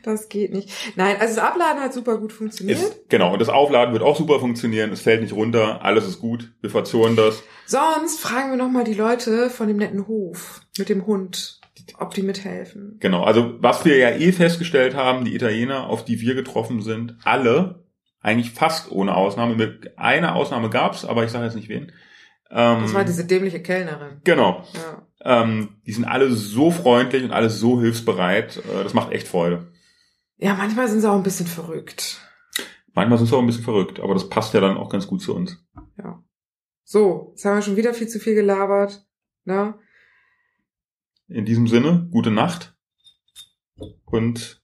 Das 0.03 0.29
geht 0.29 0.51
nicht. 0.53 0.69
Nein, 0.95 1.15
also 1.19 1.35
das 1.35 1.43
Abladen 1.43 1.81
hat 1.81 1.93
super 1.93 2.17
gut 2.17 2.33
funktioniert. 2.33 2.79
Ist, 2.79 3.09
genau, 3.09 3.33
und 3.33 3.39
das 3.39 3.49
Aufladen 3.49 3.93
wird 3.93 4.03
auch 4.03 4.15
super 4.17 4.39
funktionieren. 4.39 4.91
Es 4.91 5.01
fällt 5.01 5.21
nicht 5.21 5.33
runter, 5.33 5.83
alles 5.83 6.07
ist 6.07 6.19
gut. 6.19 6.51
Wir 6.61 6.69
verzonen 6.69 7.15
das. 7.15 7.43
Sonst 7.65 8.19
fragen 8.19 8.49
wir 8.51 8.57
nochmal 8.57 8.83
die 8.83 8.93
Leute 8.93 9.49
von 9.49 9.67
dem 9.67 9.77
netten 9.77 10.07
Hof 10.07 10.61
mit 10.77 10.89
dem 10.89 11.05
Hund, 11.05 11.59
ob 11.99 12.13
die 12.13 12.23
mithelfen. 12.23 12.97
Genau, 12.99 13.23
also 13.23 13.55
was 13.59 13.85
wir 13.85 13.97
ja 13.97 14.09
eh 14.09 14.31
festgestellt 14.31 14.95
haben, 14.95 15.25
die 15.25 15.35
Italiener, 15.35 15.87
auf 15.87 16.03
die 16.05 16.19
wir 16.21 16.35
getroffen 16.35 16.81
sind, 16.81 17.17
alle, 17.23 17.83
eigentlich 18.21 18.51
fast 18.51 18.91
ohne 18.91 19.15
Ausnahme, 19.15 19.55
mit 19.55 19.97
einer 19.97 20.35
Ausnahme 20.35 20.69
gab's, 20.69 21.05
aber 21.05 21.23
ich 21.23 21.31
sage 21.31 21.45
jetzt 21.45 21.55
nicht 21.55 21.69
wen. 21.69 21.91
Ähm, 22.53 22.81
Das 22.81 22.93
war 22.93 23.05
diese 23.05 23.25
dämliche 23.25 23.61
Kellnerin. 23.61 24.19
genau, 24.25 24.63
Ja. 24.73 25.41
ähm, 25.43 25.77
die 25.87 25.93
sind 25.93 26.03
alle 26.05 26.29
so 26.31 26.69
freundlich 26.69 27.23
und 27.23 27.31
alle 27.31 27.49
so 27.49 27.79
hilfsbereit. 27.79 28.57
Äh, 28.57 28.83
das 28.83 28.93
macht 28.93 29.11
echt 29.13 29.27
Freude. 29.27 29.70
Ja, 30.41 30.55
manchmal 30.55 30.87
sind 30.87 31.01
sie 31.01 31.09
auch 31.09 31.15
ein 31.15 31.23
bisschen 31.23 31.45
verrückt. 31.45 32.19
Manchmal 32.93 33.19
sind 33.19 33.27
sie 33.27 33.35
auch 33.35 33.39
ein 33.39 33.45
bisschen 33.45 33.63
verrückt, 33.63 33.99
aber 33.99 34.15
das 34.15 34.27
passt 34.27 34.53
ja 34.53 34.59
dann 34.59 34.75
auch 34.75 34.89
ganz 34.89 35.07
gut 35.07 35.21
zu 35.21 35.35
uns. 35.35 35.63
Ja. 35.97 36.21
So, 36.83 37.29
jetzt 37.31 37.45
haben 37.45 37.55
wir 37.55 37.61
schon 37.61 37.77
wieder 37.77 37.93
viel 37.93 38.07
zu 38.07 38.19
viel 38.19 38.33
gelabert. 38.33 39.05
Ne? 39.45 39.75
In 41.27 41.45
diesem 41.45 41.67
Sinne, 41.67 42.09
gute 42.11 42.31
Nacht 42.31 42.75
und 44.05 44.61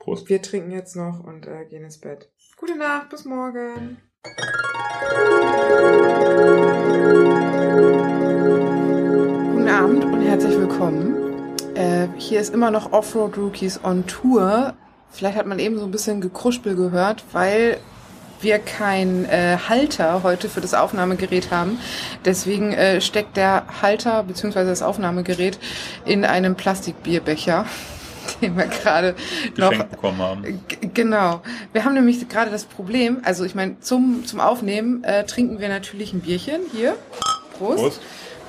Prost. 0.00 0.28
Wir 0.28 0.42
trinken 0.42 0.72
jetzt 0.72 0.96
noch 0.96 1.20
und 1.20 1.46
äh, 1.46 1.66
gehen 1.66 1.84
ins 1.84 2.00
Bett. 2.00 2.32
Gute 2.56 2.76
Nacht, 2.76 3.10
bis 3.10 3.24
morgen. 3.24 3.96
Guten 9.54 9.68
Abend 9.68 10.04
und 10.04 10.20
herzlich 10.20 10.58
willkommen. 10.58 11.19
Äh, 11.80 12.08
hier 12.18 12.40
ist 12.40 12.52
immer 12.52 12.70
noch 12.70 12.92
Offroad 12.92 13.38
Rookies 13.38 13.80
on 13.82 14.06
Tour. 14.06 14.74
Vielleicht 15.10 15.38
hat 15.38 15.46
man 15.46 15.58
eben 15.58 15.78
so 15.78 15.86
ein 15.86 15.90
bisschen 15.90 16.20
Gekruspel 16.20 16.76
gehört, 16.76 17.24
weil 17.32 17.78
wir 18.42 18.58
kein 18.58 19.24
äh, 19.24 19.56
Halter 19.66 20.22
heute 20.22 20.50
für 20.50 20.60
das 20.60 20.74
Aufnahmegerät 20.74 21.50
haben. 21.50 21.78
Deswegen 22.26 22.72
äh, 22.72 23.00
steckt 23.00 23.38
der 23.38 23.64
Halter 23.80 24.24
bzw. 24.24 24.64
das 24.64 24.82
Aufnahmegerät 24.82 25.58
in 26.04 26.26
einem 26.26 26.54
Plastikbierbecher, 26.54 27.64
den 28.42 28.58
wir 28.58 28.66
gerade 28.66 29.14
noch 29.56 29.72
bekommen 29.72 30.18
haben. 30.18 30.60
Genau. 30.92 31.40
Wir 31.72 31.84
haben 31.86 31.94
nämlich 31.94 32.28
gerade 32.28 32.50
das 32.50 32.64
Problem, 32.64 33.22
also 33.24 33.44
ich 33.44 33.54
meine, 33.54 33.80
zum, 33.80 34.26
zum 34.26 34.40
Aufnehmen 34.40 35.02
äh, 35.04 35.24
trinken 35.24 35.60
wir 35.60 35.70
natürlich 35.70 36.12
ein 36.12 36.20
Bierchen. 36.20 36.60
Hier. 36.72 36.94
Prost. 37.56 37.82
Prost. 37.82 38.00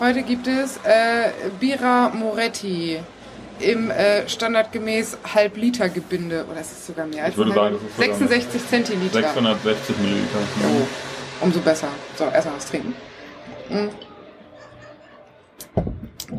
Heute 0.01 0.23
gibt 0.23 0.47
es 0.47 0.77
äh, 0.77 1.29
Bira 1.59 2.09
Moretti 2.09 2.99
im 3.61 3.91
äh, 3.91 4.27
standardgemäß 4.27 5.17
Halb-Liter-Gebinde. 5.33 6.45
Oder 6.49 6.61
ist 6.61 6.71
es 6.71 6.87
sogar 6.87 7.05
mehr? 7.05 7.27
Ich 7.27 7.37
würde 7.37 7.53
sagen, 7.53 7.75
das 7.75 8.07
ist 8.09 8.19
sogar 8.19 8.39
66 8.39 8.67
Zentiliter. 8.67 9.21
660 9.21 9.97
Milliliter. 9.97 10.39
Oh, 10.63 11.45
umso 11.45 11.59
besser. 11.59 11.87
So, 12.17 12.25
erstmal 12.25 12.55
was 12.57 12.65
trinken. 12.65 12.93
Mm. 13.69 13.89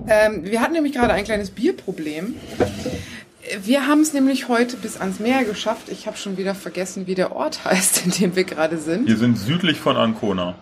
Ähm, 0.09 0.45
wir 0.45 0.61
hatten 0.61 0.73
nämlich 0.73 0.93
gerade 0.93 1.13
ein 1.13 1.25
kleines 1.25 1.51
Bierproblem. 1.51 2.37
Wir 3.63 3.87
haben 3.87 4.01
es 4.01 4.13
nämlich 4.13 4.49
heute 4.49 4.77
bis 4.77 5.01
ans 5.01 5.19
Meer 5.21 5.45
geschafft. 5.45 5.89
Ich 5.89 6.07
habe 6.07 6.17
schon 6.17 6.37
wieder 6.37 6.55
vergessen, 6.55 7.07
wie 7.07 7.15
der 7.15 7.35
Ort 7.35 7.65
heißt, 7.65 8.05
in 8.07 8.13
dem 8.13 8.37
wir 8.37 8.45
gerade 8.45 8.79
sind. 8.79 9.07
Wir 9.07 9.17
sind 9.17 9.39
südlich 9.39 9.79
von 9.79 9.97
Ancona. 9.97 10.55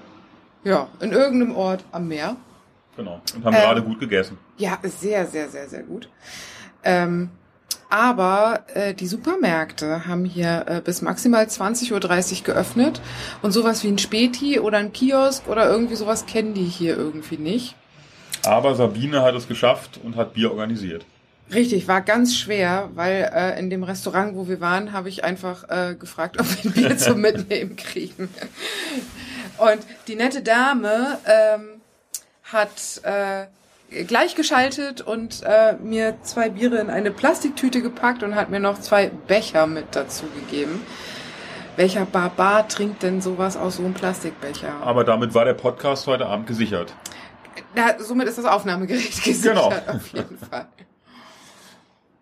Ja, 0.64 0.88
in 1.00 1.12
irgendeinem 1.12 1.56
Ort 1.56 1.84
am 1.92 2.08
Meer. 2.08 2.36
Genau. 2.96 3.20
Und 3.34 3.44
haben 3.44 3.54
Ähm, 3.54 3.61
gerade 3.62 3.82
gut 3.82 4.00
gegessen. 4.00 4.36
Ja, 4.58 4.78
sehr, 4.82 5.26
sehr, 5.26 5.48
sehr, 5.48 5.68
sehr 5.68 5.82
gut. 5.82 6.08
Ähm, 6.85 7.31
aber 7.91 8.61
äh, 8.74 8.95
die 8.95 9.09
Supermärkte 9.09 10.07
haben 10.07 10.24
hier 10.24 10.64
äh, 10.68 10.81
bis 10.81 11.03
maximal 11.03 11.45
20.30 11.45 11.93
Uhr 12.39 12.45
geöffnet. 12.45 13.01
Und 13.43 13.51
sowas 13.51 13.83
wie 13.83 13.89
ein 13.89 13.99
Späti 13.99 14.61
oder 14.61 14.78
ein 14.78 14.93
Kiosk 14.93 15.49
oder 15.49 15.68
irgendwie 15.68 15.97
sowas 15.97 16.26
kennen 16.26 16.55
die 16.55 16.64
hier 16.64 16.97
irgendwie 16.97 17.37
nicht. 17.37 17.74
Aber 18.47 18.74
Sabine 18.76 19.22
hat 19.22 19.35
es 19.35 19.49
geschafft 19.49 20.01
und 20.03 20.16
hat 20.16 20.35
Bier 20.35 20.53
organisiert. 20.53 21.05
Richtig, 21.53 21.89
war 21.89 22.01
ganz 22.01 22.37
schwer, 22.37 22.91
weil 22.95 23.28
äh, 23.35 23.59
in 23.59 23.70
dem 23.70 23.83
Restaurant, 23.83 24.37
wo 24.37 24.47
wir 24.47 24.61
waren, 24.61 24.93
habe 24.93 25.09
ich 25.09 25.24
einfach 25.24 25.68
äh, 25.68 25.97
gefragt, 25.97 26.37
ob 26.41 26.47
wir 26.47 26.70
ein 26.70 26.74
Bier 26.74 26.97
zum 26.97 27.20
Mitnehmen 27.20 27.74
kriegen. 27.74 28.28
Und 29.59 29.81
die 30.07 30.14
nette 30.14 30.43
Dame 30.43 31.18
ähm, 31.26 31.81
hat 32.45 32.70
äh, 33.03 33.47
gleichgeschaltet 33.91 35.01
und 35.01 35.43
äh, 35.45 35.74
mir 35.74 36.16
zwei 36.22 36.49
Biere 36.51 36.76
in 36.78 36.91
eine 36.91 37.11
Plastiktüte 37.11 37.82
gepackt 37.82 38.22
und 38.22 38.34
hat 38.34 38.51
mir 38.51 38.61
noch 38.61 38.78
zwei 38.80 39.09
Becher 39.09 39.66
mit 39.66 39.97
dazu 39.97 40.26
gegeben. 40.26 40.82
Welcher 41.76 42.05
Barbar 42.05 42.68
trinkt 42.68 43.03
denn 43.03 43.20
sowas 43.20 43.57
aus 43.57 43.76
so 43.76 43.84
einem 43.84 43.95
Plastikbecher? 43.95 44.72
Aber 44.82 45.05
damit 45.05 45.34
war 45.34 45.45
der 45.45 45.55
Podcast 45.55 46.07
heute 46.07 46.26
Abend 46.26 46.47
gesichert. 46.47 46.95
Na, 47.74 47.99
somit 47.99 48.28
ist 48.28 48.38
das 48.38 48.45
Aufnahmegerät 48.45 49.11
gesichert, 49.24 49.43
Genau. 49.55 49.68
auf 49.68 50.12
jeden 50.12 50.38
Fall. 50.38 50.66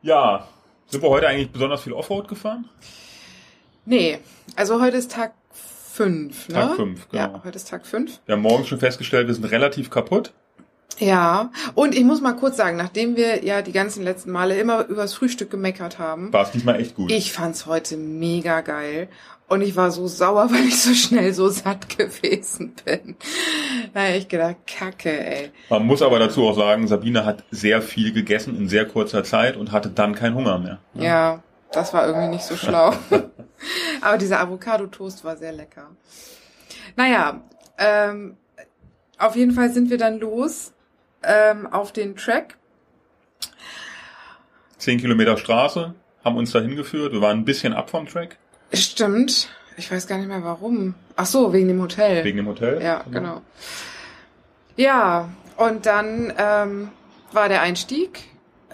Ja. 0.02 0.48
Sind 0.86 1.02
wir 1.02 1.10
heute 1.10 1.28
eigentlich 1.28 1.50
besonders 1.52 1.82
viel 1.82 1.92
Offroad 1.92 2.28
gefahren? 2.28 2.66
Nee, 3.84 4.18
also 4.56 4.80
heute 4.80 4.96
ist 4.96 5.12
Tag 5.12 5.32
5, 5.52 6.48
ne? 6.48 6.54
Tag 6.54 6.76
fünf, 6.76 7.08
genau. 7.10 7.22
Ja, 7.22 7.40
heute 7.44 7.56
ist 7.56 7.68
Tag 7.68 7.86
5. 7.86 8.20
Wir 8.24 8.34
haben 8.34 8.42
morgens 8.42 8.68
schon 8.68 8.78
festgestellt, 8.78 9.26
wir 9.26 9.34
sind 9.34 9.44
relativ 9.44 9.90
kaputt. 9.90 10.32
Ja, 10.98 11.50
und 11.74 11.94
ich 11.94 12.04
muss 12.04 12.20
mal 12.20 12.32
kurz 12.32 12.56
sagen, 12.56 12.76
nachdem 12.76 13.16
wir 13.16 13.44
ja 13.44 13.62
die 13.62 13.72
ganzen 13.72 14.02
letzten 14.02 14.30
Male 14.32 14.58
immer 14.58 14.86
übers 14.86 15.14
Frühstück 15.14 15.50
gemeckert 15.50 15.98
haben, 15.98 16.32
War 16.32 16.44
es 16.44 16.50
diesmal 16.50 16.80
echt 16.80 16.94
gut. 16.96 17.10
ich 17.12 17.32
fand's 17.32 17.66
heute 17.66 17.96
mega 17.96 18.60
geil. 18.60 19.08
Und 19.48 19.62
ich 19.62 19.76
war 19.76 19.90
so 19.90 20.06
sauer, 20.08 20.50
weil 20.52 20.66
ich 20.66 20.80
so 20.82 20.92
schnell 20.92 21.32
so 21.32 21.48
satt 21.48 21.88
gewesen 21.96 22.74
bin. 22.84 23.16
Da 23.94 24.10
ich 24.10 24.28
gedacht, 24.28 24.56
kacke, 24.66 25.10
ey. 25.10 25.50
Man 25.70 25.86
muss 25.86 26.02
aber 26.02 26.18
dazu 26.18 26.46
auch 26.46 26.54
sagen, 26.56 26.86
Sabine 26.86 27.24
hat 27.24 27.44
sehr 27.50 27.80
viel 27.80 28.12
gegessen 28.12 28.56
in 28.56 28.68
sehr 28.68 28.84
kurzer 28.86 29.24
Zeit 29.24 29.56
und 29.56 29.72
hatte 29.72 29.88
dann 29.88 30.14
keinen 30.14 30.34
Hunger 30.34 30.58
mehr. 30.58 30.78
Ja, 30.94 31.42
das 31.72 31.94
war 31.94 32.06
irgendwie 32.06 32.28
nicht 32.28 32.44
so 32.44 32.56
schlau. 32.56 32.92
Aber 34.00 34.18
dieser 34.18 34.40
Avocado-Toast 34.40 35.24
war 35.24 35.36
sehr 35.36 35.52
lecker. 35.52 35.90
Naja, 36.96 37.42
ähm, 37.78 38.36
auf 39.18 39.34
jeden 39.34 39.52
Fall 39.52 39.70
sind 39.72 39.90
wir 39.90 39.98
dann 39.98 40.18
los 40.20 40.72
ähm, 41.22 41.66
auf 41.66 41.92
den 41.92 42.16
Track. 42.16 42.56
Zehn 44.78 45.00
Kilometer 45.00 45.36
Straße 45.36 45.94
haben 46.24 46.36
uns 46.36 46.52
dahin 46.52 46.76
geführt. 46.76 47.12
Wir 47.12 47.20
waren 47.20 47.38
ein 47.38 47.44
bisschen 47.44 47.72
ab 47.72 47.90
vom 47.90 48.06
Track 48.06 48.36
Stimmt. 48.72 49.48
Ich 49.76 49.90
weiß 49.90 50.06
gar 50.06 50.18
nicht 50.18 50.28
mehr 50.28 50.42
warum. 50.44 50.94
Ach 51.16 51.26
so, 51.26 51.52
wegen 51.52 51.68
dem 51.68 51.80
Hotel. 51.80 52.24
wegen 52.24 52.36
dem 52.36 52.48
Hotel. 52.48 52.82
ja, 52.82 53.04
genau. 53.10 53.42
Ja, 54.76 55.30
und 55.56 55.86
dann 55.86 56.32
ähm, 56.36 56.90
war 57.32 57.48
der 57.48 57.62
Einstieg 57.62 58.24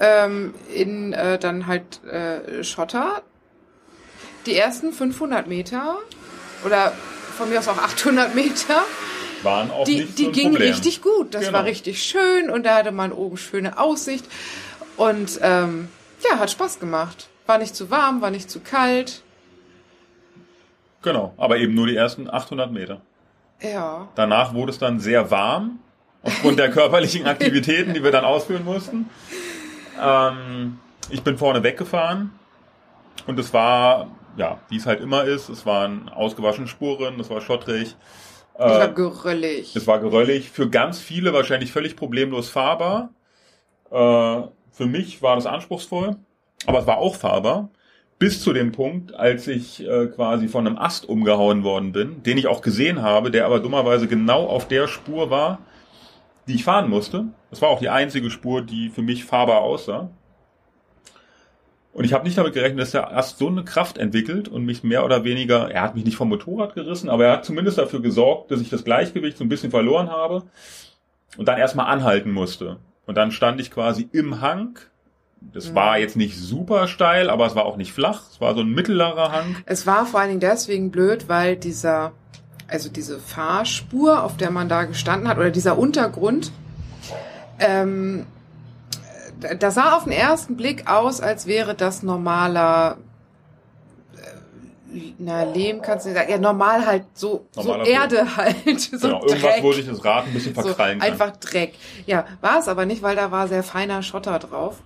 ähm, 0.01 0.55
in 0.74 1.12
äh, 1.12 1.38
dann 1.38 1.66
halt 1.66 2.03
äh, 2.05 2.64
Schotter. 2.64 3.22
Die 4.47 4.57
ersten 4.57 4.92
500 4.92 5.47
Meter 5.47 5.99
oder 6.64 6.92
von 7.36 7.49
mir 7.49 7.59
aus 7.59 7.68
auch 7.68 7.78
800 7.78 8.34
Meter, 8.34 8.84
Waren 9.45 9.70
auch 9.70 9.84
die, 9.84 10.01
nicht 10.01 10.18
die 10.18 10.22
so 10.24 10.28
ein 10.30 10.32
gingen 10.34 10.53
Problem. 10.53 10.72
richtig 10.72 11.03
gut. 11.03 11.34
Das 11.34 11.42
Genau. 11.47 11.59
war 11.59 11.64
richtig 11.64 12.03
schön 12.03 12.51
und 12.51 12.64
da 12.64 12.76
hatte 12.76 12.92
man 12.92 13.12
oben 13.12 13.36
schöne 13.36 13.78
Aussicht. 13.78 14.24
Und 14.97 15.38
ähm, 15.42 15.88
ja, 16.28 16.38
hat 16.38 16.51
Spaß 16.51 16.80
gemacht. 16.80 17.28
War 17.47 17.59
nicht 17.59 17.76
zu 17.76 17.90
warm, 17.90 18.20
war 18.22 18.30
nicht 18.30 18.51
zu 18.51 18.61
kalt. 18.61 19.22
Genau, 21.03 21.34
aber 21.36 21.59
eben 21.59 21.74
nur 21.74 21.86
die 21.86 21.97
ersten 21.97 22.30
800 22.30 22.72
Meter. 22.72 23.01
Ja. 23.61 24.09
Danach 24.14 24.55
wurde 24.55 24.72
es 24.72 24.78
dann 24.78 25.01
sehr 25.01 25.30
warm, 25.30 25.78
aufgrund 26.22 26.59
der 26.59 26.70
körperlichen 26.72 27.26
Aktivitäten, 27.26 27.92
die 27.95 28.03
wir 28.03 28.11
dann 28.11 28.24
ausführen 28.24 28.64
mussten. 28.64 29.11
Ähm, 30.01 30.78
ich 31.11 31.22
bin 31.22 31.36
vorne 31.36 31.62
weggefahren 31.62 32.30
und 33.26 33.38
es 33.38 33.53
war, 33.53 34.09
ja, 34.36 34.59
wie 34.70 34.76
es 34.76 34.86
halt 34.86 35.01
immer 35.01 35.24
ist, 35.24 35.49
es 35.51 35.66
waren 35.66 36.09
ausgewaschene 36.09 36.66
Spuren, 36.68 37.20
es 37.20 37.28
war 37.30 37.40
schottrig. 37.42 37.95
Ich 38.57 38.61
war 38.61 38.90
Äh, 38.90 38.94
geröllig. 38.94 39.74
es 39.76 39.86
war 39.86 39.98
geröllig, 39.98 40.50
für 40.50 40.68
ganz 40.70 41.00
viele 41.00 41.32
wahrscheinlich 41.32 41.72
völlig 41.72 41.96
problemlos 41.96 42.48
fahrbar. 42.48 43.11
Äh, 43.90 44.48
für 44.72 44.86
mich 44.86 45.22
war 45.22 45.36
das 45.36 45.46
anspruchsvoll, 45.46 46.16
aber 46.66 46.80
es 46.80 46.86
war 46.86 46.98
auch 46.98 47.16
fahrbar. 47.16 47.70
Bis 48.18 48.42
zu 48.42 48.52
dem 48.52 48.70
Punkt, 48.72 49.12
als 49.14 49.48
ich 49.48 49.84
äh, 49.86 50.07
quasi 50.07 50.48
von 50.48 50.66
einem 50.66 50.78
Ast 50.78 51.09
umgehauen 51.09 51.64
worden 51.64 51.92
bin, 51.92 52.22
den 52.22 52.38
ich 52.38 52.46
auch 52.46 52.62
gesehen 52.62 53.02
habe, 53.02 53.30
der 53.30 53.44
aber 53.44 53.59
dummerweise 53.61 54.07
genau 54.07 54.46
auf 54.46 54.68
der 54.68 54.86
Spur 54.86 55.30
war, 55.30 55.59
die 56.46 56.55
ich 56.55 56.64
fahren 56.64 56.88
musste. 56.88 57.26
Das 57.50 57.61
war 57.61 57.70
auch 57.70 57.80
die 57.80 57.88
einzige 57.88 58.30
Spur, 58.30 58.62
die 58.62 58.88
für 58.90 59.02
mich 59.02 59.24
fahrbar 59.24 59.62
aussah. 59.62 60.11
Und 61.95 62.05
ich 62.05 62.12
habe 62.12 62.24
nicht 62.24 62.36
damit 62.36 62.53
gerechnet, 62.55 62.80
dass 62.80 62.90
der 62.90 63.16
Ast 63.16 63.38
so 63.38 63.47
eine 63.49 63.62
Kraft 63.64 63.99
entwickelt 63.99 64.49
und 64.49 64.64
mich 64.64 64.82
mehr 64.82 65.05
oder 65.05 65.22
weniger, 65.24 65.70
er 65.70 65.82
hat 65.82 65.95
mich 65.95 66.05
nicht 66.05 66.16
vom 66.16 66.28
Motorrad 66.28 66.74
gerissen, 66.74 67.09
aber 67.09 67.26
er 67.26 67.32
hat 67.34 67.45
zumindest 67.45 67.78
dafür 67.78 68.03
gesorgt, 68.03 68.51
dass 68.51 68.61
ich 68.61 68.68
das 68.68 68.84
Gleichgewicht 68.84 69.38
so 69.38 69.45
ein 69.45 69.49
bisschen 69.49 69.70
verloren 69.70 70.11
habe 70.11 70.42
und 71.36 71.47
dann 71.47 71.57
erstmal 71.57 71.86
anhalten 71.86 72.32
musste. 72.32 72.78
Und 73.07 73.16
dann 73.16 73.30
stand 73.30 73.61
ich 73.61 73.70
quasi 73.70 74.09
im 74.12 74.40
Hang. 74.40 74.78
Das 75.40 75.70
Mhm. 75.70 75.74
war 75.76 75.99
jetzt 75.99 76.16
nicht 76.16 76.36
super 76.36 76.88
steil, 76.88 77.30
aber 77.30 77.47
es 77.47 77.55
war 77.55 77.64
auch 77.64 77.76
nicht 77.76 77.92
flach. 77.92 78.22
Es 78.28 78.40
war 78.40 78.55
so 78.55 78.62
ein 78.62 78.70
mittlerer 78.70 79.30
Hang. 79.30 79.55
Es 79.64 79.86
war 79.86 80.05
vor 80.05 80.18
allen 80.18 80.30
Dingen 80.30 80.40
deswegen 80.40 80.90
blöd, 80.90 81.28
weil 81.28 81.55
dieser, 81.55 82.11
also 82.66 82.88
diese 82.88 83.20
Fahrspur, 83.20 84.24
auf 84.24 84.36
der 84.36 84.51
man 84.51 84.68
da 84.68 84.82
gestanden 84.84 85.28
hat, 85.28 85.38
oder 85.38 85.51
dieser 85.51 85.78
Untergrund, 85.78 86.51
ähm, 87.61 88.26
das 89.59 89.74
sah 89.74 89.97
auf 89.97 90.05
den 90.05 90.12
ersten 90.12 90.57
Blick 90.57 90.90
aus, 90.90 91.20
als 91.20 91.47
wäre 91.47 91.74
das 91.74 92.03
normaler, 92.03 92.99
äh, 94.92 95.01
na, 95.18 95.45
Lehm 95.45 95.82
kannst 95.82 96.05
du 96.05 96.11
nicht 96.11 96.18
sagen, 96.18 96.30
ja, 96.30 96.38
normal 96.38 96.86
halt 96.86 97.05
so, 97.14 97.47
so 97.53 97.74
Erde 97.76 98.36
halt, 98.36 98.80
so 98.80 98.99
genau, 98.99 99.22
irgendwas, 99.22 99.55
Dreck. 99.55 99.62
wo 99.62 99.72
sich 99.72 99.86
das 99.86 100.05
Rad 100.05 100.26
ein 100.26 100.32
bisschen 100.32 100.55
so, 100.55 100.62
verkrallen 100.62 100.99
kann. 100.99 101.11
einfach 101.11 101.36
Dreck. 101.36 101.74
Ja, 102.07 102.24
war 102.40 102.59
es 102.59 102.68
aber 102.68 102.86
nicht, 102.86 103.03
weil 103.03 103.16
da 103.16 103.30
war 103.30 103.49
sehr 103.49 103.62
feiner 103.62 104.03
Schotter 104.03 104.38
drauf. 104.38 104.82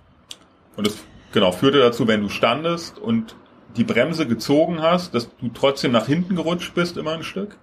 Und 0.75 0.87
das 0.87 0.97
genau 1.31 1.51
führte 1.51 1.79
dazu, 1.79 2.07
wenn 2.07 2.21
du 2.21 2.29
standest 2.29 2.97
und 2.99 3.35
die 3.77 3.83
Bremse 3.83 4.27
gezogen 4.27 4.81
hast, 4.81 5.13
dass 5.13 5.29
du 5.37 5.49
trotzdem 5.53 5.91
nach 5.91 6.07
hinten 6.07 6.35
gerutscht 6.35 6.73
bist, 6.73 6.97
immer 6.97 7.13
ein 7.13 7.23
Stück. 7.23 7.55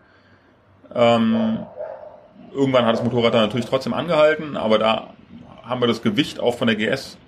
Ähm, 0.95 1.67
irgendwann 2.55 2.87
hat 2.87 2.95
das 2.95 3.03
Motorrad 3.03 3.35
dann 3.35 3.43
natürlich 3.43 3.67
trotzdem 3.67 3.93
angehalten, 3.93 4.57
aber 4.57 4.79
da 4.79 5.15
haben 5.67 5.81
wir 5.81 5.87
das 5.87 6.03
Gewicht 6.03 6.41
auch 6.41 6.57
von 6.57 6.69
der 6.69 6.77
GS 6.77 7.19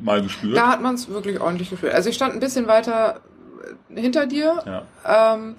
mal 0.00 0.22
gespürt. 0.22 0.56
Da 0.56 0.68
hat 0.68 0.80
man 0.80 0.94
es 0.94 1.08
wirklich 1.08 1.40
ordentlich 1.40 1.70
gespürt. 1.70 1.94
Also 1.94 2.08
ich 2.08 2.16
stand 2.16 2.34
ein 2.34 2.40
bisschen 2.40 2.66
weiter 2.66 3.20
äh, 3.90 4.00
hinter 4.00 4.26
dir. 4.26 4.84
Ja. 5.04 5.34
Ähm, 5.34 5.56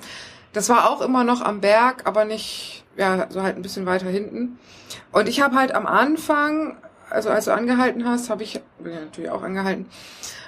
das 0.54 0.70
war 0.70 0.90
auch 0.90 1.02
immer 1.02 1.24
noch 1.24 1.42
am 1.42 1.62
Berg, 1.62 2.04
aber 2.06 2.26
nicht, 2.26 2.84
ja, 2.98 3.28
so 3.30 3.44
halt 3.44 3.56
ein 3.56 3.62
bisschen 3.62 3.86
weiter 3.86 4.08
hinten. 4.08 4.58
Und 5.12 5.28
ich 5.30 5.42
habe 5.42 5.56
halt 5.56 5.74
am 5.74 5.86
Anfang, 5.86 6.78
also 7.10 7.30
als 7.30 7.46
du 7.46 7.54
angehalten 7.54 8.06
hast, 8.06 8.30
habe 8.30 8.44
ich, 8.44 8.60
bin 8.80 8.94
ja 8.94 9.02
natürlich 9.02 9.30
auch 9.30 9.44
angehalten. 9.44 9.88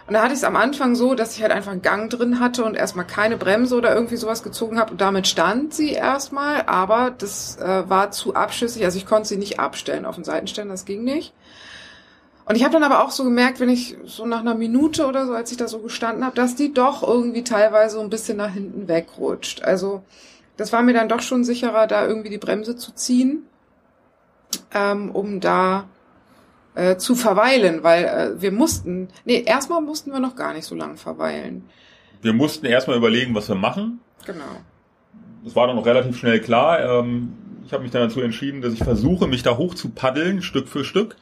Und 0.07 0.15
da 0.15 0.23
hatte 0.23 0.33
ich 0.33 0.39
es 0.39 0.43
am 0.43 0.55
Anfang 0.55 0.95
so, 0.95 1.13
dass 1.13 1.35
ich 1.35 1.43
halt 1.43 1.51
einfach 1.51 1.71
einen 1.71 1.83
Gang 1.83 2.09
drin 2.09 2.39
hatte 2.39 2.65
und 2.65 2.75
erstmal 2.75 3.05
keine 3.05 3.37
Bremse 3.37 3.75
oder 3.75 3.93
irgendwie 3.93 4.17
sowas 4.17 4.41
gezogen 4.41 4.79
habe. 4.79 4.91
Und 4.91 5.01
damit 5.01 5.27
stand 5.27 5.73
sie 5.73 5.91
erstmal, 5.91 6.63
aber 6.63 7.11
das 7.11 7.57
äh, 7.57 7.87
war 7.87 8.11
zu 8.11 8.33
abschüssig. 8.33 8.83
Also 8.83 8.97
ich 8.97 9.05
konnte 9.05 9.29
sie 9.29 9.37
nicht 9.37 9.59
abstellen 9.59 10.05
auf 10.05 10.15
den 10.15 10.23
Seitenständer, 10.23 10.73
das 10.73 10.85
ging 10.85 11.03
nicht. 11.03 11.33
Und 12.51 12.57
ich 12.57 12.65
habe 12.65 12.73
dann 12.73 12.83
aber 12.83 13.01
auch 13.01 13.11
so 13.11 13.23
gemerkt, 13.23 13.61
wenn 13.61 13.69
ich 13.69 13.95
so 14.03 14.25
nach 14.25 14.41
einer 14.41 14.55
Minute 14.55 15.05
oder 15.05 15.25
so, 15.25 15.31
als 15.31 15.51
ich 15.51 15.57
da 15.57 15.69
so 15.69 15.79
gestanden 15.79 16.25
habe, 16.25 16.35
dass 16.35 16.53
die 16.53 16.73
doch 16.73 17.01
irgendwie 17.01 17.45
teilweise 17.45 17.95
so 17.95 18.01
ein 18.01 18.09
bisschen 18.09 18.35
nach 18.35 18.51
hinten 18.51 18.89
wegrutscht. 18.89 19.63
Also 19.63 20.03
das 20.57 20.73
war 20.73 20.81
mir 20.81 20.91
dann 20.91 21.07
doch 21.07 21.21
schon 21.21 21.45
sicherer, 21.45 21.87
da 21.87 22.05
irgendwie 22.05 22.29
die 22.29 22.37
Bremse 22.37 22.75
zu 22.75 22.93
ziehen, 22.93 23.43
ähm, 24.73 25.11
um 25.11 25.39
da 25.39 25.85
äh, 26.75 26.97
zu 26.97 27.15
verweilen, 27.15 27.83
weil 27.83 28.03
äh, 28.03 28.41
wir 28.41 28.51
mussten, 28.51 29.07
nee, 29.23 29.41
erstmal 29.45 29.79
mussten 29.79 30.11
wir 30.11 30.19
noch 30.19 30.35
gar 30.35 30.53
nicht 30.53 30.65
so 30.65 30.75
lange 30.75 30.97
verweilen. 30.97 31.69
Wir 32.21 32.33
mussten 32.33 32.65
erstmal 32.65 32.97
überlegen, 32.97 33.33
was 33.33 33.47
wir 33.47 33.55
machen. 33.55 34.01
Genau. 34.25 34.43
Das 35.45 35.55
war 35.55 35.67
dann 35.67 35.77
auch 35.77 35.85
relativ 35.85 36.17
schnell 36.17 36.41
klar. 36.41 36.81
Ähm, 36.81 37.31
ich 37.65 37.71
habe 37.71 37.83
mich 37.83 37.93
dann 37.93 38.01
dazu 38.01 38.19
entschieden, 38.19 38.61
dass 38.61 38.73
ich 38.73 38.83
versuche, 38.83 39.27
mich 39.27 39.43
da 39.43 39.55
hoch 39.55 39.73
zu 39.73 39.87
paddeln, 39.87 40.41
Stück 40.41 40.67
für 40.67 40.83
Stück. 40.83 41.15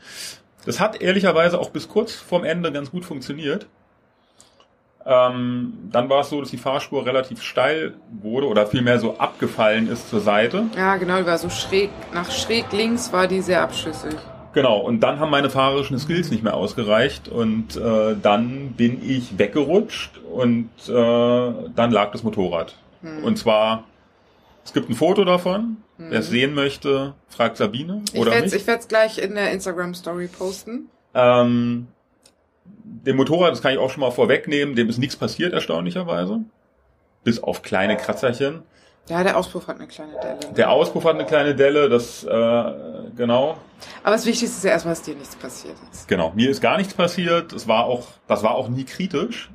Das 0.66 0.80
hat 0.80 1.02
ehrlicherweise 1.02 1.60
auch 1.60 1.70
bis 1.70 1.88
kurz 1.88 2.14
vorm 2.14 2.44
Ende 2.44 2.72
ganz 2.72 2.92
gut 2.92 3.06
funktioniert. 3.06 3.68
Ähm, 5.06 5.90
dann 5.92 6.10
war 6.10 6.22
es 6.22 6.30
so, 6.30 6.40
dass 6.40 6.52
die 6.52 6.58
Fahrspur 6.58 7.06
relativ 7.06 7.42
steil 7.42 7.96
wurde 8.22 8.48
oder 8.48 8.68
vielmehr 8.68 9.00
so 9.00 9.18
abgefallen 9.18 9.90
ist 9.90 10.10
zur 10.10 10.20
Seite. 10.20 10.66
Ja, 10.76 10.98
genau, 10.98 11.18
die 11.18 11.26
war 11.26 11.38
so 11.38 11.50
schräg, 11.50 11.90
nach 12.14 12.30
schräg 12.30 12.72
links 12.72 13.12
war 13.14 13.28
die 13.28 13.42
sehr 13.42 13.62
abschüssig. 13.62 14.16
Genau, 14.54 14.80
und 14.80 15.00
dann 15.02 15.20
haben 15.20 15.30
meine 15.30 15.50
fahrerischen 15.50 16.00
Skills 16.00 16.32
nicht 16.32 16.44
mehr 16.44 16.56
ausgereicht 16.56 17.28
und 17.30 17.78
äh, 17.78 18.16
dann 18.22 18.74
bin 18.74 19.02
ich 19.08 19.38
weggerutscht 19.38 20.20
und 20.32 20.70
äh, 20.88 20.92
dann 20.94 21.92
lag 21.92 22.12
das 22.12 22.24
Motorrad. 22.24 22.76
Hm. 23.02 23.24
Und 23.24 23.38
zwar, 23.38 23.86
es 24.64 24.74
gibt 24.74 24.90
ein 24.90 24.96
Foto 24.96 25.24
davon. 25.26 25.78
Wer 25.98 26.20
es 26.22 26.30
sehen 26.30 26.54
möchte, 26.54 27.14
fragt 27.28 27.58
Sabine 27.58 28.04
Ich 28.14 28.20
oder 28.20 28.32
werde 28.32 28.46
mich. 28.46 28.54
ich 28.54 28.66
werd's 28.68 28.88
gleich 28.88 29.18
in 29.18 29.36
der 29.36 29.52
Instagram-Story 29.52 30.28
posten. 30.28 30.90
Ähm, 31.14 31.88
dem 32.66 33.18
Motorrad, 33.18 33.52
das 33.52 33.62
kann 33.62 33.74
ich 33.74 33.80
auch 33.80 33.90
schon 33.90 34.00
mal 34.02 34.12
vorwegnehmen, 34.12 34.76
dem 34.76 34.88
ist 34.88 34.98
nichts 34.98 35.18
passiert, 35.18 35.52
erstaunlicherweise. 35.52 36.40
Bis 37.26 37.44
auf 37.44 37.64
kleine 37.64 37.98
Kratzerchen. 37.98 38.64
Ja, 39.10 39.24
der 39.24 39.38
Auspuff 39.38 39.68
hat 39.68 39.78
eine 39.78 39.88
kleine 39.88 40.14
Delle. 40.22 40.54
Der 40.54 40.70
Auspuff 40.72 41.04
hat 41.04 41.16
eine 41.16 41.26
kleine 41.26 41.56
Delle, 41.56 41.90
das, 41.90 42.24
äh, 42.24 42.64
genau. 43.18 43.58
Aber 44.04 44.16
das 44.16 44.26
Wichtigste 44.26 44.56
ist 44.58 44.64
ja 44.64 44.72
erstmal, 44.72 44.94
dass 44.94 45.02
dir 45.02 45.16
nichts 45.16 45.36
passiert 45.36 45.76
ist. 45.92 46.08
Genau, 46.08 46.32
mir 46.36 46.50
ist 46.50 46.62
gar 46.62 46.78
nichts 46.78 46.94
passiert. 46.94 47.52
Es 47.52 47.68
war 47.68 47.86
auch, 47.86 48.08
das 48.28 48.42
war 48.44 48.52
auch 48.56 48.70
nie 48.70 48.86
kritisch. 48.86 49.50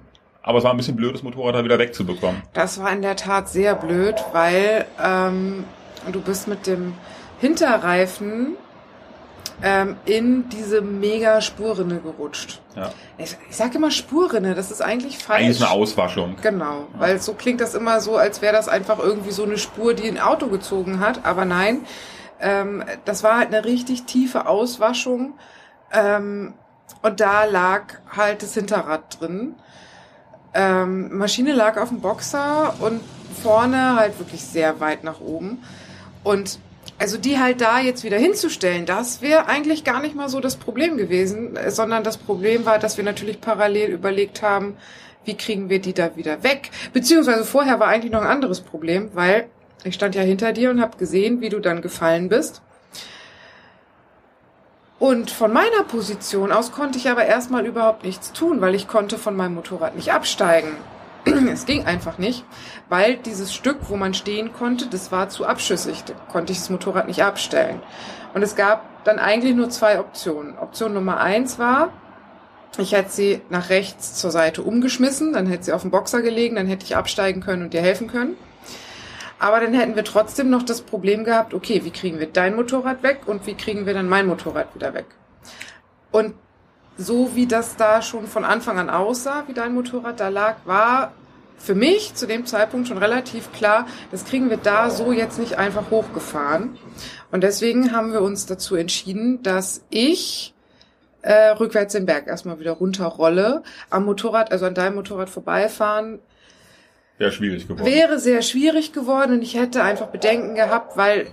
Aber 0.47 0.59
es 0.59 0.65
war 0.65 0.73
ein 0.73 0.77
bisschen 0.77 0.95
blöd, 0.95 1.15
das 1.15 1.23
Motorrad 1.23 1.55
da 1.55 1.65
wieder 1.65 1.79
wegzubekommen. 1.79 2.43
Das 2.53 2.79
war 2.81 2.93
in 2.93 3.01
der 3.01 3.17
Tat 3.17 3.49
sehr 3.49 3.75
blöd, 3.75 4.17
weil 4.33 4.85
ähm, 5.03 5.65
du 6.13 6.21
bist 6.21 6.49
mit 6.49 6.67
dem 6.67 6.93
Hinterreifen 7.41 8.57
ähm, 9.63 9.97
in 10.05 10.51
diese 10.51 10.83
mega 10.83 11.41
Spurrinne 11.41 11.99
gerutscht. 11.99 12.61
Ja. 12.77 12.91
Ich, 13.17 13.35
ich 13.49 13.57
sage 13.57 13.79
immer 13.79 13.91
Spurrinne, 13.91 14.55
das 14.55 14.71
ist 14.71 14.83
eigentlich 14.83 15.17
falsch. 15.17 15.45
Eigentlich 15.45 15.63
eine 15.63 15.71
Auswaschung. 15.71 16.37
Genau, 16.43 16.89
weil 16.99 17.19
so 17.23 17.33
klingt 17.33 17.63
das 17.63 17.75
immer 17.75 18.03
so, 18.03 18.17
als 18.17 18.43
wäre 18.43 18.53
das 18.53 18.69
einfach 18.69 18.99
irgendwie 18.99 19.31
so 19.31 19.45
eine 19.45 19.57
Spur, 19.57 19.95
die 19.95 20.07
ein 20.09 20.21
Auto 20.21 20.49
gezogen 20.49 21.01
hat. 21.01 21.25
Aber 21.25 21.47
nein, 21.47 21.87
ähm, 22.39 22.85
das 23.07 23.23
war 23.23 23.39
halt 23.39 23.49
eine 23.49 23.65
richtig 23.65 24.05
tiefe 24.05 24.47
Auswaschung. 24.47 25.39
Ähm, 25.91 26.53
und 27.01 27.21
da 27.21 27.45
lag 27.45 27.95
halt 28.15 28.43
das 28.43 28.53
Hinterrad 28.53 29.21
drin. 29.21 29.55
Ähm, 30.55 31.17
Maschine 31.17 31.53
lag 31.53 31.77
auf 31.77 31.89
dem 31.89 32.01
Boxer 32.01 32.75
und 32.81 33.01
vorne 33.43 33.97
halt 33.97 34.19
wirklich 34.19 34.45
sehr 34.45 34.81
weit 34.81 35.05
nach 35.05 35.21
oben. 35.21 35.63
Und 36.23 36.59
also 36.99 37.19
die 37.19 37.39
halt 37.39 37.61
da 37.61 37.81
jetzt 37.81 38.05
wieder 38.05 38.19
hinzustellen, 38.19 38.87
das 38.87 39.21
wäre 39.21 39.47
eigentlich 39.47 39.85
gar 39.85 40.01
nicht 40.01 40.15
mal 40.15 40.29
so 40.29 40.41
das 40.41 40.57
Problem 40.57 40.97
gewesen, 40.97 41.57
äh, 41.57 41.71
sondern 41.71 42.05
das 42.05 42.17
Problem 42.17 42.65
war, 42.67 42.79
dass 42.79 42.97
wir 42.97 43.05
natürlich 43.05 43.41
parallel 43.41 43.91
überlegt 43.91 44.43
haben, 44.43 44.77
wie 45.25 45.37
kriegen 45.37 45.71
wir 45.71 45.81
die 45.81 45.95
da 45.95 46.17
wieder 46.17 46.43
weg? 46.43 46.71
Beziehungsweise 46.93 47.45
vorher 47.45 47.81
war 47.81 47.89
eigentlich 47.89 48.13
noch 48.13 48.21
ein 48.21 48.27
anderes 48.27 48.61
Problem, 48.61 49.11
weil 49.15 49.49
ich 49.83 49.95
stand 49.95 50.15
ja 50.15 50.23
hinter 50.23 50.53
dir 50.53 50.71
und 50.71 50.81
habe 50.81 50.97
gesehen, 50.97 51.41
wie 51.41 51.49
du 51.49 51.61
dann 51.61 51.83
gefallen 51.83 52.29
bist. 52.29 52.63
Und 54.99 55.31
von 55.31 55.53
meiner 55.53 55.83
Position 55.89 56.53
aus 56.53 56.73
konnte 56.73 56.99
ich 56.99 57.11
aber 57.11 57.25
erstmal 57.25 57.67
überhaupt 57.67 58.05
nichts 58.05 58.33
tun, 58.33 58.61
weil 58.61 58.75
ich 58.75 58.87
konnte 58.87 59.19
von 59.19 59.37
meinem 59.37 59.55
Motorrad 59.55 59.97
nicht 59.97 60.13
absteigen. 60.13 60.77
Es 61.53 61.67
ging 61.67 61.85
einfach 61.85 62.19
nicht, 62.19 62.45
weil 62.89 63.17
dieses 63.17 63.55
Stück, 63.55 63.79
wo 63.89 63.97
man 63.97 64.15
stehen 64.15 64.53
konnte, 64.53 64.87
das 64.87 65.11
war 65.11 65.29
zu 65.29 65.47
abschüssig. 65.47 66.05
Da 66.05 66.15
konnte 66.31 66.53
ich 66.53 66.59
das 66.59 66.71
Motorrad 66.71 67.09
nicht 67.09 67.23
abstellen. 67.23 67.81
Und 68.35 68.43
es 68.43 68.57
gab 68.57 69.05
dann 69.05 69.19
eigentlich 69.19 69.55
nur 69.55 69.71
zwei 69.71 69.99
Optionen. 69.99 70.59
Option 70.59 70.95
Nummer 70.95 71.21
eins 71.21 71.59
war, 71.59 71.91
ich 72.77 72.93
hätte 72.93 73.11
sie 73.11 73.41
nach 73.51 73.71
rechts 73.71 74.15
zur 74.15 74.31
Seite 74.31 74.63
umgeschmissen, 74.63 75.33
dann 75.33 75.47
hätte 75.47 75.65
sie 75.65 75.73
auf 75.73 75.83
dem 75.83 75.93
Boxer 75.93 76.23
gelegen, 76.23 76.57
dann 76.57 76.67
hätte 76.67 76.85
ich 76.85 76.97
absteigen 76.97 77.41
können 77.41 77.63
und 77.63 77.73
dir 77.73 77.81
helfen 77.81 78.09
können. 78.09 78.37
Aber 79.45 79.61
dann 79.61 79.75
hätten 79.75 79.95
wir 79.95 80.05
trotzdem 80.05 80.49
noch 80.49 80.63
das 80.63 80.81
Problem 80.81 81.23
gehabt, 81.23 81.53
okay, 81.53 81.85
wie 81.85 81.91
kriegen 81.91 82.19
wir 82.19 82.29
dein 82.29 82.57
Motorrad 82.57 83.03
weg 83.03 83.25
und 83.27 83.47
wie 83.47 83.53
kriegen 83.53 83.85
wir 83.85 83.93
dann 83.93 84.09
mein 84.09 84.27
Motorrad 84.27 84.75
wieder 84.75 84.95
weg? 84.95 85.05
Und 86.11 86.33
so 86.97 87.37
wie 87.37 87.47
das 87.47 87.77
da 87.77 88.01
schon 88.01 88.27
von 88.27 88.47
Anfang 88.47 88.79
an 88.79 88.89
aussah, 88.89 89.45
wie 89.47 89.53
dein 89.53 89.75
Motorrad 89.75 90.19
da 90.19 90.29
lag, 90.31 90.57
war 90.65 91.13
für 91.59 91.75
mich 91.75 92.15
zu 92.15 92.27
dem 92.27 92.47
Zeitpunkt 92.47 92.89
schon 92.89 92.97
relativ 92.97 93.53
klar, 93.53 93.87
das 94.11 94.25
kriegen 94.25 94.49
wir 94.49 94.57
da 94.57 94.89
so 94.89 95.13
jetzt 95.13 95.39
nicht 95.39 95.59
einfach 95.59 95.91
hochgefahren. 95.91 96.79
Und 97.31 97.43
deswegen 97.43 97.93
haben 97.93 98.15
wir 98.15 98.23
uns 98.23 98.47
dazu 98.47 98.77
entschieden, 98.77 99.43
dass 99.43 99.85
ich 99.91 100.55
äh, 101.21 101.51
rückwärts 101.51 101.93
den 101.93 102.07
Berg 102.07 102.29
erstmal 102.29 102.61
wieder 102.61 102.73
runterrolle, 102.73 103.63
am 103.91 104.07
Motorrad, 104.07 104.53
also 104.53 104.65
an 104.65 104.75
deinem 104.75 104.95
Motorrad 104.95 105.29
vorbeifahren, 105.29 106.21
Wäre 107.19 107.33
schwierig 107.33 107.69
geworden. 107.69 107.87
wäre 107.87 108.19
sehr 108.19 108.43
schwierig 108.43 108.93
geworden 108.93 109.35
und 109.35 109.43
ich 109.43 109.55
hätte 109.55 109.83
einfach 109.83 110.09
Bedenken 110.09 110.57
gehabt, 110.57 110.97
weil 110.97 111.29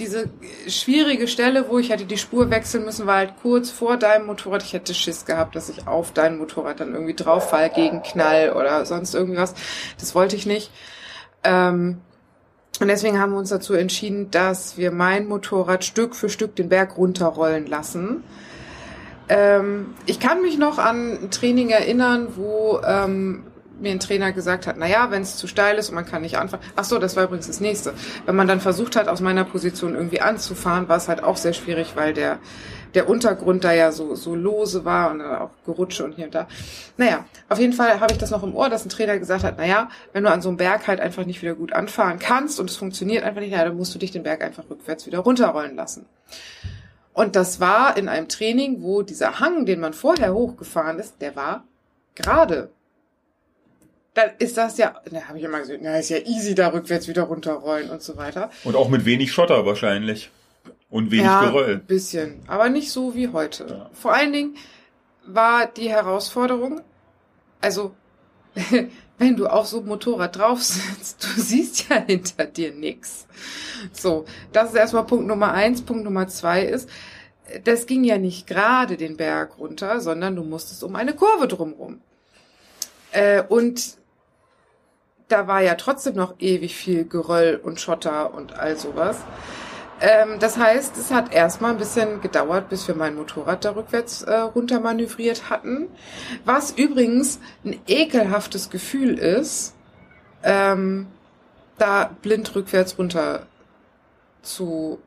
diese 0.00 0.30
schwierige 0.66 1.28
Stelle, 1.28 1.68
wo 1.68 1.78
ich 1.78 1.90
hätte 1.90 2.06
die 2.06 2.16
Spur 2.16 2.50
wechseln 2.50 2.84
müssen, 2.84 3.06
war 3.06 3.18
halt 3.18 3.34
kurz 3.42 3.70
vor 3.70 3.96
deinem 3.96 4.26
Motorrad. 4.26 4.62
Ich 4.64 4.72
hätte 4.72 4.94
Schiss 4.94 5.26
gehabt, 5.26 5.54
dass 5.54 5.68
ich 5.68 5.86
auf 5.86 6.12
dein 6.12 6.38
Motorrad 6.38 6.80
dann 6.80 6.94
irgendwie 6.94 7.14
drauf 7.14 7.50
fall 7.50 7.70
gegen 7.70 8.02
Knall 8.02 8.54
oder 8.54 8.84
sonst 8.86 9.14
irgendwas. 9.14 9.54
Das 9.98 10.14
wollte 10.14 10.36
ich 10.36 10.46
nicht. 10.46 10.72
Ähm, 11.44 12.00
und 12.80 12.88
deswegen 12.88 13.20
haben 13.20 13.32
wir 13.32 13.38
uns 13.38 13.50
dazu 13.50 13.74
entschieden, 13.74 14.30
dass 14.30 14.78
wir 14.78 14.90
mein 14.90 15.26
Motorrad 15.26 15.84
Stück 15.84 16.16
für 16.16 16.30
Stück 16.30 16.56
den 16.56 16.70
Berg 16.70 16.96
runterrollen 16.96 17.66
lassen. 17.66 18.24
Ähm, 19.28 19.94
ich 20.06 20.18
kann 20.18 20.40
mich 20.40 20.56
noch 20.56 20.78
an 20.78 21.24
ein 21.24 21.30
Training 21.30 21.68
erinnern, 21.68 22.28
wo 22.36 22.80
ähm, 22.84 23.44
mir 23.80 23.92
ein 23.92 24.00
Trainer 24.00 24.32
gesagt 24.32 24.66
hat, 24.66 24.76
na 24.78 24.86
ja, 24.86 25.10
wenn 25.10 25.22
es 25.22 25.36
zu 25.36 25.46
steil 25.46 25.78
ist 25.78 25.88
und 25.88 25.94
man 25.94 26.06
kann 26.06 26.22
nicht 26.22 26.36
anfahren. 26.36 26.64
Ach 26.76 26.84
so, 26.84 26.98
das 26.98 27.16
war 27.16 27.24
übrigens 27.24 27.46
das 27.46 27.60
nächste. 27.60 27.94
Wenn 28.26 28.36
man 28.36 28.48
dann 28.48 28.60
versucht 28.60 28.96
hat, 28.96 29.08
aus 29.08 29.20
meiner 29.20 29.44
Position 29.44 29.94
irgendwie 29.94 30.20
anzufahren, 30.20 30.88
war 30.88 30.96
es 30.96 31.08
halt 31.08 31.22
auch 31.22 31.36
sehr 31.36 31.52
schwierig, 31.52 31.96
weil 31.96 32.14
der 32.14 32.38
der 32.94 33.08
Untergrund 33.08 33.64
da 33.64 33.72
ja 33.72 33.92
so 33.92 34.14
so 34.14 34.34
lose 34.34 34.84
war 34.84 35.10
und 35.10 35.20
dann 35.20 35.36
auch 35.36 35.50
Gerutsche 35.64 36.04
und 36.04 36.14
hier 36.14 36.24
und 36.26 36.34
da. 36.34 36.48
Naja, 36.96 37.24
auf 37.48 37.58
jeden 37.58 37.72
Fall 37.72 38.00
habe 38.00 38.12
ich 38.12 38.18
das 38.18 38.30
noch 38.30 38.42
im 38.42 38.54
Ohr, 38.54 38.68
dass 38.68 38.84
ein 38.84 38.88
Trainer 38.88 39.18
gesagt 39.18 39.44
hat, 39.44 39.54
na 39.58 39.66
ja, 39.66 39.88
wenn 40.12 40.24
du 40.24 40.30
an 40.30 40.42
so 40.42 40.48
einem 40.48 40.58
Berg 40.58 40.88
halt 40.88 41.00
einfach 41.00 41.24
nicht 41.24 41.40
wieder 41.42 41.54
gut 41.54 41.72
anfahren 41.72 42.18
kannst 42.18 42.58
und 42.58 42.68
es 42.70 42.76
funktioniert 42.76 43.24
einfach 43.24 43.40
nicht, 43.40 43.52
ja, 43.52 43.64
dann 43.64 43.76
musst 43.76 43.94
du 43.94 43.98
dich 43.98 44.10
den 44.10 44.22
Berg 44.22 44.42
einfach 44.42 44.64
rückwärts 44.68 45.06
wieder 45.06 45.20
runterrollen 45.20 45.76
lassen. 45.76 46.06
Und 47.12 47.36
das 47.36 47.60
war 47.60 47.96
in 47.96 48.08
einem 48.08 48.28
Training, 48.28 48.82
wo 48.82 49.02
dieser 49.02 49.40
Hang, 49.40 49.66
den 49.66 49.80
man 49.80 49.92
vorher 49.92 50.32
hochgefahren 50.32 50.98
ist, 50.98 51.20
der 51.20 51.36
war 51.36 51.64
gerade 52.14 52.70
dann 54.20 54.30
ist 54.38 54.56
das 54.56 54.78
ja, 54.78 55.00
da 55.10 55.22
habe 55.22 55.38
ich 55.38 55.44
immer 55.44 55.60
gesagt, 55.60 55.80
na, 55.82 55.98
ist 55.98 56.10
ja 56.10 56.18
easy, 56.18 56.54
da 56.54 56.68
rückwärts 56.68 57.08
wieder 57.08 57.22
runterrollen 57.22 57.90
und 57.90 58.02
so 58.02 58.16
weiter. 58.16 58.50
Und 58.64 58.76
auch 58.76 58.88
mit 58.88 59.04
wenig 59.04 59.32
Schotter 59.32 59.66
wahrscheinlich. 59.66 60.30
Und 60.88 61.10
wenig 61.10 61.26
ja, 61.26 61.44
Geröll. 61.44 61.74
ein 61.74 61.86
bisschen, 61.86 62.40
aber 62.48 62.68
nicht 62.68 62.90
so 62.90 63.14
wie 63.14 63.28
heute. 63.28 63.66
Ja. 63.68 63.90
Vor 63.92 64.12
allen 64.12 64.32
Dingen 64.32 64.56
war 65.24 65.66
die 65.66 65.88
Herausforderung, 65.88 66.80
also 67.60 67.94
wenn 69.18 69.36
du 69.36 69.46
auf 69.46 69.66
so 69.66 69.78
einem 69.78 69.88
Motorrad 69.88 70.36
drauf 70.36 70.62
sitzt, 70.62 71.24
du 71.24 71.40
siehst 71.40 71.88
ja 71.88 72.04
hinter 72.04 72.46
dir 72.46 72.72
nix. 72.72 73.26
So, 73.92 74.24
das 74.52 74.70
ist 74.70 74.76
erstmal 74.76 75.04
Punkt 75.04 75.26
Nummer 75.26 75.52
eins. 75.52 75.82
Punkt 75.82 76.04
Nummer 76.04 76.26
zwei 76.26 76.64
ist, 76.64 76.88
das 77.64 77.86
ging 77.86 78.02
ja 78.02 78.18
nicht 78.18 78.46
gerade 78.46 78.96
den 78.96 79.16
Berg 79.16 79.58
runter, 79.58 80.00
sondern 80.00 80.34
du 80.34 80.42
musstest 80.42 80.82
um 80.82 80.96
eine 80.96 81.14
Kurve 81.14 81.46
drumrum. 81.46 82.00
Äh, 83.12 83.42
und 83.42 83.99
da 85.30 85.46
war 85.46 85.62
ja 85.62 85.74
trotzdem 85.76 86.14
noch 86.14 86.34
ewig 86.38 86.76
viel 86.76 87.04
Geröll 87.04 87.60
und 87.62 87.80
Schotter 87.80 88.34
und 88.34 88.58
all 88.58 88.76
sowas. 88.76 89.18
Ähm, 90.00 90.38
das 90.38 90.56
heißt, 90.56 90.96
es 90.96 91.10
hat 91.10 91.32
erstmal 91.32 91.72
ein 91.72 91.78
bisschen 91.78 92.20
gedauert, 92.20 92.68
bis 92.68 92.88
wir 92.88 92.94
mein 92.94 93.14
Motorrad 93.14 93.64
da 93.64 93.74
rückwärts 93.74 94.22
äh, 94.22 94.34
runter 94.34 94.80
manövriert 94.80 95.50
hatten. 95.50 95.88
Was 96.44 96.72
übrigens 96.72 97.38
ein 97.64 97.78
ekelhaftes 97.86 98.70
Gefühl 98.70 99.18
ist, 99.18 99.74
ähm, 100.42 101.06
da 101.76 102.10
blind 102.22 102.54
rückwärts 102.54 102.98
runter 102.98 103.46
zu 104.42 104.98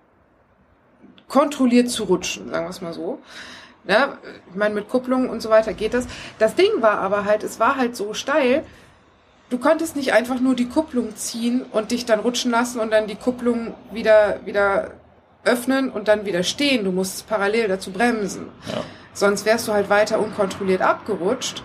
kontrolliert 1.28 1.90
zu 1.90 2.04
rutschen, 2.04 2.50
sagen 2.52 2.66
wir 2.66 2.70
es 2.70 2.82
mal 2.82 2.94
so. 2.94 3.20
Ja, 3.86 4.18
ich 4.50 4.56
meine, 4.56 4.76
mit 4.76 4.88
Kupplung 4.88 5.30
und 5.30 5.42
so 5.42 5.50
weiter 5.50 5.74
geht 5.74 5.94
das. 5.94 6.08
Das 6.40 6.56
Ding 6.56 6.70
war 6.82 7.00
aber 7.00 7.26
halt, 7.26 7.44
es 7.44 7.60
war 7.60 7.76
halt 7.76 7.96
so 7.96 8.14
steil, 8.14 8.64
du 9.54 9.60
konntest 9.60 9.96
nicht 9.96 10.14
einfach 10.14 10.40
nur 10.40 10.56
die 10.56 10.68
Kupplung 10.68 11.16
ziehen 11.16 11.64
und 11.72 11.92
dich 11.92 12.06
dann 12.06 12.20
rutschen 12.20 12.50
lassen 12.50 12.80
und 12.80 12.92
dann 12.92 13.06
die 13.06 13.16
Kupplung 13.16 13.76
wieder, 13.92 14.40
wieder 14.46 14.92
öffnen 15.44 15.92
und 15.92 16.08
dann 16.08 16.26
wieder 16.26 16.42
stehen. 16.42 16.84
Du 16.84 16.92
musst 16.92 17.28
parallel 17.28 17.68
dazu 17.68 17.92
bremsen. 17.92 18.48
Ja. 18.68 18.84
Sonst 19.14 19.46
wärst 19.46 19.68
du 19.68 19.74
halt 19.74 19.92
weiter 19.92 20.20
unkontrolliert 20.20 20.82
abgerutscht. 20.82 21.62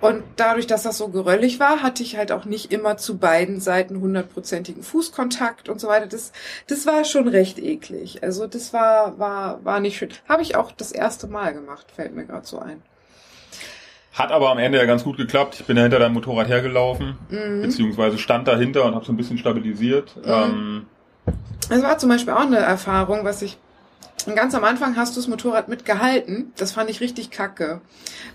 Und 0.00 0.22
dadurch, 0.36 0.68
dass 0.68 0.84
das 0.84 0.96
so 0.96 1.08
geröllig 1.08 1.58
war, 1.58 1.82
hatte 1.82 2.02
ich 2.04 2.16
halt 2.16 2.30
auch 2.30 2.44
nicht 2.44 2.72
immer 2.72 2.96
zu 2.96 3.18
beiden 3.18 3.60
Seiten 3.60 4.00
hundertprozentigen 4.00 4.82
Fußkontakt 4.82 5.68
und 5.68 5.80
so 5.80 5.88
weiter. 5.88 6.06
Das, 6.06 6.32
das 6.68 6.86
war 6.86 7.04
schon 7.04 7.26
recht 7.26 7.58
eklig. 7.58 8.22
Also 8.22 8.46
das 8.46 8.72
war, 8.72 9.18
war, 9.18 9.64
war 9.64 9.80
nicht 9.80 9.98
schön. 9.98 10.10
Habe 10.28 10.42
ich 10.42 10.54
auch 10.54 10.70
das 10.72 10.92
erste 10.92 11.26
Mal 11.26 11.52
gemacht, 11.52 11.86
fällt 11.94 12.14
mir 12.14 12.24
gerade 12.24 12.46
so 12.46 12.60
ein. 12.60 12.82
Hat 14.12 14.32
aber 14.32 14.50
am 14.50 14.58
Ende 14.58 14.78
ja 14.78 14.84
ganz 14.86 15.04
gut 15.04 15.16
geklappt. 15.16 15.56
Ich 15.60 15.66
bin 15.66 15.76
ja 15.76 15.82
hinter 15.84 15.98
deinem 16.00 16.14
Motorrad 16.14 16.48
hergelaufen, 16.48 17.16
Mhm. 17.28 17.62
beziehungsweise 17.62 18.18
stand 18.18 18.48
dahinter 18.48 18.84
und 18.84 18.94
habe 18.94 19.04
so 19.04 19.12
ein 19.12 19.16
bisschen 19.16 19.38
stabilisiert. 19.38 20.16
Ähm, 20.24 20.86
Das 21.68 21.82
war 21.82 21.96
zum 21.98 22.08
Beispiel 22.08 22.32
auch 22.32 22.40
eine 22.40 22.58
Erfahrung, 22.58 23.24
was 23.24 23.42
ich 23.42 23.56
ganz 24.34 24.54
am 24.54 24.64
Anfang 24.64 24.96
hast 24.96 25.14
du 25.16 25.20
das 25.20 25.28
Motorrad 25.28 25.68
mitgehalten. 25.68 26.52
Das 26.56 26.72
fand 26.72 26.90
ich 26.90 27.00
richtig 27.00 27.30
kacke, 27.30 27.80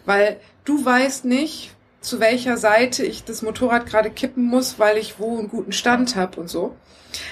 weil 0.05 0.39
du 0.63 0.83
weißt 0.85 1.25
nicht, 1.25 1.71
zu 1.99 2.19
welcher 2.19 2.55
Seite 2.57 3.03
ich 3.03 3.23
das 3.25 3.41
Motorrad 3.41 3.85
gerade 3.85 4.09
kippen 4.11 4.45
muss, 4.45 4.79
weil 4.79 4.97
ich 4.97 5.19
wo 5.19 5.37
einen 5.37 5.49
guten 5.49 5.71
Stand 5.73 6.15
habe 6.15 6.39
und 6.39 6.47
so. 6.49 6.75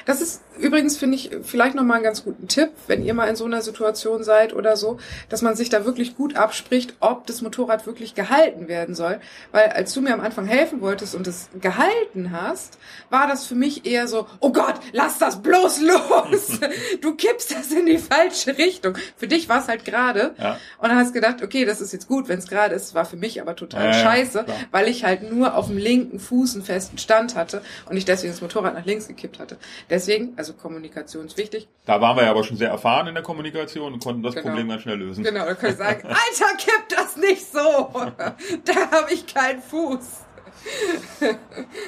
Das 0.05 0.19
ist 0.21 0.41
übrigens, 0.59 0.97
finde 0.97 1.15
ich, 1.15 1.31
vielleicht 1.43 1.75
nochmal 1.75 1.95
einen 1.97 2.03
ganz 2.03 2.23
guten 2.23 2.47
Tipp, 2.47 2.69
wenn 2.87 3.03
ihr 3.03 3.13
mal 3.13 3.27
in 3.27 3.35
so 3.35 3.45
einer 3.45 3.61
Situation 3.61 4.23
seid 4.23 4.53
oder 4.53 4.77
so, 4.77 4.99
dass 5.29 5.41
man 5.41 5.55
sich 5.55 5.69
da 5.69 5.85
wirklich 5.85 6.15
gut 6.15 6.35
abspricht, 6.35 6.95
ob 6.99 7.25
das 7.27 7.41
Motorrad 7.41 7.85
wirklich 7.85 8.15
gehalten 8.15 8.67
werden 8.67 8.95
soll. 8.95 9.19
Weil 9.51 9.69
als 9.69 9.93
du 9.93 10.01
mir 10.01 10.13
am 10.13 10.21
Anfang 10.21 10.45
helfen 10.45 10.81
wolltest 10.81 11.15
und 11.15 11.27
es 11.27 11.49
gehalten 11.59 12.31
hast, 12.31 12.77
war 13.09 13.27
das 13.27 13.45
für 13.45 13.55
mich 13.55 13.85
eher 13.85 14.07
so, 14.07 14.27
oh 14.39 14.51
Gott, 14.51 14.75
lass 14.91 15.17
das 15.19 15.41
bloß 15.41 15.81
los! 15.81 16.59
du 17.01 17.15
kippst 17.15 17.51
das 17.51 17.71
in 17.71 17.85
die 17.85 17.97
falsche 17.97 18.57
Richtung. 18.57 18.97
Für 19.17 19.27
dich 19.27 19.49
war 19.49 19.59
es 19.59 19.67
halt 19.67 19.85
gerade. 19.85 20.33
Ja. 20.37 20.59
Und 20.77 20.89
dann 20.89 20.97
hast 20.97 21.09
du 21.09 21.13
gedacht, 21.13 21.41
okay, 21.43 21.65
das 21.65 21.81
ist 21.81 21.93
jetzt 21.93 22.07
gut, 22.07 22.27
wenn 22.27 22.39
es 22.39 22.47
gerade 22.47 22.75
ist, 22.75 22.95
war 22.95 23.05
für 23.05 23.17
mich 23.17 23.41
aber 23.41 23.55
total 23.55 23.85
Ja, 23.85 23.91
ja, 23.91 24.03
scheiße, 24.03 24.43
klar. 24.43 24.57
weil 24.71 24.87
ich 24.87 25.03
halt 25.03 25.31
nur 25.31 25.55
auf 25.55 25.67
dem 25.67 25.77
linken 25.77 26.19
Fuß 26.19 26.55
einen 26.55 26.63
festen 26.63 26.97
Stand 26.97 27.35
hatte 27.35 27.61
und 27.89 27.97
ich 27.97 28.05
deswegen 28.05 28.33
das 28.33 28.41
Motorrad 28.41 28.73
nach 28.73 28.85
links 28.85 29.07
gekippt 29.07 29.39
hatte. 29.39 29.57
Deswegen, 29.89 30.33
also 30.43 30.53
Kommunikation 30.61 31.25
ist 31.25 31.37
wichtig. 31.37 31.67
da 31.85 32.01
waren 32.01 32.17
wir 32.17 32.23
ja 32.23 32.31
aber 32.31 32.43
schon 32.43 32.57
sehr 32.57 32.69
erfahren 32.69 33.07
in 33.07 33.13
der 33.13 33.23
Kommunikation 33.23 33.93
und 33.93 34.03
konnten 34.03 34.23
das 34.23 34.35
Genau. 34.35 34.47
Problem 34.47 34.67
ganz 34.67 34.81
schnell 34.81 34.97
lösen. 34.97 35.23
Genau, 35.23 35.45
da 35.45 35.53
können 35.55 35.71
ich 35.71 35.77
sagen, 35.77 36.05
Alter, 36.07 36.57
kipp 36.57 36.89
das 36.89 37.15
nicht 37.17 37.51
so! 37.51 37.59
Da 38.65 38.91
habe 38.91 39.13
ich 39.13 39.25
keinen 39.25 39.61
Fuß. 39.61 40.05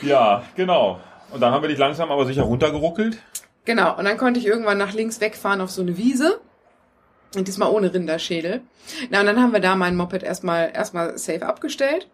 Ja, 0.01 0.43
genau. 0.55 0.99
Und 1.31 1.41
dann 1.41 1.51
haben 1.53 1.61
wir 1.63 1.69
dich 1.69 1.77
langsam 1.77 2.11
aber 2.11 2.25
sicher 2.25 2.43
runtergeruckelt. 2.43 3.17
Genau, 3.65 3.97
und 3.97 4.05
dann 4.05 4.17
konnte 4.17 4.39
ich 4.39 4.45
irgendwann 4.45 4.77
nach 4.77 4.93
links 4.93 5.19
wegfahren 5.21 5.59
auf 5.61 5.71
so 5.71 5.81
eine 5.81 5.97
Wiese. 5.97 6.39
Und 7.35 7.47
diesmal 7.47 7.69
ohne 7.71 7.93
Rinderschädel. 7.93 8.61
Na, 9.09 9.19
und 9.19 9.25
dann 9.25 9.41
haben 9.41 9.51
wir 9.51 9.59
da 9.59 9.75
mein 9.75 9.95
Moped 9.97 10.23
erstmal, 10.23 10.71
erstmal 10.73 11.17
safe 11.17 11.45
abgestellt. 11.45 12.07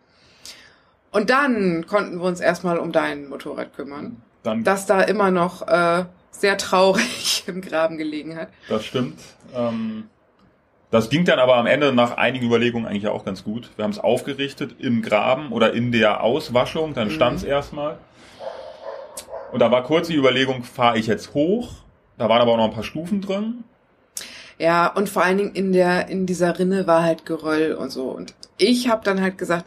Und 1.11 1.29
dann 1.29 1.85
konnten 1.87 2.17
wir 2.19 2.23
uns 2.25 2.39
erstmal 2.39 2.79
um 2.79 2.91
dein 2.91 3.27
Motorrad 3.29 3.75
kümmern. 3.75 4.21
Dann, 4.43 4.63
Das 4.63 4.87
da 4.87 5.01
immer 5.01 5.29
noch 5.29 5.67
äh, 5.67 6.05
sehr 6.41 6.57
traurig 6.57 7.43
im 7.47 7.61
Graben 7.61 7.97
gelegen 7.97 8.35
hat. 8.35 8.49
das 8.67 8.85
stimmt. 8.85 9.19
Ähm, 9.55 10.09
das 10.89 11.09
ging 11.09 11.23
dann 11.23 11.39
aber 11.39 11.55
am 11.55 11.67
Ende 11.67 11.93
nach 11.93 12.17
einigen 12.17 12.45
Überlegungen 12.45 12.85
eigentlich 12.85 13.07
auch 13.07 13.23
ganz 13.23 13.45
gut. 13.45 13.69
Wir 13.77 13.83
haben 13.83 13.91
es 13.91 13.99
aufgerichtet 13.99 14.75
im 14.79 15.01
Graben 15.01 15.53
oder 15.53 15.73
in 15.73 15.93
der 15.93 16.21
Auswaschung, 16.21 16.93
dann 16.93 17.09
stand 17.09 17.37
es 17.37 17.43
erstmal. 17.45 17.97
Und 19.53 19.59
da 19.59 19.71
war 19.71 19.83
kurz 19.83 20.07
die 20.07 20.15
Überlegung, 20.15 20.63
fahre 20.63 20.97
ich 20.97 21.07
jetzt 21.07 21.33
hoch? 21.33 21.69
Da 22.17 22.27
waren 22.27 22.41
aber 22.41 22.51
auch 22.51 22.57
noch 22.57 22.65
ein 22.65 22.73
paar 22.73 22.83
Stufen 22.83 23.21
drin. 23.21 23.63
Ja, 24.59 24.87
und 24.87 25.09
vor 25.09 25.23
allen 25.23 25.37
Dingen 25.37 25.53
in 25.53 25.71
der 25.71 26.09
in 26.09 26.25
dieser 26.25 26.59
Rinne 26.59 26.87
war 26.87 27.03
halt 27.03 27.25
Geröll 27.25 27.73
und 27.73 27.89
so. 27.89 28.09
Und 28.09 28.35
ich 28.57 28.89
habe 28.89 29.03
dann 29.03 29.21
halt 29.21 29.37
gesagt, 29.37 29.65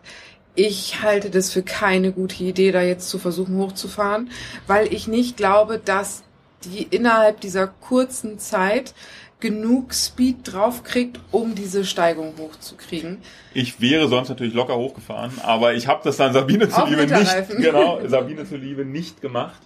ich 0.54 1.02
halte 1.02 1.30
das 1.30 1.50
für 1.50 1.62
keine 1.62 2.12
gute 2.12 2.44
Idee, 2.44 2.70
da 2.70 2.82
jetzt 2.82 3.08
zu 3.08 3.18
versuchen 3.18 3.56
hochzufahren, 3.56 4.30
weil 4.66 4.92
ich 4.92 5.08
nicht 5.08 5.36
glaube, 5.36 5.80
dass 5.84 6.22
die 6.70 6.82
innerhalb 6.84 7.40
dieser 7.40 7.66
kurzen 7.66 8.38
Zeit 8.38 8.94
genug 9.40 9.92
Speed 9.92 10.52
draufkriegt, 10.52 11.20
um 11.30 11.54
diese 11.54 11.84
Steigung 11.84 12.32
hochzukriegen. 12.38 13.18
Ich 13.52 13.80
wäre 13.80 14.08
sonst 14.08 14.28
natürlich 14.30 14.54
locker 14.54 14.76
hochgefahren, 14.76 15.32
aber 15.42 15.74
ich 15.74 15.86
habe 15.86 16.00
das 16.04 16.16
dann 16.16 16.32
Sabine 16.32 16.68
zuliebe 16.68 17.06
nicht, 17.06 17.48
genau, 17.58 18.00
Sabine 18.06 18.46
zuliebe 18.46 18.84
nicht 18.84 19.20
gemacht. 19.20 19.60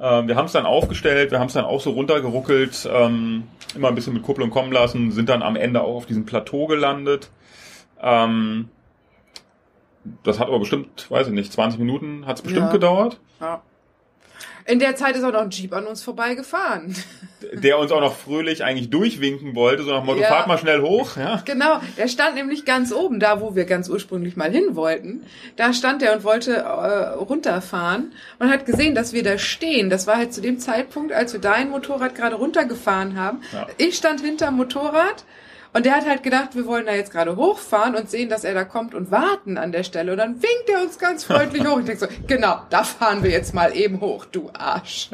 Ähm, 0.00 0.28
wir 0.28 0.36
haben 0.36 0.46
es 0.46 0.52
dann 0.52 0.66
aufgestellt, 0.66 1.32
wir 1.32 1.40
haben 1.40 1.48
es 1.48 1.52
dann 1.54 1.64
auch 1.64 1.80
so 1.80 1.90
runtergeruckelt, 1.90 2.88
ähm, 2.92 3.44
immer 3.74 3.88
ein 3.88 3.94
bisschen 3.94 4.12
mit 4.14 4.22
Kupplung 4.22 4.50
kommen 4.50 4.72
lassen, 4.72 5.10
sind 5.10 5.28
dann 5.28 5.42
am 5.42 5.56
Ende 5.56 5.82
auch 5.82 5.96
auf 5.96 6.06
diesem 6.06 6.24
Plateau 6.24 6.66
gelandet. 6.66 7.30
Ähm, 8.00 8.68
das 10.22 10.38
hat 10.38 10.48
aber 10.48 10.58
bestimmt, 10.58 11.10
weiß 11.10 11.28
ich 11.28 11.32
nicht, 11.32 11.52
20 11.52 11.78
Minuten 11.78 12.26
hat 12.26 12.36
es 12.36 12.42
bestimmt 12.42 12.66
Ja. 12.66 12.72
gedauert. 12.72 13.20
Ja. 13.40 13.62
In 14.64 14.78
der 14.78 14.94
Zeit 14.96 15.16
ist 15.16 15.24
auch 15.24 15.32
noch 15.32 15.40
ein 15.42 15.50
Jeep 15.50 15.72
an 15.74 15.86
uns 15.86 16.02
vorbeigefahren. 16.02 16.94
der 17.52 17.78
uns 17.78 17.90
auch 17.90 18.00
noch 18.00 18.14
fröhlich 18.16 18.62
eigentlich 18.62 18.90
durchwinken 18.90 19.56
wollte, 19.56 19.82
so 19.82 19.90
nach 19.90 20.04
Motto, 20.04 20.20
Ja. 20.20 20.28
fahrt 20.28 20.46
mal 20.46 20.58
schnell 20.58 20.80
hoch. 20.80 21.16
Ja? 21.16 21.42
Genau, 21.44 21.80
der 21.96 22.06
stand 22.06 22.36
nämlich 22.36 22.64
ganz 22.64 22.92
oben, 22.92 23.18
da 23.18 23.40
wo 23.40 23.56
wir 23.56 23.64
ganz 23.64 23.88
ursprünglich 23.88 24.36
mal 24.36 24.50
hin 24.50 24.76
wollten. 24.76 25.24
Da 25.56 25.72
stand 25.72 26.02
er 26.04 26.14
und 26.14 26.22
wollte 26.24 26.54
äh, 26.54 27.14
runterfahren 27.14 28.12
und 28.38 28.50
hat 28.50 28.64
gesehen, 28.66 28.94
dass 28.94 29.12
wir 29.12 29.24
da 29.24 29.38
stehen. 29.38 29.90
Das 29.90 30.06
war 30.06 30.16
halt 30.16 30.32
zu 30.32 30.40
dem 30.40 30.58
Zeitpunkt, 30.60 31.12
als 31.12 31.32
wir 31.32 31.40
dein 31.40 31.70
Motorrad 31.70 32.14
gerade 32.14 32.36
runtergefahren 32.36 33.18
haben. 33.18 33.40
Ja. 33.52 33.66
Ich 33.78 33.96
stand 33.96 34.20
hinterm 34.20 34.56
Motorrad 34.56 35.24
und 35.74 35.86
der 35.86 35.96
hat 35.96 36.06
halt 36.06 36.22
gedacht, 36.22 36.54
wir 36.54 36.66
wollen 36.66 36.84
da 36.86 36.92
jetzt 36.94 37.10
gerade 37.12 37.36
hochfahren 37.36 37.94
und 37.94 38.10
sehen, 38.10 38.28
dass 38.28 38.44
er 38.44 38.52
da 38.54 38.64
kommt 38.64 38.94
und 38.94 39.10
warten 39.10 39.56
an 39.56 39.72
der 39.72 39.84
Stelle. 39.84 40.12
Und 40.12 40.18
dann 40.18 40.34
winkt 40.34 40.68
er 40.68 40.82
uns 40.82 40.98
ganz 40.98 41.24
freundlich 41.24 41.66
hoch. 41.66 41.78
Ich 41.78 41.86
denke 41.86 42.00
so, 42.00 42.06
genau, 42.26 42.58
da 42.70 42.84
fahren 42.84 43.22
wir 43.22 43.30
jetzt 43.30 43.54
mal 43.54 43.74
eben 43.76 44.00
hoch, 44.00 44.26
du 44.26 44.50
Arsch. 44.52 45.08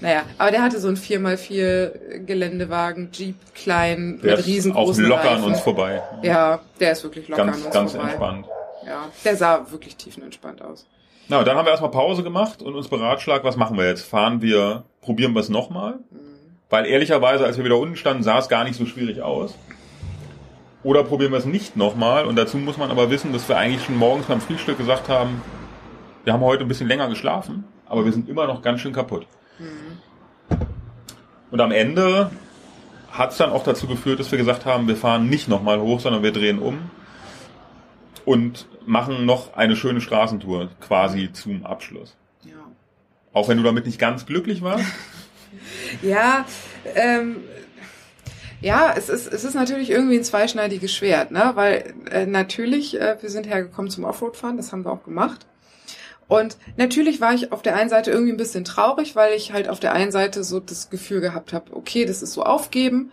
Naja, 0.00 0.22
aber 0.38 0.50
der 0.50 0.62
hatte 0.62 0.80
so 0.80 0.88
einen 0.88 0.96
4x4 0.96 2.18
Geländewagen, 2.24 3.10
Jeep, 3.12 3.36
klein, 3.54 4.20
Der 4.22 4.30
mit 4.32 4.38
ist 4.40 4.44
auch 4.44 4.46
riesengroßen 4.48 5.04
locker 5.04 5.30
an 5.30 5.44
uns 5.44 5.60
vorbei. 5.60 6.02
Ja, 6.22 6.60
der 6.80 6.92
ist 6.92 7.04
wirklich 7.04 7.28
locker 7.28 7.42
an 7.42 7.48
Ganz, 7.48 7.64
uns 7.64 7.74
ganz 7.74 7.92
vorbei. 7.92 8.08
entspannt. 8.08 8.46
Ja, 8.86 9.08
der 9.24 9.36
sah 9.36 9.70
wirklich 9.70 9.96
tiefenentspannt 9.96 10.62
aus. 10.62 10.86
Na, 11.28 11.44
dann 11.44 11.56
haben 11.56 11.64
wir 11.64 11.70
erstmal 11.70 11.92
Pause 11.92 12.24
gemacht 12.24 12.60
und 12.60 12.74
uns 12.74 12.88
beratschlagt, 12.88 13.44
was 13.44 13.54
machen 13.56 13.78
wir 13.78 13.86
jetzt? 13.86 14.02
Fahren 14.02 14.42
wir, 14.42 14.82
probieren 15.00 15.32
wir 15.32 15.40
es 15.40 15.48
nochmal? 15.48 16.00
Weil 16.70 16.86
ehrlicherweise, 16.86 17.44
als 17.44 17.56
wir 17.58 17.64
wieder 17.64 17.78
unten 17.78 17.96
standen, 17.96 18.22
sah 18.22 18.38
es 18.38 18.48
gar 18.48 18.64
nicht 18.64 18.76
so 18.76 18.86
schwierig 18.86 19.20
aus. 19.20 19.58
Oder 20.82 21.04
probieren 21.04 21.32
wir 21.32 21.38
es 21.38 21.44
nicht 21.44 21.76
nochmal? 21.76 22.24
Und 22.24 22.36
dazu 22.36 22.56
muss 22.56 22.78
man 22.78 22.90
aber 22.90 23.10
wissen, 23.10 23.32
dass 23.32 23.48
wir 23.48 23.58
eigentlich 23.58 23.84
schon 23.84 23.96
morgens 23.96 24.26
beim 24.26 24.40
Frühstück 24.40 24.78
gesagt 24.78 25.08
haben, 25.08 25.42
wir 26.24 26.32
haben 26.32 26.42
heute 26.42 26.64
ein 26.64 26.68
bisschen 26.68 26.88
länger 26.88 27.08
geschlafen, 27.08 27.64
aber 27.86 28.04
wir 28.04 28.12
sind 28.12 28.28
immer 28.28 28.46
noch 28.46 28.62
ganz 28.62 28.80
schön 28.80 28.92
kaputt. 28.92 29.26
Und 31.50 31.60
am 31.60 31.72
Ende 31.72 32.30
hat 33.10 33.32
es 33.32 33.38
dann 33.38 33.50
auch 33.50 33.64
dazu 33.64 33.86
geführt, 33.86 34.20
dass 34.20 34.30
wir 34.30 34.38
gesagt 34.38 34.64
haben, 34.64 34.86
wir 34.86 34.96
fahren 34.96 35.28
nicht 35.28 35.48
nochmal 35.48 35.80
hoch, 35.80 36.00
sondern 36.00 36.22
wir 36.22 36.32
drehen 36.32 36.60
um 36.60 36.90
und 38.24 38.68
machen 38.86 39.26
noch 39.26 39.54
eine 39.54 39.76
schöne 39.76 40.00
Straßentour 40.00 40.68
quasi 40.80 41.32
zum 41.32 41.66
Abschluss. 41.66 42.16
Ja. 42.44 42.52
Auch 43.32 43.48
wenn 43.48 43.56
du 43.56 43.64
damit 43.64 43.86
nicht 43.86 43.98
ganz 43.98 44.24
glücklich 44.24 44.62
warst. 44.62 44.84
Ja, 46.02 46.46
ähm, 46.94 47.36
ja, 48.60 48.94
es 48.96 49.08
ist, 49.08 49.32
es 49.32 49.44
ist 49.44 49.54
natürlich 49.54 49.90
irgendwie 49.90 50.16
ein 50.16 50.24
zweischneidiges 50.24 50.94
Schwert, 50.94 51.30
ne? 51.30 51.52
Weil 51.54 51.94
äh, 52.10 52.26
natürlich, 52.26 53.00
äh, 53.00 53.16
wir 53.20 53.30
sind 53.30 53.48
hergekommen 53.48 53.90
zum 53.90 54.04
Offroad-Fahren, 54.04 54.56
das 54.56 54.72
haben 54.72 54.84
wir 54.84 54.92
auch 54.92 55.02
gemacht. 55.02 55.46
Und 56.28 56.58
natürlich 56.76 57.20
war 57.20 57.34
ich 57.34 57.52
auf 57.52 57.62
der 57.62 57.74
einen 57.74 57.90
Seite 57.90 58.10
irgendwie 58.10 58.32
ein 58.32 58.36
bisschen 58.36 58.64
traurig, 58.64 59.16
weil 59.16 59.34
ich 59.34 59.52
halt 59.52 59.68
auf 59.68 59.80
der 59.80 59.94
einen 59.94 60.12
Seite 60.12 60.44
so 60.44 60.60
das 60.60 60.88
Gefühl 60.88 61.20
gehabt 61.20 61.52
habe, 61.52 61.74
okay, 61.74 62.04
das 62.04 62.22
ist 62.22 62.34
so 62.34 62.44
aufgeben. 62.44 63.10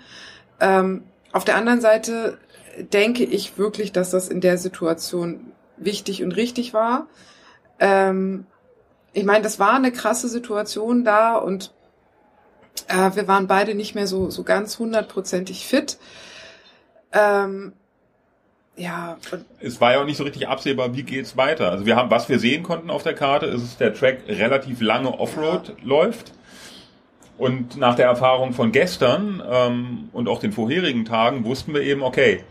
Ähm, 0.59 1.03
auf 1.31 1.43
der 1.43 1.55
anderen 1.55 1.81
Seite 1.81 2.38
denke 2.93 3.23
ich 3.23 3.57
wirklich, 3.57 3.91
dass 3.91 4.11
das 4.11 4.27
in 4.27 4.41
der 4.41 4.57
Situation 4.57 5.51
wichtig 5.77 6.23
und 6.23 6.34
richtig 6.34 6.73
war. 6.73 7.07
Ähm, 7.80 8.45
ich 9.14 9.23
meine, 9.23 9.43
das 9.43 9.59
war 9.59 9.73
eine 9.73 9.91
krasse 9.91 10.27
Situation 10.27 11.03
da 11.03 11.38
und 11.38 11.73
äh, 12.88 13.16
wir 13.16 13.28
waren 13.28 13.48
beide 13.48 13.76
nicht 13.76 13.95
mehr 13.95 14.08
so, 14.08 14.30
so 14.30 14.44
ganz 14.44 14.80
hundertprozentig 14.80 15.66
fit. 15.66 15.98
Ähm, 17.14 17.74
ja, 18.76 19.18
Es 19.60 19.82
war 19.82 19.94
ja 19.94 20.02
auch 20.02 20.06
nicht 20.06 20.18
so 20.18 20.24
richtig 20.24 20.48
absehbar, 20.48 20.94
wie 20.95 21.04
geht's 21.04 21.36
weiter. 21.36 21.72
Also 21.72 21.86
wir 21.86 21.95
haben, 21.95 22.12
was 22.12 22.30
wir 22.30 22.38
sehen 22.38 22.62
konnten 22.62 22.91
auf 22.91 23.02
der 23.02 23.16
Karte, 23.16 23.48
ist, 23.48 23.64
dass 23.64 23.78
der 23.78 23.94
Track 23.94 24.20
relativ 24.28 24.82
lange 24.82 25.20
Offroad 25.20 25.74
läuft. 25.84 26.32
Und 27.38 27.78
nach 27.78 27.95
der 27.95 28.06
Erfahrung 28.06 28.54
von 28.54 28.72
gestern 28.72 29.41
ähm, 29.48 30.10
und 30.12 30.28
auch 30.28 30.40
den 30.40 30.52
vorherigen 30.52 31.06
Tagen 31.06 31.44
wussten 31.44 31.74
wir 31.74 31.82
eben, 31.82 32.04
okay, 32.04 32.44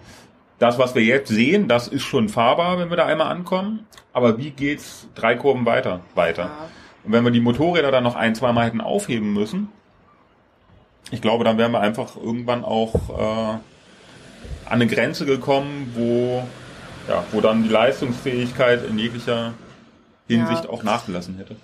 das, 0.59 0.79
was 0.79 0.95
wir 0.95 1.03
jetzt 1.03 1.29
sehen, 1.29 1.69
das 1.69 1.87
ist 1.89 2.03
schon 2.03 2.29
fahrbar, 2.29 2.79
wenn 2.79 2.89
wir 2.91 2.97
da 2.97 3.07
einmal 3.07 3.29
ankommen. 3.29 3.87
Aber 4.13 4.39
wie 4.39 4.51
geht's 4.51 5.09
drei 5.15 5.35
Kurven 5.35 5.67
weiter? 5.67 6.01
Weiter. 6.15 6.45
ja, 6.45 6.69
Und 7.05 7.13
wenn 7.13 7.25
wir 7.25 7.31
die 7.31 7.41
Motorräder 7.41 7.91
dann 7.91 8.05
noch 8.05 8.17
ein, 8.17 8.35
zwei 8.35 8.53
Mal 8.53 8.67
hätten 8.67 8.81
aufheben 8.81 9.33
müssen, 9.33 9.69
ich 11.11 11.21
glaube, 11.23 11.45
dann 11.45 11.59
wären 11.59 11.73
wir 11.73 11.81
einfach 11.81 12.17
irgendwann 12.17 12.65
auch 12.65 12.95
äh, 13.11 13.53
an 13.53 13.61
eine 14.67 14.87
Grenze 14.87 15.25
gekommen, 15.27 15.93
wo, 15.95 16.43
ja, 17.09 17.25
wo 17.33 17.41
dann 17.41 17.63
die 17.63 17.69
Leistungsfähigkeit 17.69 18.85
in 18.89 18.99
jeglicher 18.99 19.55
Hinsicht 20.29 20.65
Ja. 20.65 20.71
auch 20.71 20.83
nachgelassen 20.83 21.37
hätte. 21.39 21.57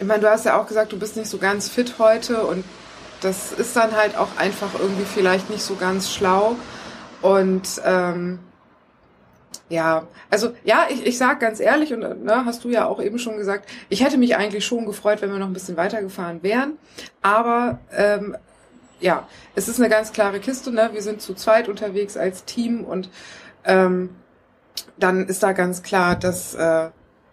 ich 0.00 0.06
meine, 0.06 0.20
du 0.22 0.30
hast 0.30 0.46
ja 0.46 0.58
auch 0.60 0.66
gesagt, 0.66 0.92
du 0.92 0.98
bist 0.98 1.16
nicht 1.16 1.28
so 1.28 1.38
ganz 1.38 1.68
fit 1.68 1.94
heute 1.98 2.44
und 2.46 2.64
das 3.20 3.52
ist 3.52 3.76
dann 3.76 3.92
halt 3.94 4.16
auch 4.16 4.36
einfach 4.38 4.70
irgendwie 4.78 5.04
vielleicht 5.04 5.48
nicht 5.50 5.62
so 5.62 5.76
ganz 5.76 6.10
schlau. 6.10 6.56
Und 7.20 7.80
ähm, 7.84 8.40
ja, 9.68 10.02
also 10.28 10.52
ja, 10.64 10.86
ich, 10.90 11.06
ich 11.06 11.18
sag 11.18 11.38
ganz 11.40 11.60
ehrlich, 11.60 11.92
und 11.94 12.24
ne, 12.24 12.44
hast 12.44 12.64
du 12.64 12.68
ja 12.70 12.86
auch 12.86 13.00
eben 13.00 13.18
schon 13.18 13.36
gesagt, 13.36 13.68
ich 13.90 14.02
hätte 14.04 14.18
mich 14.18 14.34
eigentlich 14.36 14.66
schon 14.66 14.86
gefreut, 14.86 15.22
wenn 15.22 15.30
wir 15.30 15.38
noch 15.38 15.46
ein 15.46 15.52
bisschen 15.52 15.76
weitergefahren 15.76 16.42
wären. 16.42 16.78
Aber 17.22 17.78
ähm, 17.94 18.36
ja, 19.02 19.28
es 19.54 19.68
ist 19.68 19.78
eine 19.78 19.88
ganz 19.88 20.12
klare 20.12 20.40
Kiste, 20.40 20.72
ne? 20.72 20.90
Wir 20.92 21.02
sind 21.02 21.20
zu 21.20 21.34
zweit 21.34 21.68
unterwegs 21.68 22.16
als 22.16 22.44
Team 22.44 22.84
und 22.84 23.10
ähm, 23.64 24.10
dann 24.96 25.26
ist 25.26 25.42
da 25.42 25.52
ganz 25.52 25.82
klar, 25.82 26.16
dass 26.16 26.54
äh, 26.54 26.90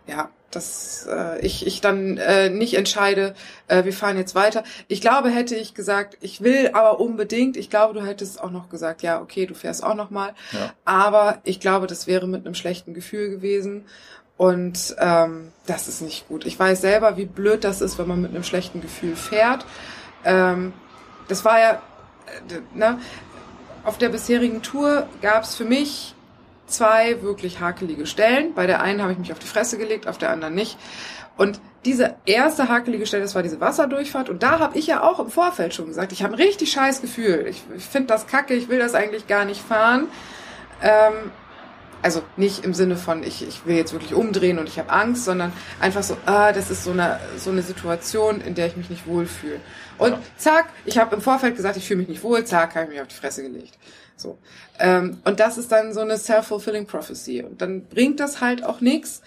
ja, 0.07 0.29
dass 0.51 1.07
äh, 1.09 1.39
ich, 1.45 1.65
ich 1.67 1.81
dann 1.81 2.17
äh, 2.17 2.49
nicht 2.49 2.73
entscheide, 2.73 3.35
äh, 3.67 3.83
wir 3.83 3.93
fahren 3.93 4.17
jetzt 4.17 4.35
weiter. 4.35 4.63
Ich 4.87 5.01
glaube, 5.01 5.29
hätte 5.29 5.55
ich 5.55 5.73
gesagt, 5.73 6.17
ich 6.21 6.41
will 6.41 6.71
aber 6.73 6.99
unbedingt, 6.99 7.55
ich 7.57 7.69
glaube, 7.69 7.93
du 7.93 8.05
hättest 8.05 8.41
auch 8.41 8.51
noch 8.51 8.69
gesagt, 8.69 9.03
ja, 9.03 9.21
okay, 9.21 9.45
du 9.45 9.53
fährst 9.53 9.83
auch 9.83 9.95
noch 9.95 10.09
mal. 10.09 10.33
Ja. 10.51 10.73
Aber 10.85 11.39
ich 11.43 11.59
glaube, 11.59 11.87
das 11.87 12.07
wäre 12.07 12.27
mit 12.27 12.45
einem 12.45 12.55
schlechten 12.55 12.93
Gefühl 12.93 13.29
gewesen. 13.29 13.85
Und 14.37 14.95
ähm, 14.99 15.51
das 15.65 15.87
ist 15.87 16.01
nicht 16.01 16.27
gut. 16.29 16.45
Ich 16.45 16.57
weiß 16.57 16.81
selber, 16.81 17.17
wie 17.17 17.25
blöd 17.25 17.63
das 17.63 17.81
ist, 17.81 17.99
wenn 17.99 18.07
man 18.07 18.21
mit 18.21 18.31
einem 18.31 18.43
schlechten 18.43 18.79
Gefühl 18.79 19.15
fährt. 19.15 19.65
Ähm, 20.23 20.73
das 21.29 21.45
war 21.45 21.59
ja, 21.59 21.71
äh, 21.71 22.77
ne, 22.77 22.99
auf 23.85 23.97
der 23.97 24.09
bisherigen 24.09 24.61
Tour 24.61 25.07
gab 25.21 25.43
es 25.43 25.55
für 25.55 25.65
mich 25.65 26.13
zwei 26.67 27.21
wirklich 27.21 27.59
hakelige 27.59 28.05
Stellen. 28.05 28.53
Bei 28.53 28.67
der 28.67 28.81
einen 28.81 29.01
habe 29.01 29.13
ich 29.13 29.17
mich 29.17 29.31
auf 29.31 29.39
die 29.39 29.47
Fresse 29.47 29.77
gelegt, 29.77 30.07
auf 30.07 30.17
der 30.17 30.29
anderen 30.31 30.53
nicht. 30.53 30.77
Und 31.37 31.61
diese 31.85 32.15
erste 32.25 32.67
hakelige 32.67 33.05
Stelle, 33.05 33.23
das 33.23 33.33
war 33.33 33.43
diese 33.43 33.61
Wasserdurchfahrt. 33.61 34.29
Und 34.29 34.43
da 34.43 34.59
habe 34.59 34.77
ich 34.77 34.87
ja 34.87 35.01
auch 35.01 35.19
im 35.19 35.29
Vorfeld 35.29 35.73
schon 35.73 35.87
gesagt, 35.87 36.11
ich 36.11 36.23
habe 36.23 36.33
ein 36.33 36.39
richtig 36.39 36.71
scheiß 36.71 37.01
Gefühl. 37.01 37.45
Ich, 37.49 37.63
ich 37.75 37.85
finde 37.85 38.07
das 38.07 38.27
kacke, 38.27 38.53
ich 38.53 38.67
will 38.67 38.79
das 38.79 38.93
eigentlich 38.93 39.27
gar 39.27 39.45
nicht 39.45 39.61
fahren. 39.61 40.07
Ähm, 40.81 41.31
also 42.01 42.21
nicht 42.37 42.63
im 42.65 42.73
Sinne 42.73 42.97
von, 42.97 43.23
ich, 43.23 43.45
ich 43.47 43.65
will 43.65 43.75
jetzt 43.75 43.93
wirklich 43.93 44.13
umdrehen 44.13 44.59
und 44.59 44.67
ich 44.67 44.79
habe 44.79 44.89
Angst, 44.89 45.25
sondern 45.25 45.51
einfach 45.79 46.03
so, 46.03 46.17
ah, 46.25 46.51
das 46.51 46.69
ist 46.69 46.83
so 46.83 46.91
eine, 46.91 47.19
so 47.37 47.51
eine 47.51 47.61
Situation, 47.61 48.41
in 48.41 48.55
der 48.55 48.67
ich 48.67 48.77
mich 48.77 48.89
nicht 48.89 49.07
wohlfühle. 49.07 49.59
Und 49.99 50.13
Ja. 50.13 50.19
zack, 50.37 50.69
ich 50.85 50.97
habe 50.97 51.15
im 51.15 51.21
Vorfeld 51.21 51.55
gesagt, 51.55 51.77
ich 51.77 51.85
fühle 51.85 51.99
mich 51.99 52.07
nicht 52.09 52.23
wohl, 52.23 52.43
zack, 52.45 52.75
habe 52.75 52.85
ich 52.85 52.91
mich 52.91 53.01
auf 53.01 53.07
die 53.07 53.15
Fresse 53.15 53.43
gelegt. 53.43 53.77
So. 54.15 54.37
Ähm, 54.79 55.19
und 55.25 55.39
das 55.39 55.57
ist 55.57 55.71
dann 55.71 55.93
so 55.93 55.99
eine 56.01 56.17
self-fulfilling 56.17 56.87
prophecy. 56.87 57.43
Und 57.43 57.61
dann 57.61 57.85
bringt 57.85 58.19
das 58.19 58.41
halt 58.41 58.63
auch 58.63 58.81
nichts. 58.81 59.21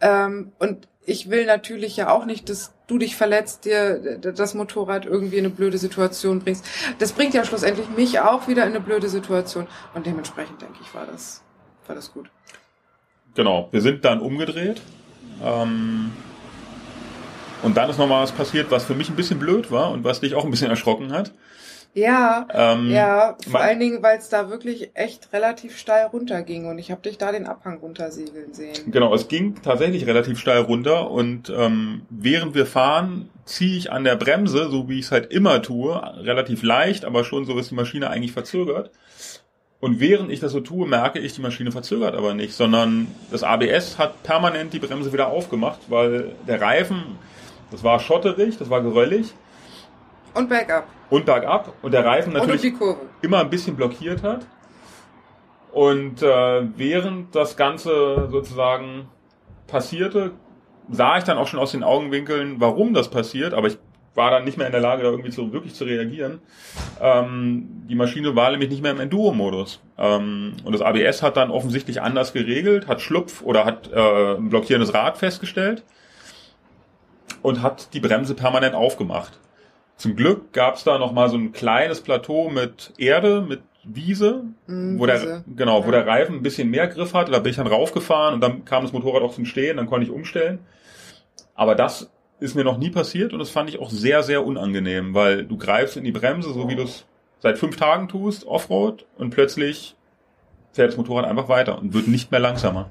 Ähm, 0.00 0.52
und 0.58 0.88
ich 1.04 1.30
will 1.30 1.46
natürlich 1.46 1.96
ja 1.96 2.10
auch 2.10 2.24
nicht, 2.26 2.48
dass 2.48 2.72
du 2.88 2.98
dich 2.98 3.16
verletzt, 3.16 3.64
dir 3.64 4.18
das 4.18 4.54
Motorrad 4.54 5.06
irgendwie 5.06 5.38
in 5.38 5.44
eine 5.46 5.54
blöde 5.54 5.78
Situation 5.78 6.40
bringst. 6.40 6.64
Das 6.98 7.12
bringt 7.12 7.34
ja 7.34 7.44
schlussendlich 7.44 7.88
mich 7.90 8.20
auch 8.20 8.48
wieder 8.48 8.64
in 8.64 8.70
eine 8.70 8.80
blöde 8.80 9.08
Situation. 9.08 9.66
Und 9.94 10.06
dementsprechend 10.06 10.60
denke 10.60 10.78
ich, 10.82 10.94
war 10.94 11.06
das, 11.06 11.42
war 11.86 11.94
das 11.94 12.12
gut. 12.12 12.28
Genau, 13.34 13.68
wir 13.70 13.82
sind 13.82 14.04
dann 14.04 14.20
umgedreht. 14.20 14.80
Ähm, 15.44 16.10
und 17.62 17.76
dann 17.76 17.90
ist 17.90 17.98
nochmal 17.98 18.22
was 18.22 18.32
passiert, 18.32 18.70
was 18.70 18.84
für 18.84 18.94
mich 18.94 19.08
ein 19.08 19.16
bisschen 19.16 19.38
blöd 19.38 19.70
war 19.70 19.90
und 19.90 20.04
was 20.04 20.20
dich 20.20 20.34
auch 20.34 20.44
ein 20.44 20.50
bisschen 20.50 20.70
erschrocken 20.70 21.12
hat. 21.12 21.32
Ja, 21.94 22.46
Ähm, 22.52 22.90
ja, 22.90 23.38
vor 23.50 23.60
allen 23.60 23.80
Dingen, 23.80 24.02
weil 24.02 24.18
es 24.18 24.28
da 24.28 24.50
wirklich 24.50 24.90
echt 24.92 25.32
relativ 25.32 25.78
steil 25.78 26.04
runterging 26.06 26.66
und 26.66 26.78
ich 26.78 26.90
habe 26.90 27.00
dich 27.00 27.16
da 27.16 27.32
den 27.32 27.46
Abhang 27.46 27.78
runtersegeln 27.78 28.52
sehen. 28.52 28.74
Genau, 28.92 29.14
es 29.14 29.28
ging 29.28 29.54
tatsächlich 29.62 30.06
relativ 30.06 30.38
steil 30.38 30.60
runter 30.60 31.10
und 31.10 31.48
ähm, 31.48 32.02
während 32.10 32.54
wir 32.54 32.66
fahren, 32.66 33.30
ziehe 33.46 33.78
ich 33.78 33.92
an 33.92 34.04
der 34.04 34.16
Bremse, 34.16 34.68
so 34.68 34.90
wie 34.90 34.98
ich 34.98 35.06
es 35.06 35.12
halt 35.12 35.32
immer 35.32 35.62
tue, 35.62 35.94
relativ 36.18 36.62
leicht, 36.62 37.06
aber 37.06 37.24
schon 37.24 37.46
so 37.46 37.58
ist 37.58 37.70
die 37.70 37.74
Maschine 37.76 38.10
eigentlich 38.10 38.32
verzögert. 38.32 38.90
Und 39.80 39.98
während 39.98 40.30
ich 40.30 40.40
das 40.40 40.52
so 40.52 40.60
tue, 40.60 40.86
merke 40.86 41.18
ich, 41.18 41.34
die 41.34 41.42
Maschine 41.42 41.72
verzögert 41.72 42.14
aber 42.14 42.34
nicht, 42.34 42.52
sondern 42.54 43.06
das 43.30 43.42
ABS 43.42 43.96
hat 43.96 44.22
permanent 44.22 44.74
die 44.74 44.80
Bremse 44.80 45.14
wieder 45.14 45.28
aufgemacht, 45.28 45.80
weil 45.88 46.32
der 46.46 46.60
Reifen, 46.60 47.04
das 47.70 47.82
war 47.82 47.98
schotterig, 47.98 48.58
das 48.58 48.70
war 48.70 48.80
geröllig 48.82 49.34
Und 50.34 50.48
Backup. 50.48 50.84
und 51.10 51.26
bergab 51.26 51.72
und 51.82 51.92
der 51.92 52.04
Reifen 52.04 52.32
natürlich 52.32 52.72
immer 53.22 53.40
ein 53.40 53.50
bisschen 53.50 53.76
blockiert 53.76 54.22
hat. 54.22 54.46
Und 55.72 56.22
äh, 56.22 56.62
während 56.76 57.34
das 57.34 57.56
Ganze 57.56 58.28
sozusagen 58.30 59.08
passierte, 59.66 60.32
sah 60.90 61.18
ich 61.18 61.24
dann 61.24 61.36
auch 61.36 61.46
schon 61.48 61.60
aus 61.60 61.72
den 61.72 61.82
Augenwinkeln, 61.82 62.56
warum 62.60 62.94
das 62.94 63.10
passiert, 63.10 63.52
aber 63.52 63.66
ich 63.66 63.78
war 64.14 64.30
dann 64.30 64.44
nicht 64.44 64.56
mehr 64.56 64.66
in 64.66 64.72
der 64.72 64.80
Lage, 64.80 65.02
da 65.02 65.10
irgendwie 65.10 65.30
zu, 65.30 65.52
wirklich 65.52 65.74
zu 65.74 65.84
reagieren. 65.84 66.40
Ähm, 67.02 67.84
die 67.88 67.94
Maschine 67.94 68.34
war 68.34 68.50
nämlich 68.50 68.70
nicht 68.70 68.82
mehr 68.82 68.92
im 68.92 69.00
Enduro-Modus. 69.00 69.82
Ähm, 69.98 70.54
und 70.64 70.72
das 70.72 70.80
ABS 70.80 71.22
hat 71.22 71.36
dann 71.36 71.50
offensichtlich 71.50 72.00
anders 72.00 72.32
geregelt, 72.32 72.88
hat 72.88 73.02
Schlupf 73.02 73.42
oder 73.42 73.66
hat 73.66 73.90
äh, 73.92 74.36
ein 74.36 74.48
blockierendes 74.48 74.94
Rad 74.94 75.18
festgestellt 75.18 75.84
und 77.42 77.62
hat 77.62 77.92
die 77.94 78.00
Bremse 78.00 78.34
permanent 78.34 78.74
aufgemacht. 78.74 79.38
Zum 79.96 80.14
Glück 80.16 80.52
gab 80.52 80.74
es 80.76 80.84
da 80.84 80.98
noch 80.98 81.12
mal 81.12 81.28
so 81.30 81.36
ein 81.36 81.52
kleines 81.52 82.00
Plateau 82.02 82.50
mit 82.50 82.92
Erde, 82.98 83.40
mit 83.40 83.62
Wiese, 83.84 84.42
Mm, 84.66 84.98
wo 84.98 85.06
der 85.06 85.22
Wiese. 85.22 85.44
genau, 85.56 85.82
wo 85.82 85.86
Ja. 85.86 86.02
der 86.02 86.06
Reifen 86.06 86.36
ein 86.36 86.42
bisschen 86.42 86.68
mehr 86.70 86.88
Griff 86.88 87.14
hatte. 87.14 87.30
Da 87.32 87.38
bin 87.38 87.50
ich 87.50 87.56
dann 87.56 87.66
raufgefahren 87.68 88.34
und 88.34 88.40
dann 88.40 88.64
kam 88.64 88.82
das 88.82 88.92
Motorrad 88.92 89.22
auch 89.22 89.32
zum 89.32 89.46
Stehen, 89.46 89.76
dann 89.76 89.86
konnte 89.86 90.04
ich 90.06 90.12
umstellen. 90.12 90.58
Aber 91.54 91.74
das 91.74 92.10
ist 92.40 92.54
mir 92.54 92.64
noch 92.64 92.76
nie 92.78 92.90
passiert 92.90 93.32
und 93.32 93.38
das 93.38 93.48
fand 93.48 93.70
ich 93.70 93.78
auch 93.80 93.88
sehr, 93.88 94.22
sehr 94.22 94.44
unangenehm, 94.44 95.14
weil 95.14 95.44
du 95.44 95.56
greifst 95.56 95.96
in 95.96 96.04
die 96.04 96.12
Bremse, 96.12 96.52
so 96.52 96.68
wie 96.68 96.76
du 96.76 96.82
es 96.82 97.06
seit 97.38 97.56
fünf 97.58 97.76
Tagen 97.76 98.08
tust, 98.08 98.46
Offroad, 98.46 99.06
und 99.16 99.30
plötzlich 99.30 99.94
fährt 100.72 100.88
das 100.90 100.96
Motorrad 100.98 101.24
einfach 101.24 101.48
weiter 101.48 101.78
und 101.78 101.94
wird 101.94 102.08
nicht 102.08 102.30
mehr 102.30 102.40
langsamer. 102.40 102.90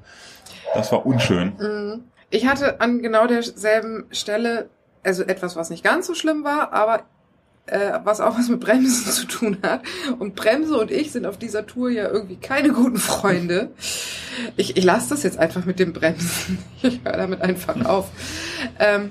Das 0.74 0.90
war 0.90 1.06
unschön. 1.06 1.52
Mhm. 1.60 2.04
Ich 2.30 2.46
hatte 2.46 2.80
an 2.80 3.02
genau 3.02 3.26
derselben 3.26 4.06
Stelle, 4.10 4.68
also 5.04 5.22
etwas, 5.22 5.56
was 5.56 5.70
nicht 5.70 5.84
ganz 5.84 6.06
so 6.06 6.14
schlimm 6.14 6.44
war, 6.44 6.72
aber 6.72 7.04
äh, 7.66 7.98
was 8.04 8.20
auch 8.20 8.38
was 8.38 8.48
mit 8.48 8.60
Bremsen 8.60 9.06
zu 9.12 9.26
tun 9.26 9.58
hat. 9.62 9.82
Und 10.18 10.34
Bremse 10.34 10.76
und 10.76 10.90
ich 10.90 11.12
sind 11.12 11.26
auf 11.26 11.38
dieser 11.38 11.66
Tour 11.66 11.90
ja 11.90 12.08
irgendwie 12.08 12.36
keine 12.36 12.70
guten 12.70 12.98
Freunde. 12.98 13.70
Ich, 14.56 14.76
ich 14.76 14.84
lasse 14.84 15.10
das 15.10 15.22
jetzt 15.22 15.38
einfach 15.38 15.64
mit 15.64 15.78
dem 15.78 15.92
Bremsen. 15.92 16.58
Ich 16.82 17.00
höre 17.04 17.16
damit 17.16 17.42
einfach 17.42 17.84
auf. 17.84 18.08
Ähm, 18.78 19.10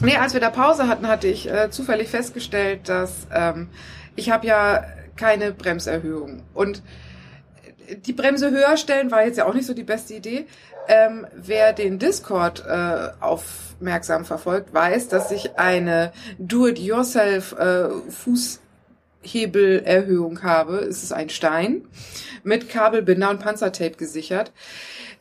nee, 0.00 0.16
als 0.16 0.34
wir 0.34 0.40
da 0.40 0.50
Pause 0.50 0.86
hatten, 0.88 1.08
hatte 1.08 1.28
ich 1.28 1.50
äh, 1.50 1.70
zufällig 1.70 2.08
festgestellt, 2.08 2.88
dass 2.88 3.26
ähm, 3.32 3.68
ich 4.16 4.30
habe 4.30 4.46
ja 4.46 4.84
keine 5.16 5.52
Bremserhöhung. 5.52 6.42
Und 6.52 6.82
die 8.06 8.12
Bremse 8.12 8.50
höher 8.50 8.76
stellen 8.76 9.10
war 9.10 9.24
jetzt 9.24 9.38
ja 9.38 9.46
auch 9.46 9.54
nicht 9.54 9.66
so 9.66 9.74
die 9.74 9.84
beste 9.84 10.14
Idee. 10.14 10.46
Ähm, 10.88 11.26
wer 11.34 11.72
den 11.72 11.98
Discord 11.98 12.64
äh, 12.66 13.10
aufmerksam 13.20 14.24
verfolgt, 14.24 14.74
weiß, 14.74 15.08
dass 15.08 15.30
ich 15.30 15.58
eine 15.58 16.12
Do-it-yourself 16.38 17.52
äh, 17.52 17.88
Fußhebelerhöhung 19.22 20.42
habe. 20.42 20.78
Es 20.78 21.02
ist 21.02 21.12
ein 21.12 21.28
Stein 21.30 21.84
mit 22.42 22.68
Kabelbinder 22.68 23.30
und 23.30 23.40
Panzertape 23.40 23.96
gesichert. 23.96 24.52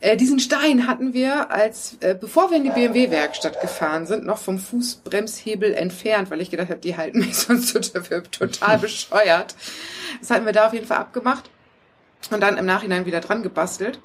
Äh, 0.01 0.15
diesen 0.15 0.39
Stein 0.39 0.87
hatten 0.87 1.13
wir, 1.13 1.51
als 1.51 1.97
äh, 1.99 2.15
bevor 2.15 2.49
wir 2.49 2.57
in 2.57 2.63
die 2.63 2.69
BMW-Werkstatt 2.69 3.59
gefahren 3.59 4.05
sind, 4.05 4.25
noch 4.25 4.37
vom 4.37 4.57
Fußbremshebel 4.57 5.73
entfernt, 5.73 6.31
weil 6.31 6.39
ich 6.39 6.49
gedacht 6.49 6.69
habe, 6.69 6.79
die 6.79 6.95
halten 6.95 7.19
mich 7.19 7.35
sonst 7.37 7.73
total, 7.73 8.23
total 8.23 8.77
bescheuert. 8.79 9.55
Das 10.21 10.29
hatten 10.29 10.45
wir 10.45 10.53
da 10.53 10.67
auf 10.67 10.73
jeden 10.73 10.87
Fall 10.87 10.99
abgemacht 10.99 11.49
und 12.31 12.41
dann 12.41 12.57
im 12.57 12.65
Nachhinein 12.65 13.05
wieder 13.05 13.19
dran 13.19 13.43
gebastelt. 13.43 13.99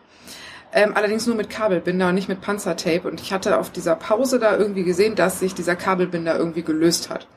Ähm, 0.76 0.92
allerdings 0.96 1.24
nur 1.28 1.36
mit 1.36 1.50
Kabelbinder 1.50 2.08
und 2.08 2.16
nicht 2.16 2.28
mit 2.28 2.40
Panzertape. 2.40 3.08
Und 3.08 3.20
ich 3.20 3.32
hatte 3.32 3.58
auf 3.58 3.70
dieser 3.70 3.94
Pause 3.94 4.40
da 4.40 4.56
irgendwie 4.56 4.82
gesehen, 4.82 5.14
dass 5.14 5.38
sich 5.38 5.54
dieser 5.54 5.76
Kabelbinder 5.76 6.36
irgendwie 6.36 6.62
gelöst 6.62 7.10
hat. 7.10 7.28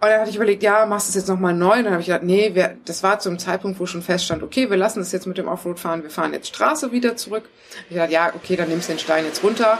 Und 0.00 0.10
dann 0.10 0.20
hatte 0.20 0.28
ich 0.28 0.36
überlegt, 0.36 0.62
ja, 0.62 0.84
machst 0.84 1.08
du 1.08 1.10
es 1.12 1.14
jetzt 1.14 1.28
nochmal 1.28 1.54
neu? 1.54 1.78
Und 1.78 1.84
dann 1.84 1.92
habe 1.94 2.02
ich 2.02 2.08
gedacht, 2.08 2.24
nee, 2.24 2.54
wir, 2.54 2.76
das 2.84 3.02
war 3.02 3.18
zum 3.18 3.38
Zeitpunkt, 3.38 3.80
wo 3.80 3.86
schon 3.86 4.02
feststand, 4.02 4.42
okay, 4.42 4.68
wir 4.68 4.76
lassen 4.76 4.98
das 4.98 5.12
jetzt 5.12 5.26
mit 5.26 5.38
dem 5.38 5.48
Offroad 5.48 5.80
fahren, 5.80 6.02
wir 6.02 6.10
fahren 6.10 6.34
jetzt 6.34 6.48
Straße 6.48 6.92
wieder 6.92 7.16
zurück. 7.16 7.44
Ich 7.88 7.96
dachte, 7.96 8.12
ja, 8.12 8.30
okay, 8.34 8.56
dann 8.56 8.68
nimmst 8.68 8.90
du 8.90 8.92
den 8.92 8.98
Stein 8.98 9.24
jetzt 9.24 9.42
runter. 9.42 9.78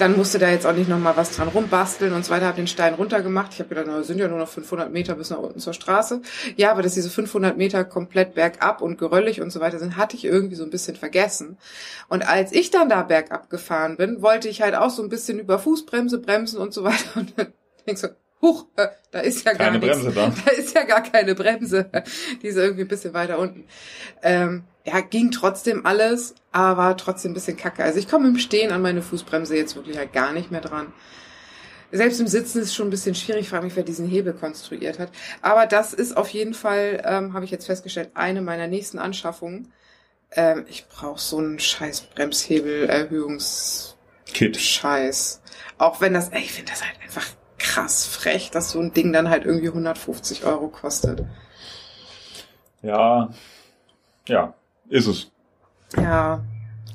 Dann 0.00 0.16
musste 0.16 0.38
da 0.38 0.48
jetzt 0.48 0.66
auch 0.66 0.72
nicht 0.72 0.88
nochmal 0.88 1.14
was 1.18 1.36
dran 1.36 1.48
rumbasteln 1.48 2.14
und 2.14 2.24
so 2.24 2.30
weiter. 2.30 2.46
Habe 2.46 2.56
den 2.56 2.66
Stein 2.66 2.94
runtergemacht. 2.94 3.52
Ich 3.52 3.58
habe 3.58 3.68
gedacht, 3.68 3.84
na, 3.86 4.02
sind 4.02 4.18
ja 4.18 4.28
nur 4.28 4.38
noch 4.38 4.48
500 4.48 4.90
Meter 4.90 5.14
bis 5.14 5.28
nach 5.28 5.38
unten 5.38 5.60
zur 5.60 5.74
Straße. 5.74 6.22
Ja, 6.56 6.70
aber 6.70 6.80
dass 6.82 6.94
diese 6.94 7.10
500 7.10 7.58
Meter 7.58 7.84
komplett 7.84 8.34
bergab 8.34 8.80
und 8.80 8.96
geröllig 8.96 9.42
und 9.42 9.50
so 9.50 9.60
weiter 9.60 9.78
sind, 9.78 9.98
hatte 9.98 10.16
ich 10.16 10.24
irgendwie 10.24 10.54
so 10.56 10.64
ein 10.64 10.70
bisschen 10.70 10.96
vergessen. 10.96 11.58
Und 12.08 12.26
als 12.26 12.52
ich 12.52 12.70
dann 12.70 12.88
da 12.88 13.02
bergab 13.02 13.50
gefahren 13.50 13.98
bin, 13.98 14.22
wollte 14.22 14.48
ich 14.48 14.62
halt 14.62 14.74
auch 14.74 14.90
so 14.90 15.02
ein 15.02 15.10
bisschen 15.10 15.38
über 15.38 15.58
Fußbremse 15.58 16.18
bremsen 16.18 16.58
und 16.58 16.72
so 16.72 16.82
weiter. 16.82 16.96
Und 17.16 17.34
dann 17.36 17.52
denk 17.86 17.98
so, 17.98 18.08
huch, 18.40 18.64
äh, 18.76 18.88
da 19.10 19.20
ist 19.20 19.44
ja 19.44 19.52
gar 19.52 19.66
Keine 19.66 19.80
nichts. 19.80 19.98
Bremse 19.98 20.14
da. 20.14 20.32
Da 20.46 20.50
ist 20.52 20.74
ja 20.74 20.84
gar 20.84 21.02
keine 21.02 21.34
Bremse. 21.34 21.90
Die 22.42 22.46
ist 22.46 22.56
irgendwie 22.56 22.82
ein 22.82 22.88
bisschen 22.88 23.12
weiter 23.12 23.38
unten. 23.38 23.64
Ähm, 24.22 24.64
ja, 24.84 25.00
ging 25.00 25.30
trotzdem 25.30 25.84
alles, 25.84 26.34
aber 26.52 26.76
war 26.76 26.96
trotzdem 26.96 27.32
ein 27.32 27.34
bisschen 27.34 27.56
kacke. 27.56 27.84
Also 27.84 27.98
ich 27.98 28.08
komme 28.08 28.28
im 28.28 28.38
Stehen 28.38 28.72
an 28.72 28.82
meine 28.82 29.02
Fußbremse 29.02 29.56
jetzt 29.56 29.76
wirklich 29.76 29.98
halt 29.98 30.12
gar 30.12 30.32
nicht 30.32 30.50
mehr 30.50 30.60
dran. 30.60 30.92
Selbst 31.92 32.20
im 32.20 32.28
Sitzen 32.28 32.60
ist 32.60 32.68
es 32.68 32.74
schon 32.74 32.86
ein 32.86 32.90
bisschen 32.90 33.14
schwierig. 33.14 33.42
Ich 33.42 33.48
frage 33.48 33.64
mich, 33.64 33.76
wer 33.76 33.82
diesen 33.82 34.06
Hebel 34.06 34.32
konstruiert 34.32 34.98
hat. 34.98 35.10
Aber 35.42 35.66
das 35.66 35.92
ist 35.92 36.16
auf 36.16 36.28
jeden 36.28 36.54
Fall, 36.54 37.02
ähm, 37.04 37.34
habe 37.34 37.44
ich 37.44 37.50
jetzt 37.50 37.66
festgestellt, 37.66 38.10
eine 38.14 38.42
meiner 38.42 38.68
nächsten 38.68 38.98
Anschaffungen. 38.98 39.72
Ähm, 40.30 40.64
ich 40.68 40.86
brauche 40.86 41.20
so 41.20 41.38
einen 41.38 41.58
scheiß 41.58 42.02
Bremshebel-Erhöhungs... 42.14 43.96
Kit. 44.32 44.56
Scheiß. 44.56 45.42
Auch 45.78 46.00
wenn 46.00 46.14
das, 46.14 46.28
ey, 46.28 46.42
ich 46.42 46.52
finde 46.52 46.70
das 46.70 46.84
halt 46.84 46.94
einfach 47.02 47.26
krass 47.58 48.06
frech, 48.06 48.52
dass 48.52 48.70
so 48.70 48.78
ein 48.78 48.92
Ding 48.92 49.12
dann 49.12 49.28
halt 49.28 49.44
irgendwie 49.44 49.68
150 49.68 50.44
Euro 50.44 50.68
kostet. 50.68 51.24
Ja, 52.82 53.30
ja, 54.28 54.54
ist 54.90 55.06
es. 55.06 55.30
Ja. 55.96 56.44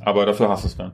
Aber 0.03 0.25
dafür 0.25 0.49
hast 0.49 0.63
du 0.63 0.67
es 0.67 0.77
dann. 0.77 0.91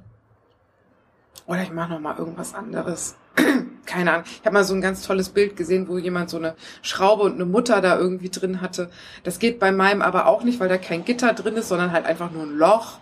Oder 1.46 1.64
ich 1.64 1.72
mache 1.72 1.92
noch 1.92 2.00
mal 2.00 2.18
irgendwas 2.18 2.54
anderes. 2.54 3.16
Keine 3.86 4.12
Ahnung. 4.14 4.26
Ich 4.26 4.46
habe 4.46 4.54
mal 4.54 4.64
so 4.64 4.74
ein 4.74 4.82
ganz 4.82 5.06
tolles 5.06 5.30
Bild 5.30 5.58
gesehen, 5.58 5.88
wo 5.90 5.98
jemand 5.98 6.30
so 6.30 6.38
eine 6.38 6.56
Schraube 6.82 7.24
und 7.24 7.34
eine 7.34 7.46
Mutter 7.46 7.82
da 7.82 7.98
irgendwie 7.98 8.30
drin 8.30 8.62
hatte. 8.62 8.90
Das 9.24 9.40
geht 9.40 9.60
bei 9.60 9.72
meinem 9.72 10.02
aber 10.02 10.28
auch 10.28 10.44
nicht, 10.44 10.60
weil 10.60 10.70
da 10.70 10.78
kein 10.78 11.04
Gitter 11.04 11.34
drin 11.34 11.56
ist, 11.58 11.68
sondern 11.68 11.92
halt 11.92 12.06
einfach 12.06 12.32
nur 12.32 12.44
ein 12.44 12.58
Loch. 12.58 13.00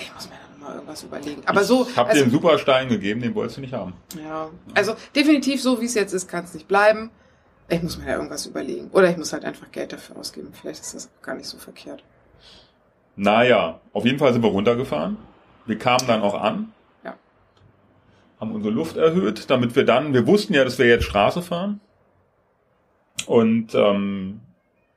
Ich 0.00 0.12
muss 0.12 0.28
mir 0.28 0.34
da 0.34 0.52
noch 0.58 0.68
mal 0.68 0.74
irgendwas 0.74 1.02
überlegen. 1.04 1.42
Aber 1.46 1.62
so, 1.62 1.86
Ich 1.88 1.96
habe 1.96 2.08
also, 2.08 2.18
dir 2.18 2.24
einen 2.24 2.32
super 2.32 2.58
Stein 2.58 2.88
gegeben, 2.88 3.20
den 3.20 3.34
wolltest 3.34 3.58
du 3.58 3.60
nicht 3.60 3.74
haben. 3.74 3.92
ja, 4.20 4.48
also 4.74 4.96
definitiv 5.14 5.62
so, 5.62 5.80
wie 5.80 5.86
es 5.86 5.94
jetzt 5.94 6.12
ist, 6.12 6.28
kann 6.28 6.44
es 6.44 6.54
nicht 6.54 6.66
bleiben. 6.66 7.10
Ich 7.68 7.82
muss 7.82 7.98
mir 7.98 8.06
da 8.06 8.12
irgendwas 8.14 8.46
überlegen. 8.46 8.90
Oder 8.92 9.10
ich 9.10 9.16
muss 9.16 9.32
halt 9.32 9.44
einfach 9.44 9.70
Geld 9.70 9.92
dafür 9.92 10.16
ausgeben. 10.16 10.52
Vielleicht 10.52 10.80
ist 10.80 10.94
das 10.94 11.10
gar 11.22 11.34
nicht 11.34 11.48
so 11.48 11.58
verkehrt. 11.58 12.02
Naja, 13.16 13.80
auf 13.92 14.04
jeden 14.04 14.18
Fall 14.18 14.32
sind 14.32 14.42
wir 14.42 14.50
runtergefahren. 14.50 15.16
Wir 15.64 15.78
kamen 15.78 16.06
dann 16.06 16.22
auch 16.22 16.34
an. 16.34 16.72
Ja. 17.02 17.16
Haben 18.40 18.52
unsere 18.52 18.72
Luft 18.72 18.96
erhöht, 18.96 19.50
damit 19.50 19.74
wir 19.74 19.84
dann, 19.84 20.12
wir 20.12 20.26
wussten 20.26 20.54
ja, 20.54 20.64
dass 20.64 20.78
wir 20.78 20.86
jetzt 20.86 21.04
Straße 21.04 21.42
fahren. 21.42 21.80
Und 23.26 23.74
ähm, 23.74 24.40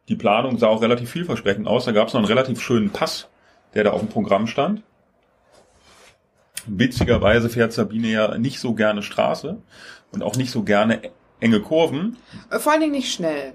die 0.10 0.16
Planung 0.16 0.58
sah 0.58 0.68
auch 0.68 0.82
relativ 0.82 1.10
vielversprechend 1.10 1.68
aus. 1.68 1.86
Da 1.86 1.94
gab 1.94 2.10
es 2.10 2.14
noch 2.14 2.20
einen 2.20 2.28
relativ 2.28 2.62
schönen 2.62 2.90
Pass, 2.90 3.30
der 3.74 3.86
da 3.86 3.92
auf 3.92 4.02
dem 4.02 4.10
Programm 4.10 4.48
stand. 4.48 4.84
Witzigerweise 6.66 7.50
fährt 7.50 7.74
Sabine 7.74 8.08
ja 8.10 8.38
nicht 8.38 8.60
so 8.60 8.74
gerne 8.74 9.02
Straße 9.02 9.58
und 10.12 10.24
auch 10.24 10.36
nicht 10.36 10.52
so 10.52 10.64
gerne 10.64 11.02
enge 11.40 11.62
Kurven. 11.62 12.18
Äh, 12.52 12.60
Vor 12.60 12.74
allen 12.74 12.82
Dingen 12.82 12.94
nicht 12.94 13.14
schnell. 13.14 13.54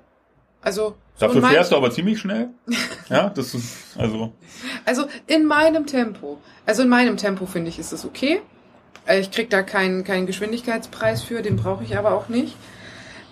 Also 0.65 0.95
so 1.17 1.27
Dafür 1.27 1.43
fährst 1.47 1.71
du 1.71 1.77
aber 1.77 1.91
ziemlich 1.91 2.19
schnell. 2.19 2.49
Ja, 3.09 3.29
das 3.29 3.55
ist 3.55 3.97
also 3.99 4.33
Also 4.85 5.05
in 5.27 5.45
meinem 5.45 5.87
Tempo. 5.87 6.39
Also 6.67 6.83
in 6.83 6.89
meinem 6.89 7.17
Tempo 7.19 7.45
finde 7.47 7.69
ich, 7.69 7.79
ist 7.79 7.93
das 7.93 8.05
okay. 8.05 8.41
Äh, 9.07 9.21
Ich 9.21 9.31
krieg 9.31 9.51
da 9.51 9.63
keinen, 9.63 10.05
keinen 10.05 10.27
Geschwindigkeitspreis 10.27 11.23
für, 11.23 11.43
den 11.43 11.57
brauche 11.57 11.85
ich 11.85 11.97
aber 11.99 12.13
auch 12.13 12.29
nicht. 12.29 12.57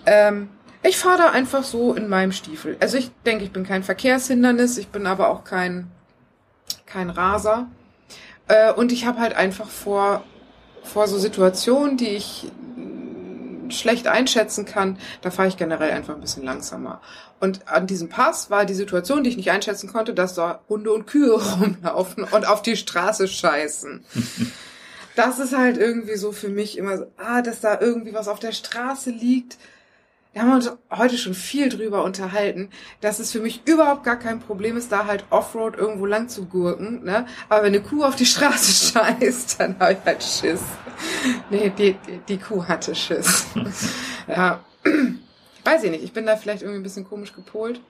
Ähm, 0.04 0.50
ich 0.82 0.98
fahre 0.98 1.18
da 1.18 1.30
einfach 1.30 1.64
so 1.64 1.94
in 1.94 2.08
meinem 2.08 2.32
Stiefel. 2.32 2.76
Also 2.80 2.98
ich 2.98 3.10
denke, 3.24 3.44
ich 3.44 3.52
bin 3.52 3.64
kein 3.64 3.82
Verkehrshindernis, 3.82 4.76
ich 4.76 4.88
bin 4.88 5.06
aber 5.06 5.30
auch 5.30 5.44
kein, 5.44 5.90
kein 6.86 7.08
Raser. 7.08 7.66
Äh, 8.48 8.72
und 8.72 8.92
ich 8.92 9.06
habe 9.06 9.20
halt 9.20 9.34
einfach 9.34 9.68
vor, 9.68 10.22
vor 10.82 11.08
so 11.08 11.18
Situationen, 11.18 11.96
die 11.96 12.08
ich 12.08 12.50
schlecht 13.78 14.06
einschätzen 14.06 14.64
kann, 14.64 14.98
da 15.20 15.30
fahre 15.30 15.48
ich 15.48 15.56
generell 15.56 15.90
einfach 15.90 16.14
ein 16.14 16.20
bisschen 16.20 16.44
langsamer. 16.44 17.00
Und 17.40 17.68
an 17.68 17.86
diesem 17.86 18.08
Pass 18.08 18.50
war 18.50 18.64
die 18.64 18.74
Situation, 18.74 19.24
die 19.24 19.30
ich 19.30 19.36
nicht 19.36 19.50
einschätzen 19.50 19.92
konnte, 19.92 20.14
dass 20.14 20.34
da 20.34 20.60
Hunde 20.68 20.92
und 20.92 21.06
Kühe 21.06 21.32
rumlaufen 21.60 22.24
und 22.24 22.46
auf 22.46 22.62
die 22.62 22.76
Straße 22.76 23.28
scheißen. 23.28 24.04
Das 25.14 25.38
ist 25.38 25.54
halt 25.54 25.76
irgendwie 25.76 26.16
so 26.16 26.32
für 26.32 26.48
mich 26.48 26.78
immer 26.78 26.96
so, 26.96 27.06
ah, 27.18 27.42
dass 27.42 27.60
da 27.60 27.78
irgendwie 27.78 28.14
was 28.14 28.28
auf 28.28 28.38
der 28.38 28.52
Straße 28.52 29.10
liegt. 29.10 29.58
Da 30.34 30.40
haben 30.40 30.48
wir 30.48 30.54
uns 30.54 30.72
heute 30.90 31.18
schon 31.18 31.34
viel 31.34 31.68
drüber 31.68 32.04
unterhalten, 32.04 32.70
dass 33.02 33.18
es 33.18 33.32
für 33.32 33.40
mich 33.40 33.62
überhaupt 33.66 34.02
gar 34.02 34.16
kein 34.18 34.40
Problem 34.40 34.78
ist, 34.78 34.90
da 34.90 35.06
halt 35.06 35.24
Offroad 35.28 35.76
irgendwo 35.76 36.06
lang 36.06 36.28
zu 36.28 36.46
gurken. 36.46 37.04
Ne? 37.04 37.26
Aber 37.50 37.64
wenn 37.64 37.74
eine 37.74 37.82
Kuh 37.82 38.02
auf 38.02 38.16
die 38.16 38.24
Straße 38.24 38.92
scheißt, 38.92 39.60
dann 39.60 39.78
habe 39.78 39.92
ich 39.92 39.98
halt 40.06 40.22
Schiss. 40.22 40.62
Nee, 41.50 41.70
die, 41.76 41.94
die, 42.06 42.20
die 42.26 42.38
Kuh 42.38 42.64
hatte 42.64 42.94
Schiss. 42.94 43.46
ja. 44.26 44.60
Weiß 45.64 45.84
ich 45.84 45.90
nicht, 45.90 46.02
ich 46.02 46.12
bin 46.12 46.24
da 46.24 46.36
vielleicht 46.36 46.62
irgendwie 46.62 46.80
ein 46.80 46.82
bisschen 46.82 47.04
komisch 47.04 47.34
gepolt. 47.34 47.80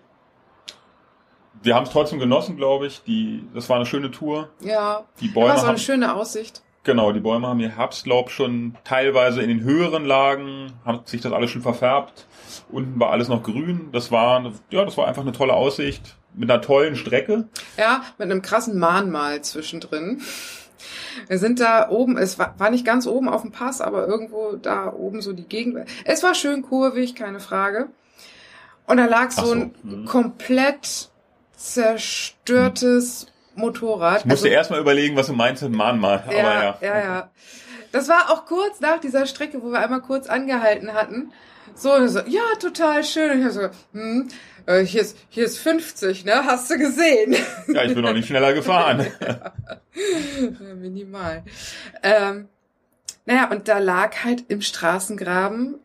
wir 1.63 1.77
haben 1.77 1.85
es 1.85 1.91
trotzdem 1.91 2.19
genossen, 2.19 2.57
glaube 2.57 2.89
ich. 2.89 3.03
Die, 3.05 3.45
das 3.55 3.69
war 3.69 3.77
eine 3.77 3.87
schöne 3.87 4.11
Tour. 4.11 4.49
Ja, 4.61 5.05
Die 5.21 5.29
Bäume 5.29 5.55
es 5.55 5.63
war 5.63 5.69
eine 5.71 5.79
schöne 5.79 6.13
Aussicht. 6.15 6.63
Genau, 6.85 7.13
die 7.13 7.21
Bäume 7.21 7.47
haben 7.47 7.61
ihr 7.61 7.77
Herbstlaub 7.77 8.31
schon 8.31 8.77
teilweise 8.83 9.41
in 9.41 9.49
den 9.49 9.63
höheren 9.63 10.05
Lagen, 10.05 10.73
hat 10.85 11.09
sich 11.09 11.21
das 11.21 11.33
alles 11.33 11.53
schon 11.53 11.63
verfärbt. 11.63 12.27
Unten 12.71 12.99
war 12.99 13.11
alles 13.11 13.29
noch 13.29 13.43
grün. 13.43 13.89
Das 13.93 14.11
war, 14.11 14.53
ja, 14.71 14.85
das 14.85 14.97
war 14.97 15.07
einfach 15.07 15.23
eine 15.23 15.33
tolle 15.33 15.55
Aussicht 15.55 16.17
mit 16.35 16.51
einer 16.51 16.61
tollen 16.61 16.97
Strecke. 16.97 17.49
Ja, 17.77 18.03
mit 18.19 18.31
einem 18.31 18.43
krassen 18.43 18.79
Mahnmal 18.79 19.43
zwischendrin. 19.43 20.23
Wir 21.29 21.39
sind 21.39 21.61
da 21.61 21.89
oben, 21.89 22.17
es 22.17 22.39
war, 22.39 22.55
war 22.59 22.71
nicht 22.71 22.85
ganz 22.85 23.07
oben 23.07 23.29
auf 23.29 23.43
dem 23.43 23.53
Pass, 23.53 23.81
aber 23.81 24.07
irgendwo 24.07 24.57
da 24.57 24.93
oben 24.93 25.23
so 25.23 25.33
die 25.33 25.47
Gegend. 25.47 25.87
Es 26.05 26.23
war 26.23 26.35
schön 26.35 26.63
kurvig, 26.63 27.15
keine 27.15 27.41
Frage. 27.41 27.89
Und 28.87 28.97
da 28.97 29.07
lag 29.07 29.31
so, 29.31 29.47
so, 29.47 29.53
ein 29.53 29.75
mhm. 29.83 30.05
komplett 30.07 31.11
zerstörtes 31.57 33.27
Motorrad. 33.55 34.21
Ich 34.21 34.25
musste 34.25 34.47
Also- 34.47 34.55
erst 34.55 34.71
mal 34.71 34.81
überlegen, 34.81 35.17
was 35.17 35.27
du 35.29 35.35
meinst 35.35 35.63
mit 35.63 35.73
Mahnmal. 35.73 36.25
Aber 36.27 36.37
ja, 36.37 36.63
ja. 36.63 36.79
ja, 36.81 36.99
ja. 36.99 37.31
Das 37.93 38.09
war 38.09 38.31
auch 38.31 38.47
kurz 38.47 38.81
nach 38.81 38.99
dieser 39.01 39.27
Strecke, 39.27 39.63
wo 39.63 39.71
wir 39.71 39.79
einmal 39.79 40.01
kurz 40.01 40.27
angehalten 40.27 40.95
hatten. 40.95 41.33
So, 41.75 41.95
und 41.95 42.09
so 42.09 42.21
ja, 42.27 42.43
total 42.61 43.05
schön. 43.05 43.31
Und 43.31 43.47
ich 43.47 43.53
so, 43.53 43.69
hm, 43.93 44.29
äh, 44.67 44.81
hier 44.85 45.03
ist, 45.03 45.17
hier 45.29 45.45
ist 45.45 45.59
50, 45.59 46.25
ne? 46.25 46.45
Hast 46.45 46.71
du 46.71 46.79
gesehen? 46.79 47.35
Ja, 47.69 47.85
ich 47.85 47.95
bin 47.95 48.05
noch 48.05 48.13
nicht 48.13 48.29
schneller 48.29 48.53
gefahren. 48.53 49.07
Ja, 49.95 50.75
Minimal. 50.75 51.45
Ähm, 52.03 52.49
naja, 53.27 53.51
und 53.51 53.69
da 53.69 53.79
lag 53.79 54.25
halt 54.25 54.45
im 54.49 54.63
Straßengraben, 54.63 55.79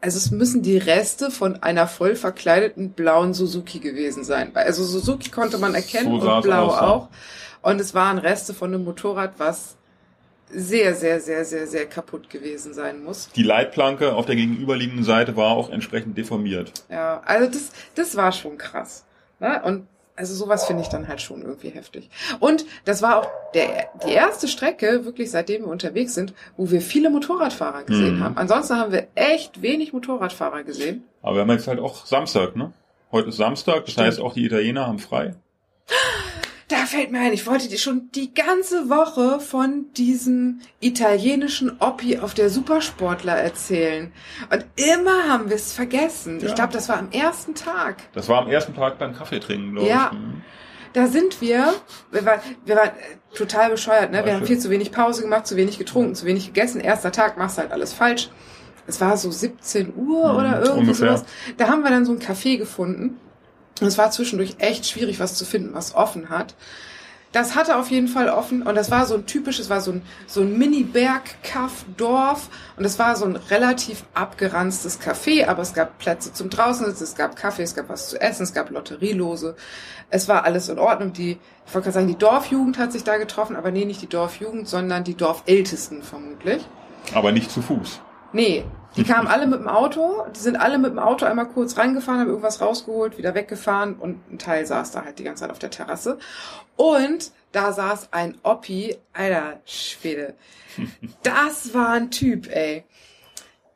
also 0.00 0.18
es 0.18 0.32
müssen 0.32 0.62
die 0.62 0.76
Reste 0.76 1.30
von 1.30 1.62
einer 1.62 1.86
voll 1.86 2.16
verkleideten 2.16 2.90
blauen 2.90 3.34
Suzuki 3.34 3.78
gewesen 3.78 4.24
sein. 4.24 4.50
Also 4.54 4.82
Suzuki 4.82 5.30
konnte 5.30 5.58
man 5.58 5.76
erkennen 5.76 6.20
So 6.20 6.30
und 6.30 6.42
blau 6.42 6.66
aus, 6.66 6.74
ja. 6.74 6.82
auch. 6.82 7.08
Und 7.62 7.80
es 7.80 7.94
waren 7.94 8.18
Reste 8.18 8.54
von 8.54 8.74
einem 8.74 8.84
Motorrad, 8.84 9.34
was 9.38 9.77
sehr, 10.52 10.94
sehr, 10.94 11.20
sehr, 11.20 11.44
sehr, 11.44 11.66
sehr 11.66 11.86
kaputt 11.86 12.30
gewesen 12.30 12.72
sein 12.74 13.02
muss. 13.04 13.28
Die 13.36 13.42
Leitplanke 13.42 14.14
auf 14.14 14.26
der 14.26 14.36
gegenüberliegenden 14.36 15.04
Seite 15.04 15.36
war 15.36 15.50
auch 15.52 15.70
entsprechend 15.70 16.16
deformiert. 16.18 16.72
Ja, 16.90 17.20
also 17.24 17.46
das, 17.50 17.70
das 17.94 18.16
war 18.16 18.32
schon 18.32 18.56
krass. 18.58 19.04
Ne? 19.40 19.60
Und 19.64 19.86
also 20.16 20.34
sowas 20.34 20.66
finde 20.66 20.82
ich 20.82 20.88
dann 20.88 21.06
halt 21.06 21.20
schon 21.20 21.42
irgendwie 21.42 21.68
heftig. 21.68 22.10
Und 22.40 22.64
das 22.84 23.02
war 23.02 23.18
auch 23.18 23.28
der, 23.54 23.88
die 24.04 24.10
erste 24.12 24.48
Strecke, 24.48 25.04
wirklich 25.04 25.30
seitdem 25.30 25.62
wir 25.62 25.68
unterwegs 25.68 26.14
sind, 26.14 26.34
wo 26.56 26.70
wir 26.72 26.80
viele 26.80 27.08
Motorradfahrer 27.10 27.84
gesehen 27.84 28.16
Mhm. 28.18 28.24
haben. 28.24 28.36
Ansonsten 28.36 28.76
haben 28.76 28.90
wir 28.90 29.06
echt 29.14 29.62
wenig 29.62 29.92
Motorradfahrer 29.92 30.64
gesehen. 30.64 31.04
Aber 31.22 31.36
wir 31.36 31.40
haben 31.42 31.50
jetzt 31.50 31.68
halt 31.68 31.78
auch 31.78 32.04
Samstag, 32.04 32.56
ne? 32.56 32.72
Heute 33.12 33.28
ist 33.28 33.36
Samstag, 33.36 33.84
das 33.84 33.92
Stimmt. 33.92 34.06
heißt 34.08 34.20
auch 34.20 34.34
die 34.34 34.44
Italiener 34.44 34.86
haben 34.88 34.98
frei. 34.98 35.34
Da 36.68 36.76
fällt 36.84 37.10
mir 37.10 37.20
ein, 37.20 37.32
ich 37.32 37.46
wollte 37.46 37.66
dir 37.68 37.78
schon 37.78 38.10
die 38.14 38.34
ganze 38.34 38.90
Woche 38.90 39.40
von 39.40 39.86
diesem 39.94 40.60
italienischen 40.80 41.80
Oppi 41.80 42.18
auf 42.18 42.34
der 42.34 42.50
Supersportler 42.50 43.32
erzählen. 43.36 44.12
Und 44.52 44.66
immer 44.76 45.28
haben 45.30 45.48
wir 45.48 45.56
es 45.56 45.72
vergessen. 45.72 46.40
Ja. 46.40 46.46
Ich 46.48 46.54
glaube, 46.54 46.74
das 46.74 46.90
war 46.90 46.98
am 46.98 47.10
ersten 47.10 47.54
Tag. 47.54 47.96
Das 48.12 48.28
war 48.28 48.42
am 48.42 48.48
ersten 48.50 48.74
Tag 48.74 48.98
beim 48.98 49.14
Kaffee 49.14 49.40
trinken, 49.40 49.72
glaube 49.72 49.88
Ja. 49.88 50.10
ich. 50.12 50.18
Mhm. 50.18 50.42
Da 50.92 51.06
sind 51.06 51.40
wir, 51.40 51.74
wir 52.10 52.24
waren, 52.26 52.40
wir 52.64 52.76
waren 52.76 52.88
äh, 52.88 53.36
total 53.36 53.70
bescheuert, 53.70 54.10
ne? 54.10 54.24
Wir 54.24 54.34
haben 54.34 54.46
viel 54.46 54.58
zu 54.58 54.68
wenig 54.70 54.90
Pause 54.90 55.22
gemacht, 55.22 55.46
zu 55.46 55.54
wenig 55.56 55.78
getrunken, 55.78 56.14
zu 56.14 56.24
wenig 56.26 56.46
gegessen. 56.46 56.80
Erster 56.80 57.12
Tag 57.12 57.36
machst 57.38 57.58
halt 57.58 57.72
alles 57.72 57.92
falsch. 57.92 58.30
Es 58.86 59.00
war 59.00 59.16
so 59.18 59.30
17 59.30 59.92
Uhr 59.94 60.32
Mhm, 60.32 60.38
oder 60.38 60.60
irgendwie 60.62 60.80
ungefähr. 60.80 61.16
sowas. 61.18 61.24
Da 61.58 61.68
haben 61.68 61.82
wir 61.82 61.90
dann 61.90 62.06
so 62.06 62.12
ein 62.12 62.18
Café 62.20 62.56
gefunden. 62.56 63.18
Und 63.80 63.86
es 63.86 63.98
war 63.98 64.10
zwischendurch 64.10 64.56
echt 64.58 64.86
schwierig, 64.86 65.20
was 65.20 65.34
zu 65.34 65.44
finden, 65.44 65.74
was 65.74 65.94
offen 65.94 66.30
hat. 66.30 66.54
Das 67.32 67.54
hatte 67.54 67.76
auf 67.76 67.90
jeden 67.90 68.08
Fall 68.08 68.30
offen 68.30 68.62
und 68.62 68.74
das 68.74 68.90
war 68.90 69.04
so 69.04 69.14
ein 69.14 69.26
typisches, 69.26 69.68
war 69.68 69.82
so 69.82 69.92
ein, 69.92 70.02
so 70.26 70.40
ein 70.40 70.56
Mini-Bergkaff-Dorf 70.56 72.48
und 72.78 72.86
es 72.86 72.98
war 72.98 73.16
so 73.16 73.26
ein 73.26 73.36
relativ 73.36 74.04
abgeranztes 74.14 74.98
Café, 74.98 75.46
aber 75.46 75.60
es 75.60 75.74
gab 75.74 75.98
Plätze 75.98 76.32
zum 76.32 76.48
draußen, 76.48 76.86
es 76.86 77.14
gab 77.16 77.36
Kaffee, 77.36 77.64
es 77.64 77.74
gab 77.74 77.90
was 77.90 78.08
zu 78.08 78.18
essen, 78.18 78.44
es 78.44 78.54
gab 78.54 78.70
Lotterielose. 78.70 79.56
Es 80.08 80.26
war 80.26 80.44
alles 80.44 80.70
in 80.70 80.78
Ordnung. 80.78 81.12
Die, 81.12 81.32
ich 81.66 81.74
wollte 81.74 81.84
gerade 81.84 81.94
sagen, 81.96 82.06
die 82.08 82.16
Dorfjugend 82.16 82.78
hat 82.78 82.92
sich 82.92 83.04
da 83.04 83.18
getroffen, 83.18 83.56
aber 83.56 83.72
nee, 83.72 83.84
nicht 83.84 84.00
die 84.00 84.08
Dorfjugend, 84.08 84.66
sondern 84.66 85.04
die 85.04 85.14
Dorfältesten 85.14 86.02
vermutlich. 86.02 86.66
Aber 87.12 87.32
nicht 87.32 87.50
zu 87.50 87.60
Fuß. 87.60 88.00
Nee, 88.32 88.64
die 88.96 89.04
kamen 89.04 89.28
alle 89.28 89.46
mit 89.46 89.60
dem 89.60 89.68
Auto, 89.68 90.24
die 90.34 90.40
sind 90.40 90.56
alle 90.56 90.78
mit 90.78 90.90
dem 90.90 90.98
Auto 90.98 91.26
einmal 91.26 91.46
kurz 91.46 91.76
reingefahren, 91.76 92.20
haben 92.20 92.28
irgendwas 92.28 92.60
rausgeholt, 92.60 93.18
wieder 93.18 93.34
weggefahren 93.34 93.94
und 93.94 94.32
ein 94.32 94.38
Teil 94.38 94.66
saß 94.66 94.90
da 94.92 95.04
halt 95.04 95.18
die 95.18 95.24
ganze 95.24 95.42
Zeit 95.42 95.50
auf 95.50 95.58
der 95.58 95.70
Terrasse. 95.70 96.18
Und 96.76 97.32
da 97.52 97.72
saß 97.72 98.12
ein 98.12 98.36
Oppi, 98.42 98.96
alter 99.12 99.60
Schwede. 99.64 100.34
Das 101.22 101.74
war 101.74 101.90
ein 101.90 102.10
Typ, 102.10 102.48
ey. 102.54 102.84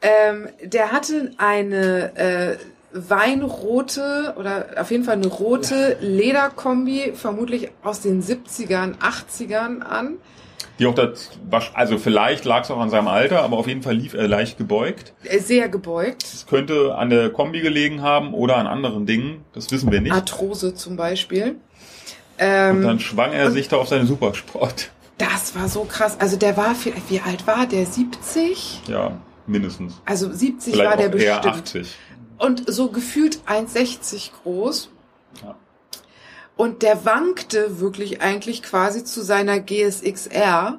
Ähm, 0.00 0.48
der 0.62 0.92
hatte 0.92 1.32
eine 1.36 2.16
äh, 2.16 2.56
weinrote 2.92 4.34
oder 4.36 4.66
auf 4.76 4.90
jeden 4.90 5.04
Fall 5.04 5.16
eine 5.16 5.26
rote 5.26 5.96
Lederkombi, 6.00 7.12
vermutlich 7.14 7.70
aus 7.82 8.00
den 8.00 8.22
70ern, 8.22 8.98
80ern 8.98 9.80
an. 9.80 10.18
Die 10.78 10.86
auch 10.86 10.94
das, 10.94 11.30
also 11.74 11.98
vielleicht 11.98 12.44
lag 12.44 12.62
es 12.64 12.70
auch 12.70 12.78
an 12.80 12.88
seinem 12.90 13.08
Alter, 13.08 13.42
aber 13.42 13.58
auf 13.58 13.68
jeden 13.68 13.82
Fall 13.82 13.94
lief 13.94 14.14
er 14.14 14.26
leicht 14.26 14.56
gebeugt. 14.58 15.12
Äh, 15.24 15.38
Sehr 15.38 15.68
gebeugt. 15.68 16.24
Es 16.24 16.46
könnte 16.46 16.94
an 16.94 17.10
der 17.10 17.30
Kombi 17.30 17.60
gelegen 17.60 18.02
haben 18.02 18.32
oder 18.34 18.56
an 18.56 18.66
anderen 18.66 19.06
Dingen, 19.06 19.44
das 19.52 19.70
wissen 19.70 19.92
wir 19.92 20.00
nicht. 20.00 20.12
Arthrose 20.12 20.74
zum 20.74 20.96
Beispiel. 20.96 21.50
Und 21.50 21.56
Ähm, 22.38 22.82
dann 22.82 22.98
schwang 23.00 23.32
er 23.32 23.50
sich 23.50 23.68
da 23.68 23.76
auf 23.76 23.88
seine 23.88 24.06
Supersport. 24.06 24.90
das 25.18 25.54
war 25.54 25.68
so 25.68 25.84
krass. 25.84 26.16
Also 26.18 26.36
der 26.36 26.56
war, 26.56 26.74
viel- 26.74 26.94
wie 27.08 27.20
alt 27.20 27.46
war 27.46 27.66
der? 27.66 27.84
70? 27.86 28.80
Ja, 28.88 29.12
mindestens. 29.46 30.00
Also 30.06 30.32
70 30.32 30.72
Vielleicht 30.72 30.90
war 30.90 30.96
der 30.96 31.10
auch 31.10 31.14
eher 31.14 31.36
bestimmt. 31.40 31.56
80. 31.86 31.96
Und 32.38 32.64
so 32.66 32.88
gefühlt 32.90 33.38
1,60 33.46 34.30
groß. 34.42 34.88
Ja. 35.44 35.54
Und 36.56 36.82
der 36.82 37.04
wankte 37.04 37.80
wirklich 37.80 38.20
eigentlich 38.20 38.62
quasi 38.62 39.04
zu 39.04 39.22
seiner 39.22 39.58
GSXR, 39.60 40.78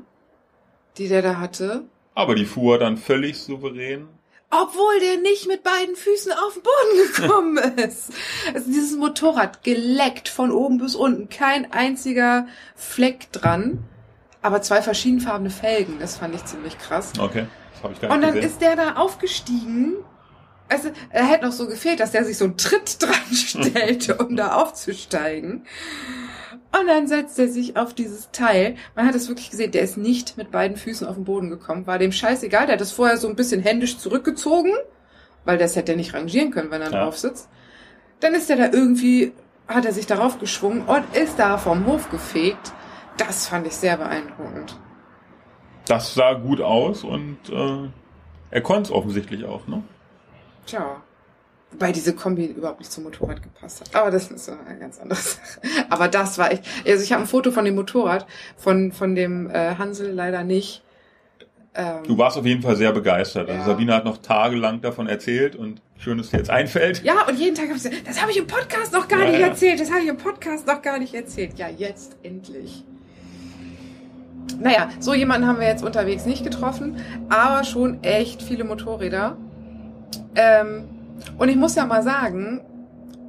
die 0.97 1.07
der 1.07 1.21
da 1.21 1.39
hatte. 1.39 1.83
Aber 2.15 2.35
die 2.35 2.45
fuhr 2.45 2.77
dann 2.77 2.97
völlig 2.97 3.39
souverän. 3.41 4.07
Obwohl 4.51 4.99
der 4.99 5.17
nicht 5.17 5.47
mit 5.47 5.63
beiden 5.63 5.95
Füßen 5.95 6.31
auf 6.31 6.53
den 6.53 6.61
Boden 6.61 7.13
gekommen 7.15 7.57
ist. 7.79 8.11
Also 8.53 8.67
dieses 8.71 8.95
Motorrad 8.95 9.63
geleckt 9.63 10.29
von 10.29 10.51
oben 10.51 10.77
bis 10.77 10.93
unten. 10.93 11.27
Kein 11.29 11.71
einziger 11.73 12.45
Fleck 12.75 13.31
dran. 13.31 13.83
Aber 14.43 14.61
zwei 14.61 14.83
verschiedenfarbene 14.83 15.49
Felgen. 15.49 15.97
Das 15.99 16.17
fand 16.17 16.35
ich 16.35 16.45
ziemlich 16.45 16.77
krass. 16.77 17.13
Okay, 17.19 17.47
das 17.73 17.83
habe 17.83 17.93
ich 17.93 18.01
gar 18.01 18.09
nicht 18.09 18.15
Und 18.15 18.21
dann 18.21 18.33
gesehen. 18.35 18.49
ist 18.49 18.61
der 18.61 18.75
da 18.75 18.93
aufgestiegen. 18.97 19.95
Also, 20.73 20.89
er 21.11 21.25
hätte 21.25 21.45
noch 21.45 21.51
so 21.51 21.67
gefehlt, 21.67 21.99
dass 21.99 22.11
der 22.11 22.25
sich 22.25 22.37
so 22.37 22.45
einen 22.45 22.57
Tritt 22.57 22.97
dran 23.01 23.33
stellte, 23.33 24.15
um 24.17 24.35
da 24.35 24.53
aufzusteigen. 24.55 25.65
Und 26.79 26.87
dann 26.87 27.07
setzt 27.07 27.37
er 27.37 27.47
sich 27.47 27.77
auf 27.77 27.93
dieses 27.93 28.31
Teil. 28.31 28.75
Man 28.95 29.05
hat 29.05 29.13
es 29.13 29.27
wirklich 29.27 29.51
gesehen, 29.51 29.71
der 29.71 29.83
ist 29.83 29.95
nicht 29.97 30.37
mit 30.37 30.49
beiden 30.49 30.75
Füßen 30.75 31.05
auf 31.07 31.13
den 31.15 31.23
Boden 31.25 31.49
gekommen. 31.51 31.85
War 31.85 31.99
dem 31.99 32.11
scheißegal. 32.11 32.65
Der 32.65 32.73
hat 32.75 32.81
es 32.81 32.91
vorher 32.91 33.17
so 33.17 33.27
ein 33.27 33.35
bisschen 33.35 33.61
händisch 33.61 33.99
zurückgezogen, 33.99 34.71
weil 35.45 35.59
das 35.59 35.75
hätte 35.75 35.91
er 35.91 35.97
nicht 35.97 36.15
rangieren 36.15 36.49
können, 36.49 36.71
wenn 36.71 36.81
er 36.81 36.91
Ja. 36.91 37.03
drauf 37.03 37.17
sitzt. 37.19 37.47
Dann 38.21 38.33
ist 38.33 38.49
er 38.49 38.55
da 38.55 38.69
irgendwie, 38.71 39.33
hat 39.67 39.85
er 39.85 39.93
sich 39.93 40.07
darauf 40.07 40.39
geschwungen 40.39 40.81
und 40.85 41.03
ist 41.15 41.37
da 41.37 41.59
vom 41.59 41.85
Hof 41.85 42.09
gefegt. 42.09 42.71
Das 43.17 43.47
fand 43.47 43.67
ich 43.67 43.73
sehr 43.75 43.97
beeindruckend. 43.97 44.75
das 45.87 46.15
sah 46.15 46.33
gut 46.33 46.59
aus 46.61 47.03
und 47.03 47.37
äh, 47.51 47.89
er 48.49 48.61
konnte 48.61 48.83
es 48.83 48.91
offensichtlich 48.91 49.45
auch, 49.45 49.67
ne? 49.67 49.83
Tja. 50.65 51.01
Wobei 51.71 51.91
diese 51.91 52.13
Kombi 52.13 52.45
überhaupt 52.45 52.79
nicht 52.79 52.91
zum 52.91 53.03
Motorrad 53.05 53.41
gepasst 53.41 53.81
hat. 53.81 53.95
Aber 53.95 54.11
das 54.11 54.29
ist 54.29 54.45
so 54.45 54.51
eine 54.67 54.77
ganz 54.79 54.99
andere 54.99 55.19
Sache. 55.21 55.59
Aber 55.89 56.07
das 56.07 56.37
war 56.37 56.51
echt. 56.51 56.63
Also 56.85 57.03
ich 57.03 57.11
habe 57.11 57.23
ein 57.23 57.27
Foto 57.27 57.51
von 57.51 57.65
dem 57.65 57.75
Motorrad, 57.75 58.27
von, 58.57 58.91
von 58.91 59.15
dem 59.15 59.49
äh, 59.49 59.75
Hansel 59.75 60.11
leider 60.11 60.43
nicht. 60.43 60.83
Ähm, 61.73 62.03
Du 62.05 62.15
warst 62.17 62.37
auf 62.37 62.45
jeden 62.45 62.61
Fall 62.61 62.75
sehr 62.75 62.91
begeistert. 62.91 63.49
Also 63.49 63.59
Ja. 63.61 63.65
Sabine 63.65 63.95
hat 63.95 64.05
noch 64.05 64.17
tagelang 64.19 64.81
davon 64.81 65.07
erzählt 65.07 65.55
und 65.55 65.81
schön, 65.97 66.19
dass 66.19 66.29
dir 66.29 66.37
jetzt 66.37 66.51
einfällt. 66.51 67.03
ja, 67.03 67.25
und 67.27 67.39
jeden 67.39 67.55
Tag 67.55 67.65
habe 67.69 67.77
ich 67.77 67.83
gesagt, 67.83 68.07
das 68.07 68.21
habe 68.21 68.29
ich 68.29 68.37
im 68.37 68.45
Podcast 68.45 68.93
noch 68.93 69.07
gar 69.07 69.21
Ja, 69.23 69.29
nicht 69.31 69.39
ja. 69.39 69.47
erzählt. 69.47 69.79
Das 69.79 69.89
habe 69.89 70.01
ich 70.01 70.07
im 70.09 70.17
Podcast 70.17 70.67
noch 70.67 70.83
gar 70.83 70.99
nicht 70.99 71.15
erzählt. 71.15 71.57
Ja, 71.57 71.69
jetzt 71.69 72.17
endlich. 72.21 72.83
Naja, 74.59 74.89
so 74.99 75.15
jemanden 75.15 75.47
haben 75.47 75.59
wir 75.59 75.67
jetzt 75.67 75.83
unterwegs 75.83 76.25
nicht 76.27 76.43
getroffen, 76.43 76.97
aber 77.29 77.63
schon 77.63 78.03
echt 78.03 78.43
viele 78.43 78.63
Motorräder. 78.63 79.37
Ähm, 80.35 80.85
und 81.37 81.49
ich 81.49 81.55
muss 81.55 81.75
ja 81.75 81.85
mal 81.85 82.03
sagen, 82.03 82.61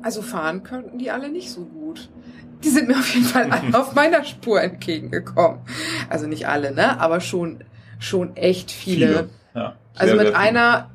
also 0.02 0.22
fahren 0.22 0.62
könnten 0.62 0.98
die 0.98 1.10
alle 1.10 1.30
nicht 1.30 1.50
so 1.50 1.62
gut. 1.64 2.08
Die 2.62 2.68
sind 2.70 2.88
mir 2.88 2.94
auf 2.94 3.14
jeden 3.14 3.26
Fall 3.26 3.50
alle 3.50 3.78
auf 3.78 3.94
meiner 3.94 4.24
Spur 4.24 4.60
entgegengekommen. 4.60 5.60
Also 6.08 6.26
nicht 6.26 6.48
alle, 6.48 6.72
ne? 6.72 7.00
Aber 7.00 7.20
schon, 7.20 7.64
schon 7.98 8.36
echt 8.36 8.70
viele. 8.70 9.28
Ja, 9.54 9.76
Also 9.96 10.14
mit 10.14 10.26
viele. 10.26 10.36
einer, 10.38 10.90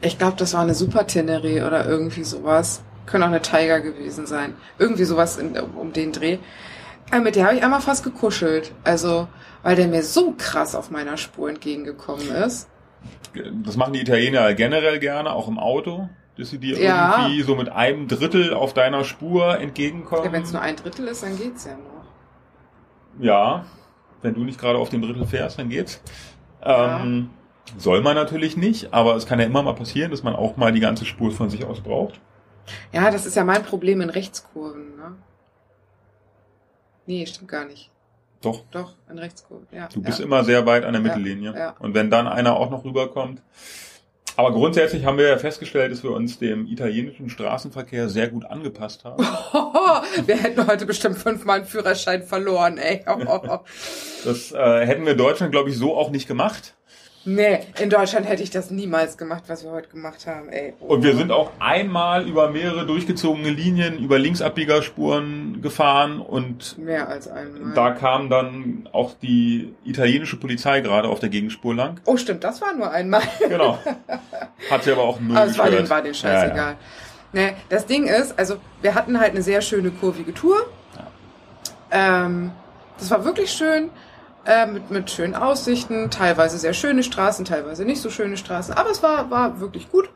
ich 0.00 0.18
glaube, 0.18 0.36
das 0.38 0.54
war 0.54 0.62
eine 0.62 0.74
Super 0.74 1.06
Tenere 1.06 1.66
oder 1.66 1.86
irgendwie 1.86 2.24
sowas. 2.24 2.82
Können 3.06 3.24
auch 3.24 3.28
eine 3.28 3.42
Tiger 3.42 3.80
gewesen 3.80 4.26
sein. 4.26 4.54
Irgendwie 4.78 5.04
sowas 5.04 5.36
in, 5.36 5.58
um 5.58 5.92
den 5.92 6.12
Dreh. 6.12 6.38
Ja, 7.12 7.20
mit 7.20 7.36
der 7.36 7.44
habe 7.46 7.56
ich 7.56 7.62
einmal 7.62 7.80
fast 7.82 8.02
gekuschelt. 8.04 8.72
Also, 8.82 9.28
weil 9.62 9.76
der 9.76 9.88
mir 9.88 10.02
so 10.02 10.34
krass 10.36 10.74
auf 10.74 10.90
meiner 10.90 11.16
Spur 11.16 11.48
entgegengekommen 11.50 12.28
ist. 12.30 12.68
Das 13.64 13.76
machen 13.76 13.92
die 13.94 14.00
Italiener 14.00 14.54
generell 14.54 14.98
gerne, 14.98 15.32
auch 15.32 15.48
im 15.48 15.58
Auto, 15.58 16.08
dass 16.36 16.50
sie 16.50 16.58
dir 16.58 16.78
Ja. 16.80 17.18
irgendwie 17.26 17.42
so 17.42 17.56
mit 17.56 17.68
einem 17.68 18.06
Drittel 18.08 18.54
auf 18.54 18.74
deiner 18.74 19.04
Spur 19.04 19.58
entgegenkommen. 19.58 20.24
Ja, 20.24 20.32
wenn 20.32 20.42
es 20.42 20.52
nur 20.52 20.62
ein 20.62 20.76
Drittel 20.76 21.08
ist, 21.08 21.22
dann 21.22 21.36
geht's 21.36 21.64
ja 21.64 21.72
noch. 21.72 22.04
Ja, 23.24 23.64
wenn 24.22 24.34
du 24.34 24.44
nicht 24.44 24.58
gerade 24.60 24.78
auf 24.78 24.88
dem 24.88 25.02
Drittel 25.02 25.26
fährst, 25.26 25.58
dann 25.58 25.68
geht's. 25.68 26.00
Ähm, 26.62 27.30
Soll 27.78 28.02
man 28.02 28.14
natürlich 28.14 28.56
nicht, 28.58 28.92
aber 28.92 29.16
es 29.16 29.26
kann 29.26 29.40
ja 29.40 29.46
immer 29.46 29.62
mal 29.62 29.74
passieren, 29.74 30.10
dass 30.10 30.22
man 30.22 30.36
auch 30.36 30.56
mal 30.56 30.70
die 30.72 30.80
ganze 30.80 31.04
Spur 31.06 31.30
von 31.32 31.48
sich 31.48 31.64
aus 31.64 31.80
braucht. 31.80 32.20
Ja, 32.92 33.10
das 33.10 33.24
ist 33.26 33.36
ja 33.36 33.44
mein 33.44 33.62
Problem 33.62 34.00
in 34.02 34.10
Rechtskurven, 34.10 34.96
ne? 34.96 35.16
Nee, 37.06 37.24
stimmt 37.26 37.48
gar 37.50 37.64
nicht. 37.64 37.90
Doch, 38.44 38.62
Doch, 38.70 38.92
in 39.10 39.18
Rechtskurven, 39.18 39.66
ja. 39.72 39.88
du 39.92 40.02
bist 40.02 40.18
ja. 40.18 40.24
immer 40.24 40.44
sehr 40.44 40.66
weit 40.66 40.84
an 40.84 40.92
der 40.92 41.02
Ja, 41.02 41.08
Mittellinie. 41.08 41.54
ja. 41.56 41.74
Und 41.78 41.94
wenn 41.94 42.10
dann 42.10 42.26
einer 42.26 42.56
auch 42.56 42.70
noch 42.70 42.84
rüberkommt. 42.84 43.42
Aber 44.36 44.50
grundsätzlich 44.52 45.04
haben 45.04 45.16
wir 45.16 45.28
ja 45.28 45.38
festgestellt, 45.38 45.92
dass 45.92 46.02
wir 46.02 46.10
uns 46.10 46.38
dem 46.40 46.66
italienischen 46.66 47.30
Straßenverkehr 47.30 48.08
sehr 48.08 48.28
gut 48.28 48.44
angepasst 48.44 49.04
haben. 49.04 49.22
Wir 50.26 50.36
hätten 50.36 50.66
heute 50.66 50.86
bestimmt 50.86 51.18
fünfmal 51.18 51.58
einen 51.58 51.66
Führerschein 51.66 52.24
verloren, 52.24 52.78
ey. 52.78 53.04
Das 54.24 54.50
äh, 54.52 54.86
hätten 54.86 55.04
wir 55.04 55.12
in 55.12 55.18
Deutschland, 55.18 55.52
glaube 55.52 55.70
ich, 55.70 55.76
so 55.76 55.96
auch 55.96 56.10
nicht 56.10 56.26
gemacht. 56.26 56.74
Nee, 57.24 57.60
in 57.78 57.90
Deutschland 57.90 58.28
hätte 58.28 58.42
ich 58.42 58.50
das 58.50 58.70
niemals 58.70 59.16
gemacht, 59.18 59.44
was 59.48 59.64
wir 59.64 59.70
heute 59.70 59.88
gemacht 59.88 60.26
haben, 60.26 60.48
ey. 60.48 60.74
Und 60.80 61.02
wir 61.02 61.14
sind 61.16 61.30
auch 61.32 61.50
einmal 61.58 62.26
über 62.28 62.50
mehrere 62.50 62.86
durchgezogene 62.86 63.50
Linien, 63.50 63.98
über 63.98 64.18
Linksabbiegerspuren 64.18 65.60
gefahren 65.62 66.20
und 66.20 66.78
Mehr 66.78 67.08
als 67.08 67.28
einmal. 67.28 67.74
da 67.74 67.90
kam 67.92 68.28
dann 68.30 68.88
auch 68.92 69.14
die 69.22 69.74
italienische 69.84 70.36
Polizei 70.36 70.80
gerade 70.80 71.08
auf 71.08 71.20
der 71.20 71.28
Gegenspur 71.28 71.74
lang. 71.74 72.00
oh, 72.04 72.16
stimmt, 72.16 72.44
das 72.44 72.60
war 72.60 72.74
nur 72.74 72.90
einmal. 72.90 73.22
Genau. 73.48 73.78
Hat 74.70 74.84
sie 74.84 74.92
aber 74.92 75.02
auch 75.02 75.20
null 75.20 75.36
Aber 75.36 75.46
es 75.50 75.58
war 75.58 75.66
gestört. 75.66 75.84
den, 75.86 75.90
war 75.90 76.02
den 76.02 76.14
scheißegal. 76.14 76.76
Nee, 77.32 77.52
das 77.68 77.86
Ding 77.86 78.06
ist, 78.06 78.38
also 78.38 78.56
wir 78.80 78.94
hatten 78.94 79.18
halt 79.18 79.30
eine 79.32 79.42
sehr 79.42 79.60
schöne 79.60 79.90
kurvige 79.90 80.32
Tour. 80.32 80.56
Ähm, 81.90 82.52
das 82.98 83.10
war 83.10 83.24
wirklich 83.24 83.50
schön. 83.50 83.90
Äh, 84.46 84.66
mit, 84.66 84.90
mit 84.90 85.10
schönen 85.10 85.34
Aussichten, 85.34 86.10
teilweise 86.10 86.58
sehr 86.58 86.74
schöne 86.74 87.02
Straßen, 87.02 87.46
teilweise 87.46 87.84
nicht 87.84 88.02
so 88.02 88.10
schöne 88.10 88.36
Straßen, 88.36 88.74
aber 88.74 88.90
es 88.90 89.02
war, 89.02 89.30
war 89.30 89.58
wirklich 89.60 89.90
gut. 89.90 90.10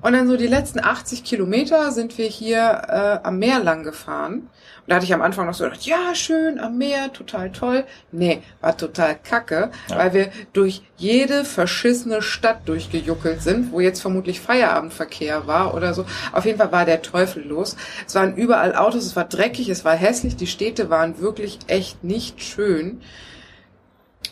Und 0.00 0.14
dann 0.14 0.26
so 0.26 0.36
die 0.36 0.48
letzten 0.48 0.80
80 0.82 1.22
Kilometer 1.22 1.92
sind 1.92 2.18
wir 2.18 2.26
hier 2.26 2.82
äh, 2.88 3.24
am 3.24 3.38
Meer 3.38 3.60
lang 3.60 3.84
gefahren. 3.84 4.34
Und 4.40 4.88
da 4.88 4.96
hatte 4.96 5.04
ich 5.04 5.14
am 5.14 5.22
Anfang 5.22 5.46
noch 5.46 5.54
so 5.54 5.62
gedacht, 5.62 5.82
ja, 5.86 6.12
schön 6.16 6.58
am 6.58 6.76
Meer, 6.76 7.12
total 7.12 7.52
toll. 7.52 7.84
Nee, 8.10 8.42
war 8.60 8.76
total 8.76 9.16
kacke, 9.16 9.70
Ja. 9.88 9.96
weil 9.98 10.12
wir 10.12 10.32
durch 10.52 10.82
jede 10.96 11.44
verschissene 11.44 12.20
Stadt 12.20 12.62
durchgejuckelt 12.68 13.42
sind, 13.42 13.70
wo 13.70 13.78
jetzt 13.78 14.00
vermutlich 14.02 14.40
Feierabendverkehr 14.40 15.46
war 15.46 15.72
oder 15.74 15.94
so. 15.94 16.04
Auf 16.32 16.46
jeden 16.46 16.58
Fall 16.58 16.72
war 16.72 16.84
der 16.84 17.02
Teufel 17.02 17.46
los. 17.46 17.76
Es 18.04 18.16
waren 18.16 18.34
überall 18.34 18.74
Autos, 18.74 19.06
es 19.06 19.14
war 19.14 19.24
dreckig, 19.28 19.68
es 19.68 19.84
war 19.84 19.94
hässlich, 19.94 20.34
die 20.34 20.48
Städte 20.48 20.90
waren 20.90 21.20
wirklich 21.20 21.60
echt 21.68 22.02
nicht 22.02 22.42
schön. 22.42 23.00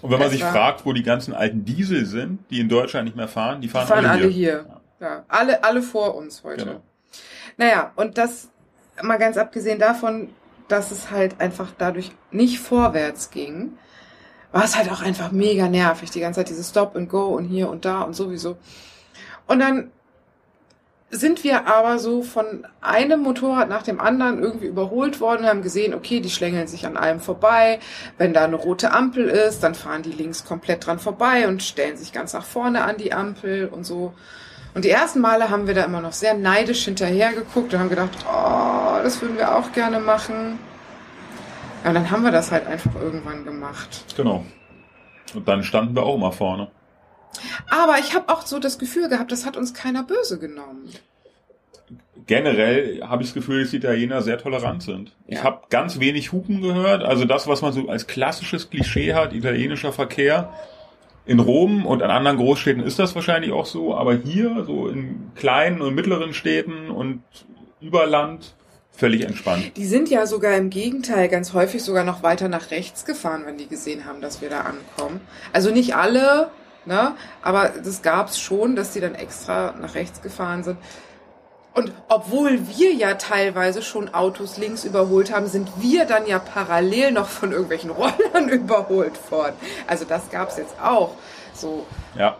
Und 0.02 0.10
wenn 0.10 0.18
man 0.18 0.30
sich 0.30 0.42
fragt, 0.42 0.86
wo 0.86 0.92
die 0.92 1.02
ganzen 1.02 1.34
alten 1.34 1.64
Diesel 1.64 2.06
sind, 2.06 2.40
die 2.50 2.60
in 2.60 2.68
Deutschland 2.68 3.04
nicht 3.04 3.16
mehr 3.16 3.28
fahren, 3.28 3.60
die 3.60 3.66
Die 3.66 3.72
fahren, 3.72 3.86
fahren 3.86 4.06
alle 4.06 4.28
hier. 4.28 4.64
hier. 4.64 4.80
Ja, 5.00 5.24
alle, 5.28 5.64
alle 5.64 5.82
vor 5.82 6.14
uns 6.14 6.44
heute. 6.44 6.64
Genau. 6.64 6.80
Naja, 7.56 7.92
und 7.96 8.18
das 8.18 8.48
mal 9.02 9.16
ganz 9.18 9.36
abgesehen 9.36 9.78
davon, 9.78 10.28
dass 10.68 10.90
es 10.90 11.10
halt 11.10 11.40
einfach 11.40 11.68
dadurch 11.76 12.12
nicht 12.30 12.60
vorwärts 12.60 13.30
ging, 13.30 13.72
war 14.52 14.64
es 14.64 14.76
halt 14.76 14.90
auch 14.90 15.00
einfach 15.02 15.32
mega 15.32 15.68
nervig. 15.68 16.10
Die 16.10 16.20
ganze 16.20 16.40
Zeit 16.40 16.50
dieses 16.50 16.68
Stop 16.70 16.96
and 16.96 17.08
Go 17.08 17.26
und 17.28 17.44
hier 17.44 17.68
und 17.70 17.84
da 17.84 18.02
und 18.02 18.14
sowieso. 18.14 18.56
Und 19.46 19.60
dann 19.60 19.90
sind 21.10 21.42
wir 21.42 21.66
aber 21.66 21.98
so 21.98 22.22
von 22.22 22.66
einem 22.80 23.22
Motorrad 23.22 23.68
nach 23.68 23.82
dem 23.82 24.00
anderen 24.00 24.40
irgendwie 24.40 24.66
überholt 24.66 25.20
worden 25.20 25.42
und 25.42 25.48
haben 25.48 25.62
gesehen, 25.62 25.92
okay, 25.92 26.20
die 26.20 26.30
schlängeln 26.30 26.68
sich 26.68 26.86
an 26.86 26.96
einem 26.96 27.20
vorbei. 27.20 27.80
Wenn 28.16 28.32
da 28.32 28.44
eine 28.44 28.56
rote 28.56 28.92
Ampel 28.92 29.24
ist, 29.24 29.62
dann 29.62 29.74
fahren 29.74 30.02
die 30.02 30.12
links 30.12 30.44
komplett 30.44 30.86
dran 30.86 31.00
vorbei 31.00 31.48
und 31.48 31.62
stellen 31.62 31.96
sich 31.96 32.12
ganz 32.12 32.32
nach 32.32 32.44
vorne 32.44 32.84
an 32.84 32.96
die 32.96 33.12
Ampel 33.12 33.68
und 33.68 33.84
so. 33.84 34.14
Und 34.72 34.84
die 34.84 34.90
ersten 34.90 35.20
Male 35.20 35.50
haben 35.50 35.66
wir 35.66 35.74
da 35.74 35.84
immer 35.84 36.00
noch 36.00 36.12
sehr 36.12 36.34
neidisch 36.34 36.84
hinterher 36.84 37.32
geguckt 37.32 37.74
und 37.74 37.80
haben 37.80 37.90
gedacht, 37.90 38.10
oh, 38.32 39.02
das 39.02 39.20
würden 39.20 39.36
wir 39.36 39.56
auch 39.56 39.72
gerne 39.72 39.98
machen. 39.98 40.60
Ja, 41.82 41.88
und 41.88 41.94
dann 41.94 42.10
haben 42.10 42.22
wir 42.22 42.30
das 42.30 42.52
halt 42.52 42.68
einfach 42.68 42.94
irgendwann 43.02 43.44
gemacht. 43.44 44.04
Genau. 44.16 44.44
Und 45.34 45.48
dann 45.48 45.64
standen 45.64 45.96
wir 45.96 46.04
auch 46.04 46.14
immer 46.14 46.30
vorne. 46.30 46.70
Aber 47.68 47.98
ich 47.98 48.14
habe 48.14 48.28
auch 48.32 48.46
so 48.46 48.58
das 48.58 48.78
Gefühl 48.78 49.08
gehabt, 49.08 49.32
das 49.32 49.46
hat 49.46 49.56
uns 49.56 49.74
keiner 49.74 50.02
böse 50.02 50.38
genommen. 50.38 50.88
Generell 52.26 53.00
habe 53.02 53.22
ich 53.22 53.30
das 53.30 53.34
Gefühl, 53.34 53.62
dass 53.62 53.70
die 53.70 53.78
Italiener 53.78 54.22
sehr 54.22 54.38
tolerant 54.38 54.82
sind. 54.82 55.16
Ich 55.26 55.38
Ja. 55.38 55.44
habe 55.44 55.62
ganz 55.70 55.98
wenig 56.00 56.32
Hupen 56.32 56.60
gehört. 56.60 57.02
Also 57.02 57.24
das, 57.24 57.46
was 57.48 57.62
man 57.62 57.72
so 57.72 57.88
als 57.88 58.06
klassisches 58.06 58.70
Klischee 58.70 59.14
hat, 59.14 59.32
italienischer 59.32 59.92
Verkehr. 59.92 60.52
In 61.26 61.38
Rom 61.38 61.86
und 61.86 62.02
an 62.02 62.10
anderen 62.10 62.38
Großstädten 62.38 62.82
ist 62.82 62.98
das 62.98 63.14
wahrscheinlich 63.14 63.52
auch 63.52 63.66
so, 63.66 63.94
aber 63.94 64.14
hier, 64.14 64.64
so 64.66 64.88
in 64.88 65.30
kleinen 65.34 65.80
und 65.80 65.94
mittleren 65.94 66.34
Städten 66.34 66.90
und 66.90 67.22
über 67.80 68.06
Land, 68.06 68.54
völlig 68.92 69.22
entspannt. 69.24 69.72
Die 69.76 69.86
sind 69.86 70.10
ja 70.10 70.26
sogar 70.26 70.56
im 70.56 70.70
Gegenteil 70.70 71.28
ganz 71.28 71.54
häufig 71.54 71.82
sogar 71.82 72.04
noch 72.04 72.22
weiter 72.22 72.48
nach 72.48 72.70
rechts 72.70 73.04
gefahren, 73.04 73.42
wenn 73.46 73.56
die 73.58 73.68
gesehen 73.68 74.04
haben, 74.06 74.20
dass 74.20 74.42
wir 74.42 74.50
da 74.50 74.60
ankommen. 74.62 75.20
Also 75.52 75.70
nicht 75.70 75.94
alle, 75.94 76.50
ne? 76.84 77.14
Aber 77.42 77.68
das 77.68 78.02
gab's 78.02 78.38
schon, 78.38 78.76
dass 78.76 78.92
die 78.92 79.00
dann 79.00 79.14
extra 79.14 79.74
nach 79.80 79.94
rechts 79.94 80.22
gefahren 80.22 80.62
sind. 80.62 80.78
Und 81.72 81.92
obwohl 82.08 82.66
wir 82.68 82.92
ja 82.92 83.14
teilweise 83.14 83.82
schon 83.82 84.12
Autos 84.12 84.56
links 84.56 84.84
überholt 84.84 85.32
haben, 85.32 85.46
sind 85.46 85.70
wir 85.78 86.04
dann 86.04 86.26
ja 86.26 86.38
parallel 86.40 87.12
noch 87.12 87.28
von 87.28 87.52
irgendwelchen 87.52 87.90
Rollern 87.90 88.48
überholt 88.48 89.30
worden. 89.30 89.54
Also 89.86 90.04
das 90.04 90.30
gab's 90.30 90.56
jetzt 90.56 90.74
auch. 90.82 91.14
So, 91.54 91.86
Ja, 92.16 92.36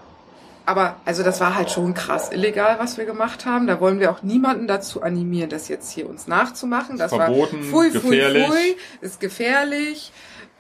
aber 0.71 0.97
also 1.05 1.25
das 1.25 1.41
war 1.41 1.57
halt 1.57 1.71
schon 1.71 1.95
krass 1.95 2.31
illegal, 2.31 2.79
was 2.79 2.97
wir 2.97 3.05
gemacht 3.05 3.45
haben. 3.45 3.67
Da 3.67 3.81
wollen 3.81 3.99
wir 3.99 4.11
auch 4.13 4.23
niemanden 4.23 4.69
dazu 4.69 5.03
animieren, 5.03 5.51
das 5.51 5.67
jetzt 5.67 5.91
hier 5.91 6.09
uns 6.09 6.29
nachzumachen. 6.29 6.97
Das 6.97 7.13
Verboten, 7.13 7.57
war 7.57 7.65
pfui, 7.65 7.91
pfui, 7.91 8.11
gefährlich. 8.11 8.47
pfui, 8.47 8.77
ist 9.01 9.19
gefährlich. 9.19 10.13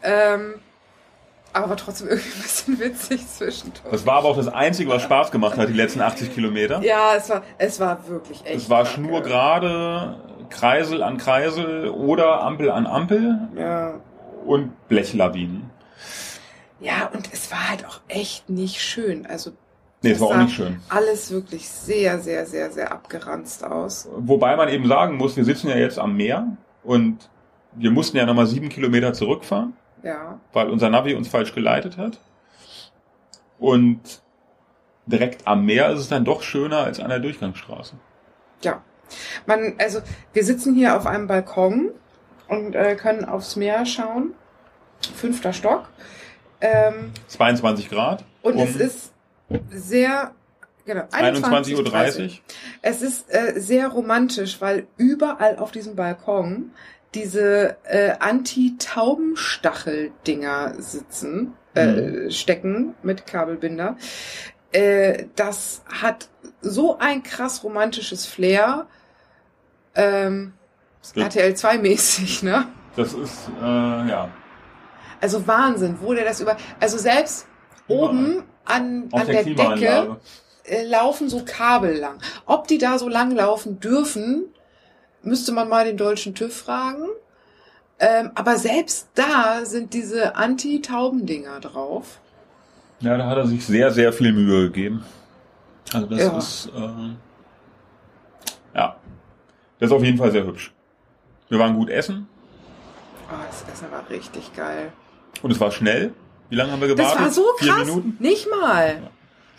Ähm, 0.02 0.54
aber 1.52 1.70
war 1.70 1.76
trotzdem 1.76 2.08
irgendwie 2.08 2.28
ein 2.36 2.42
bisschen 2.42 2.78
witzig 2.80 3.28
zwischendurch. 3.28 3.90
das 3.90 4.06
war 4.06 4.18
aber 4.18 4.28
auch 4.28 4.36
das 4.36 4.48
Einzige, 4.48 4.90
was 4.90 5.02
Spaß 5.02 5.30
gemacht 5.30 5.56
hat, 5.58 5.68
die 5.68 5.72
letzten 5.74 6.00
80 6.00 6.32
Kilometer. 6.34 6.82
Ja, 6.82 7.14
es 7.16 7.28
war, 7.30 7.42
es 7.58 7.80
war 7.80 8.08
wirklich 8.08 8.44
echt. 8.44 8.56
Es 8.56 8.70
war 8.70 8.84
kacke. 8.84 8.94
schnurgerade, 8.94 10.16
Kreisel 10.48 11.02
an 11.02 11.16
Kreisel 11.18 11.88
oder 11.88 12.42
Ampel 12.42 12.70
an 12.70 12.86
Ampel 12.86 13.38
Ja. 13.56 13.94
und 14.46 14.72
Blechlawinen. 14.88 15.70
ja, 16.80 17.10
und 17.12 17.28
es 17.32 17.50
war 17.50 17.68
halt 17.70 17.86
auch 17.86 18.00
echt 18.08 18.48
nicht 18.48 18.80
schön. 18.80 19.26
Also 19.26 19.52
Nee, 20.02 20.12
es 20.12 20.20
war 20.20 20.28
auch 20.28 20.36
nicht 20.38 20.54
schön. 20.54 20.80
Alles 20.88 21.30
wirklich 21.30 21.68
sehr, 21.68 22.20
sehr, 22.20 22.46
sehr, 22.46 22.70
sehr 22.70 22.90
abgeranzt 22.90 23.62
aus. 23.64 24.08
Wobei 24.16 24.56
man 24.56 24.70
eben 24.70 24.88
sagen 24.88 25.16
muss, 25.18 25.36
wir 25.36 25.44
sitzen 25.44 25.68
ja 25.68 25.76
jetzt 25.76 25.98
am 25.98 26.16
Meer 26.16 26.56
und 26.82 27.28
wir 27.72 27.90
mussten 27.90 28.16
ja 28.16 28.24
nochmal 28.24 28.46
sieben 28.46 28.70
Kilometer 28.70 29.12
zurückfahren, 29.12 29.74
Ja. 30.02 30.40
weil 30.52 30.68
unser 30.68 30.90
Navi 30.90 31.14
uns 31.14 31.28
falsch 31.28 31.54
geleitet 31.54 31.96
hat. 31.96 32.18
Und 33.58 34.00
direkt 35.06 35.46
am 35.46 35.64
Meer 35.66 35.90
ist 35.90 36.00
es 36.00 36.08
dann 36.08 36.24
doch 36.24 36.42
schöner 36.42 36.78
als 36.78 37.00
an 37.00 37.10
der 37.10 37.18
Durchgangsstraße. 37.18 37.96
Ja. 38.62 38.82
Man, 39.46 39.74
also, 39.78 40.00
wir 40.32 40.44
sitzen 40.44 40.74
hier 40.74 40.96
auf 40.96 41.06
einem 41.06 41.26
Balkon 41.26 41.90
und 42.48 42.74
äh, 42.74 42.94
können 42.96 43.24
aufs 43.24 43.56
Meer 43.56 43.84
schauen. 43.86 44.34
Fünfter 45.14 45.52
Stock. 45.52 45.88
Ähm, 46.60 47.12
22 47.28 47.88
Grad. 47.88 48.24
und 48.42 48.54
um 48.54 48.62
es 48.62 48.76
ist 48.76 49.12
sehr, 49.70 50.32
genau, 50.84 51.02
21.30 51.10 51.76
Uhr. 51.76 51.84
21.30 51.86 52.40
Es 52.82 53.02
ist 53.02 53.32
äh, 53.32 53.58
sehr 53.58 53.88
romantisch, 53.88 54.60
weil 54.60 54.86
überall 54.98 55.56
auf 55.56 55.70
diesem 55.70 55.96
Balkon 55.96 56.72
diese 57.14 57.76
äh, 57.84 58.14
Anti-Taubenstachel-Dinger 58.18 60.74
sitzen, 60.78 61.54
äh, 61.74 62.30
stecken 62.30 62.94
mit 63.02 63.26
Kabelbinder. 63.26 63.96
Äh, 64.72 65.26
das 65.36 65.82
hat 65.88 66.28
so 66.60 66.98
ein 66.98 67.22
krass 67.22 67.64
romantisches 67.64 68.26
Flair. 68.26 68.86
Ähm, 69.94 70.52
Ja. 71.14 71.22
RTL 71.24 71.54
2 71.54 71.78
mäßig, 71.78 72.42
ne? 72.42 72.66
Das 72.94 73.14
ist, 73.14 73.48
äh, 73.60 73.64
ja, 73.64 74.28
Also 75.20 75.46
Wahnsinn, 75.46 75.96
wo 76.00 76.12
der 76.14 76.24
das 76.24 76.40
über, 76.40 76.56
also 76.78 76.98
selbst 76.98 77.46
oben 77.88 78.44
an, 78.64 79.08
auf 79.10 79.22
an 79.22 79.26
der, 79.26 79.42
der, 79.44 79.54
Decke 79.54 80.16
äh, 80.64 80.84
laufen 80.84 81.28
so 81.28 81.44
Kabel 81.44 81.96
lang. 81.96 82.20
Ob 82.46 82.68
die 82.68 82.78
da 82.78 82.98
so 82.98 83.08
lang 83.08 83.34
laufen 83.34 83.80
dürfen, 83.80 84.44
müsste 85.22 85.52
man 85.52 85.68
mal 85.68 85.84
den 85.84 85.96
deutschen 85.96 86.34
TÜV 86.34 86.54
fragen. 86.54 87.04
Ähm, 87.98 88.30
aber 88.34 88.56
selbst 88.56 89.08
da 89.14 89.64
sind 89.64 89.92
diese 89.92 90.34
Anti-Taubendinger 90.36 91.60
drauf. 91.60 92.18
Ja, 93.00 93.16
da 93.18 93.26
hat 93.26 93.36
er 93.38 93.46
sich 93.46 93.64
sehr, 93.66 93.90
sehr 93.90 94.12
viel 94.12 94.32
Mühe 94.32 94.62
gegeben. 94.68 95.04
Also 95.92 96.06
das 96.06 96.18
Ja. 96.20 96.38
ist, 96.38 96.66
äh, 96.74 97.14
ja, 98.74 98.96
das 99.78 99.90
ist 99.90 99.92
auf 99.96 100.02
jeden 100.04 100.18
Fall 100.18 100.30
sehr 100.30 100.46
hübsch. 100.46 100.72
Wir 101.48 101.58
waren 101.58 101.74
gut 101.74 101.90
essen 101.90 102.28
Oh, 103.32 103.36
das 103.46 103.64
Essen 103.74 103.90
war 103.92 104.08
richtig 104.10 104.52
geil. 104.54 104.92
und 105.42 105.50
es 105.52 105.60
war 105.60 105.70
schnell. 105.70 106.12
Wie 106.48 106.56
lange 106.56 106.72
haben 106.72 106.80
wir 106.80 106.88
Das 106.88 106.96
gewartet? 106.96 107.20
war 107.22 107.30
so 107.30 107.44
Vier 107.58 107.72
krass. 107.72 107.86
Minuten? 107.86 108.16
Nicht 108.18 108.48
mal. 108.50 109.02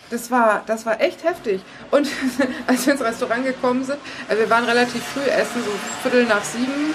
Das 0.09 0.29
war, 0.29 0.63
das 0.65 0.85
war 0.85 0.99
echt 0.99 1.23
heftig. 1.23 1.61
Und 1.89 2.07
als 2.67 2.85
wir 2.85 2.93
ins 2.93 3.03
Restaurant 3.03 3.45
gekommen 3.45 3.83
sind, 3.83 3.99
also 4.27 4.41
wir 4.41 4.49
waren 4.49 4.65
relativ 4.65 5.03
früh 5.03 5.29
essen, 5.29 5.61
so 5.63 5.71
Viertel 6.01 6.25
nach 6.25 6.43
sieben, 6.43 6.93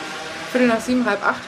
Viertel 0.51 0.69
nach 0.69 0.81
sieben, 0.81 1.07
halb 1.07 1.25
acht. 1.25 1.43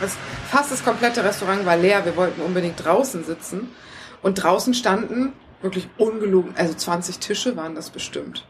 Das, 0.00 0.16
fast 0.48 0.72
das 0.72 0.84
komplette 0.84 1.24
Restaurant 1.24 1.64
war 1.64 1.76
leer. 1.76 2.04
Wir 2.04 2.16
wollten 2.16 2.40
unbedingt 2.40 2.84
draußen 2.84 3.24
sitzen. 3.24 3.68
Und 4.22 4.42
draußen 4.42 4.74
standen 4.74 5.32
wirklich 5.62 5.88
ungelogen, 5.96 6.54
also 6.56 6.74
20 6.74 7.18
Tische 7.18 7.56
waren 7.56 7.74
das 7.74 7.90
bestimmt. 7.90 8.44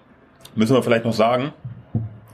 Müssen 0.54 0.74
wir 0.74 0.82
vielleicht 0.82 1.04
noch 1.04 1.12
sagen, 1.12 1.52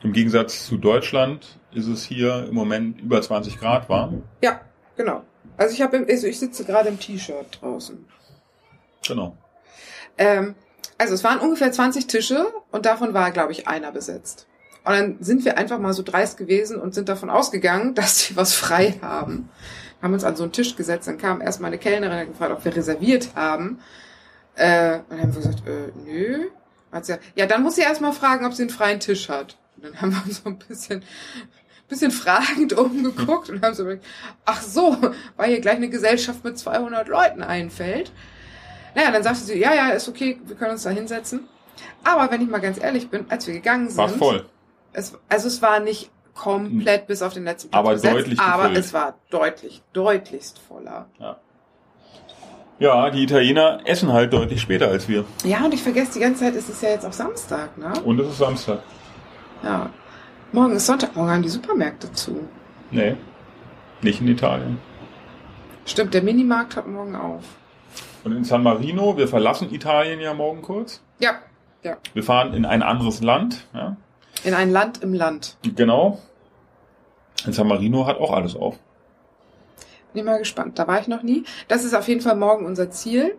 im 0.02 0.12
Gegensatz 0.12 0.66
zu 0.66 0.76
Deutschland 0.76 1.58
ist 1.72 1.86
es 1.86 2.04
hier 2.04 2.46
im 2.48 2.54
Moment 2.54 3.00
über 3.00 3.20
20 3.20 3.58
Grad 3.58 3.88
warm. 3.88 4.22
Ja, 4.42 4.60
genau. 4.96 5.22
Also 5.56 5.74
ich 5.74 5.82
habe, 5.82 6.04
also 6.08 6.26
ich 6.26 6.38
sitze 6.38 6.64
gerade 6.64 6.88
im 6.88 6.98
T-Shirt 6.98 7.58
draußen. 7.60 8.04
Genau. 9.06 9.36
Ähm, 10.18 10.54
also 10.98 11.14
es 11.14 11.24
waren 11.24 11.40
ungefähr 11.40 11.72
20 11.72 12.06
Tische 12.06 12.46
und 12.70 12.86
davon 12.86 13.14
war, 13.14 13.30
glaube 13.30 13.52
ich, 13.52 13.66
einer 13.66 13.92
besetzt. 13.92 14.46
Und 14.84 14.92
dann 14.92 15.16
sind 15.20 15.44
wir 15.44 15.56
einfach 15.56 15.78
mal 15.78 15.92
so 15.92 16.02
dreist 16.02 16.36
gewesen 16.36 16.78
und 16.78 16.94
sind 16.94 17.08
davon 17.08 17.30
ausgegangen, 17.30 17.94
dass 17.94 18.28
die 18.28 18.36
was 18.36 18.54
frei 18.54 18.98
haben. 19.02 19.48
Haben 20.02 20.12
uns 20.12 20.24
an 20.24 20.36
so 20.36 20.42
einen 20.42 20.52
Tisch 20.52 20.76
gesetzt, 20.76 21.08
dann 21.08 21.18
kam 21.18 21.40
erst 21.40 21.60
mal 21.60 21.68
eine 21.68 21.78
Kellnerin 21.78 22.18
hat 22.18 22.28
gefragt, 22.28 22.52
ob 22.52 22.64
wir 22.64 22.76
reserviert 22.76 23.30
haben. 23.34 23.80
Äh, 24.54 24.96
und 24.96 25.04
dann 25.10 25.20
haben 25.22 25.34
wir 25.34 25.40
gesagt, 25.40 25.66
äh, 25.66 25.92
nö. 26.04 26.46
Hat 26.92 27.06
sie 27.06 27.16
ja, 27.34 27.46
dann 27.46 27.62
muss 27.62 27.74
sie 27.74 27.82
erst 27.82 28.00
mal 28.00 28.12
fragen, 28.12 28.46
ob 28.46 28.52
sie 28.52 28.62
einen 28.62 28.70
freien 28.70 29.00
Tisch 29.00 29.28
hat. 29.28 29.56
Und 29.76 29.84
dann 29.84 30.00
haben 30.00 30.12
wir 30.12 30.32
so 30.32 30.42
ein 30.44 30.58
bisschen, 30.58 31.02
bisschen 31.88 32.10
fragend 32.10 32.72
umgeguckt 32.78 33.48
und 33.48 33.64
haben 33.64 33.74
so 33.74 33.82
überlegt, 33.82 34.04
ach 34.44 34.62
so, 34.62 34.96
weil 35.36 35.48
hier 35.48 35.60
gleich 35.60 35.76
eine 35.76 35.88
Gesellschaft 35.88 36.44
mit 36.44 36.58
200 36.58 37.08
Leuten 37.08 37.42
einfällt. 37.42 38.12
Naja, 38.94 39.10
dann 39.10 39.22
sagte 39.22 39.40
sie, 39.40 39.58
ja, 39.58 39.74
ja, 39.74 39.88
ist 39.90 40.08
okay, 40.08 40.38
wir 40.44 40.56
können 40.56 40.72
uns 40.72 40.82
da 40.84 40.90
hinsetzen. 40.90 41.48
Aber 42.04 42.30
wenn 42.30 42.40
ich 42.42 42.48
mal 42.48 42.60
ganz 42.60 42.78
ehrlich 42.80 43.08
bin, 43.08 43.26
als 43.28 43.46
wir 43.46 43.54
gegangen 43.54 43.88
sind, 43.88 43.98
War 43.98 44.08
voll. 44.08 44.46
es, 44.92 45.18
also 45.28 45.48
es 45.48 45.60
war 45.62 45.80
nicht 45.80 46.10
komplett 46.34 47.06
bis 47.06 47.22
auf 47.22 47.32
den 47.32 47.44
letzten 47.44 47.70
Platz 47.70 47.78
Aber 47.80 47.92
besetzt, 47.92 48.14
deutlich 48.14 48.40
aber 48.40 48.62
gefüllt. 48.64 48.78
es 48.84 48.92
war 48.92 49.14
deutlich, 49.30 49.82
deutlichst 49.92 50.58
voller. 50.58 51.06
Ja, 52.80 53.10
die 53.10 53.22
Italiener 53.22 53.80
essen 53.84 54.12
halt 54.12 54.32
deutlich 54.32 54.60
später 54.60 54.88
als 54.88 55.08
wir. 55.08 55.24
Ja, 55.44 55.64
und 55.64 55.72
ich 55.72 55.82
vergesse 55.82 56.14
die 56.14 56.20
ganze 56.20 56.40
Zeit, 56.44 56.54
es 56.56 56.68
ist 56.68 56.82
ja 56.82 56.90
jetzt 56.90 57.06
auch 57.06 57.12
Samstag, 57.12 57.78
ne? 57.78 57.92
Und 58.04 58.18
es 58.20 58.28
ist 58.28 58.38
Samstag. 58.38 58.80
Ja. 59.62 59.90
Morgen 60.52 60.74
ist 60.74 60.86
Sonntag, 60.86 61.14
morgen 61.16 61.30
haben 61.30 61.42
die 61.42 61.48
Supermärkte 61.48 62.12
zu. 62.12 62.48
Nee, 62.90 63.16
nicht 64.02 64.20
in 64.20 64.28
Italien. 64.28 64.78
Stimmt, 65.86 66.14
der 66.14 66.22
Minimarkt 66.22 66.76
hat 66.76 66.86
morgen 66.86 67.14
auf. 67.16 67.42
Und 68.24 68.32
in 68.32 68.44
San 68.44 68.62
Marino, 68.62 69.16
wir 69.16 69.28
verlassen 69.28 69.72
Italien 69.72 70.20
ja 70.20 70.32
morgen 70.34 70.62
kurz. 70.62 71.02
Ja, 71.18 71.34
ja. 71.82 71.96
Wir 72.14 72.22
fahren 72.22 72.54
in 72.54 72.64
ein 72.64 72.82
anderes 72.82 73.22
Land. 73.22 73.66
Ja, 73.74 73.96
In 74.44 74.54
ein 74.54 74.70
Land 74.70 75.02
im 75.02 75.12
Land. 75.14 75.56
genau. 75.76 76.18
In 77.46 77.52
San 77.52 77.68
Marino 77.68 78.06
hat 78.06 78.18
auch 78.18 78.32
alles 78.32 78.56
auf. 78.56 78.78
Bin 80.12 80.20
ich 80.20 80.24
mal 80.24 80.38
gespannt. 80.38 80.78
Da 80.78 80.86
war 80.86 81.00
ich 81.00 81.08
noch 81.08 81.22
nie. 81.22 81.44
Das 81.68 81.84
ist 81.84 81.92
auf 81.94 82.08
jeden 82.08 82.22
Fall 82.22 82.36
morgen 82.36 82.64
unser 82.64 82.90
Ziel. 82.90 83.36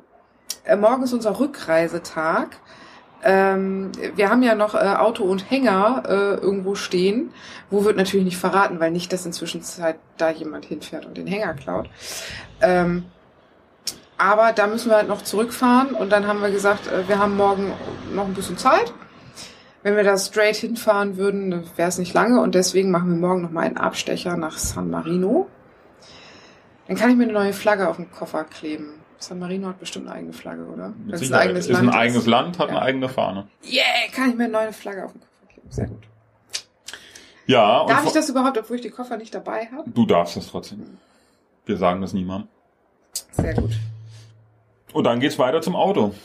Äh, 0.64 0.76
morgen 0.76 1.02
ist 1.04 1.14
unser 1.14 1.40
Rückreisetag. 1.40 2.58
Ähm, 3.24 3.92
wir 4.16 4.30
haben 4.30 4.44
ja 4.44 4.54
noch 4.54 4.76
äh, 4.76 4.78
Auto 4.78 5.24
und 5.24 5.50
Hänger 5.50 6.04
äh, 6.06 6.12
irgendwo 6.36 6.76
stehen. 6.76 7.32
Wo 7.72 7.84
wird 7.84 7.98
natürlich 7.98 8.26
nicht 8.26 8.38
verraten, 8.38 8.80
weil 8.80 8.92
nicht, 8.92 9.12
dass 9.12 9.26
inzwischen 9.26 9.64
Zeit 9.64 9.96
da 10.18 10.30
jemand 10.30 10.66
hinfährt 10.66 11.08
und 11.08 11.18
den 11.18 11.26
Hänger 11.26 11.56
klaut. 11.56 11.90
Ähm, 12.62 13.06
aber 14.18 14.54
da 14.54 14.68
müssen 14.68 14.90
wir 14.90 14.98
halt 14.98 15.08
noch 15.08 15.22
zurückfahren 15.22 15.94
und 15.96 16.12
dann 16.12 16.28
haben 16.28 16.42
wir 16.42 16.52
gesagt, 16.52 16.88
äh, 16.88 17.08
wir 17.08 17.20
haben 17.20 17.36
morgen 17.38 17.74
noch 18.14 18.26
ein 18.26 18.34
bisschen 18.34 18.58
Zeit. 18.58 18.94
Wenn 19.84 19.96
wir 19.96 20.04
da 20.04 20.18
straight 20.18 20.56
hinfahren 20.56 21.16
würden, 21.18 21.64
wäre 21.76 21.90
es 21.90 21.98
nicht 22.00 22.14
lange 22.14 22.42
und 22.42 22.56
deswegen 22.56 22.90
machen 22.90 23.10
wir 23.10 23.18
morgen 23.28 23.42
noch 23.44 23.52
mal 23.52 23.62
einen 23.66 23.78
Abstecher 23.78 24.36
nach 24.36 24.58
San 24.58 24.90
Marino. 24.90 25.48
Dann 26.88 26.98
kann 26.98 27.10
ich 27.12 27.16
mir 27.16 27.24
eine 27.26 27.34
neue 27.34 27.54
Flagge 27.54 27.88
auf 27.88 27.98
den 27.98 28.12
Koffer 28.12 28.44
kleben. 28.46 28.94
San 29.20 29.40
Marino 29.40 29.68
hat 29.68 29.80
bestimmt 29.80 30.08
eine 30.08 30.16
eigene 30.18 30.34
Flagge, 30.34 30.66
oder? 30.66 30.90
Mit 30.90 31.14
Wenn's 31.14 31.20
Sicherheit. 31.22 31.56
ist 31.56 31.72
ein 31.74 31.90
eigenes 31.90 32.26
Land, 32.26 32.58
hat 32.60 32.70
Ja. 32.70 32.76
eine 32.78 32.82
eigene 32.84 33.10
Fahne. 33.10 33.48
Yeah, 33.64 33.84
kann 34.14 34.30
ich 34.32 34.36
mir 34.36 34.46
eine 34.46 34.54
neue 34.54 34.74
Flagge 34.74 35.06
auf 35.06 35.12
den 35.14 35.22
Koffer 35.22 35.46
kleben. 35.54 35.68
Sehr 35.72 35.88
gut. 35.88 36.04
Ja, 37.48 37.80
und 37.82 37.90
Darf 37.92 38.06
ich 38.06 38.12
das 38.12 38.28
überhaupt, 38.30 38.58
obwohl 38.58 38.78
ich 38.78 38.82
die 38.82 38.90
Koffer 38.90 39.18
nicht 39.18 39.34
dabei 39.36 39.68
habe? 39.72 39.90
du 39.90 40.06
darfst 40.06 40.36
das 40.36 40.48
trotzdem. 40.48 40.98
Wir 41.66 41.78
sagen 41.78 42.02
das 42.02 42.14
niemandem. 42.14 42.50
Sehr 43.32 43.54
gut. 43.54 43.72
Und 44.96 45.04
dann 45.04 45.20
geht's 45.20 45.38
weiter 45.38 45.62
zum 45.62 45.76
Auto. 45.76 46.16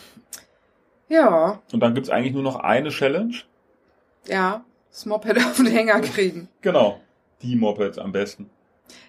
Ja, 1.09 1.59
Und 1.73 1.81
dann 1.81 1.93
gibt's 1.93 2.09
eigentlich 2.09 2.33
nur 2.33 2.45
noch 2.45 2.55
eine 2.57 2.91
Challenge. 2.91 3.35
ja. 4.29 4.65
Das 4.93 5.07
Moped 5.07 5.37
auf 5.45 5.57
den 5.57 5.67
Hänger 5.67 6.01
kriegen. 6.01 6.49
Genau. 6.63 6.99
Die 7.43 7.55
Mopeds 7.55 7.97
am 7.99 8.11
besten. 8.11 8.51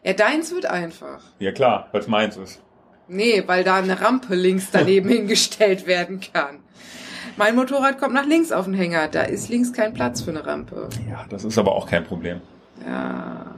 Ja, 0.03 0.13
deins 0.13 0.51
wird 0.51 0.65
einfach. 0.67 1.21
Ja 1.39 1.51
klar, 1.51 1.89
weil's 1.91 2.07
meins 2.07 2.38
ist. 2.38 2.61
Nee, 3.07 3.43
weil 3.47 3.63
da 3.63 3.77
eine 3.77 3.99
Rampe 3.99 4.35
links 4.35 4.69
daneben 4.71 5.09
hingestellt 5.15 5.88
werden 5.88 6.21
kann. 6.33 6.59
Mein 7.35 7.55
Motorrad 7.55 7.97
kommt 7.99 8.13
nach 8.13 8.25
links 8.27 8.51
auf 8.51 8.65
den 8.65 8.75
Hänger. 8.75 9.07
Da 9.07 9.23
ist 9.23 9.49
links 9.49 9.73
kein 9.73 9.93
Platz 9.93 10.21
für 10.21 10.29
eine 10.29 10.45
Rampe. 10.45 10.88
Ja, 11.09 11.25
das 11.29 11.43
ist 11.43 11.57
aber 11.57 11.71
auch 11.73 11.88
kein 11.88 12.03
Problem. 12.03 12.41
Ja. 12.85 13.55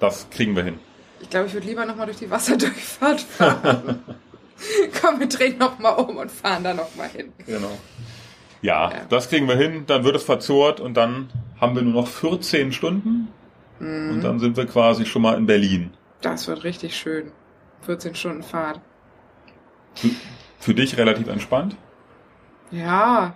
Das 0.00 0.28
kriegen 0.30 0.56
wir 0.56 0.64
hin. 0.64 0.78
Ich 1.20 1.30
glaube, 1.30 1.46
ich 1.46 1.54
würde 1.54 1.66
lieber 1.66 1.84
nochmal 1.86 2.06
durch 2.06 2.18
die 2.18 2.30
Wasserdurchfahrt 2.30 3.20
fahren. 3.20 4.02
Komm, 5.00 5.20
wir 5.20 5.28
drehen 5.28 5.58
nochmal 5.58 5.96
um 5.96 6.16
und 6.16 6.30
fahren 6.30 6.64
da 6.64 6.72
nochmal 6.74 7.08
hin. 7.08 7.32
Genau. 7.46 7.76
Ja, 8.62 8.90
Ja. 8.90 9.00
das 9.08 9.28
kriegen 9.28 9.48
wir 9.48 9.56
hin. 9.56 9.84
Dann 9.86 10.04
wird 10.04 10.16
es 10.16 10.22
verzurrt 10.24 10.80
und 10.80 10.94
dann 10.94 11.30
haben 11.60 11.74
wir 11.74 11.82
nur 11.82 11.92
noch 12.02 12.08
14 12.08 12.72
Stunden. 12.72 13.28
Und 13.78 14.22
dann 14.22 14.38
sind 14.38 14.56
wir 14.56 14.64
quasi 14.66 15.04
schon 15.04 15.20
mal 15.20 15.36
in 15.36 15.44
Berlin. 15.44 15.90
Das 16.22 16.48
wird 16.48 16.64
richtig 16.64 16.96
schön. 16.96 17.30
14 17.82 18.14
Stunden 18.14 18.42
Fahrt. 18.42 18.80
Für, 19.94 20.08
für 20.58 20.74
dich 20.74 20.96
relativ 20.96 21.28
entspannt. 21.28 21.76
Ja. 22.70 23.34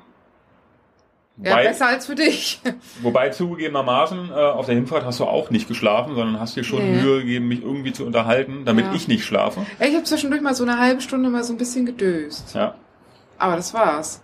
Ja, 1.43 1.53
Wobei, 1.53 1.65
besser 1.69 1.87
als 1.87 2.07
für 2.07 2.15
dich. 2.15 2.61
wobei 3.03 3.31
zugegebenermaßen, 3.31 4.31
äh, 4.31 4.33
auf 4.35 4.67
der 4.67 4.75
Hinfahrt 4.75 5.05
hast 5.07 5.21
du 5.21 5.25
auch 5.25 5.49
nicht 5.51 5.69
geschlafen, 5.69 6.15
sondern 6.15 6.39
hast 6.39 6.55
dir 6.57 6.65
schon 6.65 6.81
Nee. 6.85 7.01
Mühe 7.01 7.21
gegeben, 7.21 7.49
mich 7.49 7.63
irgendwie 7.63 7.93
zu 7.95 8.05
unterhalten, 8.05 8.65
damit 8.67 8.87
Ja. 8.87 8.93
ich 8.95 9.09
nicht 9.09 9.25
schlafe. 9.25 9.61
Ja, 9.79 9.87
ich 9.87 9.95
habe 9.95 10.05
zwischendurch 10.05 10.43
mal 10.43 10.55
so 10.55 10.65
eine 10.65 10.79
halbe 10.79 11.01
Stunde 11.01 11.31
mal 11.31 11.43
so 11.43 11.55
ein 11.55 11.57
bisschen 11.59 11.87
gedöst. 11.87 12.55
Ja. 12.55 12.75
Aber 13.39 13.57
das 13.57 13.73
war's. 13.73 14.23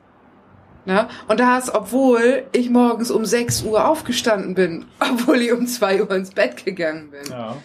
Ne? 0.85 1.09
Und 1.27 1.41
das, 1.41 1.75
obwohl 1.75 2.45
ich 2.53 2.69
morgens 2.71 3.11
um 3.11 3.25
6 3.25 3.63
Uhr 3.63 3.89
aufgestanden 3.89 4.55
bin, 4.55 4.85
obwohl 5.01 5.41
ich 5.41 5.53
um 5.53 5.67
2 5.67 6.03
Uhr 6.03 6.11
ins 6.13 6.31
Bett 6.31 6.65
gegangen 6.65 7.11
bin. 7.11 7.31
ja. 7.31 7.57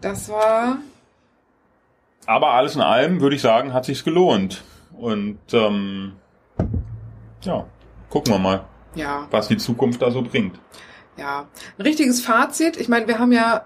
Das 0.00 0.28
war, 0.30 0.78
Aber 2.26 2.48
alles 2.54 2.74
in 2.74 2.80
allem 2.80 3.20
würde 3.20 3.36
ich 3.36 3.42
sagen, 3.42 3.72
hat 3.74 3.84
sich's 3.84 4.02
gelohnt. 4.02 4.62
Und 4.98 5.38
ähm, 5.52 6.12
ja, 7.42 7.64
gucken 8.10 8.34
wir 8.34 8.38
mal, 8.38 8.64
ja, 8.94 9.26
was 9.30 9.48
die 9.48 9.56
Zukunft 9.56 10.02
da 10.02 10.10
so 10.10 10.20
bringt. 10.22 10.58
ja. 11.16 11.46
Ein 11.78 11.82
richtiges 11.82 12.20
Fazit. 12.20 12.76
Ich 12.76 12.88
meine, 12.88 13.06
wir 13.08 13.18
haben 13.18 13.32
ja 13.32 13.64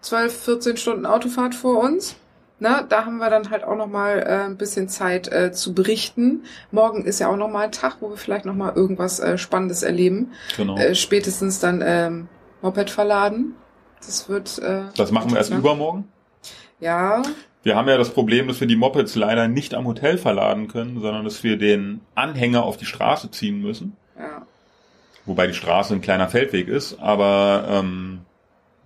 12, 0.00 0.44
14 0.44 0.76
Stunden 0.76 1.06
Autofahrt 1.06 1.54
vor 1.54 1.78
uns. 1.78 2.16
Ne, 2.58 2.86
da 2.88 3.04
haben 3.06 3.18
wir 3.18 3.28
dann 3.28 3.50
halt 3.50 3.64
auch 3.64 3.74
noch 3.76 3.88
mal 3.88 4.20
äh, 4.20 4.44
ein 4.44 4.56
bisschen 4.56 4.88
Zeit 4.88 5.26
äh, 5.32 5.50
zu 5.50 5.74
berichten. 5.74 6.44
Morgen 6.70 7.04
ist 7.04 7.18
ja 7.18 7.26
auch 7.28 7.36
noch 7.36 7.48
mal 7.48 7.64
ein 7.64 7.72
Tag, 7.72 7.96
wo 8.00 8.10
wir 8.10 8.16
vielleicht 8.16 8.44
noch 8.44 8.54
mal 8.54 8.72
irgendwas 8.72 9.18
äh, 9.18 9.36
Spannendes 9.36 9.82
erleben. 9.82 10.30
Genau. 10.56 10.76
Äh, 10.76 10.94
spätestens 10.94 11.58
dann 11.58 11.82
ähm, 11.84 12.28
Moped 12.60 12.88
verladen. 12.90 13.56
Das 13.98 14.28
wird. 14.28 14.58
Äh, 14.60 14.82
Das 14.96 15.10
machen 15.10 15.30
wir 15.32 15.38
erst 15.38 15.50
ne? 15.50 15.56
übermorgen. 15.58 16.08
Ja, 16.78 17.22
Wir 17.62 17.76
haben 17.76 17.88
ja 17.88 17.96
das 17.96 18.10
Problem, 18.10 18.48
dass 18.48 18.60
wir 18.60 18.66
die 18.66 18.76
Mopeds 18.76 19.14
leider 19.14 19.46
nicht 19.48 19.74
am 19.74 19.86
Hotel 19.86 20.18
verladen 20.18 20.68
können, 20.68 21.00
sondern 21.00 21.24
dass 21.24 21.42
wir 21.44 21.56
den 21.56 22.00
Anhänger 22.14 22.64
auf 22.64 22.76
die 22.76 22.86
Straße 22.86 23.30
ziehen 23.30 23.60
müssen. 23.62 23.96
ja. 24.18 24.46
Wobei 25.24 25.46
die 25.46 25.54
Straße 25.54 25.94
ein 25.94 26.00
kleiner 26.00 26.26
Feldweg 26.28 26.66
ist, 26.66 26.98
aber 26.98 27.64
ähm, 27.70 28.22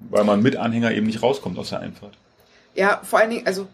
weil 0.01 0.23
man 0.25 0.43
mit 0.43 0.57
Anhänger 0.57 0.93
eben 0.93 1.07
nicht 1.07 1.23
rauskommt 1.23 1.59
aus 1.59 1.71
der 1.71 1.81
Einfahrt. 1.81 2.13
Ja, 2.75 3.01
vor 3.03 3.21
allen 3.21 3.31
Dingen, 3.31 3.47
also 3.47 3.67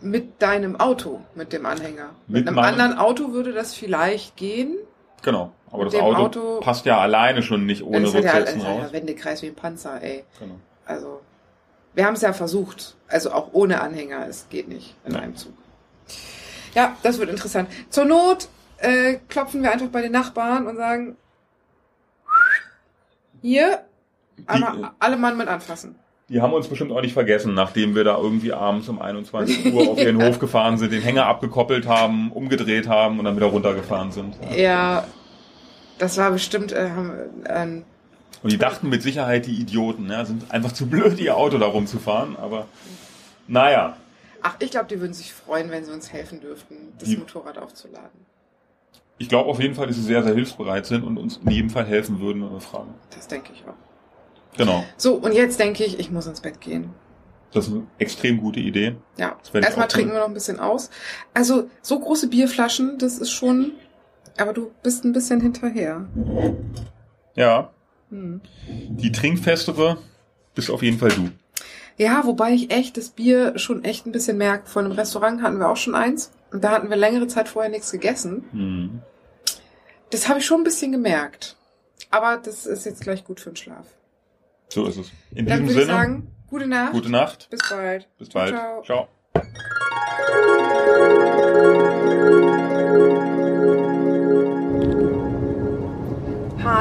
mit 0.00 0.40
deinem 0.40 0.80
Auto, 0.80 1.20
mit 1.34 1.52
dem 1.52 1.66
Anhänger. 1.66 2.10
Mit, 2.26 2.46
Mit 2.46 2.48
einem 2.48 2.58
anderen 2.58 2.96
Auto 2.96 3.32
würde 3.32 3.52
das 3.52 3.74
vielleicht 3.74 4.34
gehen. 4.36 4.76
Genau. 5.20 5.52
Aber 5.70 5.84
das 5.84 5.94
Auto, 5.96 6.22
Auto- 6.22 6.60
passt 6.60 6.86
ja 6.86 6.98
alleine 6.98 7.42
schon 7.42 7.66
nicht 7.66 7.82
ohne 7.82 8.06
ja, 8.08 8.12
Rücksetzen 8.14 8.62
hat 8.62 8.68
raus. 8.68 8.82
ja 8.86 8.92
Wendekreis 8.92 9.42
wie 9.42 9.48
ein 9.48 9.54
Panzer, 9.54 10.00
ey. 10.02 10.24
Genau. 10.38 10.54
Also, 10.86 11.20
wir 11.94 12.06
haben 12.06 12.14
es 12.14 12.22
ja 12.22 12.32
versucht. 12.32 12.94
Also 13.14 13.30
auch 13.30 13.50
ohne 13.52 13.80
Anhänger, 13.80 14.26
es 14.28 14.48
geht 14.50 14.66
nicht 14.66 14.96
in 15.04 15.14
einem 15.14 15.36
Zug. 15.36 15.52
Ja, 16.74 16.96
das 17.04 17.20
wird 17.20 17.30
interessant. 17.30 17.68
Zur 17.88 18.06
Not 18.06 18.48
äh, 18.78 19.18
klopfen 19.28 19.62
wir 19.62 19.70
einfach 19.70 19.86
bei 19.86 20.02
den 20.02 20.10
Nachbarn 20.10 20.66
und 20.66 20.74
sagen, 20.76 21.16
hier, 23.40 23.84
einmal 24.46 24.90
alle 24.98 25.16
Mann 25.16 25.38
mit 25.38 25.46
anfassen. 25.46 25.94
Die 26.28 26.42
haben 26.42 26.52
uns 26.52 26.66
bestimmt 26.66 26.90
auch 26.90 27.02
nicht 27.02 27.12
vergessen, 27.12 27.54
nachdem 27.54 27.94
wir 27.94 28.02
da 28.02 28.16
irgendwie 28.18 28.52
abends 28.52 28.88
um 28.88 29.00
21 29.00 29.72
Uhr 29.72 29.90
auf 29.90 29.98
ihren 30.00 30.20
Hof 30.20 30.38
gefahren 30.40 30.76
sind, 30.76 30.90
den 30.90 31.02
Hänger 31.02 31.26
abgekoppelt 31.26 31.86
haben, 31.86 32.32
umgedreht 32.32 32.88
haben 32.88 33.20
und 33.20 33.26
dann 33.26 33.36
wieder 33.36 33.46
runtergefahren 33.46 34.10
sind. 34.10 34.34
Ja, 34.56 35.06
das 35.98 36.18
war 36.18 36.32
bestimmt, 36.32 36.72
äh, 36.72 36.90
haben, 36.90 37.12
ähm, 37.46 37.84
Und 38.42 38.52
die 38.52 38.58
dachten 38.58 38.88
mit 38.88 39.02
Sicherheit, 39.02 39.46
die 39.46 39.54
Idioten, 39.60 40.10
ja, 40.10 40.24
sind 40.24 40.50
einfach 40.50 40.72
zu 40.72 40.86
blöd, 40.86 41.18
ihr 41.18 41.36
Auto 41.36 41.58
da 41.58 41.66
rumzufahren, 41.66 42.36
aber 42.36 42.66
naja. 43.48 43.96
ach, 44.42 44.56
ich 44.58 44.70
glaube, 44.70 44.86
die 44.88 45.00
würden 45.00 45.14
sich 45.14 45.32
freuen, 45.32 45.70
wenn 45.70 45.84
sie 45.84 45.92
uns 45.92 46.12
helfen 46.12 46.40
dürften, 46.40 46.92
das 46.98 47.08
Die- 47.08 47.16
Motorrad 47.16 47.58
aufzuladen. 47.58 48.24
Ich 49.16 49.28
glaube 49.28 49.48
auf 49.48 49.60
jeden 49.60 49.74
Fall, 49.76 49.86
dass 49.86 49.94
sie 49.96 50.02
sehr, 50.02 50.24
sehr 50.24 50.34
hilfsbereit 50.34 50.86
sind 50.86 51.04
und 51.04 51.18
uns 51.18 51.36
in 51.36 51.50
jedem 51.50 51.70
Fall 51.70 51.86
helfen 51.86 52.20
würden, 52.20 52.42
wenn 52.42 52.52
wir 52.52 52.60
fragen. 52.60 52.94
Das 53.14 53.28
denke 53.28 53.52
ich 53.54 53.62
auch. 53.66 53.74
Genau. 54.56 54.84
So, 54.96 55.14
und 55.14 55.32
jetzt 55.34 55.58
denke 55.60 55.84
ich, 55.84 55.98
ich 56.00 56.10
muss 56.10 56.26
ins 56.26 56.40
Bett 56.40 56.60
gehen. 56.60 56.90
Das 57.52 57.68
ist 57.68 57.72
eine 57.72 57.86
extrem 57.98 58.38
gute 58.40 58.58
Idee. 58.58 58.96
Ja, 59.16 59.36
erstmal 59.52 59.86
trinken 59.86 60.12
wir 60.12 60.18
noch 60.18 60.26
ein 60.26 60.34
bisschen 60.34 60.58
aus. 60.58 60.90
Also, 61.32 61.70
so 61.80 62.00
große 62.00 62.28
Bierflaschen, 62.28 62.98
das 62.98 63.18
ist 63.18 63.30
schon. 63.30 63.72
Aber 64.36 64.52
du 64.52 64.72
bist 64.82 65.04
ein 65.04 65.12
bisschen 65.12 65.40
hinterher. 65.40 66.06
Ja. 67.36 67.70
Hm. 68.14 68.40
Die 68.68 69.10
trinkfestere 69.10 69.98
bist 70.54 70.70
auf 70.70 70.82
jeden 70.82 70.98
Fall 70.98 71.10
du. 71.10 71.30
Ja, 71.96 72.24
wobei 72.24 72.52
ich 72.52 72.70
echt 72.70 72.96
das 72.96 73.10
Bier 73.10 73.58
schon 73.58 73.84
echt 73.84 74.06
ein 74.06 74.12
bisschen 74.12 74.38
merke. 74.38 74.68
Von 74.68 74.84
einem 74.84 74.94
Restaurant 74.94 75.42
hatten 75.42 75.58
wir 75.58 75.68
auch 75.68 75.76
schon 75.76 75.94
eins. 75.94 76.30
Und 76.52 76.62
da 76.62 76.70
hatten 76.70 76.88
wir 76.90 76.96
längere 76.96 77.26
Zeit 77.26 77.48
vorher 77.48 77.70
nichts 77.70 77.90
gegessen. 77.90 78.44
Hm. 78.52 79.02
Das 80.10 80.28
habe 80.28 80.38
ich 80.38 80.46
schon 80.46 80.60
ein 80.60 80.64
bisschen 80.64 80.92
gemerkt. 80.92 81.56
Aber 82.10 82.36
das 82.36 82.66
ist 82.66 82.86
jetzt 82.86 83.00
gleich 83.00 83.24
gut 83.24 83.40
für 83.40 83.50
den 83.50 83.56
Schlaf. 83.56 83.86
So 84.68 84.86
ist 84.86 84.96
es. 84.96 85.10
In 85.32 85.46
Dann 85.46 85.64
diesem 85.64 85.68
würde 85.68 85.72
ich 85.72 85.86
Sinne, 85.86 85.98
sagen, 85.98 86.30
gute 86.46 86.66
Nacht. 86.68 86.92
gute 86.92 87.10
Nacht. 87.10 87.50
Bis 87.50 87.68
bald. 87.68 88.08
Bis 88.18 88.28
bald. 88.28 88.54
ciao. 88.54 88.82
Ciao. 88.84 89.08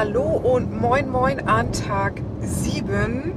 Hallo 0.06 0.24
und 0.24 0.82
moin 0.82 1.10
moin 1.10 1.48
an 1.48 1.72
Tag 1.72 2.22
7 2.42 3.32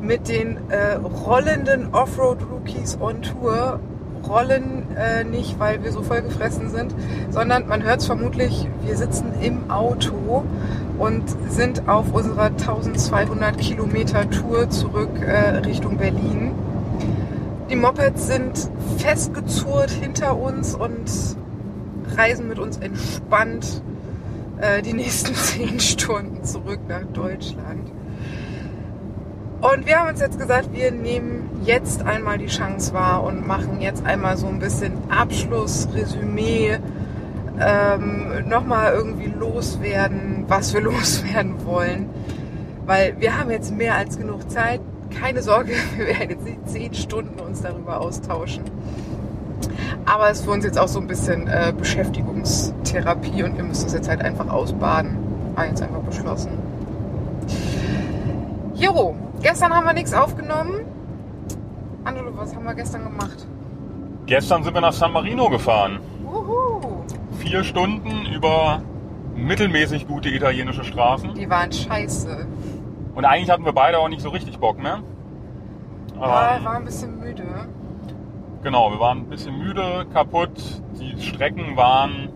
mit 0.00 0.28
den 0.28 0.58
äh, 0.70 0.92
rollenden 0.94 1.92
Offroad-Rookies 1.92 2.98
on 3.00 3.20
Tour. 3.20 3.80
Rollen 4.24 4.84
äh, 4.96 5.24
nicht, 5.24 5.58
weil 5.58 5.82
wir 5.82 5.90
so 5.90 6.02
vollgefressen 6.02 6.70
sind, 6.70 6.94
sondern 7.30 7.66
man 7.66 7.82
hört 7.82 7.98
es 7.98 8.06
vermutlich, 8.06 8.68
wir 8.84 8.96
sitzen 8.96 9.32
im 9.42 9.68
Auto 9.72 10.44
und 11.00 11.24
sind 11.48 11.88
auf 11.88 12.12
unserer 12.12 12.44
1200 12.44 13.58
Kilometer 13.58 14.30
Tour 14.30 14.70
zurück 14.70 15.20
äh, 15.20 15.56
Richtung 15.66 15.96
Berlin. 15.96 16.52
Die 17.68 17.74
Mopeds 17.74 18.28
sind 18.28 18.70
festgezurrt 18.98 19.90
hinter 19.90 20.38
uns 20.38 20.76
und 20.76 21.10
reisen 22.16 22.46
mit 22.46 22.60
uns 22.60 22.76
entspannt 22.76 23.82
äh, 24.60 24.82
die 24.82 24.92
nächsten 24.92 25.34
zehn 25.34 25.80
Stunden 25.80 26.44
zurück 26.44 26.80
nach 26.88 27.04
Deutschland. 27.12 27.90
Und 29.60 29.86
wir 29.86 29.98
haben 29.98 30.10
uns 30.10 30.20
jetzt 30.20 30.38
gesagt, 30.38 30.72
wir 30.72 30.90
nehmen 30.90 31.62
jetzt 31.64 32.02
einmal 32.02 32.36
die 32.36 32.48
Chance 32.48 32.92
wahr 32.92 33.22
und 33.24 33.46
machen 33.46 33.80
jetzt 33.80 34.04
einmal 34.04 34.36
so 34.36 34.46
ein 34.46 34.58
bisschen 34.58 34.92
Abschluss, 35.08 35.88
Resümee, 35.94 36.78
ähm, 37.58 38.46
nochmal 38.46 38.92
irgendwie 38.92 39.28
loswerden, 39.28 40.44
was 40.48 40.74
wir 40.74 40.80
loswerden 40.82 41.64
wollen. 41.64 42.10
Weil 42.84 43.18
wir 43.20 43.38
haben 43.38 43.50
jetzt 43.50 43.74
mehr 43.74 43.94
als 43.94 44.18
genug 44.18 44.50
Zeit. 44.50 44.80
Keine 45.18 45.42
Sorge, 45.42 45.72
wir 45.96 46.06
werden 46.08 46.30
jetzt 46.30 46.44
nicht 46.44 46.68
zehn 46.68 46.94
Stunden 46.94 47.40
uns 47.40 47.62
darüber 47.62 48.00
austauschen. 48.00 48.64
Aber 50.06 50.30
es 50.30 50.38
ist 50.40 50.44
für 50.44 50.50
uns 50.52 50.64
jetzt 50.64 50.78
auch 50.78 50.88
so 50.88 51.00
ein 51.00 51.06
bisschen 51.06 51.48
äh, 51.48 51.72
Beschäftigungstherapie 51.76 53.42
und 53.42 53.56
wir 53.56 53.64
müssen 53.64 53.86
es 53.86 53.92
jetzt 53.94 54.08
halt 54.08 54.22
einfach 54.22 54.48
ausbaden. 54.48 55.16
Haben 55.56 55.68
jetzt 55.68 55.82
einfach 55.82 56.00
beschlossen. 56.00 56.50
Jo, 58.74 59.14
gestern 59.42 59.72
haben 59.72 59.86
wir 59.86 59.92
nichts 59.92 60.12
aufgenommen. 60.12 60.80
Angelo, 62.04 62.32
was 62.36 62.54
haben 62.54 62.64
wir 62.64 62.74
gestern 62.74 63.04
gemacht? 63.04 63.46
Gestern 64.26 64.64
sind 64.64 64.74
wir 64.74 64.80
nach 64.80 64.92
San 64.92 65.12
Marino 65.12 65.48
gefahren. 65.48 66.00
Wuhu! 66.24 66.80
Vier 67.38 67.62
Stunden 67.64 68.26
über 68.34 68.82
mittelmäßig 69.36 70.06
gute 70.08 70.28
italienische 70.28 70.84
Straßen. 70.84 71.34
Die 71.34 71.48
waren 71.48 71.70
scheiße. 71.72 72.46
Und 73.14 73.24
eigentlich 73.24 73.50
hatten 73.50 73.64
wir 73.64 73.72
beide 73.72 73.98
auch 73.98 74.08
nicht 74.08 74.22
so 74.22 74.30
richtig 74.30 74.58
Bock, 74.58 74.82
ne? 74.82 75.02
Ja, 76.20 76.56
Ähm, 76.56 76.64
war 76.64 76.76
ein 76.76 76.84
bisschen 76.84 77.18
müde. 77.20 77.44
Genau, 78.64 78.90
wir 78.90 78.98
waren 78.98 79.18
ein 79.18 79.28
bisschen 79.28 79.58
müde, 79.58 80.06
kaputt. 80.14 80.82
Die 80.98 81.20
Strecken 81.20 81.76
waren. 81.76 82.30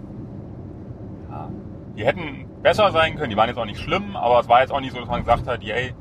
Die 1.96 2.05
hätten 2.05 2.44
besser 2.62 2.92
sein 2.92 3.16
können. 3.16 3.30
Die 3.30 3.36
waren 3.36 3.48
jetzt 3.48 3.56
auch 3.59 3.64
nicht 3.64 3.80
schlimm, 3.80 4.14
aber 4.14 4.38
es 4.38 4.48
war 4.48 4.60
jetzt 4.60 4.70
auch 4.70 4.80
nicht 4.80 4.92
so, 4.92 5.00
dass 5.00 5.09
man 5.09 5.20
gesagt 5.20 5.48
hat, 5.48 5.62
yay, 5.62 5.94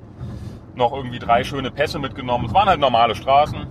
noch 0.76 0.92
irgendwie 0.92 1.20
drei 1.20 1.46
schöne 1.46 1.72
Pässe 1.72 1.98
mitgenommen. 1.98 2.48
Es 2.48 2.54
waren 2.54 2.68
halt 2.68 2.82
normale 2.82 3.16
Straßen. 3.16 3.68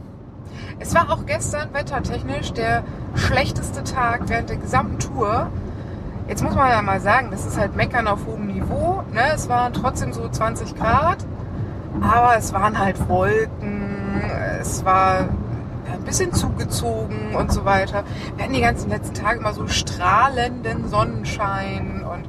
Es 0.79 0.95
war 0.95 1.13
auch 1.13 1.27
gestern 1.27 1.75
wettertechnisch 1.75 2.55
der 2.55 2.85
schlechteste 3.15 3.85
Tag 3.85 4.23
während 4.29 4.49
der 4.49 4.57
gesamten 4.57 4.99
Tour. 4.99 5.49
Jetzt 6.27 6.43
muss 6.43 6.55
man 6.55 6.71
ja 6.71 6.81
mal 6.81 7.01
sagen, 7.01 7.31
das 7.31 7.45
ist 7.45 7.59
halt 7.59 7.77
Meckern 7.77 8.09
auf 8.09 8.27
hohem 8.27 8.47
Niveau. 8.47 9.03
Ne? 9.13 9.21
Es 9.35 9.51
waren 9.51 9.75
trotzdem 9.75 10.15
so 10.15 10.27
20 10.27 10.75
Grad, 10.75 11.19
aber 12.01 12.37
es 12.39 12.55
waren 12.55 12.79
halt 12.79 13.09
Wolken, 13.11 14.21
es 14.59 14.85
war 14.87 15.29
ein 15.93 16.03
bisschen 16.05 16.33
zugezogen 16.33 17.35
und 17.35 17.53
so 17.53 17.65
weiter. 17.65 18.05
Wir 18.37 18.45
hatten 18.45 18.55
die 18.55 18.61
ganzen 18.61 18.91
letzten 18.91 19.15
Tage 19.15 19.39
immer 19.41 19.53
so 19.53 19.67
strahlenden 19.67 20.89
Sonnenschein 20.89 22.05
und 22.05 22.29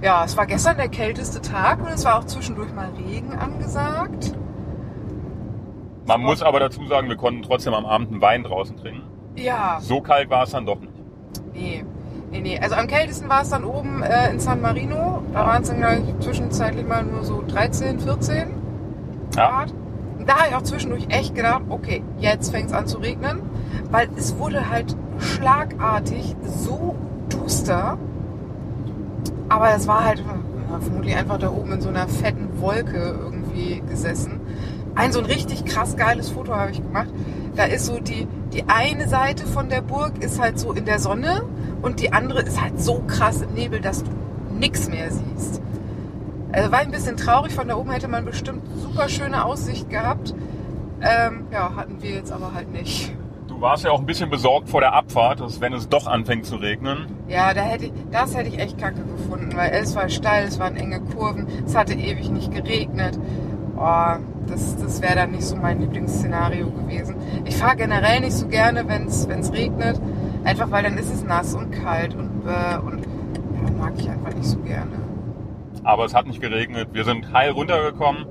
ja, 0.00 0.24
es 0.24 0.36
war 0.36 0.46
gestern 0.46 0.76
der 0.76 0.88
kälteste 0.88 1.40
Tag 1.42 1.80
und 1.80 1.88
es 1.88 2.04
war 2.04 2.18
auch 2.18 2.24
zwischendurch 2.24 2.72
mal 2.72 2.88
Regen 2.96 3.32
angesagt. 3.32 4.32
Man 6.06 6.22
muss 6.22 6.40
aber 6.42 6.60
dazu 6.60 6.86
sagen, 6.86 7.08
wir 7.08 7.16
konnten 7.16 7.42
trotzdem 7.42 7.74
am 7.74 7.84
Abend 7.84 8.12
einen 8.12 8.22
Wein 8.22 8.42
draußen 8.44 8.76
trinken. 8.76 9.02
Ja, 9.36 9.78
So 9.80 10.00
kalt 10.00 10.30
war 10.30 10.44
es 10.44 10.50
dann 10.50 10.66
doch 10.66 10.80
nicht. 10.80 10.92
Nee, 11.52 11.84
nee, 12.30 12.40
nee. 12.40 12.58
Also 12.58 12.76
am 12.76 12.86
kältesten 12.86 13.28
war 13.28 13.42
es 13.42 13.50
dann 13.50 13.64
oben 13.64 14.02
äh, 14.02 14.30
in 14.30 14.40
San 14.40 14.60
Marino. 14.60 15.22
Da 15.32 15.46
waren 15.46 15.62
es 15.62 15.68
dann 15.68 15.78
gleich 15.78 16.00
zwischenzeitlich 16.20 16.86
mal 16.86 17.04
nur 17.04 17.24
so 17.24 17.42
13, 17.46 18.00
14 18.00 18.48
Ja, 19.36 19.50
Grad. 19.50 19.70
Und 19.72 19.87
da 20.28 20.36
habe 20.36 20.48
ich 20.50 20.54
auch 20.54 20.62
zwischendurch 20.62 21.06
echt 21.08 21.34
gedacht, 21.34 21.62
okay, 21.70 22.02
jetzt 22.18 22.50
fängt 22.50 22.66
es 22.68 22.72
an 22.74 22.86
zu 22.86 22.98
regnen. 22.98 23.40
Weil 23.90 24.08
es 24.16 24.36
wurde 24.36 24.68
halt 24.68 24.94
schlagartig 25.18 26.36
so 26.44 26.94
duster. 27.30 27.96
Aber 29.48 29.74
es 29.74 29.88
war 29.88 30.04
halt 30.04 30.18
ja, 30.18 30.78
vermutlich 30.80 31.16
einfach 31.16 31.38
da 31.38 31.50
oben 31.50 31.72
in 31.72 31.80
so 31.80 31.88
einer 31.88 32.06
fetten 32.08 32.60
Wolke 32.60 33.18
irgendwie 33.18 33.82
gesessen. 33.88 34.40
Ein 34.94 35.12
so 35.12 35.20
ein 35.20 35.24
richtig 35.24 35.64
krass 35.64 35.96
geiles 35.96 36.28
Foto 36.28 36.54
habe 36.54 36.72
ich 36.72 36.82
gemacht. 36.82 37.08
Da 37.56 37.64
ist 37.64 37.86
so 37.86 37.98
die, 37.98 38.28
die 38.52 38.64
eine 38.68 39.08
Seite 39.08 39.46
von 39.46 39.70
der 39.70 39.80
Burg 39.80 40.22
ist 40.22 40.40
halt 40.40 40.58
so 40.58 40.72
in 40.72 40.84
der 40.84 40.98
Sonne 40.98 41.42
und 41.80 42.00
die 42.00 42.12
andere 42.12 42.42
ist 42.42 42.60
halt 42.60 42.80
so 42.80 43.02
krass 43.06 43.40
im 43.40 43.54
Nebel, 43.54 43.80
dass 43.80 44.04
du 44.04 44.10
nichts 44.58 44.90
mehr 44.90 45.10
siehst. 45.10 45.62
Also 46.52 46.72
war 46.72 46.78
ein 46.78 46.90
bisschen 46.90 47.16
traurig, 47.16 47.52
von 47.52 47.68
da 47.68 47.76
oben 47.76 47.90
hätte 47.90 48.08
man 48.08 48.24
bestimmt 48.24 48.62
super 48.76 49.08
schöne 49.08 49.44
Aussicht 49.44 49.90
gehabt. 49.90 50.34
Ähm, 51.00 51.46
ja, 51.52 51.74
hatten 51.76 52.02
wir 52.02 52.10
jetzt 52.10 52.32
aber 52.32 52.54
halt 52.54 52.72
nicht. 52.72 53.12
du 53.46 53.60
warst 53.60 53.84
ja 53.84 53.90
auch 53.90 54.00
ein 54.00 54.06
bisschen 54.06 54.30
besorgt 54.30 54.68
vor 54.68 54.80
der 54.80 54.94
Abfahrt, 54.94 55.40
dass 55.40 55.60
wenn 55.60 55.72
es 55.72 55.88
doch 55.88 56.06
anfängt 56.06 56.46
zu 56.46 56.56
regnen. 56.56 57.06
Ja, 57.28 57.54
da 57.54 57.60
hätte 57.62 57.86
ich, 57.86 57.92
das 58.10 58.36
hätte 58.36 58.48
ich 58.48 58.58
echt 58.58 58.78
kacke 58.78 59.02
gefunden, 59.02 59.56
weil 59.56 59.70
es 59.72 59.94
war 59.94 60.08
steil, 60.08 60.46
es 60.46 60.58
waren 60.58 60.76
enge 60.76 61.00
Kurven, 61.00 61.46
es 61.66 61.76
hatte 61.76 61.94
ewig 61.94 62.30
nicht 62.30 62.52
geregnet. 62.52 63.18
Oh, 63.76 64.16
das, 64.48 64.76
das 64.76 65.02
wäre 65.02 65.14
dann 65.14 65.30
nicht 65.32 65.44
so 65.44 65.54
mein 65.56 65.80
Lieblingsszenario 65.80 66.70
gewesen. 66.70 67.14
Ich 67.44 67.56
fahre 67.56 67.76
generell 67.76 68.20
nicht 68.20 68.32
so 68.32 68.48
gerne, 68.48 68.88
wenn 68.88 69.06
es 69.06 69.52
regnet, 69.52 70.00
einfach 70.44 70.70
weil 70.70 70.82
dann 70.82 70.96
ist 70.98 71.12
es 71.12 71.22
nass 71.22 71.54
und 71.54 71.70
kalt 71.70 72.14
und, 72.14 72.42
äh, 72.46 72.78
und 72.78 73.04
ja, 73.04 73.70
mag 73.78 73.92
ich 73.96 74.08
einfach 74.10 74.34
nicht 74.34 74.46
so 74.46 74.58
gerne. 74.58 75.07
Aber 75.88 76.04
es 76.04 76.12
hat 76.12 76.26
nicht 76.26 76.42
geregnet. 76.42 76.90
Wir 76.92 77.04
sind 77.04 77.32
heil 77.32 77.52
runtergekommen, 77.52 78.26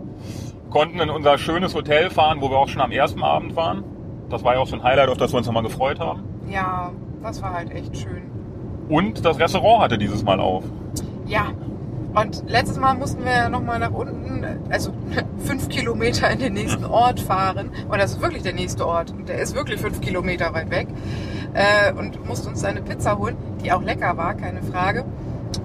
konnten 0.69 0.99
in 0.99 1.09
unser 1.09 1.39
schönes 1.39 1.73
Hotel 1.73 2.11
fahren, 2.11 2.39
wo 2.39 2.51
wir 2.51 2.57
auch 2.57 2.67
schon 2.67 2.83
am 2.83 2.91
ersten 2.91 3.23
Abend 3.23 3.55
waren. 3.55 3.83
Das 4.29 4.43
war 4.43 4.53
ja 4.53 4.59
auch 4.59 4.67
so 4.67 4.75
ein 4.75 4.83
Highlight, 4.83 5.09
auf 5.09 5.17
das 5.17 5.33
wir 5.33 5.39
uns 5.39 5.47
nochmal 5.47 5.63
gefreut 5.63 5.99
haben. 5.99 6.21
Ja, 6.47 6.91
das 7.23 7.41
war 7.41 7.55
halt 7.55 7.71
echt 7.71 7.97
schön. 7.97 8.29
Und 8.89 9.25
das 9.25 9.39
Restaurant 9.39 9.81
hatte 9.81 9.97
dieses 9.97 10.23
Mal 10.23 10.39
auf. 10.39 10.65
Ja. 11.25 11.47
Und 12.13 12.43
letztes 12.47 12.77
Mal 12.77 12.93
mussten 12.93 13.25
wir 13.25 13.49
nochmal 13.49 13.79
nach 13.79 13.91
unten, 13.91 14.45
also 14.69 14.91
fünf 15.39 15.67
Kilometer 15.67 16.29
in 16.29 16.37
den 16.37 16.53
nächsten 16.53 16.85
Ort 16.85 17.19
fahren. 17.19 17.71
Und 17.89 17.97
das 17.97 18.11
ist 18.11 18.21
wirklich 18.21 18.43
der 18.43 18.53
nächste 18.53 18.85
Ort. 18.85 19.09
Und 19.09 19.29
der 19.29 19.39
ist 19.39 19.55
wirklich 19.55 19.81
fünf 19.81 19.99
Kilometer 19.99 20.53
weit 20.53 20.69
weg. 20.69 20.89
Äh, 21.55 21.91
und 21.93 22.23
mussten 22.23 22.49
uns 22.49 22.63
eine 22.63 22.83
Pizza 22.83 23.17
holen, 23.17 23.35
die 23.63 23.71
auch 23.71 23.81
lecker 23.81 24.15
war, 24.15 24.35
keine 24.35 24.61
Frage. 24.61 25.05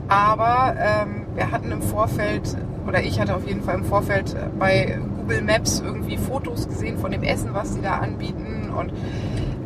Aber 0.08 0.74
ähm, 0.78 1.21
wir 1.34 1.50
hatten 1.50 1.72
im 1.72 1.82
Vorfeld, 1.82 2.56
oder 2.86 3.02
ich 3.02 3.20
hatte 3.20 3.34
auf 3.34 3.46
jeden 3.46 3.62
Fall 3.62 3.76
im 3.76 3.84
Vorfeld 3.84 4.34
äh, 4.34 4.48
bei 4.58 4.98
Google 5.16 5.42
Maps 5.42 5.80
irgendwie 5.80 6.16
Fotos 6.16 6.68
gesehen 6.68 6.98
von 6.98 7.10
dem 7.10 7.22
Essen, 7.22 7.54
was 7.54 7.74
die 7.74 7.82
da 7.82 7.98
anbieten. 7.98 8.70
Und 8.76 8.92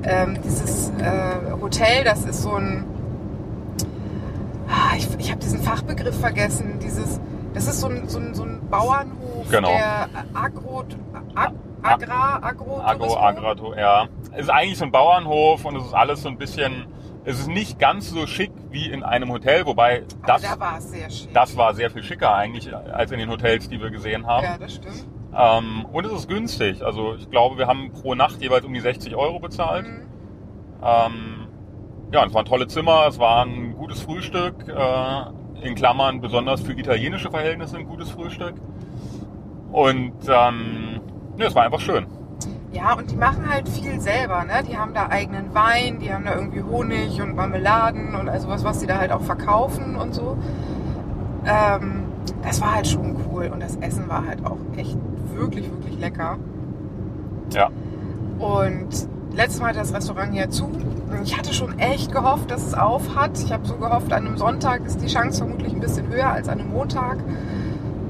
ähm, 0.04 0.38
dieses 0.44 0.90
äh, 0.98 1.52
Hotel, 1.60 2.04
das 2.04 2.24
ist 2.24 2.42
so 2.42 2.52
ein, 2.52 2.84
ah, 4.68 4.94
ich, 4.96 5.08
ich 5.18 5.30
habe 5.30 5.40
diesen 5.40 5.60
Fachbegriff 5.60 6.18
vergessen, 6.18 6.78
dieses, 6.82 7.20
das 7.54 7.66
ist 7.66 7.80
so 7.80 7.88
ein, 7.88 8.08
so 8.08 8.18
ein, 8.18 8.34
so 8.34 8.44
ein 8.44 8.60
Bauernhof, 8.70 9.50
Genau. 9.50 9.68
der 9.68 10.08
Agro, 10.34 10.84
Ag, 11.34 11.52
Agrar, 11.82 12.42
Agro, 12.42 12.80
Agro, 12.80 13.16
Agrato, 13.16 13.74
ja. 13.74 14.06
Es 14.32 14.42
ist 14.42 14.50
eigentlich 14.50 14.78
so 14.78 14.84
ein 14.84 14.92
Bauernhof 14.92 15.64
und 15.64 15.76
es 15.76 15.86
ist 15.86 15.94
alles 15.94 16.22
so 16.22 16.28
ein 16.28 16.36
bisschen, 16.36 16.86
es 17.26 17.40
ist 17.40 17.48
nicht 17.48 17.80
ganz 17.80 18.10
so 18.10 18.26
schick 18.28 18.52
wie 18.70 18.88
in 18.88 19.02
einem 19.02 19.32
Hotel, 19.32 19.66
wobei 19.66 20.04
das, 20.26 20.42
da 20.42 20.60
war 20.60 20.80
sehr 20.80 21.10
schön. 21.10 21.28
das 21.34 21.56
war 21.56 21.74
sehr 21.74 21.90
viel 21.90 22.04
schicker 22.04 22.32
eigentlich 22.32 22.72
als 22.74 23.10
in 23.10 23.18
den 23.18 23.28
Hotels, 23.28 23.68
die 23.68 23.80
wir 23.80 23.90
gesehen 23.90 24.26
haben. 24.28 24.44
ja, 24.44 24.56
das 24.56 24.76
stimmt. 24.76 25.06
Ähm, 25.36 25.84
und 25.92 26.06
es 26.06 26.12
ist 26.12 26.28
günstig. 26.28 26.82
Also 26.82 27.16
ich 27.16 27.28
glaube, 27.28 27.58
wir 27.58 27.66
haben 27.66 27.90
pro 27.90 28.14
Nacht 28.14 28.40
jeweils 28.40 28.64
um 28.64 28.72
die 28.72 28.80
60 28.80 29.16
Euro 29.16 29.40
bezahlt. 29.40 29.86
Mhm. 29.86 30.06
Ähm, 30.82 31.48
ja, 32.12 32.24
es 32.24 32.32
waren 32.32 32.44
tolle 32.44 32.68
Zimmer, 32.68 33.06
es 33.08 33.18
war 33.18 33.44
ein 33.44 33.74
gutes 33.74 34.02
Frühstück, 34.02 34.68
äh, 34.68 35.66
in 35.66 35.74
Klammern 35.74 36.20
besonders 36.20 36.60
für 36.60 36.72
italienische 36.72 37.30
Verhältnisse 37.30 37.76
ein 37.76 37.86
gutes 37.86 38.10
Frühstück. 38.10 38.54
Und 39.72 40.14
ähm, 40.28 41.00
ja, 41.38 41.46
es 41.46 41.54
war 41.56 41.64
einfach 41.64 41.80
schön. 41.80 42.06
Ja, 42.76 42.92
und 42.92 43.10
die 43.10 43.16
machen 43.16 43.48
halt 43.48 43.70
viel 43.70 43.98
selber, 44.00 44.44
ne? 44.44 44.62
Die 44.68 44.76
haben 44.76 44.92
da 44.92 45.08
eigenen 45.08 45.54
Wein, 45.54 45.98
die 45.98 46.12
haben 46.12 46.26
da 46.26 46.34
irgendwie 46.34 46.62
Honig 46.62 47.22
und 47.22 47.34
Marmeladen 47.34 48.14
und 48.14 48.28
also 48.28 48.48
was, 48.48 48.64
was 48.64 48.80
die 48.80 48.86
da 48.86 48.98
halt 48.98 49.12
auch 49.12 49.22
verkaufen 49.22 49.96
und 49.96 50.14
so. 50.14 50.36
Ähm, 51.46 52.04
das 52.42 52.60
war 52.60 52.74
halt 52.74 52.86
schon 52.86 53.16
cool 53.30 53.46
und 53.46 53.62
das 53.62 53.76
Essen 53.76 54.10
war 54.10 54.26
halt 54.26 54.44
auch 54.44 54.58
echt 54.76 54.98
wirklich, 55.34 55.70
wirklich 55.70 55.98
lecker. 55.98 56.36
Ja. 57.54 57.70
Und 58.38 59.08
letztes 59.32 59.62
Mal 59.62 59.68
hat 59.68 59.76
das 59.76 59.94
Restaurant 59.94 60.34
hier 60.34 60.50
zu. 60.50 60.70
Ich 61.24 61.38
hatte 61.38 61.54
schon 61.54 61.78
echt 61.78 62.12
gehofft, 62.12 62.50
dass 62.50 62.62
es 62.62 62.74
auf 62.74 63.16
hat. 63.16 63.38
Ich 63.42 63.52
habe 63.54 63.66
so 63.66 63.76
gehofft, 63.76 64.12
an 64.12 64.26
einem 64.26 64.36
Sonntag 64.36 64.84
ist 64.84 65.00
die 65.00 65.06
Chance 65.06 65.38
vermutlich 65.38 65.72
ein 65.72 65.80
bisschen 65.80 66.08
höher 66.08 66.28
als 66.28 66.50
an 66.50 66.60
einem 66.60 66.72
Montag. 66.72 67.20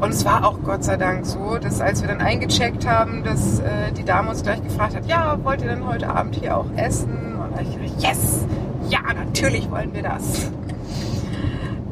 Und 0.00 0.10
es 0.10 0.24
war 0.26 0.46
auch 0.46 0.58
Gott 0.62 0.84
sei 0.84 0.96
Dank 0.96 1.24
so, 1.24 1.56
dass 1.58 1.80
als 1.80 2.02
wir 2.02 2.08
dann 2.08 2.20
eingecheckt 2.20 2.86
haben, 2.86 3.24
dass 3.24 3.60
äh, 3.60 3.92
die 3.96 4.04
Dame 4.04 4.28
uns 4.28 4.42
gleich 4.42 4.62
gefragt 4.62 4.94
hat, 4.94 5.06
ja, 5.06 5.38
wollt 5.42 5.62
ihr 5.62 5.68
denn 5.68 5.86
heute 5.86 6.08
Abend 6.08 6.36
hier 6.36 6.56
auch 6.56 6.66
essen? 6.76 7.34
Und 7.36 7.56
da 7.56 7.62
ich 7.62 7.74
gedacht, 7.74 8.02
yes, 8.02 8.44
ja, 8.90 9.00
natürlich 9.14 9.70
wollen 9.70 9.94
wir 9.94 10.02
das. 10.02 10.50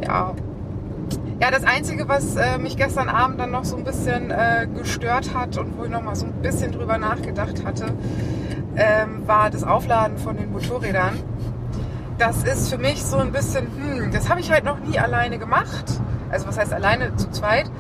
Ja. 0.03 0.35
Ja, 1.41 1.51
das 1.51 1.65
Einzige, 1.65 2.07
was 2.09 2.37
äh, 2.37 2.59
mich 2.59 2.77
gestern 2.77 3.09
Abend 3.09 3.41
dann 3.41 3.51
noch 3.51 3.65
so 3.65 3.77
ein 3.77 3.85
bisschen 3.85 4.31
äh, 4.31 4.69
gestört 4.73 5.35
hat 5.35 5.57
und 5.59 5.77
wo 5.77 5.85
ich 5.85 5.91
noch 5.91 6.03
mal 6.03 6.15
so 6.15 6.27
ein 6.27 6.33
bisschen 6.43 6.73
drüber 6.73 6.97
nachgedacht 6.99 7.65
hatte, 7.65 7.87
ähm, 8.77 9.27
war 9.27 9.51
das 9.51 9.65
Aufladen 9.65 10.19
von 10.19 10.37
den 10.37 10.53
Motorrädern. 10.53 11.19
Das 12.19 12.45
ist 12.45 12.71
für 12.71 12.79
mich 12.79 13.03
so 13.03 13.17
ein 13.17 13.33
bisschen, 13.33 13.67
hm, 13.67 14.13
das 14.13 14.29
habe 14.29 14.41
ich 14.41 14.53
halt 14.53 14.65
noch 14.65 14.79
nie 14.79 14.99
alleine 14.99 15.39
gemacht. 15.39 16.01
Also 16.31 16.47
was 16.47 16.59
heißt 16.59 16.73
alleine 16.73 17.17
zu 17.17 17.31
zweit? 17.31 17.71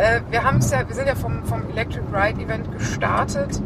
Äh, 0.00 0.22
wir 0.30 0.44
haben 0.44 0.58
es 0.58 0.70
ja, 0.70 0.88
wir 0.88 0.94
sind 0.94 1.06
ja 1.06 1.14
vom, 1.14 1.44
vom 1.44 1.68
Electric 1.70 2.04
Ride 2.10 2.40
Event 2.40 2.72
gestartet. 2.72 3.60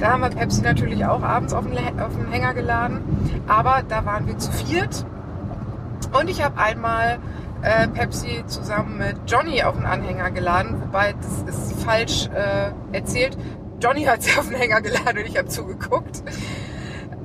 Da 0.00 0.10
haben 0.10 0.22
wir 0.22 0.30
Pepsi 0.30 0.62
natürlich 0.62 1.04
auch 1.06 1.22
abends 1.22 1.52
auf 1.52 1.64
den, 1.64 2.00
auf 2.00 2.12
den 2.16 2.28
Hänger 2.28 2.54
geladen. 2.54 3.02
Aber 3.46 3.84
da 3.88 4.04
waren 4.04 4.26
wir 4.26 4.36
zu 4.36 4.50
viert. 4.50 5.06
Und 6.18 6.28
ich 6.28 6.42
habe 6.42 6.58
einmal 6.58 7.20
äh, 7.62 7.86
Pepsi 7.86 8.42
zusammen 8.48 8.98
mit 8.98 9.16
Johnny 9.28 9.62
auf 9.62 9.76
den 9.76 9.86
Anhänger 9.86 10.32
geladen. 10.32 10.82
Wobei, 10.82 11.14
das 11.44 11.56
ist 11.56 11.80
falsch 11.82 12.28
äh, 12.34 12.72
erzählt. 12.96 13.38
Johnny 13.80 14.02
hat 14.04 14.24
sie 14.24 14.32
auf 14.38 14.48
den 14.48 14.56
Hänger 14.56 14.80
geladen 14.80 15.18
und 15.18 15.26
ich 15.26 15.38
habe 15.38 15.46
zugeguckt. 15.46 16.24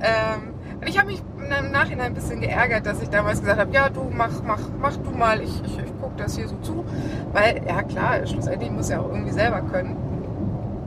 Ähm, 0.00 0.54
und 0.80 0.88
ich 0.88 0.98
habe 0.98 1.08
mich 1.08 1.22
im 1.44 1.70
Nachhinein 1.70 2.06
ein 2.06 2.14
bisschen 2.14 2.40
geärgert, 2.40 2.86
dass 2.86 3.02
ich 3.02 3.10
damals 3.10 3.40
gesagt 3.40 3.60
habe, 3.60 3.72
ja 3.72 3.88
du 3.88 4.10
mach, 4.10 4.42
mach, 4.44 4.60
mach 4.80 4.96
du 4.96 5.10
mal, 5.10 5.40
ich, 5.40 5.62
ich, 5.64 5.78
ich 5.78 6.00
gucke 6.00 6.16
das 6.16 6.36
hier 6.36 6.48
so 6.48 6.56
zu. 6.56 6.84
Weil, 7.32 7.62
ja 7.66 7.82
klar, 7.82 8.26
schlussendlich 8.26 8.70
muss 8.70 8.90
er 8.90 9.00
auch 9.00 9.08
irgendwie 9.08 9.32
selber 9.32 9.62
können. 9.62 9.96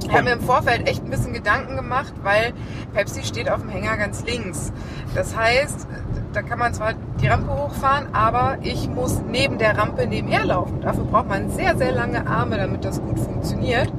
Ich 0.03 0.11
habe 0.11 0.23
mir 0.23 0.33
im 0.33 0.41
Vorfeld 0.41 0.87
echt 0.87 1.03
ein 1.03 1.09
bisschen 1.09 1.33
Gedanken 1.33 1.75
gemacht, 1.75 2.13
weil 2.21 2.53
Pepsi 2.93 3.23
steht 3.23 3.49
auf 3.49 3.61
dem 3.61 3.69
Hänger 3.69 3.97
ganz 3.97 4.23
links. 4.23 4.71
Das 5.15 5.35
heißt, 5.35 5.87
da 6.33 6.41
kann 6.41 6.59
man 6.59 6.73
zwar 6.73 6.93
die 7.21 7.27
Rampe 7.27 7.51
hochfahren, 7.51 8.13
aber 8.13 8.57
ich 8.61 8.87
muss 8.87 9.21
neben 9.27 9.57
der 9.57 9.77
Rampe 9.77 10.05
nebenher 10.05 10.45
laufen. 10.45 10.81
Dafür 10.81 11.05
braucht 11.05 11.29
man 11.29 11.49
sehr, 11.49 11.75
sehr 11.77 11.91
lange 11.91 12.27
Arme, 12.27 12.57
damit 12.57 12.85
das 12.85 13.01
gut 13.01 13.19
funktioniert. 13.19 13.91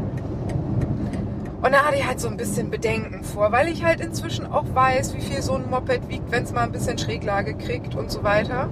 Und 1.66 1.72
da 1.72 1.84
hatte 1.84 1.96
ich 1.96 2.06
halt 2.06 2.20
so 2.20 2.28
ein 2.28 2.36
bisschen 2.36 2.70
Bedenken 2.70 3.24
vor, 3.24 3.50
weil 3.50 3.66
ich 3.66 3.84
halt 3.84 4.00
inzwischen 4.00 4.46
auch 4.46 4.66
weiß, 4.72 5.16
wie 5.16 5.20
viel 5.20 5.42
so 5.42 5.54
ein 5.54 5.68
Moped 5.68 6.08
wiegt, 6.08 6.30
wenn 6.30 6.44
es 6.44 6.52
mal 6.52 6.60
ein 6.60 6.70
bisschen 6.70 6.96
Schräglage 6.96 7.54
kriegt 7.54 7.96
und 7.96 8.08
so 8.08 8.22
weiter. 8.22 8.68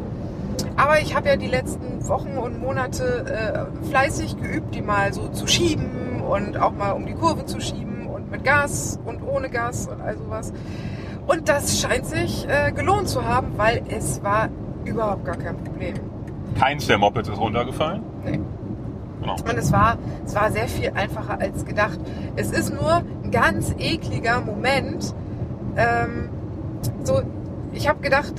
Aber 0.77 1.01
ich 1.01 1.17
habe 1.17 1.29
ja 1.29 1.35
die 1.35 1.49
letzten 1.49 2.07
Wochen 2.07 2.39
und 2.39 2.61
Monate 2.61 3.67
äh, 3.83 3.89
fleißig 3.89 4.41
geübt, 4.41 4.77
die 4.77 4.83
mal 4.83 5.13
so 5.13 5.27
zu 5.27 5.49
schieben 5.49 6.21
und 6.21 6.57
auch 6.57 6.71
mal 6.71 6.93
um 6.93 7.05
die 7.05 7.15
Kurve 7.15 7.45
zu 7.47 7.61
schieben 7.61 8.07
und 8.07 8.31
mit 8.31 8.45
Gas 8.45 9.01
und 9.05 9.27
ohne 9.27 9.51
Gas 9.51 9.89
und 9.89 10.01
all 10.01 10.17
sowas. 10.17 10.53
Und 11.27 11.49
das 11.49 11.81
scheint 11.81 12.07
sich 12.07 12.47
äh, 12.49 12.71
gelohnt 12.71 13.09
zu 13.09 13.25
haben, 13.25 13.55
weil 13.57 13.83
es 13.89 14.23
war 14.23 14.51
überhaupt 14.85 15.25
gar 15.25 15.37
kein 15.37 15.57
Problem. 15.57 15.95
Keins 16.61 16.87
der 16.87 16.99
Mopeds 16.99 17.29
ist 17.29 17.41
runtergefallen. 17.41 18.05
Nee. 18.25 18.39
Genau. 19.25 19.37
Und 19.51 19.59
es 19.59 19.73
war, 19.73 19.97
es 20.27 20.35
war 20.35 20.51
sehr 20.53 20.69
viel 20.69 20.91
einfacher 20.95 21.41
als 21.41 21.65
gedacht. 21.65 21.99
Es 22.37 22.51
ist 22.51 22.73
nur 22.73 23.03
ein 23.25 23.31
ganz 23.31 23.75
ekliger 23.79 24.41
Moment. 24.41 25.15
Ähm, 25.77 26.29
so, 27.03 27.23
ich 27.73 27.89
habe 27.89 28.01
gedacht, 28.01 28.35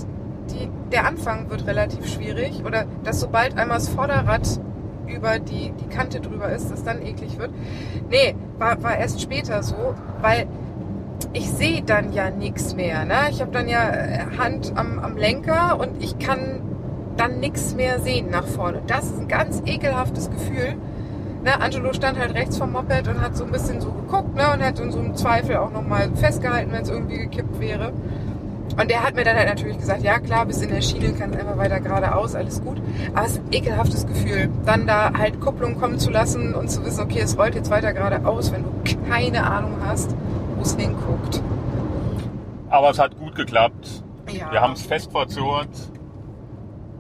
die, 0.52 0.70
der 0.92 1.08
Anfang 1.08 1.50
wird 1.50 1.66
relativ 1.66 2.08
schwierig 2.08 2.64
oder 2.64 2.86
dass 3.04 3.20
sobald 3.20 3.58
einmal 3.58 3.80
das 3.80 3.90
Vorderrad 3.90 4.48
über 5.08 5.40
die, 5.40 5.72
die 5.72 5.88
Kante 5.88 6.20
drüber 6.20 6.50
ist, 6.50 6.72
das 6.72 6.84
dann 6.84 7.02
eklig 7.02 7.40
wird. 7.40 7.52
Nee, 8.10 8.36
war, 8.60 8.82
war 8.84 8.96
erst 8.96 9.22
später 9.22 9.64
so, 9.64 9.96
weil 10.22 10.48
ich 11.34 11.50
sehe 11.50 11.82
dann 11.82 12.14
ja 12.14 12.30
nichts 12.30 12.76
mehr. 12.76 13.06
Ne? 13.06 13.16
Ich 13.32 13.42
habe 13.42 13.52
dann 13.52 13.68
ja 13.68 13.90
äh, 13.90 14.26
Hand 14.38 14.74
am, 14.76 15.00
am 15.00 15.18
Lenker 15.18 15.80
und 15.80 16.02
ich 16.04 16.20
kann 16.20 16.62
dann 17.18 17.40
nichts 17.40 17.76
mehr 17.76 18.00
sehen 18.00 18.30
nach 18.30 18.46
vorne. 18.46 18.82
Das 18.88 19.06
ist 19.06 19.20
ein 19.20 19.28
ganz 19.28 19.62
ekelhaftes 19.66 20.30
Gefühl. 20.30 20.76
Ne, 21.44 21.62
Angelo 21.62 21.94
stand 21.94 22.18
halt 22.18 22.34
rechts 22.34 22.58
vom 22.58 22.72
Moped 22.72 23.08
und 23.08 23.22
hat 23.22 23.38
so 23.38 23.46
ein 23.46 23.52
bisschen 23.52 23.80
so 23.80 23.92
geguckt 23.92 24.36
ne, 24.36 24.52
und 24.52 24.64
hat 24.64 24.80
in 24.80 24.92
so 24.92 25.00
einem 25.00 25.16
Zweifel 25.16 25.58
auch 25.58 25.72
nochmal 25.72 26.10
festgehalten, 26.16 26.72
wenn 26.72 26.82
es 26.82 26.90
irgendwie 26.90 27.18
gekippt 27.18 27.60
wäre. 27.60 27.94
Und 28.78 28.90
der 28.90 29.04
hat 29.04 29.16
mir 29.16 29.24
dann 29.24 29.38
halt 29.38 29.48
natürlich 29.48 29.78
gesagt, 29.78 30.04
ja 30.04 30.20
klar, 30.20 30.46
bis 30.46 30.62
in 30.62 30.70
der 30.70 30.82
Schiene 30.82 31.14
kann 31.14 31.32
es 31.32 31.40
einfach 31.40 31.58
weiter 31.58 31.80
geradeaus, 31.80 32.36
alles 32.36 32.62
gut. 32.64 32.82
Aber 33.14 33.26
es 33.26 33.34
ist 33.34 33.42
ein 33.46 33.54
ekelhaftes 33.54 34.06
Gefühl, 34.06 34.50
dann 34.66 34.86
da 34.86 35.14
halt 35.18 35.40
Kupplung 35.40 35.80
kommen 35.80 36.00
zu 36.00 36.10
lassen 36.10 36.54
und 36.56 36.70
zu 36.70 36.84
wissen, 36.84 37.02
okay, 37.04 37.20
es 37.20 37.38
rollt 37.38 37.56
jetzt 37.56 37.70
weiter 37.70 37.94
geradeaus, 37.94 38.52
wenn 38.52 38.64
du 38.64 38.72
keine 39.10 39.46
Ahnung 39.46 39.78
hast, 39.86 40.16
wo 40.58 40.64
es 40.64 40.76
hinguckt. 40.76 41.42
Aber 42.70 42.90
es 42.90 43.00
hat 43.00 43.18
gut 43.18 43.36
geklappt. 43.36 44.04
Ja. 44.32 44.52
Wir 44.52 44.62
haben 44.62 44.74
es 44.74 44.82
fest 44.82 45.12
verzurrt. 45.12 45.70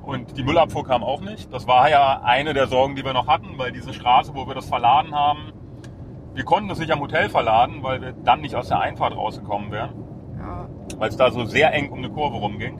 Und 0.05 0.37
die 0.37 0.43
Müllabfuhr 0.43 0.83
kam 0.85 1.03
auch 1.03 1.21
nicht. 1.21 1.51
Das 1.51 1.67
war 1.67 1.89
ja 1.89 2.21
eine 2.23 2.53
der 2.53 2.67
Sorgen, 2.67 2.95
die 2.95 3.03
wir 3.03 3.13
noch 3.13 3.27
hatten, 3.27 3.57
weil 3.57 3.71
diese 3.71 3.93
Straße, 3.93 4.35
wo 4.35 4.47
wir 4.47 4.53
das 4.53 4.67
verladen 4.67 5.15
haben, 5.15 5.51
wir 6.35 6.43
konnten 6.43 6.69
es 6.69 6.79
nicht 6.79 6.91
am 6.91 6.99
Hotel 6.99 7.29
verladen, 7.29 7.81
weil 7.81 8.01
wir 8.01 8.11
dann 8.11 8.41
nicht 8.41 8.55
aus 8.55 8.67
der 8.67 8.79
Einfahrt 8.79 9.15
rausgekommen 9.15 9.71
wären, 9.71 9.93
Ja. 10.37 10.67
weil 10.97 11.09
es 11.09 11.17
da 11.17 11.31
so 11.31 11.45
sehr 11.45 11.73
eng 11.73 11.89
um 11.91 11.99
eine 11.99 12.09
Kurve 12.09 12.37
rumging. 12.37 12.79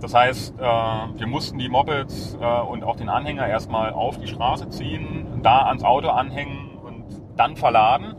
Das 0.00 0.14
heißt, 0.14 0.58
äh, 0.58 0.62
wir 0.62 1.26
mussten 1.26 1.58
die 1.58 1.68
Mopeds 1.68 2.36
äh, 2.40 2.60
und 2.60 2.84
auch 2.84 2.96
den 2.96 3.08
Anhänger 3.08 3.46
erstmal 3.46 3.92
auf 3.92 4.18
die 4.18 4.26
Straße 4.28 4.68
ziehen, 4.68 5.40
da 5.42 5.62
ans 5.66 5.82
Auto 5.82 6.08
anhängen 6.08 6.76
und 6.84 7.04
dann 7.36 7.56
verladen. 7.56 8.14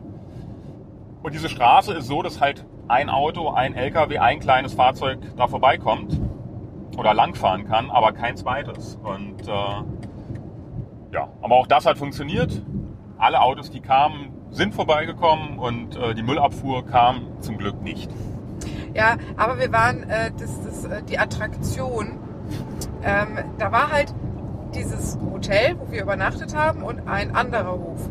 Und 1.21 1.33
diese 1.33 1.47
Straße 1.49 1.93
ist 1.93 2.07
so, 2.07 2.21
dass 2.23 2.41
halt 2.41 2.65
ein 2.87 3.09
Auto, 3.09 3.49
ein 3.49 3.75
LKW, 3.75 4.17
ein 4.17 4.39
kleines 4.39 4.73
Fahrzeug 4.73 5.19
da 5.37 5.47
vorbeikommt 5.47 6.19
oder 6.99 7.13
langfahren 7.13 7.65
kann, 7.65 7.89
aber 7.89 8.11
kein 8.11 8.35
zweites. 8.35 8.99
Und 9.01 9.47
äh, 9.47 11.13
ja, 11.13 11.29
aber 11.41 11.55
auch 11.55 11.67
das 11.67 11.85
hat 11.85 11.97
funktioniert. 11.97 12.61
Alle 13.17 13.41
Autos, 13.41 13.71
die 13.71 13.79
kamen, 13.79 14.33
sind 14.51 14.75
vorbeigekommen 14.75 15.57
und 15.57 15.95
äh, 15.95 16.13
die 16.13 16.23
Müllabfuhr 16.23 16.85
kam 16.85 17.21
zum 17.39 17.57
Glück 17.57 17.81
nicht. 17.81 18.11
Ja, 18.93 19.17
aber 19.37 19.59
wir 19.59 19.71
waren, 19.71 20.03
äh, 20.09 20.31
das, 20.37 20.63
das, 20.63 20.85
äh, 20.85 21.01
die 21.03 21.17
Attraktion, 21.17 22.17
ähm, 23.03 23.39
da 23.57 23.71
war 23.71 23.91
halt 23.91 24.13
dieses 24.75 25.17
Hotel, 25.31 25.77
wo 25.79 25.91
wir 25.91 26.01
übernachtet 26.01 26.55
haben, 26.55 26.83
und 26.83 27.07
ein 27.07 27.35
anderer 27.35 27.71
Hof. 27.71 28.09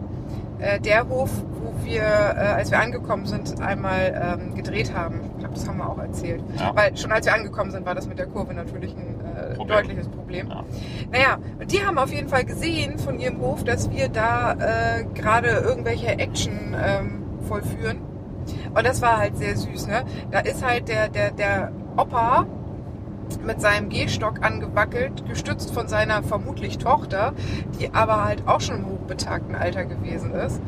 Äh, 0.58 0.80
der 0.80 1.08
Hof, 1.08 1.30
wo 1.60 1.72
wir, 1.88 2.02
äh, 2.02 2.54
als 2.56 2.70
wir 2.70 2.78
angekommen 2.78 3.26
sind, 3.26 3.60
einmal 3.60 4.38
ähm, 4.40 4.54
gedreht 4.54 4.92
haben. 4.94 5.20
Ich 5.32 5.38
glaube, 5.38 5.54
das 5.54 5.68
haben 5.68 5.78
wir 5.78 5.88
auch 5.88 5.98
erzählt. 5.98 6.42
Ja. 6.58 6.74
Weil 6.74 6.96
schon 6.96 7.12
als 7.12 7.26
wir 7.26 7.34
angekommen 7.34 7.70
sind, 7.70 7.86
war 7.86 7.94
das 7.94 8.06
mit 8.06 8.18
der 8.18 8.26
Kurve 8.26 8.54
natürlich 8.54 8.94
ein 8.94 9.20
äh, 9.20 9.54
Problem. 9.54 9.76
deutliches 9.76 10.08
Problem. 10.08 10.48
Ja. 10.48 10.64
Naja, 11.10 11.38
und 11.58 11.72
die 11.72 11.84
haben 11.84 11.98
auf 11.98 12.12
jeden 12.12 12.28
Fall 12.28 12.44
gesehen 12.44 12.98
von 12.98 13.18
ihrem 13.18 13.40
Hof, 13.40 13.64
dass 13.64 13.90
wir 13.90 14.08
da 14.08 14.52
äh, 14.52 15.04
gerade 15.14 15.48
irgendwelche 15.48 16.08
Action 16.08 16.76
ähm, 16.80 17.22
vollführen. 17.48 17.98
Und 18.74 18.86
das 18.86 19.02
war 19.02 19.18
halt 19.18 19.36
sehr 19.36 19.56
süß, 19.56 19.88
ne? 19.88 20.04
Da 20.30 20.40
ist 20.40 20.64
halt 20.64 20.88
der, 20.88 21.08
der, 21.08 21.30
der 21.32 21.72
Opa 21.96 22.46
mit 23.44 23.60
seinem 23.60 23.88
Gehstock 23.88 24.42
angewackelt, 24.42 25.26
gestützt 25.28 25.72
von 25.72 25.88
seiner 25.88 26.22
vermutlich 26.22 26.78
Tochter, 26.78 27.34
die 27.78 27.92
aber 27.92 28.24
halt 28.24 28.46
auch 28.46 28.60
schon 28.60 28.76
im 28.76 28.86
hochbetagten 28.86 29.54
Alter 29.54 29.84
gewesen 29.84 30.32
ist. 30.32 30.60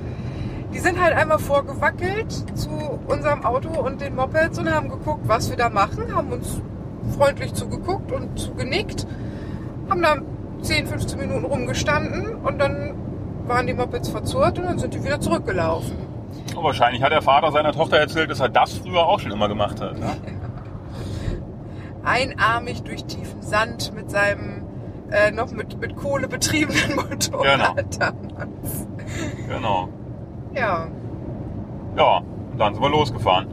Die 0.72 0.78
sind 0.78 1.00
halt 1.02 1.14
einmal 1.14 1.38
vorgewackelt 1.38 2.30
zu 2.56 2.70
unserem 3.08 3.44
Auto 3.44 3.70
und 3.70 4.00
den 4.00 4.14
Mopeds 4.14 4.58
und 4.58 4.72
haben 4.72 4.88
geguckt, 4.88 5.22
was 5.26 5.50
wir 5.50 5.56
da 5.56 5.68
machen, 5.68 6.14
haben 6.14 6.32
uns 6.32 6.60
freundlich 7.16 7.54
zugeguckt 7.54 8.12
und 8.12 8.38
zugenickt, 8.38 9.06
haben 9.88 10.02
da 10.02 10.16
10, 10.62 10.86
15 10.86 11.18
Minuten 11.18 11.44
rumgestanden 11.44 12.36
und 12.36 12.58
dann 12.58 12.94
waren 13.46 13.66
die 13.66 13.74
Mopeds 13.74 14.08
verzurrt 14.10 14.58
und 14.58 14.66
dann 14.66 14.78
sind 14.78 14.94
die 14.94 15.02
wieder 15.02 15.20
zurückgelaufen. 15.20 15.96
Und 16.54 16.62
wahrscheinlich 16.62 17.02
hat 17.02 17.10
der 17.10 17.22
Vater 17.22 17.50
seiner 17.50 17.72
Tochter 17.72 17.96
erzählt, 17.98 18.30
dass 18.30 18.38
er 18.40 18.48
das 18.48 18.74
früher 18.74 19.00
auch 19.06 19.18
schon 19.18 19.32
immer 19.32 19.48
gemacht 19.48 19.80
hat. 19.80 19.98
Ne? 19.98 20.06
einarmig 22.04 22.82
durch 22.82 23.04
tiefen 23.04 23.42
Sand 23.42 23.92
mit 23.94 24.10
seinem 24.10 24.62
äh, 25.10 25.32
noch 25.32 25.50
mit, 25.50 25.78
mit 25.80 25.96
Kohle 25.96 26.28
betriebenen 26.28 26.94
Motorrad 26.96 27.42
Genau. 27.42 27.74
damals. 27.98 28.86
Genau. 29.48 29.88
Ja, 30.54 30.86
Ja, 31.96 32.18
und 32.52 32.58
dann 32.58 32.74
sind 32.74 32.82
wir 32.82 32.90
losgefahren. 32.90 33.46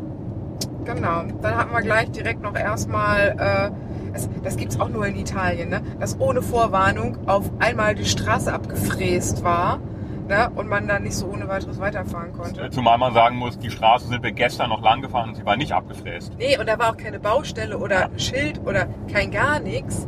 genau. 0.86 1.24
Dann 1.41 1.56
hatten 1.57 1.72
wir 1.72 1.82
gleich 1.82 2.10
direkt 2.11 2.41
noch 2.41 2.56
erstmal, 2.56 3.36
äh, 3.38 4.11
das, 4.14 4.30
das 4.44 4.57
gibt's 4.57 4.80
auch 4.80 4.90
nur 4.90 5.06
in 5.06 5.15
Italien, 5.18 5.69
ne? 5.69 5.82
dass 5.99 6.19
ohne 6.19 6.41
Vorwarnung 6.41 7.18
auf 7.28 7.49
einmal 7.60 7.94
die 7.95 8.06
Straße 8.06 8.52
abgefräst 8.53 9.44
war 9.44 9.80
ne? 10.28 10.49
und 10.56 10.68
man 10.69 10.88
dann 10.88 11.03
nicht 11.03 11.15
so 11.15 11.28
ohne 11.28 11.48
weiteres 11.48 11.80
weiterfahren 11.80 12.32
konnte. 12.34 12.69
Zumal 12.72 12.98
man 12.98 13.14
sagen 13.14 13.36
muss, 13.38 13.60
die 13.60 13.69
Straße 13.69 14.07
sind 14.07 14.24
wir 14.24 14.32
gestern 14.32 14.69
noch 14.69 14.82
lang 14.82 15.02
gefahren 15.02 15.30
und 15.30 15.36
sie 15.36 15.45
war 15.45 15.57
nicht 15.57 15.74
abgefräst. 15.74 16.34
Nee, 16.38 16.57
und 16.57 16.68
da 16.68 16.80
war 16.80 16.91
auch 16.91 16.98
keine 16.98 17.19
Baustelle 17.19 17.78
oder 17.78 18.06
ein 18.06 18.19
Schild 18.19 18.61
oder 18.65 18.88
kein 19.11 19.30
gar 19.32 19.60
nichts. 19.60 20.07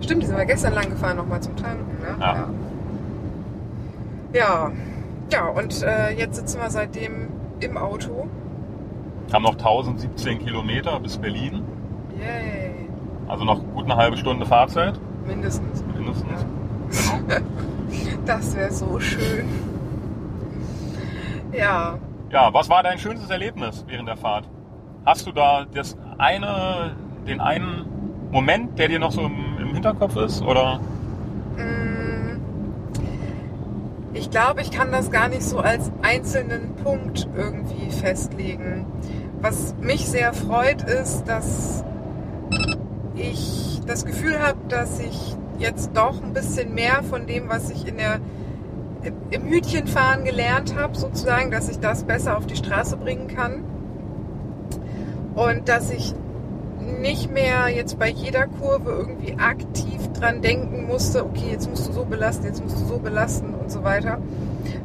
Stimmt, 0.00 0.22
die 0.22 0.26
sind 0.26 0.36
wir 0.36 0.46
gestern 0.46 0.74
lang 0.74 0.88
gefahren 0.88 1.16
nochmal 1.16 1.40
zum 1.42 1.56
Tanken, 1.56 2.00
ne? 2.00 2.16
Ja. 2.20 2.34
Ja, 2.34 2.48
ja 4.34 4.72
und 5.56 5.82
äh, 5.82 6.10
jetzt 6.10 6.36
sitzen 6.36 6.60
wir 6.60 6.70
seitdem 6.70 7.28
im 7.60 7.76
Auto. 7.76 8.28
Haben 9.32 9.44
noch 9.44 9.54
1017 9.54 10.40
Kilometer 10.40 10.98
bis 11.00 11.16
Berlin. 11.16 11.62
Yay. 12.18 12.88
Also 13.28 13.44
noch 13.44 13.62
gut 13.74 13.84
eine 13.84 13.96
halbe 13.96 14.16
Stunde 14.16 14.44
Fahrzeit. 14.44 14.98
Mindestens. 15.26 15.84
Mindestens. 15.96 16.46
Das 18.24 18.56
wäre 18.56 18.70
so 18.70 18.98
schön. 19.00 19.46
Ja, 21.52 21.98
Ja, 22.30 22.54
was 22.54 22.70
war 22.70 22.82
dein 22.82 22.98
schönstes 22.98 23.28
Erlebnis 23.28 23.84
während 23.86 24.08
der 24.08 24.16
Fahrt? 24.16 24.48
Hast 25.04 25.26
du 25.26 25.32
da 25.32 25.66
das 25.70 25.98
eine, 26.16 26.96
den 27.26 27.40
einen 27.40 27.84
Moment, 28.30 28.78
der 28.78 28.88
dir 28.88 28.98
noch 28.98 29.12
so 29.12 29.22
im, 29.22 29.58
im 29.60 29.74
Hinterkopf 29.74 30.16
ist? 30.16 30.40
Oder? 30.40 30.80
mm, 31.56 32.01
ich 34.14 34.30
glaube, 34.30 34.60
ich 34.60 34.70
kann 34.70 34.92
das 34.92 35.10
gar 35.10 35.28
nicht 35.28 35.42
so 35.42 35.58
als 35.58 35.90
einzelnen 36.02 36.74
Punkt 36.76 37.28
irgendwie 37.36 37.90
festlegen. 37.90 38.86
Was 39.40 39.74
mich 39.80 40.06
sehr 40.06 40.32
freut, 40.32 40.82
ist, 40.82 41.24
dass 41.24 41.84
ich 43.14 43.80
das 43.86 44.04
Gefühl 44.04 44.38
habe, 44.40 44.58
dass 44.68 45.00
ich 45.00 45.36
jetzt 45.58 45.90
doch 45.94 46.22
ein 46.22 46.32
bisschen 46.32 46.74
mehr 46.74 47.02
von 47.02 47.26
dem, 47.26 47.48
was 47.48 47.70
ich 47.70 47.86
in 47.86 47.96
der 47.96 48.20
im 49.30 49.48
Hütchenfahren 49.48 50.24
gelernt 50.24 50.76
habe, 50.76 50.96
sozusagen, 50.96 51.50
dass 51.50 51.68
ich 51.68 51.80
das 51.80 52.04
besser 52.04 52.36
auf 52.36 52.46
die 52.46 52.54
Straße 52.54 52.96
bringen 52.96 53.26
kann. 53.26 53.64
Und 55.34 55.68
dass 55.68 55.90
ich 55.90 56.14
nicht 57.00 57.32
mehr 57.32 57.68
jetzt 57.68 57.98
bei 57.98 58.08
jeder 58.08 58.46
Kurve 58.46 58.90
irgendwie 58.90 59.36
aktiv 59.38 60.08
dran 60.12 60.42
denken 60.42 60.86
musste, 60.86 61.24
okay, 61.24 61.50
jetzt 61.50 61.68
musst 61.68 61.88
du 61.88 61.92
so 61.92 62.04
belasten, 62.04 62.46
jetzt 62.46 62.62
musst 62.62 62.80
du 62.80 62.84
so 62.84 62.98
belasten 62.98 63.54
und 63.54 63.70
so 63.70 63.82
weiter, 63.82 64.18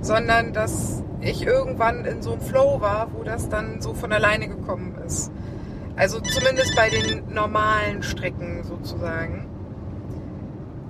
sondern 0.02 0.53
dass 0.53 1.03
ich 1.22 1.45
irgendwann 1.45 2.06
in 2.06 2.22
so 2.22 2.34
einem 2.34 2.41
Flow 2.41 2.80
war, 2.82 3.10
wo 3.14 3.24
das 3.24 3.49
dann 3.49 3.82
so 3.82 3.94
von 3.94 4.11
alleine 4.11 4.48
gekommen 4.48 4.95
ist. 5.06 5.32
Also 5.95 6.19
zumindest 6.19 6.76
bei 6.76 6.90
den 6.90 7.34
normalen 7.34 8.03
Strecken 8.03 8.64
sozusagen. 8.64 9.48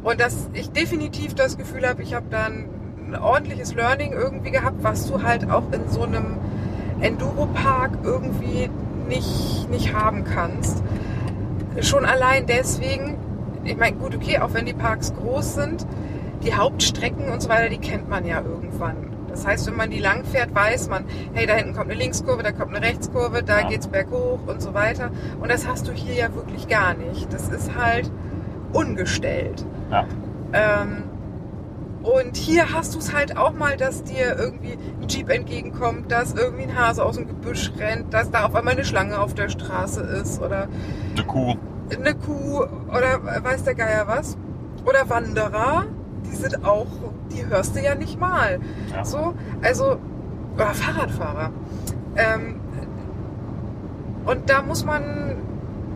Und 0.03 0.19
dass 0.19 0.49
ich 0.53 0.69
definitiv 0.71 1.34
das 1.34 1.57
Gefühl 1.57 1.88
habe, 1.88 2.03
ich 2.03 2.13
habe 2.13 2.27
dann 2.29 2.65
ein 3.07 3.15
ordentliches 3.15 3.73
Learning 3.73 4.11
irgendwie 4.11 4.51
gehabt, 4.51 4.84
was 4.84 5.07
du 5.07 5.23
halt 5.23 5.49
auch 5.49 5.71
in 5.71 5.89
so 5.89 6.03
einem 6.03 6.38
Enduro-Park 6.99 7.99
irgendwie 8.03 8.69
nicht, 9.07 9.69
nicht 9.69 9.93
haben 9.93 10.23
kannst. 10.23 10.84
Schon 11.81 12.05
allein 12.05 12.45
deswegen, 12.45 13.17
ich 13.63 13.77
meine, 13.77 13.95
gut, 13.97 14.15
okay, 14.15 14.39
auch 14.39 14.53
wenn 14.53 14.65
die 14.65 14.73
Parks 14.73 15.13
groß 15.13 15.55
sind, 15.55 15.85
die 16.43 16.53
Hauptstrecken 16.53 17.29
und 17.29 17.41
so 17.41 17.49
weiter, 17.49 17.69
die 17.69 17.77
kennt 17.77 18.09
man 18.09 18.25
ja 18.25 18.41
irgendwann. 18.41 18.95
Das 19.29 19.45
heißt, 19.45 19.67
wenn 19.67 19.75
man 19.75 19.89
die 19.91 19.99
lang 19.99 20.23
fährt, 20.25 20.53
weiß 20.55 20.89
man, 20.89 21.05
hey, 21.34 21.45
da 21.45 21.53
hinten 21.53 21.73
kommt 21.73 21.91
eine 21.91 21.99
Linkskurve, 21.99 22.41
da 22.41 22.51
kommt 22.51 22.75
eine 22.75 22.84
Rechtskurve, 22.85 23.43
da 23.43 23.59
Ja. 23.61 23.67
geht's 23.69 23.88
berghoch 23.88 24.39
und 24.47 24.61
so 24.61 24.73
weiter. 24.73 25.11
Und 25.39 25.51
das 25.51 25.67
hast 25.67 25.88
du 25.88 25.91
hier 25.91 26.15
ja 26.15 26.34
wirklich 26.34 26.67
gar 26.67 26.95
nicht. 26.95 27.31
Das 27.31 27.49
ist 27.49 27.75
halt 27.75 28.09
ungestellt. 28.73 29.63
Ja. 29.91 30.05
Ähm, 30.53 31.03
und 32.07 32.38
hier 32.38 32.71
hast 32.73 32.95
du 32.95 32.99
es 32.99 33.13
halt 33.13 33.35
auch 33.35 33.51
mal, 33.53 33.75
dass 33.75 34.03
dir 34.03 34.38
irgendwie 34.38 34.77
ein 35.01 35.09
Jeep 35.09 35.29
entgegenkommt, 35.29 36.09
dass 36.09 36.34
irgendwie 36.34 36.63
ein 36.63 36.77
Hase 36.77 37.03
aus 37.03 37.17
dem 37.17 37.27
Gebüsch 37.27 37.73
rennt, 37.77 38.13
dass 38.13 38.31
da 38.31 38.45
auf 38.45 38.55
einmal 38.55 38.73
eine 38.75 38.85
Schlange 38.85 39.19
auf 39.19 39.34
der 39.34 39.49
Straße 39.49 39.99
ist 40.01 40.41
oder 40.41 40.69
Eine 41.15 41.25
Kuh. 41.25 41.55
eine 41.93 42.15
Kuh 42.15 42.63
oder 42.88 43.43
weiß 43.43 43.63
der 43.65 43.75
Geier 43.75 44.07
was. 44.07 44.38
Oder 44.85 45.09
Wanderer, 45.09 45.84
die 46.25 46.35
sind 46.35 46.63
auch, 46.63 46.88
die 47.34 47.45
hörst 47.45 47.75
du 47.75 47.81
ja 47.81 47.93
nicht 47.93 48.17
mal. 48.17 48.59
Ja. 48.95 49.03
So, 49.03 49.34
also, 49.61 49.97
oder 50.55 50.67
Fahrradfahrer. 50.67 51.51
Ähm, 52.15 52.61
und 54.25 54.49
da 54.49 54.61
muss 54.61 54.85
man 54.85 55.35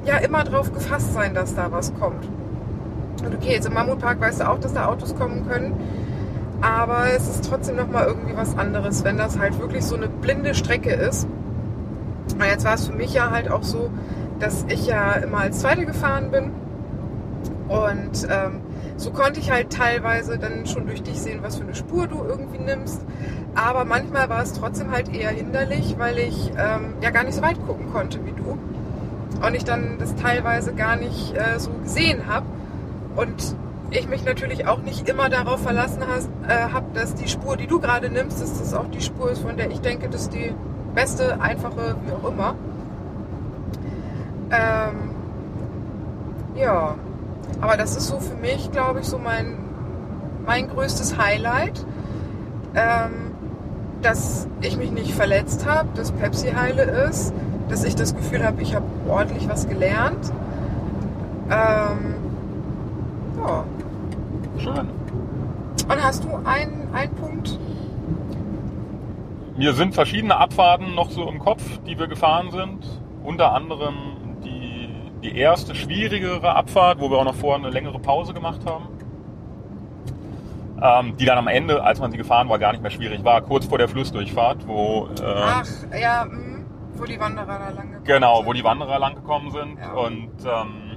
ja 0.03 0.17
immer 0.17 0.43
drauf 0.43 0.73
gefasst 0.73 1.13
sein, 1.13 1.33
dass 1.33 1.55
da 1.55 1.71
was 1.71 1.93
kommt. 1.93 2.27
Und 3.23 3.35
okay, 3.35 3.53
jetzt 3.53 3.67
im 3.67 3.73
Mammutpark 3.73 4.19
weißt 4.19 4.41
du 4.41 4.49
auch, 4.49 4.59
dass 4.59 4.73
da 4.73 4.88
Autos 4.88 5.15
kommen 5.15 5.47
können. 5.47 5.75
Aber 6.61 7.05
es 7.15 7.27
ist 7.27 7.49
trotzdem 7.49 7.75
nochmal 7.75 8.05
irgendwie 8.05 8.35
was 8.35 8.57
anderes, 8.57 9.03
wenn 9.03 9.17
das 9.17 9.39
halt 9.39 9.59
wirklich 9.59 9.83
so 9.83 9.95
eine 9.95 10.07
blinde 10.07 10.53
Strecke 10.53 10.91
ist. 10.91 11.27
Und 12.33 12.43
jetzt 12.43 12.65
war 12.65 12.75
es 12.75 12.88
für 12.88 12.93
mich 12.93 13.13
ja 13.13 13.31
halt 13.31 13.49
auch 13.49 13.63
so, 13.63 13.89
dass 14.39 14.65
ich 14.69 14.88
ja 14.88 15.13
immer 15.13 15.39
als 15.39 15.59
Zweite 15.59 15.85
gefahren 15.85 16.31
bin. 16.31 16.51
Und 17.67 18.27
ähm, 18.29 18.61
so 18.97 19.11
konnte 19.11 19.39
ich 19.39 19.51
halt 19.51 19.71
teilweise 19.71 20.38
dann 20.38 20.65
schon 20.65 20.85
durch 20.85 21.01
dich 21.01 21.19
sehen, 21.19 21.39
was 21.41 21.55
für 21.55 21.63
eine 21.63 21.73
Spur 21.73 22.07
du 22.07 22.23
irgendwie 22.23 22.59
nimmst. 22.59 23.01
Aber 23.55 23.85
manchmal 23.85 24.29
war 24.29 24.43
es 24.43 24.53
trotzdem 24.53 24.91
halt 24.91 25.13
eher 25.13 25.29
hinderlich, 25.29 25.95
weil 25.97 26.19
ich 26.19 26.51
ähm, 26.57 26.93
ja 27.01 27.09
gar 27.09 27.23
nicht 27.23 27.35
so 27.35 27.41
weit 27.41 27.57
gucken 27.65 27.91
konnte 27.91 28.19
wie 28.25 28.33
du. 28.33 28.57
Und 29.45 29.55
ich 29.55 29.63
dann 29.63 29.97
das 29.97 30.15
teilweise 30.15 30.73
gar 30.73 30.95
nicht 30.95 31.35
äh, 31.35 31.59
so 31.59 31.71
gesehen 31.83 32.27
habe. 32.27 32.45
Und 33.15 33.55
ich 33.91 34.07
mich 34.07 34.23
natürlich 34.23 34.67
auch 34.67 34.79
nicht 34.79 35.07
immer 35.09 35.29
darauf 35.29 35.61
verlassen 35.61 36.01
äh, 36.01 36.53
habe, 36.73 36.85
dass 36.93 37.13
die 37.13 37.27
Spur, 37.27 37.57
die 37.57 37.67
du 37.67 37.79
gerade 37.79 38.09
nimmst, 38.09 38.41
dass 38.41 38.59
das 38.59 38.73
auch 38.73 38.89
die 38.89 39.01
Spur 39.01 39.31
ist, 39.31 39.41
von 39.41 39.57
der 39.57 39.69
ich 39.69 39.81
denke, 39.81 40.09
dass 40.09 40.29
die 40.29 40.53
beste, 40.95 41.39
einfache, 41.41 41.95
wie 42.05 42.13
auch 42.13 42.29
immer. 42.29 42.55
Ähm, 44.49 45.15
ja, 46.55 46.95
aber 47.59 47.77
das 47.77 47.95
ist 47.95 48.07
so 48.07 48.19
für 48.19 48.35
mich, 48.35 48.71
glaube 48.71 49.01
ich, 49.01 49.07
so 49.07 49.17
mein, 49.17 49.57
mein 50.45 50.69
größtes 50.69 51.17
Highlight, 51.17 51.85
ähm, 52.75 53.31
dass 54.01 54.47
ich 54.61 54.77
mich 54.77 54.91
nicht 54.91 55.13
verletzt 55.13 55.65
habe, 55.65 55.89
dass 55.95 56.11
Pepsi 56.11 56.51
heile 56.51 56.83
ist, 56.83 57.33
dass 57.69 57.83
ich 57.83 57.95
das 57.95 58.15
Gefühl 58.15 58.43
habe, 58.43 58.61
ich 58.61 58.75
habe 58.75 58.85
ordentlich 59.07 59.47
was 59.47 59.67
gelernt. 59.67 60.31
Ähm, 61.49 62.15
ja. 63.47 63.63
Schön. 64.59 64.89
Und 65.89 66.03
hast 66.03 66.23
du 66.23 66.30
einen, 66.45 66.93
einen 66.93 67.15
Punkt? 67.15 67.59
Mir 69.57 69.73
sind 69.73 69.93
verschiedene 69.93 70.38
Abfahrten 70.38 70.95
noch 70.95 71.09
so 71.11 71.27
im 71.30 71.39
Kopf, 71.39 71.63
die 71.85 71.97
wir 71.99 72.07
gefahren 72.07 72.51
sind. 72.51 72.80
Unter 73.23 73.53
anderem 73.53 73.95
die, 74.43 74.89
die 75.22 75.38
erste 75.38 75.76
schwierigere 75.76 76.55
Abfahrt, 76.55 76.99
wo 76.99 77.09
wir 77.09 77.18
auch 77.19 77.26
noch 77.26 77.35
vorher 77.35 77.59
eine 77.63 77.69
längere 77.73 77.99
Pause 77.99 78.34
gemacht 78.34 78.61
haben. 78.65 78.88
ähm, 80.81 81.15
die 81.18 81.26
dann 81.26 81.38
am 81.38 81.47
Ende, 81.47 81.84
als 81.84 81.99
man 81.99 82.11
sie 82.11 82.18
gefahren 82.18 82.49
war, 82.49 82.57
gar 82.57 82.72
nicht 82.72 82.81
mehr 82.81 82.89
schwierig 82.91 83.23
war. 83.23 83.41
Kurz 83.41 83.65
vor 83.65 83.77
der 83.77 83.88
Flussdurchfahrt, 83.88 84.68
wo 84.68 85.09
äh, 85.22 85.23
Ach, 85.23 85.65
ja, 85.99 86.26
mh, 86.26 86.65
wo 86.95 87.03
die 87.05 87.19
Wanderer 87.19 87.45
da 87.45 87.69
lang 87.69 87.89
gekommen 87.91 88.03
Genau, 88.05 88.38
sind. 88.38 88.45
wo 88.47 88.53
die 88.53 88.63
Wanderer 88.63 88.97
lang 88.99 89.13
gekommen 89.15 89.51
sind. 89.51 89.77
Ja. 89.80 89.91
Und 89.93 90.30
ähm, 90.43 90.90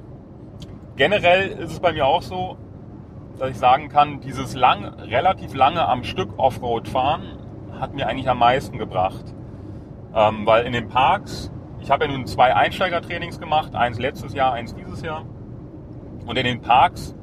generell 0.97 1.49
ist 1.49 1.73
es 1.73 1.81
bei 1.81 1.93
mir 1.93 2.07
auch 2.07 2.23
so, 2.23 2.57
dass 3.39 3.51
ich 3.51 3.59
sagen 3.59 3.89
kann, 3.89 4.21
dieses 4.21 4.55
lang, 4.55 4.85
relativ 5.01 5.55
lange 5.55 5.87
am 5.89 6.05
Stück 6.05 6.39
Offroad 6.39 6.89
fahren 6.89 7.23
hat 7.81 7.95
mir 7.95 8.07
eigentlich 8.07 8.29
am 8.29 8.39
meisten 8.39 8.79
gebracht. 8.79 9.25
Ähm, 10.15 10.47
weil 10.47 10.65
in 10.65 10.73
den 10.73 10.89
Parks, 10.89 11.51
ich 11.81 11.91
habe 11.91 12.05
ja 12.05 12.13
nun 12.13 12.27
zwei 12.27 12.55
Einsteigertrainings 12.55 13.41
gemacht, 13.41 13.75
eins 13.75 13.99
letztes 13.99 14.33
Jahr, 14.33 14.53
eins 14.53 14.75
dieses 14.75 15.03
Jahr. 15.03 15.25
Und 16.25 16.39
in 16.39 16.45
den 16.45 16.61
Parks 16.61 17.15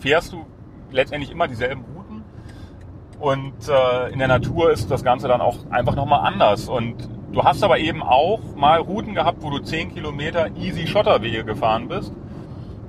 fährst 0.00 0.32
du 0.32 0.46
letztendlich 0.90 1.30
immer 1.30 1.46
dieselben 1.46 1.84
Routen. 1.84 2.24
Und 3.18 3.68
äh, 3.68 4.10
in 4.12 4.18
der 4.18 4.28
Natur 4.28 4.72
ist 4.72 4.90
das 4.90 5.04
Ganze 5.04 5.28
dann 5.28 5.42
auch 5.42 5.58
einfach 5.70 5.94
nochmal 5.94 6.26
anders. 6.26 6.70
Und 6.70 7.08
du 7.32 7.44
hast 7.44 7.62
aber 7.62 7.78
eben 7.78 8.02
auch 8.02 8.40
mal 8.56 8.80
Routen 8.80 9.14
gehabt, 9.14 9.42
wo 9.42 9.50
du 9.50 9.58
10 9.58 9.92
Kilometer 9.92 10.48
easy 10.56 10.86
Schotterwege 10.86 11.44
gefahren 11.44 11.88
bist 11.88 12.14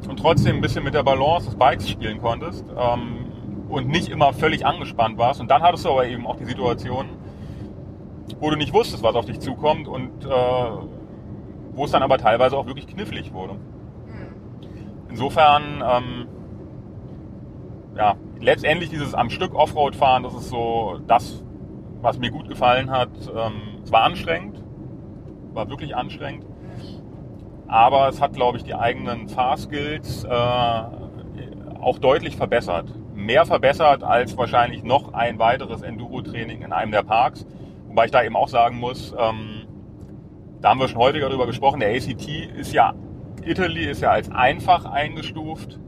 und 0.08 0.18
trotzdem 0.18 0.58
ein 0.58 0.62
bisschen 0.62 0.84
mit 0.84 0.94
der 0.94 1.04
Balance 1.04 1.48
des 1.48 1.56
Bikes 1.56 1.90
spielen 1.90 2.22
konntest 2.22 2.66
ähm, 2.78 3.26
und 3.70 3.88
nicht 3.88 4.10
immer 4.10 4.34
völlig 4.34 4.66
angespannt 4.66 5.18
warst. 5.18 5.42
Und 5.42 5.50
dann 5.50 5.62
hattest 5.62 5.86
du 5.86 5.90
aber 5.90 6.08
eben 6.08 6.26
auch 6.28 6.36
die 6.36 6.46
Situation, 6.46 7.06
wo 8.40 8.50
du 8.50 8.58
nicht 8.58 8.74
wusstest, 8.74 9.04
was 9.04 9.16
auf 9.16 9.26
dich 9.26 9.40
zukommt 9.40 9.88
und 9.88 10.26
äh, 10.26 10.30
wo 11.74 11.86
es 11.86 11.92
dann 11.92 12.04
aber 12.04 12.18
teilweise 12.18 12.58
auch 12.58 12.66
wirklich 12.66 12.88
knifflig 12.88 13.34
wurde. 13.34 13.56
Insofern, 15.10 15.84
ähm, 15.86 16.28
ja, 17.96 18.16
letztendlich 18.40 18.90
dieses 18.90 19.14
am 19.14 19.30
Stück 19.30 19.54
Offroad 19.54 19.96
fahren, 19.96 20.24
das 20.24 20.34
ist 20.34 20.50
so 20.50 21.00
das, 21.08 21.44
was 22.02 22.18
mir 22.18 22.32
gut 22.32 22.48
gefallen 22.48 22.90
hat. 22.90 23.10
Ähm, 23.28 23.80
es 23.84 23.92
war 23.92 24.04
anstrengend, 24.04 24.64
war 25.54 25.70
wirklich 25.70 25.96
anstrengend, 25.96 26.46
aber 27.72 28.10
es 28.10 28.20
hat, 28.20 28.34
glaube 28.34 28.58
ich, 28.58 28.66
die 28.66 28.76
eigenen 28.76 29.30
Fahrskills 29.30 30.26
äh, 30.26 30.30
auch 31.80 32.00
deutlich 32.00 32.36
verbessert. 32.36 32.94
Mehr 33.16 33.46
verbessert 33.46 34.04
als 34.04 34.36
wahrscheinlich 34.38 34.84
noch 34.84 35.14
ein 35.14 35.40
weiteres 35.40 35.82
Enduro-Training 35.82 36.64
in 36.64 36.74
einem 36.74 36.92
der 36.92 37.04
Parks. 37.04 37.48
Wobei 37.88 38.06
ich 38.06 38.12
da 38.12 38.24
eben 38.24 38.36
auch 38.36 38.50
sagen 38.50 38.78
muss, 38.78 39.16
ähm, 39.18 39.68
da 40.60 40.72
haben 40.72 40.82
wir 40.82 40.90
schon 40.90 41.00
häufiger 41.00 41.30
drüber 41.30 41.48
gesprochen, 41.48 41.80
der 41.80 41.96
ACT 41.96 42.28
ist 42.58 42.74
ja, 42.74 42.94
Italy 43.46 43.86
ist 43.86 44.02
ja 44.02 44.12
als 44.12 44.30
einfach 44.30 44.84
eingestuft. 44.84 45.80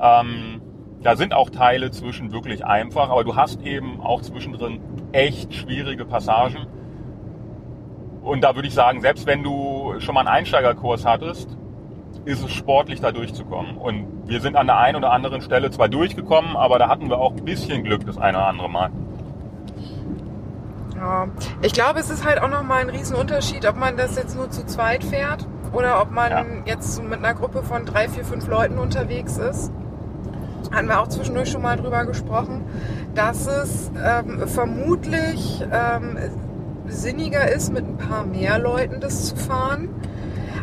Ähm, 0.00 0.62
da 1.02 1.16
sind 1.16 1.34
auch 1.34 1.50
Teile 1.50 1.90
zwischen 1.90 2.32
wirklich 2.32 2.64
einfach, 2.64 3.10
aber 3.10 3.24
du 3.24 3.36
hast 3.36 3.60
eben 3.60 4.00
auch 4.00 4.22
zwischendrin 4.22 4.80
echt 5.12 5.52
schwierige 5.52 6.06
Passagen. 6.06 6.66
Und 8.22 8.40
da 8.40 8.54
würde 8.54 8.68
ich 8.68 8.74
sagen, 8.74 9.02
selbst 9.02 9.26
wenn 9.26 9.42
du 9.42 9.83
schon 10.00 10.14
mal 10.14 10.20
einen 10.20 10.28
Einsteigerkurs 10.28 11.04
hattest, 11.04 11.56
ist 12.24 12.42
es 12.44 12.52
sportlich 12.52 13.00
da 13.00 13.12
durchzukommen. 13.12 13.76
Und 13.76 14.06
wir 14.28 14.40
sind 14.40 14.56
an 14.56 14.66
der 14.66 14.78
einen 14.78 14.96
oder 14.96 15.12
anderen 15.12 15.40
Stelle 15.42 15.70
zwar 15.70 15.88
durchgekommen, 15.88 16.56
aber 16.56 16.78
da 16.78 16.88
hatten 16.88 17.08
wir 17.10 17.18
auch 17.18 17.32
ein 17.32 17.44
bisschen 17.44 17.84
Glück 17.84 18.06
das 18.06 18.16
eine 18.18 18.38
oder 18.38 18.46
andere 18.48 18.70
Mal. 18.70 18.90
Ja, 20.96 21.26
ich 21.60 21.72
glaube, 21.72 21.98
es 22.00 22.08
ist 22.10 22.24
halt 22.26 22.40
auch 22.40 22.48
nochmal 22.48 22.80
ein 22.82 22.90
Riesenunterschied, 22.90 23.66
ob 23.68 23.76
man 23.76 23.96
das 23.96 24.16
jetzt 24.16 24.36
nur 24.36 24.50
zu 24.50 24.64
zweit 24.64 25.04
fährt 25.04 25.46
oder 25.72 26.00
ob 26.00 26.10
man 26.12 26.30
Ja. 26.30 26.44
jetzt 26.66 27.02
mit 27.02 27.18
einer 27.18 27.34
Gruppe 27.34 27.62
von 27.62 27.84
drei, 27.84 28.08
vier, 28.08 28.24
fünf 28.24 28.46
Leuten 28.46 28.78
unterwegs 28.78 29.36
ist. 29.36 29.72
Hatten 30.72 30.88
wir 30.88 31.00
auch 31.00 31.08
zwischendurch 31.08 31.50
schon 31.50 31.62
mal 31.62 31.76
drüber 31.76 32.04
gesprochen, 32.06 32.64
dass 33.14 33.46
es 33.46 33.90
ähm, 34.02 34.46
vermutlich 34.48 35.62
ähm, 35.70 36.16
sinniger 36.88 37.50
ist, 37.50 37.72
mit 37.72 37.84
ein 37.84 37.96
paar 37.96 38.24
mehr 38.24 38.58
Leuten 38.58 39.00
das 39.00 39.26
zu 39.26 39.36
fahren. 39.36 39.88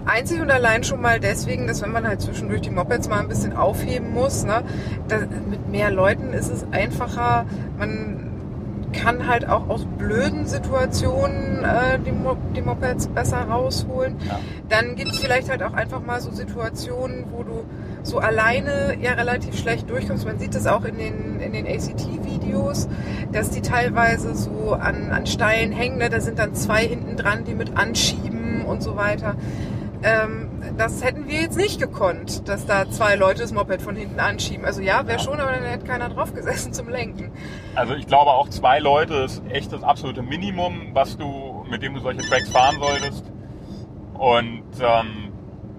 Einzig 0.06 0.41
und 0.41 0.49
allein 0.49 0.84
schon 0.84 0.99
mal 1.02 1.19
deswegen, 1.19 1.68
dass 1.68 1.81
wenn 1.81 1.91
man 1.91 2.07
halt 2.07 2.22
zwischendurch 2.22 2.61
die 2.61 2.72
Mopeds 2.72 3.07
mal 3.07 3.19
ein 3.19 3.27
bisschen 3.27 3.56
aufheben 3.56 4.14
muss, 4.14 4.43
ne, 4.43 4.64
da, 5.07 5.19
mit 5.49 5.69
mehr 5.69 5.91
Leuten 5.91 6.34
ist 6.34 6.52
es 6.52 6.65
einfacher. 6.72 7.45
Man 7.77 8.31
kann 8.93 9.27
halt 9.27 9.48
auch 9.48 9.69
aus 9.69 9.85
blöden 9.98 10.45
Situationen 10.45 11.64
äh, 11.64 11.99
die, 11.99 12.11
Mo 12.11 12.35
die 12.56 12.61
Mopeds 12.61 13.07
besser 13.07 13.38
rausholen. 13.38 14.15
Ja. 14.27 14.39
Dann 14.69 14.95
gibt 14.95 15.11
es 15.11 15.19
vielleicht 15.19 15.49
halt 15.49 15.64
auch 15.64 15.73
einfach 15.73 16.02
mal 16.02 16.19
so 16.19 16.31
Situationen, 16.31 17.26
wo 17.31 17.43
du 17.43 17.64
so 18.03 18.19
alleine 18.19 18.97
ja 19.01 19.13
relativ 19.13 19.57
schlecht 19.57 19.89
durchkommst. 19.89 20.25
Man 20.25 20.39
sieht 20.39 20.55
das 20.55 20.67
auch 20.67 20.83
in 20.85 20.97
den, 20.97 21.39
in 21.39 21.53
den 21.53 21.67
ACT-Videos, 21.67 22.87
dass 23.31 23.49
die 23.49 23.61
teilweise 23.61 24.35
so 24.35 24.73
an, 24.73 25.11
an 25.11 25.25
Steilen 25.25 25.71
hängen. 25.71 25.97
Ne? 25.97 26.09
Da 26.09 26.19
sind 26.19 26.39
dann 26.39 26.55
zwei 26.55 26.85
hinten 26.85 27.17
dran, 27.17 27.43
die 27.43 27.53
mit 27.53 27.77
anschieben 27.77 28.65
und 28.65 28.81
so 28.81 28.95
weiter. 28.95 29.35
Ähm, 30.03 30.49
das 30.77 31.03
hätten 31.03 31.27
wir 31.27 31.41
jetzt 31.41 31.57
nicht 31.57 31.79
gekonnt, 31.79 32.47
dass 32.47 32.65
da 32.65 32.89
zwei 32.89 33.15
Leute 33.15 33.41
das 33.41 33.51
Moped 33.51 33.81
von 33.81 33.95
hinten 33.95 34.19
anschieben. 34.19 34.65
Also 34.65 34.81
ja, 34.81 35.05
wäre 35.05 35.19
schon, 35.19 35.39
aber 35.39 35.51
dann 35.51 35.63
hätte 35.63 35.85
keiner 35.85 36.09
drauf 36.09 36.33
gesessen 36.33 36.73
zum 36.73 36.89
Lenken. 36.89 37.31
Also 37.75 37.93
ich 37.93 38.07
glaube 38.07 38.31
auch 38.31 38.49
zwei 38.49 38.79
Leute 38.79 39.15
ist 39.15 39.43
echt 39.49 39.71
das 39.73 39.83
absolute 39.83 40.23
Minimum, 40.23 40.89
was 40.93 41.17
du, 41.17 41.65
mit 41.69 41.83
dem 41.83 41.93
du 41.93 41.99
solche 41.99 42.21
Tracks 42.21 42.49
fahren 42.49 42.77
solltest. 42.79 43.25
Und 44.13 44.63
ähm, 44.79 45.30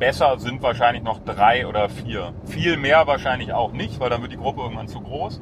besser 0.02 0.36
sind 0.40 0.60
wahrscheinlich 0.64 1.04
noch 1.04 1.20
drei 1.20 1.64
oder 1.64 1.88
vier. 1.88 2.32
Viel 2.44 2.76
mehr 2.76 3.06
wahrscheinlich 3.06 3.52
auch 3.52 3.70
nicht, 3.70 4.00
weil 4.00 4.10
dann 4.10 4.20
wird 4.20 4.32
die 4.32 4.36
Gruppe 4.36 4.62
irgendwann 4.62 4.88
zu 4.88 5.00
groß. 5.00 5.40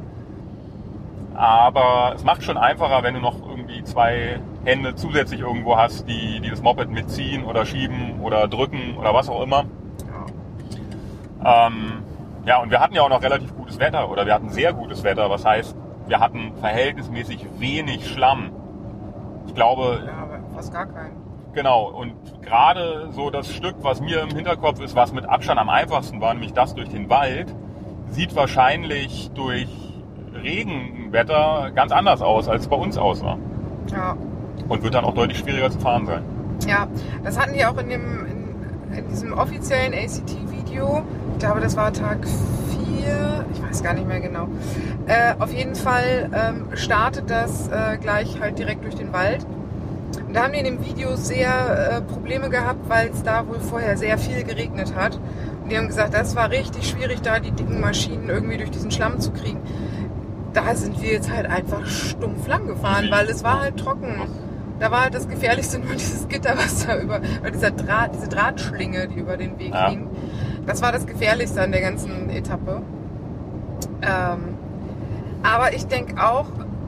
Aber 1.34 2.12
es 2.14 2.24
macht 2.24 2.42
schon 2.42 2.58
einfacher, 2.58 3.02
wenn 3.02 3.14
du 3.14 3.20
noch 3.20 3.40
irgendwie 3.40 3.82
zwei 3.84 4.38
Hände 4.66 4.94
zusätzlich 4.96 5.40
irgendwo 5.40 5.78
hast, 5.78 6.06
die, 6.06 6.40
die 6.40 6.50
das 6.50 6.60
Moped 6.60 6.90
mitziehen 6.90 7.42
oder 7.44 7.64
schieben 7.64 8.20
oder 8.20 8.48
drücken 8.48 8.98
oder 8.98 9.14
was 9.14 9.30
auch 9.30 9.40
immer. 9.42 9.64
Ähm, 11.42 12.02
ja, 12.44 12.60
und 12.60 12.70
wir 12.70 12.80
hatten 12.80 12.94
ja 12.94 13.00
auch 13.00 13.08
noch 13.08 13.22
relativ 13.22 13.56
gutes 13.56 13.78
Wetter 13.78 14.10
oder 14.10 14.26
wir 14.26 14.34
hatten 14.34 14.50
sehr 14.50 14.74
gutes 14.74 15.02
Wetter. 15.04 15.30
Was 15.30 15.46
heißt, 15.46 15.74
wir 16.06 16.20
hatten 16.20 16.52
verhältnismäßig 16.60 17.46
wenig 17.56 18.06
Schlamm. 18.06 18.50
Ich 19.46 19.54
glaube, 19.54 20.02
Ja, 20.04 20.28
fast 20.54 20.70
gar 20.70 20.84
keinen. 20.84 21.19
Genau, 21.52 21.88
und 21.88 22.14
gerade 22.42 23.08
so 23.12 23.30
das 23.30 23.52
Stück, 23.52 23.76
was 23.82 24.00
mir 24.00 24.22
im 24.22 24.30
Hinterkopf 24.30 24.80
ist, 24.80 24.94
was 24.94 25.12
mit 25.12 25.26
Abstand 25.26 25.58
am 25.58 25.68
einfachsten 25.68 26.20
war, 26.20 26.32
nämlich 26.32 26.52
das 26.52 26.74
durch 26.74 26.88
den 26.88 27.10
Wald, 27.10 27.52
sieht 28.08 28.36
wahrscheinlich 28.36 29.30
durch 29.34 29.68
Regenwetter 30.42 31.72
ganz 31.74 31.90
anders 31.90 32.22
aus, 32.22 32.48
als 32.48 32.62
es 32.62 32.68
bei 32.68 32.76
uns 32.76 32.96
aussah. 32.96 33.36
Ja. 33.90 34.16
Und 34.68 34.82
wird 34.82 34.94
dann 34.94 35.04
auch 35.04 35.14
deutlich 35.14 35.38
schwieriger 35.38 35.70
zu 35.70 35.80
fahren 35.80 36.06
sein. 36.06 36.22
Ja, 36.66 36.86
das 37.24 37.38
hatten 37.38 37.54
die 37.54 37.64
auch 37.64 37.76
in, 37.78 37.88
dem, 37.88 38.26
in, 38.26 38.96
in 38.96 39.08
diesem 39.08 39.32
offiziellen 39.32 39.92
ACT-Video. 39.92 41.02
Ich 41.32 41.38
glaube, 41.40 41.60
das 41.60 41.76
war 41.76 41.92
Tag 41.92 42.18
4, 42.98 43.44
ich 43.52 43.62
weiß 43.62 43.82
gar 43.82 43.94
nicht 43.94 44.06
mehr 44.06 44.20
genau. 44.20 44.46
Äh, 45.06 45.34
auf 45.40 45.52
jeden 45.52 45.74
Fall 45.74 46.30
ähm, 46.32 46.68
startet 46.74 47.28
das 47.28 47.68
äh, 47.68 47.96
gleich 47.98 48.40
halt 48.40 48.58
direkt 48.58 48.84
durch 48.84 48.94
den 48.94 49.12
Wald. 49.12 49.44
Und 50.30 50.36
da 50.36 50.44
haben 50.44 50.52
die 50.52 50.60
in 50.60 50.64
dem 50.64 50.84
Video 50.86 51.16
sehr 51.16 51.96
äh, 51.96 52.00
Probleme 52.02 52.50
gehabt, 52.50 52.88
weil 52.88 53.08
es 53.08 53.20
da 53.24 53.48
wohl 53.48 53.58
vorher 53.58 53.96
sehr 53.96 54.16
viel 54.16 54.44
geregnet 54.44 54.94
hat. 54.94 55.18
Und 55.64 55.72
die 55.72 55.76
haben 55.76 55.88
gesagt, 55.88 56.14
das 56.14 56.36
war 56.36 56.50
richtig 56.52 56.88
schwierig, 56.88 57.20
da 57.20 57.40
die 57.40 57.50
dicken 57.50 57.80
Maschinen 57.80 58.28
irgendwie 58.28 58.56
durch 58.56 58.70
diesen 58.70 58.92
Schlamm 58.92 59.18
zu 59.18 59.32
kriegen. 59.32 59.58
Da 60.52 60.76
sind 60.76 61.02
wir 61.02 61.10
jetzt 61.14 61.32
halt 61.34 61.46
einfach 61.50 61.84
stumpf 61.84 62.46
lang 62.46 62.68
gefahren, 62.68 63.08
weil 63.10 63.26
es 63.28 63.42
war 63.42 63.60
halt 63.60 63.76
trocken. 63.76 64.14
Da 64.78 64.92
war 64.92 65.00
halt 65.02 65.14
das 65.14 65.26
Gefährlichste 65.26 65.78
nur 65.84 65.94
dieses 65.94 66.28
Gitter, 66.28 66.54
was 66.56 66.86
da 66.86 66.96
über, 66.96 67.20
oder 67.40 67.50
dieser 67.50 67.72
Draht, 67.72 68.14
diese 68.14 68.28
Drahtschlinge, 68.28 69.08
die 69.08 69.18
über 69.18 69.36
den 69.36 69.58
Weg 69.58 69.74
Ja. 69.74 69.90
ging. 69.90 70.06
Das 70.64 70.80
war 70.80 70.92
das 70.92 71.06
Gefährlichste 71.06 71.60
an 71.60 71.72
der 71.72 71.80
ganzen 71.80 72.30
Etappe. 72.30 72.82
Ähm, 74.02 74.38
aber 75.42 75.74
ich 75.74 75.86
denke 75.88 76.22
auch 76.24 76.46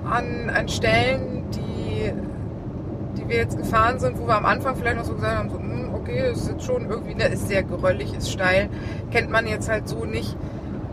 an, 0.09 0.48
an 0.48 0.69
Stellen, 0.69 1.43
die, 1.51 2.12
die 2.12 2.12
wir 3.33 3.39
jetzt 3.39 3.57
gefahren 3.57 3.99
sind, 3.99 4.19
wo 4.19 4.27
wir 4.27 4.37
am 4.37 4.45
Anfang 4.45 4.77
vielleicht 4.77 4.97
noch 4.97 5.05
so 5.05 5.15
gesagt 5.15 5.37
haben, 5.37 5.51
so, 5.51 5.59
hm, 5.59 5.95
okay, 5.95 6.19
es 6.19 6.43
ist 6.43 6.51
jetzt 6.51 6.65
schon 6.65 6.89
irgendwie, 6.89 7.15
ne, 7.15 7.25
ist 7.25 7.49
sehr 7.49 7.63
geröllig, 7.63 8.15
ist 8.17 8.31
steil, 8.31 8.69
kennt 9.11 9.31
man 9.31 9.47
jetzt 9.47 9.69
halt 9.69 9.89
so 9.89 10.05
nicht. 10.05 10.37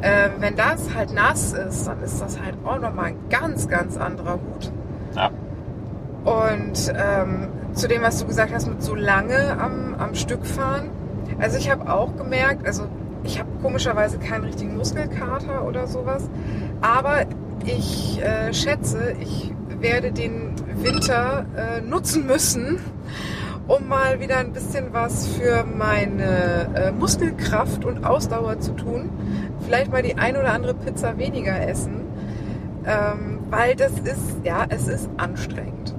Äh, 0.02 0.30
wenn 0.40 0.56
das 0.56 0.95
halt 0.95 1.14
nass 1.14 1.52
ist, 1.52 1.88
dann 1.88 2.02
ist 2.02 2.22
das 2.22 2.40
halt 2.41 2.56
auch 2.64 2.80
nochmal 2.80 3.07
ein 3.07 3.18
ganz, 3.30 3.68
ganz 3.68 3.98
anderer 3.98 4.36
Hut. 4.36 4.72
Ja. 5.16 5.30
Und 6.24 6.94
ähm, 6.95 7.49
zu 7.74 7.88
dem, 7.88 8.02
was 8.02 8.20
du 8.20 8.26
gesagt 8.26 8.53
hast, 8.53 8.68
mit 8.68 8.82
so 8.82 8.95
lange 8.95 9.57
am, 9.60 9.95
am 9.98 10.16
Stück 10.16 10.45
fahren. 10.45 10.90
Also 11.40 11.57
ich 11.57 11.70
habe 11.70 11.91
auch 11.91 12.16
gemerkt, 12.16 12.66
also 12.66 12.84
ich 13.24 13.40
habe 13.40 13.49
komischerweise 13.61 14.18
keinen 14.18 14.45
richtigen 14.45 14.78
Muskelkater 14.78 15.66
oder 15.66 15.88
sowas, 15.88 16.30
aber 16.82 17.26
ich 17.66 18.22
äh, 18.22 18.53
schätze, 18.53 19.14
ich 19.20 19.53
werde 19.81 20.11
den 20.11 20.53
Winter 20.81 21.45
äh, 21.56 21.81
nutzen 21.81 22.26
müssen, 22.27 22.80
um 23.68 23.88
mal 23.88 24.19
wieder 24.19 24.38
ein 24.38 24.53
bisschen 24.53 24.93
was 24.93 25.27
für 25.27 25.64
meine 25.64 26.69
äh, 26.76 26.91
Muskelkraft 26.91 27.85
und 27.85 28.06
Ausdauer 28.06 28.60
zu 28.60 28.72
tun. 28.73 29.10
Vielleicht 29.65 29.91
mal 29.91 30.01
die 30.01 30.15
ein 30.15 30.35
oder 30.38 30.53
andere 30.53 30.73
Pizza 30.73 31.18
weniger 31.18 31.60
essen. 31.68 32.01
ähm, 32.85 33.39
weil 33.49 33.76
das 33.76 33.93
ist, 33.93 34.38
ja, 34.43 34.65
es 34.69 34.88
ist 34.88 35.10
anstrengend. 35.18 35.95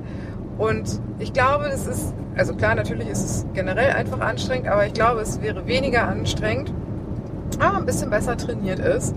Und 0.58 1.00
ich 1.18 1.32
glaube, 1.32 1.66
es 1.66 1.86
ist, 1.86 2.14
also 2.36 2.54
klar, 2.54 2.74
natürlich 2.74 3.08
ist 3.08 3.24
es 3.24 3.46
generell 3.54 3.92
einfach 3.92 4.20
anstrengend, 4.20 4.68
aber 4.68 4.86
ich 4.86 4.92
glaube, 4.92 5.20
es 5.20 5.40
wäre 5.40 5.66
weniger 5.66 6.06
anstrengend, 6.06 6.72
wenn 7.58 7.68
man 7.68 7.76
ein 7.76 7.86
bisschen 7.86 8.10
besser 8.10 8.36
trainiert 8.36 8.78
ist. 8.78 9.14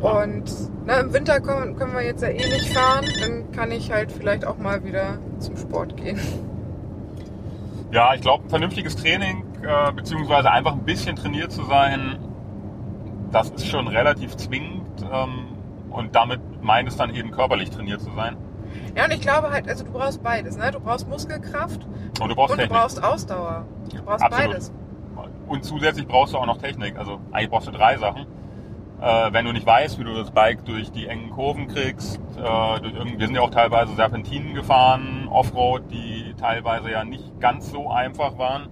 Und 0.00 0.50
na, 0.86 1.00
im 1.00 1.12
Winter 1.12 1.40
können, 1.40 1.76
können 1.76 1.92
wir 1.92 2.02
jetzt 2.02 2.22
ja 2.22 2.28
eh 2.28 2.36
nicht 2.36 2.72
fahren, 2.72 3.06
dann 3.20 3.52
kann 3.52 3.70
ich 3.70 3.92
halt 3.92 4.10
vielleicht 4.10 4.46
auch 4.46 4.56
mal 4.58 4.82
wieder 4.84 5.18
zum 5.38 5.56
Sport 5.56 5.96
gehen. 5.96 6.18
Ja, 7.92 8.14
ich 8.14 8.20
glaube, 8.20 8.44
ein 8.44 8.50
vernünftiges 8.50 8.96
Training, 8.96 9.44
äh, 9.62 9.92
beziehungsweise 9.92 10.50
einfach 10.50 10.72
ein 10.72 10.84
bisschen 10.84 11.16
trainiert 11.16 11.52
zu 11.52 11.64
sein, 11.64 12.18
das 13.30 13.50
ist 13.50 13.66
schon 13.66 13.88
relativ 13.88 14.36
zwingend. 14.36 15.02
Ähm, 15.12 15.48
und 15.90 16.14
damit 16.14 16.40
meint 16.62 16.88
es 16.88 16.96
dann 16.96 17.14
eben 17.14 17.30
körperlich 17.30 17.70
trainiert 17.70 18.00
zu 18.00 18.10
sein. 18.14 18.36
Ja, 18.96 19.04
und 19.04 19.12
ich 19.12 19.20
glaube 19.20 19.50
halt, 19.50 19.68
also 19.68 19.84
du 19.84 19.92
brauchst 19.92 20.22
beides, 20.22 20.56
ne? 20.56 20.70
Du 20.70 20.80
brauchst 20.80 21.08
Muskelkraft 21.08 21.86
Und 22.20 22.28
du 22.28 22.34
brauchst 22.34 22.52
und 22.52 22.60
du 22.60 22.68
brauchst 22.68 23.02
Ausdauer. 23.02 23.66
Du 23.94 24.02
brauchst 24.02 24.24
Absolut. 24.24 24.50
beides. 24.50 24.72
Und 25.48 25.64
zusätzlich 25.64 26.06
brauchst 26.06 26.32
du 26.32 26.38
auch 26.38 26.46
noch 26.46 26.58
Technik. 26.58 26.96
Also 26.96 27.18
eigentlich 27.32 27.50
brauchst 27.50 27.66
du 27.66 27.72
drei 27.72 27.96
Sachen. 27.98 28.26
Äh, 29.00 29.32
wenn 29.32 29.46
du 29.46 29.52
nicht 29.52 29.66
weißt, 29.66 29.98
wie 29.98 30.04
du 30.04 30.12
das 30.12 30.30
Bike 30.30 30.64
durch 30.66 30.92
die 30.92 31.06
engen 31.06 31.30
Kurven 31.30 31.68
kriegst, 31.68 32.20
äh, 32.36 32.42
wir 32.42 33.26
sind 33.26 33.34
ja 33.34 33.40
auch 33.40 33.50
teilweise 33.50 33.94
Serpentinen 33.94 34.52
gefahren, 34.52 35.26
Offroad, 35.30 35.90
die 35.90 36.34
teilweise 36.38 36.90
ja 36.90 37.02
nicht 37.02 37.40
ganz 37.40 37.70
so 37.70 37.90
einfach 37.90 38.36
waren. 38.36 38.68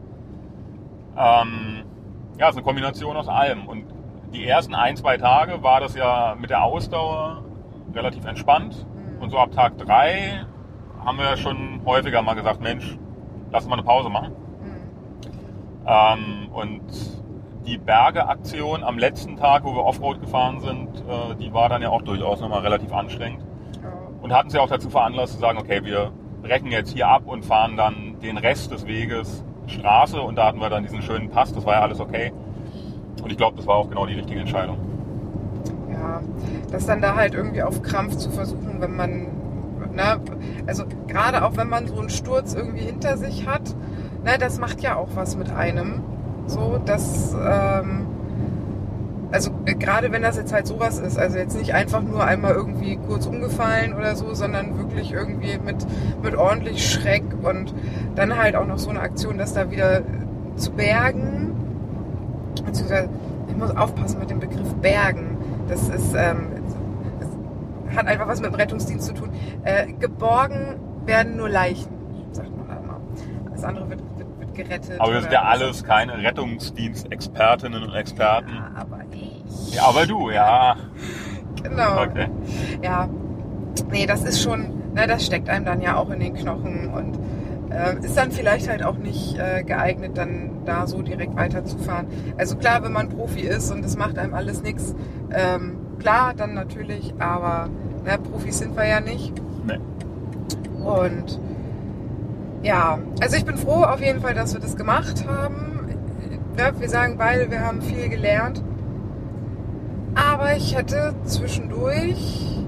Ähm, 1.17 1.85
ja, 2.39 2.47
es 2.47 2.51
ist 2.51 2.57
eine 2.59 2.65
Kombination 2.65 3.17
aus 3.17 3.27
allem. 3.27 3.67
Und 3.67 3.87
die 4.35 4.47
ersten 4.47 4.75
ein, 4.75 4.97
zwei 4.97 5.17
Tage 5.17 5.63
war 5.63 5.81
das 5.81 5.95
ja 5.95 6.37
mit 6.39 6.51
der 6.51 6.63
Ausdauer 6.63 7.43
relativ 7.95 8.27
entspannt. 8.27 8.87
Und 9.21 9.31
so 9.31 9.39
ab 9.39 9.53
Tag 9.53 9.79
drei 9.79 10.45
haben 11.05 11.19
wir 11.19 11.39
schon 11.39 11.81
häufiger 11.87 12.21
mal 12.21 12.35
gesagt, 12.35 12.61
Mensch, 12.61 12.99
lass 13.51 13.67
mal 13.67 13.77
eine 13.77 13.83
Pause 13.83 14.11
machen. 14.11 14.37
Ähm, 15.87 16.51
und 16.53 16.83
die 17.69 17.77
Berge-Aktion 17.77 18.82
am 18.82 18.99
letzten 18.99 19.36
Tag, 19.36 19.65
wo 19.65 19.74
wir 19.74 19.85
Offroad 19.85 20.20
gefahren 20.20 20.61
sind, 20.61 20.89
äh, 21.07 21.35
die 21.39 21.53
war 21.53 21.69
dann 21.69 21.82
ja 21.82 21.90
auch 21.90 22.03
durchaus 22.03 22.40
nochmal 22.40 22.61
relativ 22.61 22.93
anstrengend. 22.93 23.45
Und 24.23 24.32
hatten 24.32 24.51
sie 24.51 24.59
auch 24.59 24.69
dazu 24.69 24.89
veranlasst 24.89 25.35
zu 25.35 25.39
sagen, 25.39 25.59
okay, 25.59 25.85
wir 25.85 26.11
brechen 26.43 26.73
jetzt 26.73 26.93
hier 26.93 27.09
ab 27.09 27.23
und 27.27 27.45
fahren 27.45 27.77
dann 27.77 28.19
den 28.20 28.39
Rest 28.39 28.73
des 28.73 28.86
Weges 28.86 29.45
Straße. 29.66 30.20
Und 30.20 30.36
da 30.36 30.47
hatten 30.47 30.61
wir 30.61 30.70
dann 30.70 30.82
diesen 30.82 31.03
schönen 31.03 31.28
Pass, 31.28 31.53
das 31.53 31.66
war 31.66 31.74
ja 31.74 31.82
alles 31.82 32.01
okay. 32.01 32.32
Und 33.23 33.31
ich 33.31 33.36
glaube, 33.36 33.57
das 33.57 33.66
war 33.66 33.77
auch 33.77 33.89
genau 33.89 34.07
die 34.07 34.15
richtige 34.15 34.40
Entscheidung. 34.40 34.78
Ja, 35.93 36.20
das 36.70 36.86
dann 36.86 37.03
da 37.03 37.16
halt 37.16 37.35
irgendwie 37.35 37.62
auf 37.62 37.82
Krampf 37.82 38.16
zu 38.16 38.31
versuchen, 38.31 38.81
wenn 38.81 38.97
man, 38.97 39.27
ne, 39.93 40.20
also 40.66 40.85
gerade 41.07 41.45
auch 41.45 41.57
wenn 41.57 41.69
man 41.69 41.86
so 41.86 41.99
einen 41.99 42.11
Sturz 42.11 42.55
irgendwie 42.55 42.85
hinter 42.85 43.19
sich 43.19 43.47
hat, 43.47 43.74
ne, 44.24 44.39
das 44.39 44.59
macht 44.59 44.81
ja 44.81 44.97
auch 44.97 45.09
was 45.15 45.36
mit 45.36 45.51
einem. 45.51 46.03
So, 46.49 46.81
dass, 46.85 47.35
ähm, 47.35 48.07
also 49.31 49.51
äh, 49.66 49.75
gerade 49.75 50.11
wenn 50.12 50.23
das 50.23 50.37
jetzt 50.39 50.53
halt 50.53 50.66
sowas 50.66 50.99
ist, 50.99 51.19
also 51.19 51.37
jetzt 51.39 51.57
nicht 51.57 51.75
einfach 51.75 52.03
nur 52.03 52.25
einmal 52.25 52.55
irgendwie 52.55 52.97
kurz 52.97 53.27
umgefallen 53.27 53.95
oder 53.95 54.16
so, 54.16 54.33
sondern 54.33 54.79
wirklich 54.79 55.12
irgendwie 55.12 55.59
mit, 55.62 55.87
mit 56.23 56.35
ordentlich 56.35 56.91
Schreck 56.91 57.23
und 57.43 57.75
dann 58.15 58.37
halt 58.39 58.57
auch 58.57 58.66
noch 58.66 58.79
so 58.79 58.89
eine 58.89 59.01
Aktion, 59.01 59.37
das 59.37 59.53
da 59.53 59.70
wieder 59.70 60.03
zu 60.57 60.73
bergen, 60.73 61.53
beziehungsweise 62.65 63.11
ich 63.49 63.57
muss 63.57 63.77
aufpassen 63.77 64.19
mit 64.19 64.31
dem 64.31 64.41
Begriff 64.41 64.75
Bergen. 64.77 65.37
Das 65.69 65.87
ist, 65.91 66.15
ähm, 66.16 66.49
das 67.20 67.97
hat 67.97 68.07
einfach 68.07 68.27
was 68.27 68.41
mit 68.41 68.51
dem 68.51 68.55
Rettungsdienst 68.55 69.07
zu 69.07 69.12
tun. 69.12 69.29
Äh, 69.65 69.93
geborgen 69.93 70.77
werden 71.05 71.37
nur 71.37 71.51
Leichen, 71.51 71.93
sagt 72.33 72.51
man 72.57 72.79
immer. 72.79 73.01
Das 73.53 73.65
andere 73.65 73.91
wird 73.91 74.01
gerettet. 74.59 75.01
Aber 75.01 75.13
wir 75.13 75.23
sind 75.23 75.33
ja 75.33 75.43
alles 75.43 75.85
keine 75.85 76.19
Rettungsdienstexpertinnen 76.19 77.83
und 77.83 77.95
Experten. 77.95 78.55
Ja, 78.55 78.71
aber 78.75 79.01
ich. 79.11 79.75
Ja, 79.75 79.85
aber 79.85 80.07
du, 80.07 80.31
ja. 80.31 80.77
Genau. 81.63 82.03
Okay. 82.03 82.29
Ja. 82.83 83.09
Nee, 83.91 84.07
das 84.07 84.23
ist 84.25 84.43
schon, 84.43 84.93
ne, 84.95 85.07
das 85.07 85.25
steckt 85.25 85.49
einem 85.49 85.65
dann 85.65 85.81
ja 85.81 85.97
auch 85.97 86.11
in 86.11 86.21
den 86.21 86.35
Knochen 86.35 86.93
und 86.93 87.19
äh, 87.73 87.97
ist 88.05 88.17
dann 88.17 88.33
vielleicht 88.33 88.69
halt 88.69 88.83
auch 88.83 88.97
nicht 88.97 89.39
äh, 89.39 89.63
geeignet, 89.63 90.19
dann 90.19 90.65
da 90.65 90.87
so 90.87 91.03
direkt 91.03 91.37
weiterzufahren. 91.37 92.07
Also 92.37 92.57
klar, 92.57 92.83
wenn 92.83 92.93
man 92.93 93.09
Profi 93.09 93.41
ist 93.41 93.71
und 93.71 93.85
es 93.85 93.97
macht 93.97 94.19
einem 94.19 94.35
alles 94.35 94.63
nichts, 94.63 94.95
ähm, 95.33 95.77
klar, 95.99 96.35
dann 96.35 96.55
natürlich, 96.55 97.15
aber 97.19 97.69
ne, 98.05 98.19
Profis 98.19 98.59
sind 98.59 98.77
wir 98.77 98.87
ja 98.87 99.01
nicht. 99.01 99.33
Nee. 99.67 99.79
Und 100.85 101.41
ja, 102.63 102.99
also 103.21 103.37
ich 103.37 103.45
bin 103.45 103.57
froh 103.57 103.85
auf 103.85 104.01
jeden 104.01 104.21
Fall, 104.21 104.35
dass 104.35 104.55
wir 104.55 104.61
das 104.61 104.77
gemacht 104.77 105.27
haben. 105.27 105.97
Ja, 106.59 106.79
wir 106.79 106.89
sagen 106.89 107.17
beide, 107.17 107.51
wir 107.51 107.65
haben 107.65 107.81
viel 107.83 108.09
gelernt. 108.09 108.63
Aber 110.15 110.57
ich 110.57 110.77
hätte 110.77 111.15
zwischendurch 111.25 112.59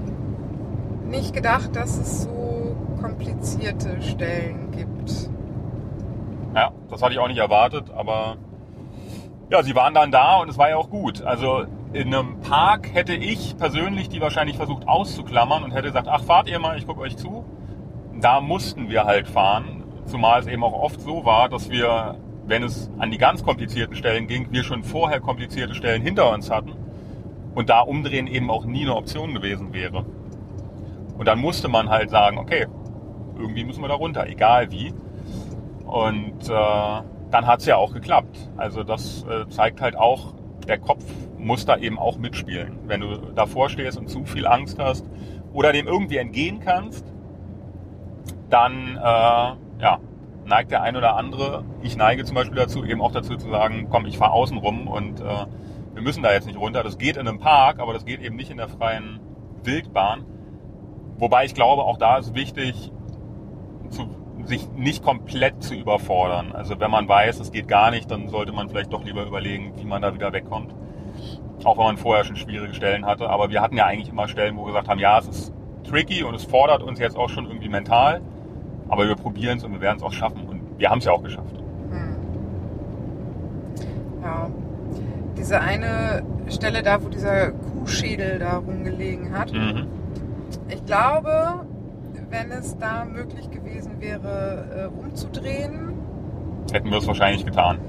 nicht 1.05 1.33
gedacht, 1.33 1.75
dass 1.75 1.97
es 1.97 2.23
so 2.23 2.75
komplizierte 3.01 4.01
Stellen 4.01 4.71
gibt. 4.71 5.29
Ja, 6.55 6.71
das 6.89 7.01
hatte 7.01 7.13
ich 7.13 7.19
auch 7.19 7.27
nicht 7.27 7.39
erwartet, 7.39 7.91
aber 7.91 8.37
ja, 9.49 9.63
sie 9.63 9.75
waren 9.75 9.93
dann 9.93 10.11
da 10.11 10.37
und 10.37 10.49
es 10.49 10.57
war 10.57 10.69
ja 10.69 10.77
auch 10.77 10.89
gut. 10.89 11.21
Also 11.23 11.65
in 11.91 12.13
einem 12.13 12.39
Park 12.39 12.93
hätte 12.93 13.13
ich 13.13 13.57
persönlich 13.57 14.07
die 14.07 14.21
wahrscheinlich 14.21 14.55
versucht 14.55 14.87
auszuklammern 14.87 15.63
und 15.63 15.71
hätte 15.71 15.87
gesagt, 15.87 16.07
ach, 16.09 16.23
fahrt 16.23 16.49
ihr 16.49 16.59
mal, 16.59 16.77
ich 16.77 16.87
gucke 16.87 17.01
euch 17.01 17.17
zu. 17.17 17.43
Da 18.21 18.39
mussten 18.39 18.89
wir 18.89 19.03
halt 19.03 19.27
fahren, 19.27 19.80
zumal 20.05 20.39
es 20.39 20.47
eben 20.47 20.63
auch 20.63 20.73
oft 20.73 21.01
so 21.01 21.25
war, 21.25 21.49
dass 21.49 21.69
wir, 21.69 22.17
wenn 22.45 22.63
es 22.63 22.89
an 22.97 23.11
die 23.11 23.17
ganz 23.17 23.43
komplizierten 23.43 23.95
Stellen 23.95 24.27
ging, 24.27 24.47
wir 24.51 24.63
schon 24.63 24.83
vorher 24.83 25.19
komplizierte 25.19 25.75
Stellen 25.75 26.01
hinter 26.01 26.31
uns 26.31 26.49
hatten 26.49 26.73
und 27.55 27.69
da 27.69 27.81
umdrehen 27.81 28.27
eben 28.27 28.49
auch 28.49 28.65
nie 28.65 28.83
eine 28.83 28.95
Option 28.95 29.33
gewesen 29.33 29.73
wäre. 29.73 30.05
Und 31.17 31.27
dann 31.27 31.39
musste 31.39 31.67
man 31.67 31.89
halt 31.89 32.09
sagen, 32.09 32.37
okay, 32.37 32.67
irgendwie 33.37 33.63
müssen 33.63 33.81
wir 33.81 33.87
da 33.87 33.95
runter, 33.95 34.27
egal 34.27 34.71
wie. 34.71 34.93
Und 35.85 36.49
äh, 36.49 37.01
dann 37.31 37.47
hat's 37.47 37.65
ja 37.65 37.77
auch 37.77 37.93
geklappt. 37.93 38.49
Also 38.57 38.83
das 38.83 39.23
äh, 39.23 39.47
zeigt 39.49 39.81
halt 39.81 39.95
auch, 39.95 40.33
der 40.67 40.77
Kopf 40.79 41.03
muss 41.37 41.65
da 41.65 41.77
eben 41.77 41.99
auch 41.99 42.17
mitspielen. 42.17 42.79
Wenn 42.85 43.01
du 43.01 43.17
davor 43.35 43.69
stehst 43.69 43.97
und 43.97 44.09
zu 44.09 44.25
viel 44.25 44.45
Angst 44.47 44.79
hast 44.79 45.05
oder 45.53 45.73
dem 45.73 45.87
irgendwie 45.87 46.17
entgehen 46.17 46.59
kannst, 46.59 47.05
dann 48.49 48.97
äh, 48.97 49.55
ja, 49.81 49.99
neigt 50.45 50.71
der 50.71 50.81
ein 50.81 50.95
oder 50.95 51.15
andere, 51.15 51.63
ich 51.81 51.97
neige 51.97 52.23
zum 52.23 52.35
Beispiel 52.35 52.57
dazu, 52.57 52.83
eben 52.85 53.01
auch 53.01 53.11
dazu 53.11 53.35
zu 53.35 53.49
sagen, 53.49 53.87
komm, 53.89 54.05
ich 54.05 54.17
fahre 54.17 54.33
außen 54.33 54.57
rum 54.57 54.87
und 54.87 55.19
äh, 55.21 55.45
wir 55.93 56.01
müssen 56.01 56.23
da 56.23 56.31
jetzt 56.31 56.47
nicht 56.47 56.59
runter. 56.59 56.83
Das 56.83 56.97
geht 56.97 57.17
in 57.17 57.27
einem 57.27 57.39
Park, 57.39 57.79
aber 57.79 57.93
das 57.93 58.05
geht 58.05 58.21
eben 58.21 58.35
nicht 58.35 58.51
in 58.51 58.57
der 58.57 58.69
freien 58.69 59.19
Wildbahn. 59.63 60.25
Wobei 61.17 61.45
ich 61.45 61.53
glaube, 61.53 61.83
auch 61.83 61.97
da 61.97 62.17
ist 62.17 62.33
wichtig, 62.33 62.91
zu, 63.89 64.07
sich 64.45 64.69
nicht 64.71 65.03
komplett 65.03 65.61
zu 65.61 65.75
überfordern. 65.75 66.53
Also 66.53 66.79
wenn 66.79 66.89
man 66.89 67.07
weiß, 67.07 67.39
es 67.39 67.51
geht 67.51 67.67
gar 67.67 67.91
nicht, 67.91 68.09
dann 68.09 68.29
sollte 68.29 68.53
man 68.53 68.69
vielleicht 68.69 68.93
doch 68.93 69.03
lieber 69.03 69.25
überlegen, 69.25 69.73
wie 69.77 69.85
man 69.85 70.01
da 70.01 70.13
wieder 70.13 70.33
wegkommt. 70.33 70.73
Auch 71.63 71.77
wenn 71.77 71.85
man 71.85 71.97
vorher 71.97 72.23
schon 72.23 72.37
schwierige 72.37 72.73
Stellen 72.73 73.05
hatte. 73.05 73.29
Aber 73.29 73.49
wir 73.51 73.61
hatten 73.61 73.77
ja 73.77 73.85
eigentlich 73.85 74.09
immer 74.09 74.27
Stellen, 74.27 74.57
wo 74.57 74.61
wir 74.61 74.67
gesagt 74.67 74.87
haben, 74.87 74.99
ja, 74.99 75.19
es 75.19 75.27
ist 75.27 75.53
tricky 75.83 76.23
und 76.23 76.33
es 76.33 76.45
fordert 76.45 76.81
uns 76.81 76.99
jetzt 76.99 77.17
auch 77.17 77.29
schon 77.29 77.45
irgendwie 77.45 77.69
mental. 77.69 78.21
Aber 78.91 79.07
wir 79.07 79.15
probieren 79.15 79.57
es 79.57 79.63
und 79.63 79.71
wir 79.71 79.81
werden 79.81 79.97
es 79.97 80.03
auch 80.03 80.11
schaffen. 80.11 80.45
Und 80.47 80.61
wir 80.77 80.89
haben 80.89 80.99
es 80.99 81.05
ja 81.05 81.13
auch 81.13 81.23
geschafft. 81.23 81.55
Hm. 81.89 82.15
Ja. 84.21 84.49
Diese 85.37 85.59
eine 85.59 86.21
Stelle 86.49 86.83
da, 86.83 87.01
wo 87.03 87.07
dieser 87.09 87.51
Kuhschädel 87.51 88.37
da 88.37 88.57
rumgelegen 88.57 89.35
hat. 89.37 89.51
Mhm. 89.53 89.87
Ich 90.69 90.85
glaube, 90.85 91.61
wenn 92.29 92.51
es 92.51 92.77
da 92.77 93.05
möglich 93.05 93.49
gewesen 93.49 93.99
wäre, 93.99 94.89
äh, 94.93 95.03
umzudrehen, 95.03 95.93
Hätten 96.71 96.91
wir 96.91 96.97
es 96.99 97.07
wahrscheinlich 97.07 97.45
getan. 97.45 97.79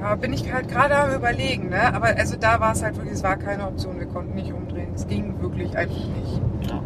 ja, 0.00 0.14
bin 0.14 0.32
ich 0.32 0.50
halt 0.52 0.68
gerade 0.68 0.96
am 0.96 1.14
überlegen, 1.14 1.68
ne? 1.68 1.92
Aber 1.94 2.06
also 2.06 2.36
da 2.36 2.58
war 2.60 2.72
es 2.72 2.82
halt 2.82 2.96
wirklich, 2.96 3.14
es 3.14 3.22
war 3.22 3.36
keine 3.36 3.66
Option, 3.66 3.98
wir 4.00 4.06
konnten 4.06 4.34
nicht 4.34 4.52
umdrehen. 4.52 4.88
Es 4.94 5.06
ging 5.06 5.40
wirklich 5.40 5.76
einfach 5.76 5.94
nicht. 5.94 6.40
Ja. 6.70 6.80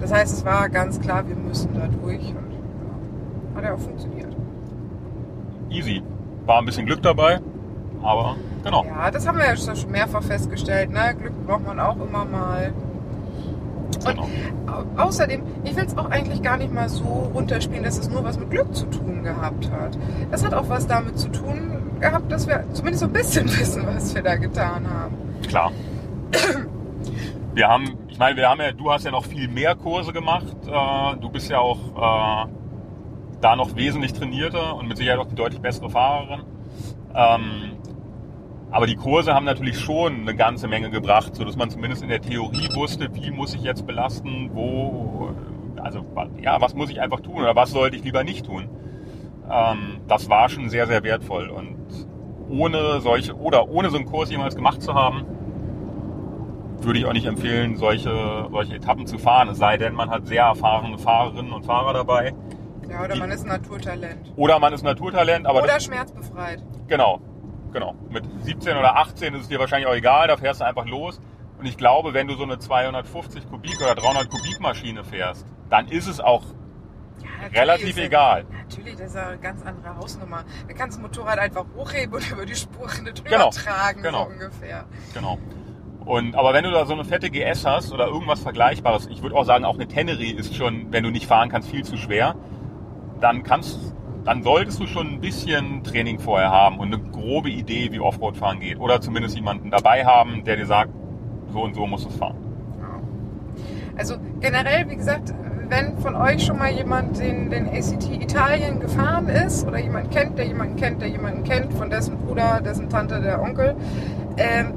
Das 0.00 0.12
heißt, 0.12 0.38
es 0.38 0.44
war 0.44 0.68
ganz 0.68 1.00
klar, 1.00 1.28
wir 1.28 1.36
müssen 1.36 1.72
da 1.74 1.86
durch 1.86 2.34
und 2.34 2.49
hat 3.54 3.64
ja 3.64 3.74
auch 3.74 3.78
funktioniert. 3.78 4.34
Easy. 5.70 6.02
War 6.46 6.58
ein 6.58 6.66
bisschen 6.66 6.86
Glück 6.86 7.02
dabei, 7.02 7.40
aber 8.02 8.36
genau. 8.64 8.84
Ja, 8.84 9.10
das 9.10 9.26
haben 9.28 9.38
wir 9.38 9.46
ja 9.46 9.56
schon 9.56 9.90
mehrfach 9.90 10.22
festgestellt, 10.22 10.90
ne? 10.90 11.14
Glück 11.18 11.32
braucht 11.46 11.66
man 11.66 11.78
auch 11.78 11.96
immer 11.96 12.24
mal. 12.24 12.72
genau. 14.04 14.22
Au- 14.66 15.02
Außerdem, 15.04 15.42
ich 15.64 15.76
will 15.76 15.84
es 15.84 15.96
auch 15.96 16.10
eigentlich 16.10 16.42
gar 16.42 16.56
nicht 16.56 16.72
mal 16.72 16.88
so 16.88 17.30
runterspielen, 17.34 17.84
dass 17.84 17.98
es 17.98 18.10
nur 18.10 18.24
was 18.24 18.38
mit 18.38 18.50
Glück 18.50 18.74
zu 18.74 18.86
tun 18.86 19.22
gehabt 19.22 19.70
hat. 19.70 19.96
Das 20.30 20.44
hat 20.44 20.54
auch 20.54 20.68
was 20.68 20.86
damit 20.86 21.18
zu 21.18 21.28
tun 21.28 21.76
gehabt, 22.00 22.32
dass 22.32 22.46
wir 22.48 22.64
zumindest 22.72 23.00
so 23.00 23.06
ein 23.06 23.12
bisschen 23.12 23.46
wissen, 23.58 23.86
was 23.86 24.14
wir 24.14 24.22
da 24.22 24.36
getan 24.36 24.86
haben. 24.88 25.14
Klar. 25.46 25.70
Wir 27.54 27.68
haben, 27.68 27.96
ich 28.08 28.18
meine, 28.18 28.36
wir 28.36 28.48
haben 28.48 28.60
ja, 28.60 28.72
du 28.72 28.90
hast 28.90 29.04
ja 29.04 29.10
noch 29.10 29.24
viel 29.24 29.48
mehr 29.48 29.74
Kurse 29.74 30.12
gemacht. 30.12 30.46
Äh, 30.66 31.16
du 31.20 31.28
bist 31.30 31.50
ja 31.50 31.58
auch 31.58 31.78
äh, 32.46 32.48
da 33.40 33.56
noch 33.56 33.76
wesentlich 33.76 34.12
trainierter 34.12 34.76
und 34.76 34.88
mit 34.88 34.96
Sicherheit 34.96 35.18
auch 35.18 35.26
die 35.26 35.34
deutlich 35.34 35.60
bessere 35.60 35.90
Fahrerin. 35.90 36.42
Ähm, 37.14 37.72
aber 38.70 38.86
die 38.86 38.94
Kurse 38.94 39.34
haben 39.34 39.44
natürlich 39.44 39.80
schon 39.80 40.20
eine 40.20 40.34
ganze 40.36 40.68
Menge 40.68 40.90
gebracht, 40.90 41.34
so 41.34 41.44
dass 41.44 41.56
man 41.56 41.70
zumindest 41.70 42.02
in 42.02 42.08
der 42.08 42.20
Theorie 42.20 42.68
wusste, 42.74 43.08
wie 43.14 43.30
muss 43.30 43.54
ich 43.54 43.62
jetzt 43.62 43.86
belasten, 43.86 44.50
wo, 44.52 45.30
also 45.76 46.04
ja, 46.40 46.60
was 46.60 46.74
muss 46.74 46.90
ich 46.90 47.00
einfach 47.00 47.20
tun 47.20 47.42
oder 47.42 47.56
was 47.56 47.70
sollte 47.70 47.96
ich 47.96 48.04
lieber 48.04 48.22
nicht 48.22 48.46
tun. 48.46 48.68
Ähm, 49.50 50.00
das 50.06 50.30
war 50.30 50.48
schon 50.48 50.68
sehr, 50.68 50.86
sehr 50.86 51.02
wertvoll 51.02 51.48
und 51.48 51.76
ohne 52.48 53.00
solche 53.00 53.36
oder 53.36 53.68
ohne 53.68 53.90
so 53.90 53.96
einen 53.96 54.06
Kurs 54.06 54.30
jemals 54.30 54.54
gemacht 54.54 54.82
zu 54.82 54.94
haben, 54.94 55.24
würde 56.80 56.98
ich 56.98 57.06
auch 57.06 57.12
nicht 57.12 57.26
empfehlen, 57.26 57.76
solche, 57.76 58.48
solche 58.50 58.76
Etappen 58.76 59.06
zu 59.06 59.18
fahren. 59.18 59.48
Es 59.48 59.58
sei 59.58 59.76
denn, 59.76 59.94
man 59.94 60.10
hat 60.10 60.26
sehr 60.26 60.44
erfahrene 60.44 60.98
Fahrerinnen 60.98 61.52
und 61.52 61.64
Fahrer 61.66 61.92
dabei. 61.92 62.34
Ja, 62.90 63.04
oder 63.04 63.16
man 63.16 63.30
ist 63.30 63.42
ein 63.42 63.48
Naturtalent. 63.48 64.32
Oder 64.36 64.58
man 64.58 64.72
ist 64.72 64.82
Naturtalent, 64.82 65.46
aber 65.46 65.58
Oder 65.62 65.74
das, 65.74 65.84
schmerzbefreit. 65.84 66.62
genau, 66.88 67.20
genau. 67.72 67.94
Mit 68.10 68.24
17 68.42 68.76
oder 68.76 68.96
18 68.96 69.34
ist 69.34 69.42
es 69.42 69.48
dir 69.48 69.58
wahrscheinlich 69.60 69.88
auch 69.88 69.94
egal, 69.94 70.28
da 70.28 70.36
fährst 70.36 70.60
du 70.60 70.64
einfach 70.66 70.86
los. 70.86 71.20
Und 71.58 71.66
ich 71.66 71.76
glaube, 71.76 72.14
wenn 72.14 72.26
du 72.26 72.34
so 72.34 72.42
eine 72.44 72.58
250 72.58 73.48
Kubik 73.48 73.80
oder 73.80 73.94
300 73.94 74.28
Kubik 74.30 74.60
Maschine 74.60 75.04
fährst, 75.04 75.46
dann 75.68 75.86
ist 75.88 76.06
es 76.08 76.18
auch 76.18 76.42
Ja, 77.22 77.60
relativ 77.60 77.96
ja- 77.98 78.04
egal. 78.04 78.46
Natürlich, 78.50 78.96
das 78.96 79.08
ist 79.08 79.14
ja 79.14 79.28
eine 79.28 79.38
ganz 79.38 79.62
andere 79.64 79.94
Hausnummer. 79.96 80.44
Da 80.66 80.74
kannst 80.74 80.98
du 80.98 81.02
das 81.02 81.16
Motorrad 81.18 81.38
einfach 81.38 81.66
hochheben 81.76 82.14
und 82.14 82.30
über 82.30 82.46
die 82.46 82.54
Spuren 82.54 83.04
drüber 83.04 83.14
Genau, 83.30 83.50
tragen, 83.50 84.02
genau. 84.02 84.24
so 84.24 84.30
ungefähr. 84.30 84.86
Genau. 85.14 85.38
Und, 86.06 86.34
aber 86.34 86.54
wenn 86.54 86.64
du 86.64 86.70
da 86.70 86.86
so 86.86 86.94
eine 86.94 87.04
fette 87.04 87.30
GS 87.30 87.66
hast 87.66 87.92
oder 87.92 88.06
irgendwas 88.06 88.40
Vergleichbares, 88.40 89.06
ich 89.08 89.22
würde 89.22 89.36
auch 89.36 89.44
sagen, 89.44 89.64
auch 89.66 89.74
eine 89.74 89.86
Teneri 89.86 90.30
ist 90.30 90.56
schon, 90.56 90.90
wenn 90.92 91.04
du 91.04 91.10
nicht 91.10 91.26
fahren 91.26 91.50
kannst, 91.50 91.68
viel 91.70 91.84
zu 91.84 91.98
schwer, 91.98 92.34
dann 93.20 93.42
kannst, 93.42 93.94
dann 94.24 94.42
solltest 94.42 94.80
du 94.80 94.86
schon 94.86 95.08
ein 95.08 95.20
bisschen 95.20 95.82
Training 95.82 96.18
vorher 96.18 96.50
haben 96.50 96.78
und 96.78 96.92
eine 96.92 97.02
grobe 97.02 97.50
Idee, 97.50 97.90
wie 97.92 98.00
Offroad 98.00 98.36
fahren 98.36 98.60
geht. 98.60 98.78
Oder 98.78 99.00
zumindest 99.00 99.36
jemanden 99.36 99.70
dabei 99.70 100.04
haben, 100.04 100.44
der 100.44 100.56
dir 100.56 100.66
sagt, 100.66 100.90
so 101.52 101.62
und 101.62 101.74
so 101.74 101.86
musst 101.86 102.04
du 102.04 102.08
es 102.10 102.16
fahren. 102.16 102.36
Also 103.96 104.14
generell, 104.40 104.88
wie 104.88 104.96
gesagt, 104.96 105.34
wenn 105.68 105.98
von 105.98 106.16
euch 106.16 106.44
schon 106.44 106.58
mal 106.58 106.70
jemand 106.70 107.18
den, 107.18 107.50
den 107.50 107.68
ACT 107.68 108.10
Italien 108.10 108.80
gefahren 108.80 109.28
ist 109.28 109.66
oder 109.66 109.78
jemand 109.78 110.10
kennt, 110.10 110.36
der 110.36 110.46
jemanden 110.46 110.76
kennt, 110.76 111.00
der 111.00 111.08
jemanden 111.08 111.44
kennt, 111.44 111.72
von 111.74 111.90
dessen 111.90 112.18
Bruder, 112.18 112.60
dessen 112.62 112.88
Tante, 112.88 113.20
der 113.20 113.40
Onkel, 113.40 113.76
ähm, 114.36 114.74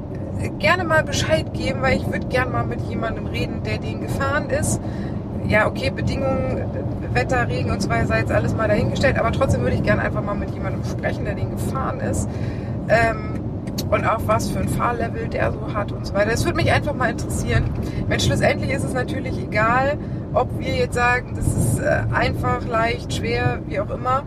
gerne 0.58 0.84
mal 0.84 1.02
Bescheid 1.02 1.52
geben, 1.52 1.82
weil 1.82 1.96
ich 1.96 2.06
würde 2.06 2.26
gerne 2.28 2.50
mal 2.50 2.64
mit 2.64 2.80
jemandem 2.82 3.26
reden, 3.26 3.62
der 3.64 3.78
den 3.78 4.02
gefahren 4.02 4.50
ist. 4.50 4.80
Ja, 5.46 5.66
okay, 5.66 5.90
Bedingungen, 5.90 6.62
Wetter, 7.12 7.48
Regen 7.48 7.70
und 7.70 7.82
so 7.82 7.88
weiter 7.88 8.06
sei 8.06 8.20
jetzt 8.20 8.32
alles 8.32 8.54
mal 8.54 8.66
dahingestellt, 8.66 9.18
aber 9.18 9.30
trotzdem 9.30 9.62
würde 9.62 9.76
ich 9.76 9.82
gerne 9.82 10.02
einfach 10.02 10.22
mal 10.22 10.34
mit 10.34 10.50
jemandem 10.50 10.82
sprechen, 10.84 11.24
der 11.24 11.34
den 11.34 11.50
gefahren 11.50 12.00
ist. 12.00 12.28
Ähm, 12.88 13.40
und 13.90 14.06
auch 14.06 14.20
was 14.26 14.50
für 14.50 14.60
ein 14.60 14.68
Fahrlevel 14.68 15.28
der 15.28 15.52
so 15.52 15.74
hat 15.74 15.92
und 15.92 16.06
so 16.06 16.14
weiter. 16.14 16.30
Das 16.30 16.44
würde 16.44 16.56
mich 16.56 16.72
einfach 16.72 16.94
mal 16.94 17.10
interessieren. 17.10 17.64
Wenn 18.08 18.20
schlussendlich 18.20 18.70
ist 18.70 18.84
es 18.84 18.92
natürlich 18.92 19.38
egal, 19.38 19.98
ob 20.32 20.48
wir 20.58 20.74
jetzt 20.74 20.94
sagen, 20.94 21.34
das 21.36 21.46
ist 21.46 21.78
äh, 21.78 22.02
einfach, 22.12 22.66
leicht, 22.66 23.12
schwer, 23.14 23.60
wie 23.66 23.78
auch 23.80 23.90
immer, 23.90 24.22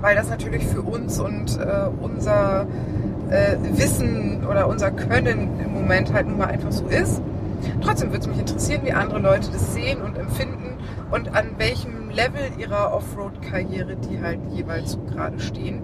weil 0.00 0.14
das 0.14 0.28
natürlich 0.28 0.66
für 0.66 0.82
uns 0.82 1.18
und 1.18 1.58
äh, 1.58 1.88
unser 2.00 2.66
äh, 3.30 3.56
Wissen 3.72 4.46
oder 4.46 4.68
unser 4.68 4.90
Können 4.90 5.60
im 5.64 5.72
Moment 5.72 6.12
halt 6.12 6.28
nun 6.28 6.38
mal 6.38 6.46
einfach 6.46 6.72
so 6.72 6.86
ist. 6.86 7.20
Trotzdem 7.80 8.10
würde 8.10 8.20
es 8.20 8.26
mich 8.28 8.38
interessieren, 8.38 8.82
wie 8.84 8.92
andere 8.92 9.18
Leute 9.20 9.50
das 9.50 9.74
sehen 9.74 10.02
und 10.02 10.16
empfinden 10.16 10.78
und 11.10 11.34
an 11.36 11.52
welchem 11.58 12.10
Level 12.10 12.42
ihrer 12.58 12.92
Offroad-Karriere 12.94 13.96
die 13.96 14.20
halt 14.22 14.40
jeweils 14.50 14.92
so 14.92 14.98
gerade 15.00 15.38
stehen. 15.38 15.82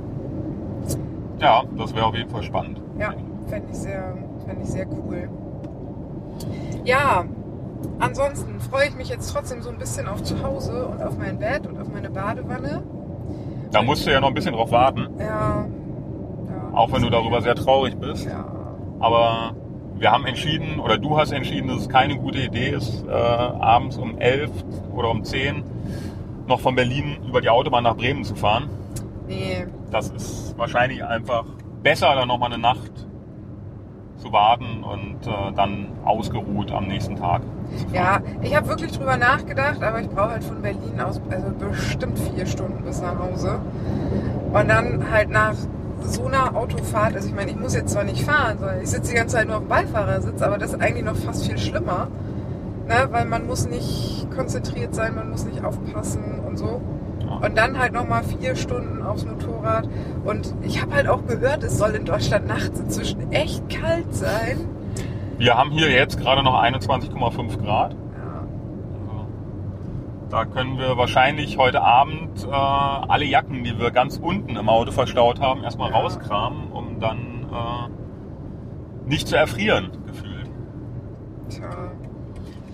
Ja, 1.41 1.63
das 1.77 1.95
wäre 1.95 2.07
auf 2.07 2.15
jeden 2.15 2.31
Fall 2.31 2.43
spannend. 2.43 2.81
Ja, 2.99 3.13
fände 3.47 3.69
ich, 3.71 3.77
sehr, 3.79 4.15
fänd 4.47 4.63
ich 4.63 4.69
sehr 4.71 4.87
cool. 4.89 5.29
Ja, 6.85 7.25
ansonsten 7.99 8.61
freue 8.61 8.89
ich 8.89 8.97
mich 8.97 9.09
jetzt 9.09 9.33
trotzdem 9.33 9.63
so 9.63 9.71
ein 9.71 9.79
bisschen 9.79 10.07
auf 10.09 10.23
zu 10.23 10.43
Hause 10.43 10.87
und 10.87 11.03
auf 11.03 11.19
mein 11.19 11.39
Bett 11.39 11.67
und 11.67 11.81
auf 11.81 11.89
meine 11.93 12.11
Badewanne. 12.11 12.83
Da 13.71 13.83
musst 13.83 14.07
du 14.07 14.11
ja 14.13 14.21
noch 14.21 14.29
ein 14.29 14.35
bisschen 14.35 14.55
drauf 14.55 14.71
warten, 14.71 15.09
Ja. 15.19 15.25
ja 15.27 15.67
auch 16.73 16.93
wenn 16.93 17.03
du 17.03 17.11
darüber 17.11 17.41
sehr 17.41 17.55
traurig 17.55 17.97
bist. 17.97 18.27
Ja. 18.27 18.45
Aber 19.01 19.55
wir 19.97 20.11
haben 20.11 20.27
entschieden, 20.27 20.81
oder 20.81 20.99
du 20.99 21.17
hast 21.19 21.33
entschieden, 21.33 21.69
dass 21.69 21.83
es 21.83 21.89
keine 21.89 22.17
gute 22.17 22.39
Idee 22.39 22.71
ist, 22.71 23.05
äh, 23.07 23.11
abends 23.11 23.97
um 23.97 24.19
11 24.19 24.51
oder 24.95 25.11
um 25.11 25.25
10 25.25 25.63
noch 26.47 26.61
von 26.61 26.75
Berlin 26.75 27.17
über 27.27 27.41
die 27.41 27.49
Autobahn 27.49 27.85
nach 27.85 27.97
Bremen 27.97 28.25
zu 28.25 28.35
fahren. 28.35 28.69
Nee, 29.27 29.67
Das 29.91 30.11
ist 30.11 30.59
wahrscheinlich 30.59 31.03
einfach 31.05 31.45
besser, 31.83 32.15
dann 32.15 32.29
nochmal 32.29 32.53
eine 32.53 32.61
Nacht 32.61 32.91
zu 34.17 34.33
warten 34.33 34.83
und 34.85 35.27
äh, 35.27 35.53
dann 35.55 35.89
ausgeruht 36.05 36.73
am 36.73 36.87
nächsten 36.87 37.17
Tag. 37.17 37.43
Ja, 37.93 38.21
ich 38.43 38.55
habe 38.55 38.69
wirklich 38.69 38.93
drüber 38.93 39.17
nachgedacht, 39.17 39.83
aber 39.83 40.01
ich 40.01 40.09
brauche 40.09 40.31
halt 40.31 40.45
von 40.45 40.61
Berlin 40.63 41.01
aus 41.01 41.21
also 41.31 41.51
bestimmt 41.59 42.19
vier 42.19 42.47
Stunden 42.47 42.85
bis 42.85 43.01
nach 43.01 43.19
Hause. 43.19 43.61
Und 44.53 44.69
dann 44.69 45.11
halt 45.11 45.31
nach 45.31 45.55
so 46.05 46.27
einer 46.27 46.57
Autofahrt, 46.57 47.15
also 47.15 47.29
ich 47.29 47.35
meine, 47.35 47.51
ich 47.51 47.57
muss 47.57 47.75
jetzt 47.75 47.93
zwar 47.93 48.05
nicht 48.05 48.25
fahren, 48.25 48.59
sondern 48.59 48.83
ich 48.83 48.91
sitze 48.91 49.11
die 49.11 49.17
ganze 49.17 49.37
Zeit 49.37 49.47
nur 49.47 49.57
auf 49.57 49.63
dem 49.63 49.69
Beifahrersitz, 49.69 50.43
aber 50.43 50.59
das 50.59 50.73
ist 50.73 50.81
eigentlich 50.81 51.05
noch 51.05 51.17
fast 51.17 51.47
viel 51.47 51.59
schlimmer. 51.59 52.09
Ne? 52.87 53.09
Weil 53.11 53.25
man 53.25 53.47
muss 53.47 53.67
nicht 53.67 54.27
konzentriert 54.35 54.95
sein, 54.95 55.15
man 55.15 55.31
muss 55.31 55.45
nicht 55.45 55.65
aufpassen 55.65 56.41
und 56.47 56.59
so. 56.59 56.81
Und 57.41 57.57
dann 57.57 57.79
halt 57.79 57.93
nochmal 57.93 58.23
vier 58.25 58.55
Stunden 58.57 59.03
aufs 59.03 59.25
Motorrad. 59.25 59.89
Und 60.25 60.55
ich 60.63 60.81
habe 60.81 60.95
halt 60.95 61.09
auch 61.09 61.27
gehört, 61.27 61.63
es 61.63 61.79
soll 61.79 61.91
in 61.91 62.05
Deutschland 62.05 62.47
nachts 62.47 62.79
inzwischen 62.79 63.33
echt 63.33 63.69
kalt 63.69 64.15
sein. 64.15 64.69
Wir 65.39 65.57
haben 65.57 65.71
hier 65.71 65.91
jetzt 65.91 66.19
gerade 66.19 66.43
noch 66.43 66.63
21,5 66.63 67.63
Grad. 67.63 67.97
Da 70.31 70.45
können 70.47 70.79
wir 70.79 70.97
wahrscheinlich 70.97 71.59
heute 71.59 71.83
Abend 71.83 72.45
äh, 72.45 72.51
alle 72.51 73.25
Jacken, 73.25 73.63
die 73.63 73.79
wir 73.79 73.91
ganz 73.91 74.17
unten 74.19 74.57
im 74.57 74.69
Auto 74.69 74.91
verstaut 74.91 75.41
haben, 75.41 75.63
erstmal 75.63 75.91
Ja. 75.91 75.97
rauskramen, 75.99 76.71
um 76.73 76.99
dann 76.99 77.47
äh, 77.53 79.09
nicht 79.09 79.29
zu 79.29 79.37
erfrieren, 79.37 79.91
gefühlt. 80.07 80.51
Tja. 81.51 81.69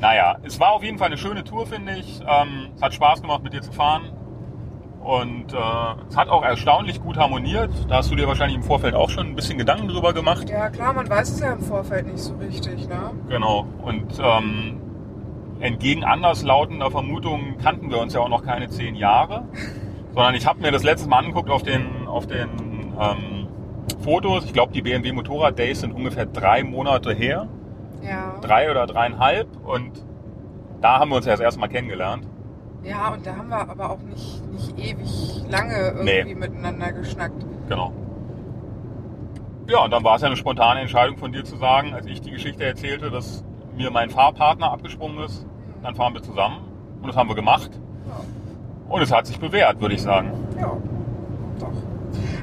Naja, 0.00 0.36
es 0.42 0.58
war 0.60 0.72
auf 0.72 0.82
jeden 0.82 0.96
Fall 0.98 1.08
eine 1.08 1.18
schöne 1.18 1.44
Tour, 1.44 1.66
finde 1.66 1.92
ich. 1.96 2.20
Ähm, 2.20 2.68
es 2.76 2.82
hat 2.82 2.94
Spaß 2.94 3.20
gemacht, 3.20 3.42
mit 3.42 3.52
dir 3.52 3.60
zu 3.62 3.72
fahren. 3.72 4.04
Und 5.02 5.52
äh, 5.52 5.56
es 6.08 6.16
hat 6.16 6.28
auch 6.28 6.42
erstaunlich 6.44 7.02
gut 7.02 7.16
harmoniert. 7.18 7.70
Da 7.88 7.96
hast 7.96 8.10
du 8.10 8.14
dir 8.16 8.28
wahrscheinlich 8.28 8.56
im 8.56 8.62
Vorfeld 8.62 8.94
auch 8.94 9.10
schon 9.10 9.26
ein 9.28 9.34
bisschen 9.34 9.58
Gedanken 9.58 9.88
drüber 9.88 10.12
gemacht. 10.12 10.48
Ja, 10.48 10.68
klar, 10.70 10.92
man 10.92 11.08
weiß 11.08 11.30
es 11.30 11.40
ja 11.40 11.52
im 11.52 11.60
Vorfeld 11.60 12.06
nicht 12.06 12.18
so 12.18 12.34
richtig, 12.36 12.86
ne? 12.88 13.10
Genau. 13.28 13.66
Und 13.82 14.18
ähm, 14.22 14.80
entgegen 15.60 16.04
anderslautender 16.04 16.90
Vermutungen 16.90 17.58
kannten 17.58 17.90
wir 17.90 17.98
uns 17.98 18.14
ja 18.14 18.20
auch 18.20 18.28
noch 18.28 18.42
keine 18.44 18.68
zehn 18.68 18.94
Jahre. 18.94 19.44
Sondern 20.14 20.34
ich 20.34 20.46
habe 20.46 20.60
mir 20.60 20.72
das 20.72 20.82
letztes 20.82 21.08
Mal 21.08 21.18
angeguckt 21.18 21.50
auf 21.50 21.62
den, 21.62 22.06
auf 22.08 22.26
den 22.26 22.48
ähm, 23.00 23.46
Fotos. 24.02 24.44
Ich 24.44 24.52
glaube, 24.52 24.72
die 24.72 24.82
BMW 24.82 25.12
Motorrad 25.12 25.58
Days 25.58 25.80
sind 25.80 25.92
ungefähr 25.92 26.26
drei 26.26 26.64
Monate 26.64 27.12
her. 27.12 27.48
Ja. 28.02 28.34
Drei 28.40 28.70
oder 28.70 28.86
dreieinhalb. 28.86 29.46
Und 29.64 30.04
da 30.80 30.98
haben 30.98 31.10
wir 31.10 31.16
uns 31.16 31.26
ja 31.26 31.32
das 31.32 31.40
erste 31.40 31.60
Mal 31.60 31.68
kennengelernt. 31.68 32.26
Ja, 32.82 33.12
und 33.12 33.26
da 33.26 33.36
haben 33.36 33.48
wir 33.48 33.68
aber 33.68 33.90
auch 33.90 34.00
nicht, 34.00 34.42
nicht 34.50 34.78
ewig 34.78 35.42
lange 35.50 35.76
irgendwie 35.76 36.24
Nee. 36.24 36.34
miteinander 36.34 36.92
geschnackt. 36.92 37.44
Genau. 37.68 37.92
Ja, 39.68 39.84
und 39.84 39.92
dann 39.92 40.02
war 40.02 40.16
es 40.16 40.22
ja 40.22 40.26
eine 40.28 40.36
spontane 40.36 40.80
Entscheidung 40.80 41.18
von 41.18 41.30
dir 41.30 41.44
zu 41.44 41.56
sagen, 41.56 41.94
als 41.94 42.06
ich 42.06 42.20
die 42.22 42.30
Geschichte 42.30 42.64
erzählte, 42.64 43.10
dass 43.10 43.44
mir 43.80 43.90
mein 43.90 44.10
Fahrpartner 44.10 44.70
abgesprungen 44.70 45.24
ist, 45.24 45.46
dann 45.82 45.94
fahren 45.94 46.12
wir 46.12 46.22
zusammen. 46.22 46.58
Und 47.00 47.08
das 47.08 47.16
haben 47.16 47.28
wir 47.28 47.34
gemacht. 47.34 47.70
Und 48.88 49.00
es 49.00 49.10
hat 49.10 49.26
sich 49.26 49.40
bewährt, 49.40 49.80
würde 49.80 49.94
ich 49.94 50.02
sagen. 50.02 50.32
Ja, 50.60 50.76
doch. 51.58 51.72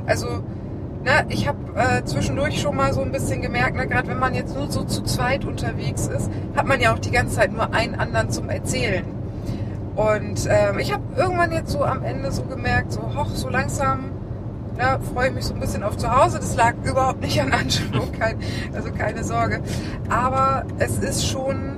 Also, 0.07 0.27
ne, 1.03 1.25
ich 1.29 1.47
habe 1.47 1.59
äh, 1.75 2.03
zwischendurch 2.05 2.59
schon 2.59 2.75
mal 2.75 2.91
so 2.91 3.01
ein 3.01 3.11
bisschen 3.11 3.41
gemerkt, 3.41 3.75
ne, 3.75 3.85
gerade 3.85 4.07
wenn 4.07 4.17
man 4.17 4.33
jetzt 4.33 4.55
nur 4.55 4.71
so 4.71 4.83
zu 4.83 5.03
zweit 5.03 5.45
unterwegs 5.45 6.07
ist, 6.07 6.31
hat 6.55 6.65
man 6.65 6.79
ja 6.81 6.93
auch 6.93 6.99
die 6.99 7.11
ganze 7.11 7.35
Zeit 7.35 7.53
nur 7.53 7.71
einen 7.71 7.95
anderen 7.95 8.31
zum 8.31 8.49
Erzählen. 8.49 9.05
Und 9.95 10.47
ähm, 10.49 10.79
ich 10.79 10.91
habe 10.91 11.03
irgendwann 11.15 11.51
jetzt 11.51 11.71
so 11.71 11.83
am 11.83 12.03
Ende 12.03 12.31
so 12.31 12.43
gemerkt, 12.43 12.93
so 12.93 13.01
hoch, 13.15 13.29
so 13.33 13.49
langsam 13.49 14.11
ne, 14.77 14.99
freue 15.13 15.29
ich 15.29 15.33
mich 15.33 15.45
so 15.45 15.53
ein 15.53 15.59
bisschen 15.59 15.83
auf 15.83 15.97
zu 15.97 16.09
Hause. 16.15 16.37
Das 16.39 16.55
lag 16.55 16.75
überhaupt 16.83 17.21
nicht 17.21 17.41
an 17.41 17.51
Angelo, 17.51 18.03
kein, 18.17 18.37
also 18.73 18.91
keine 18.91 19.23
Sorge. 19.23 19.61
Aber 20.09 20.65
es 20.77 20.99
ist 20.99 21.27
schon, 21.27 21.77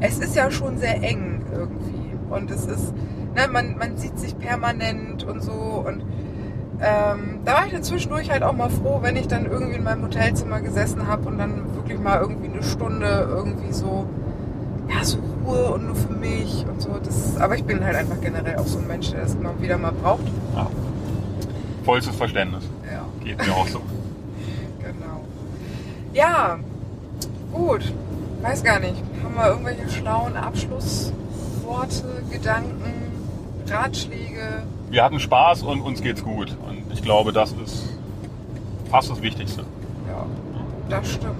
es 0.00 0.18
ist 0.18 0.36
ja 0.36 0.50
schon 0.50 0.78
sehr 0.78 1.02
eng 1.02 1.42
irgendwie. 1.52 2.12
Und 2.30 2.50
es 2.50 2.66
ist, 2.66 2.94
ne, 3.34 3.48
man, 3.50 3.76
man 3.76 3.96
sieht 3.96 4.18
sich 4.18 4.38
permanent 4.38 5.24
und 5.24 5.42
so. 5.42 5.52
Und 5.52 6.02
ähm, 6.80 7.40
da 7.44 7.54
war 7.54 7.66
ich 7.66 7.72
dann 7.72 7.82
zwischendurch 7.82 8.30
halt 8.30 8.42
auch 8.42 8.54
mal 8.54 8.70
froh, 8.70 8.98
wenn 9.02 9.16
ich 9.16 9.28
dann 9.28 9.46
irgendwie 9.46 9.76
in 9.76 9.84
meinem 9.84 10.02
Hotelzimmer 10.02 10.60
gesessen 10.60 11.06
habe 11.06 11.28
und 11.28 11.38
dann 11.38 11.74
wirklich 11.74 11.98
mal 11.98 12.20
irgendwie 12.20 12.48
eine 12.48 12.62
Stunde 12.62 13.28
irgendwie 13.30 13.72
so, 13.72 14.06
ja, 14.88 15.04
so 15.04 15.18
Ruhe 15.44 15.72
und 15.72 15.86
nur 15.86 15.94
für 15.94 16.12
mich 16.12 16.66
und 16.68 16.80
so. 16.80 16.90
Das, 17.02 17.36
aber 17.38 17.54
ich 17.54 17.64
bin 17.64 17.84
halt 17.84 17.96
einfach 17.96 18.20
generell 18.20 18.56
auch 18.56 18.66
so 18.66 18.78
ein 18.78 18.86
Mensch, 18.86 19.10
der 19.10 19.22
das 19.22 19.34
immer 19.34 19.52
wieder 19.60 19.78
mal 19.78 19.92
braucht. 19.92 20.24
Ja. 20.54 20.68
Vollstes 21.84 22.16
Verständnis. 22.16 22.64
Ja, 22.90 23.04
Geht 23.24 23.38
mir 23.44 23.54
auch 23.54 23.66
so. 23.68 23.80
genau. 24.78 25.24
Ja, 26.14 26.58
gut. 27.52 27.92
Weiß 28.42 28.62
gar 28.62 28.78
nicht. 28.80 28.96
Haben 29.22 29.34
wir 29.36 29.46
irgendwelche 29.48 29.88
schlauen 29.88 30.36
Abschlussworte, 30.36 32.22
Gedanken, 32.30 32.92
Ratschläge? 33.68 34.62
Wir 34.90 35.04
hatten 35.04 35.20
Spaß 35.20 35.62
und 35.62 35.80
uns 35.80 36.02
geht's 36.02 36.22
gut. 36.22 36.56
Und 36.68 36.92
ich 36.92 37.02
glaube, 37.02 37.32
das 37.32 37.52
ist 37.52 37.88
fast 38.90 39.10
das 39.10 39.22
Wichtigste. 39.22 39.62
Ja, 40.08 40.26
das 40.88 41.12
stimmt. 41.12 41.36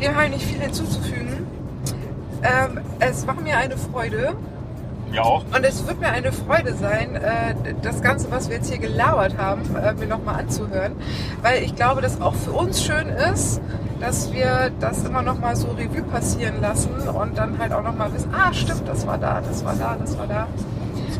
Dem 0.00 0.14
habe 0.14 0.24
ich 0.26 0.32
nicht 0.32 0.44
viel 0.46 0.60
hinzuzufügen. 0.60 1.46
Ähm, 2.42 2.80
es 2.98 3.26
war 3.26 3.34
mir 3.40 3.56
eine 3.56 3.76
Freude 3.76 4.34
Mir 5.12 5.24
auch. 5.24 5.44
und 5.54 5.62
es 5.62 5.86
wird 5.86 6.00
mir 6.00 6.08
eine 6.08 6.32
Freude 6.32 6.74
sein, 6.74 7.16
äh, 7.16 7.54
das 7.82 8.00
Ganze, 8.00 8.30
was 8.30 8.48
wir 8.48 8.56
jetzt 8.56 8.70
hier 8.70 8.78
gelabert 8.78 9.36
haben, 9.36 9.62
äh, 9.76 9.92
mir 9.92 10.06
nochmal 10.06 10.40
anzuhören. 10.40 10.92
Weil 11.42 11.62
ich 11.62 11.76
glaube, 11.76 12.00
dass 12.00 12.20
auch 12.20 12.34
für 12.34 12.52
uns 12.52 12.82
schön 12.82 13.10
ist, 13.10 13.60
dass 14.00 14.32
wir 14.32 14.70
das 14.80 15.04
immer 15.04 15.20
nochmal 15.20 15.54
so 15.54 15.68
Revue 15.68 16.02
passieren 16.02 16.62
lassen 16.62 16.94
und 17.08 17.36
dann 17.36 17.58
halt 17.58 17.72
auch 17.72 17.82
nochmal 17.82 18.12
wissen, 18.14 18.34
ah 18.34 18.54
stimmt, 18.54 18.88
das 18.88 19.06
war 19.06 19.18
da, 19.18 19.42
das 19.42 19.64
war 19.64 19.74
da, 19.74 19.96
das 20.00 20.16
war 20.16 20.26
da. 20.26 20.46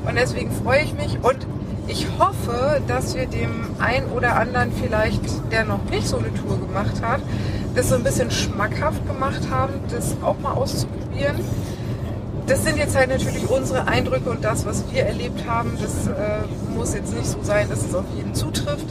Und 0.08 0.16
deswegen 0.16 0.50
freue 0.50 0.82
ich 0.82 0.94
mich 0.94 1.18
und 1.22 1.46
ich 1.86 2.06
hoffe, 2.18 2.80
dass 2.88 3.14
wir 3.14 3.26
dem 3.26 3.50
einen 3.78 4.06
oder 4.06 4.36
anderen 4.36 4.72
vielleicht, 4.72 5.20
der 5.52 5.64
noch 5.64 5.84
nicht 5.90 6.08
so 6.08 6.16
eine 6.16 6.32
Tour 6.32 6.58
gemacht 6.58 7.02
hat, 7.02 7.20
das 7.74 7.90
so 7.90 7.96
ein 7.96 8.04
bisschen 8.04 8.30
schmackhaft 8.30 9.06
gemacht 9.06 9.42
haben, 9.50 9.74
das 9.90 10.16
auch 10.22 10.38
mal 10.38 10.52
auszuprobieren. 10.52 11.36
Das 12.52 12.64
sind 12.64 12.76
jetzt 12.76 12.94
halt 12.94 13.08
natürlich 13.08 13.48
unsere 13.48 13.88
Eindrücke 13.88 14.28
und 14.28 14.44
das, 14.44 14.66
was 14.66 14.84
wir 14.92 15.04
erlebt 15.06 15.48
haben. 15.48 15.72
Das 15.80 16.06
äh, 16.06 16.42
muss 16.76 16.92
jetzt 16.92 17.14
nicht 17.14 17.24
so 17.24 17.38
sein, 17.42 17.70
dass 17.70 17.82
es 17.82 17.94
auf 17.94 18.04
jeden 18.14 18.34
zutrifft. 18.34 18.84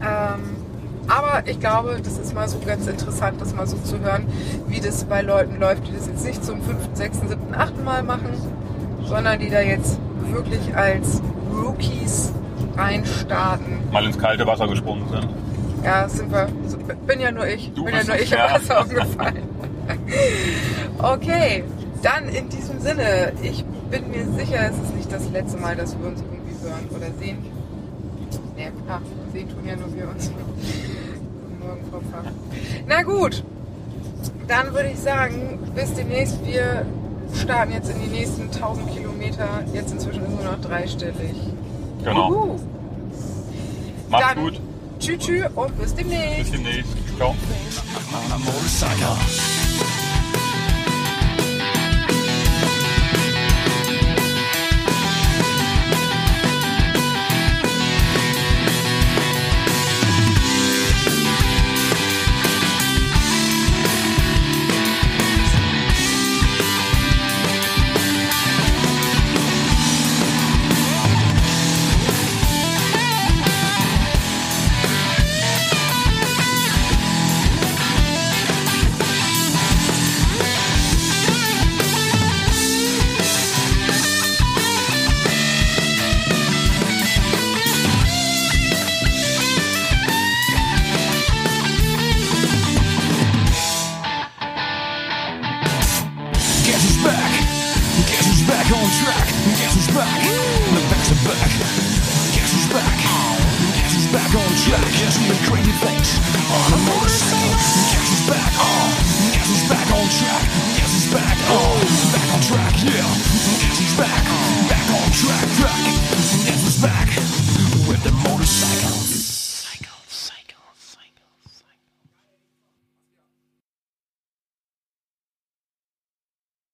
Ähm, 0.00 0.56
aber 1.08 1.46
ich 1.46 1.60
glaube, 1.60 2.00
das 2.02 2.16
ist 2.16 2.34
mal 2.34 2.48
so 2.48 2.58
ganz 2.64 2.86
interessant, 2.86 3.38
das 3.38 3.54
mal 3.54 3.66
so 3.66 3.76
zu 3.76 4.00
hören, 4.00 4.26
wie 4.66 4.80
das 4.80 5.04
bei 5.04 5.20
Leuten 5.20 5.60
läuft, 5.60 5.88
die 5.88 5.92
das 5.92 6.06
jetzt 6.06 6.24
nicht 6.24 6.42
zum 6.42 6.62
fünften, 6.62 6.96
sechsten, 6.96 7.28
siebten, 7.28 7.54
achten 7.54 7.84
Mal 7.84 8.02
machen, 8.02 8.30
sondern 9.04 9.38
die 9.38 9.50
da 9.50 9.60
jetzt 9.60 9.98
wirklich 10.32 10.74
als 10.74 11.20
Rookies 11.52 12.32
reinstarten. 12.78 13.90
Mal 13.92 14.06
ins 14.06 14.18
kalte 14.18 14.46
Wasser 14.46 14.66
gesprungen 14.68 15.06
sind. 15.10 15.28
Ja, 15.84 16.08
sind 16.08 16.32
wir. 16.32 16.48
Bin 17.06 17.20
ja 17.20 17.30
nur 17.30 17.46
ich. 17.46 17.74
Du 17.74 17.84
bin 17.84 17.94
ja 17.94 18.04
nur 18.04 18.16
ich 18.16 18.32
im 18.32 18.38
ja. 18.38 18.54
Wasser 18.54 18.80
umgefallen. 18.80 19.42
okay, 20.98 21.62
dann 22.02 22.28
in 22.28 22.48
diesem 22.48 22.80
Sinne, 22.80 23.32
ich 23.42 23.64
bin 23.90 24.10
mir 24.10 24.26
sicher, 24.38 24.70
es 24.70 24.76
ist 24.76 24.94
nicht 24.96 25.12
das 25.12 25.28
letzte 25.30 25.58
Mal, 25.58 25.76
dass 25.76 25.98
wir 25.98 26.06
uns 26.06 26.20
irgendwie 26.20 26.54
hören 26.62 26.88
oder 26.90 27.06
sehen. 27.18 27.38
Nee, 28.56 28.70
ach, 28.88 29.00
sehen 29.32 29.48
tun 29.48 29.66
ja 29.66 29.76
nur 29.76 29.94
wir 29.94 30.08
uns. 30.08 30.30
Guten 30.30 31.58
Morgen, 31.60 31.84
Frau 31.90 32.00
Pfaff. 32.00 32.32
Na 32.86 33.02
gut, 33.02 33.44
dann 34.48 34.72
würde 34.74 34.90
ich 34.90 34.98
sagen, 34.98 35.58
bis 35.74 35.94
demnächst. 35.94 36.44
Wir 36.44 36.86
starten 37.34 37.72
jetzt 37.72 37.90
in 37.90 38.00
die 38.00 38.08
nächsten 38.08 38.42
1000 38.42 38.90
Kilometer. 38.94 39.48
Jetzt 39.72 39.92
inzwischen 39.92 40.22
nur 40.22 40.44
noch 40.44 40.60
dreistellig. 40.60 41.36
Genau. 42.02 42.30
Uhu. 42.30 42.60
Macht's 44.08 44.26
Dann 44.28 44.44
gut. 44.44 44.60
Tschüss 44.98 45.18
tschüss 45.18 45.44
und 45.54 45.78
bis 45.78 45.94
demnächst. 45.94 46.38
Bis 46.38 46.50
demnächst. 46.52 46.96
Ciao. 47.18 47.34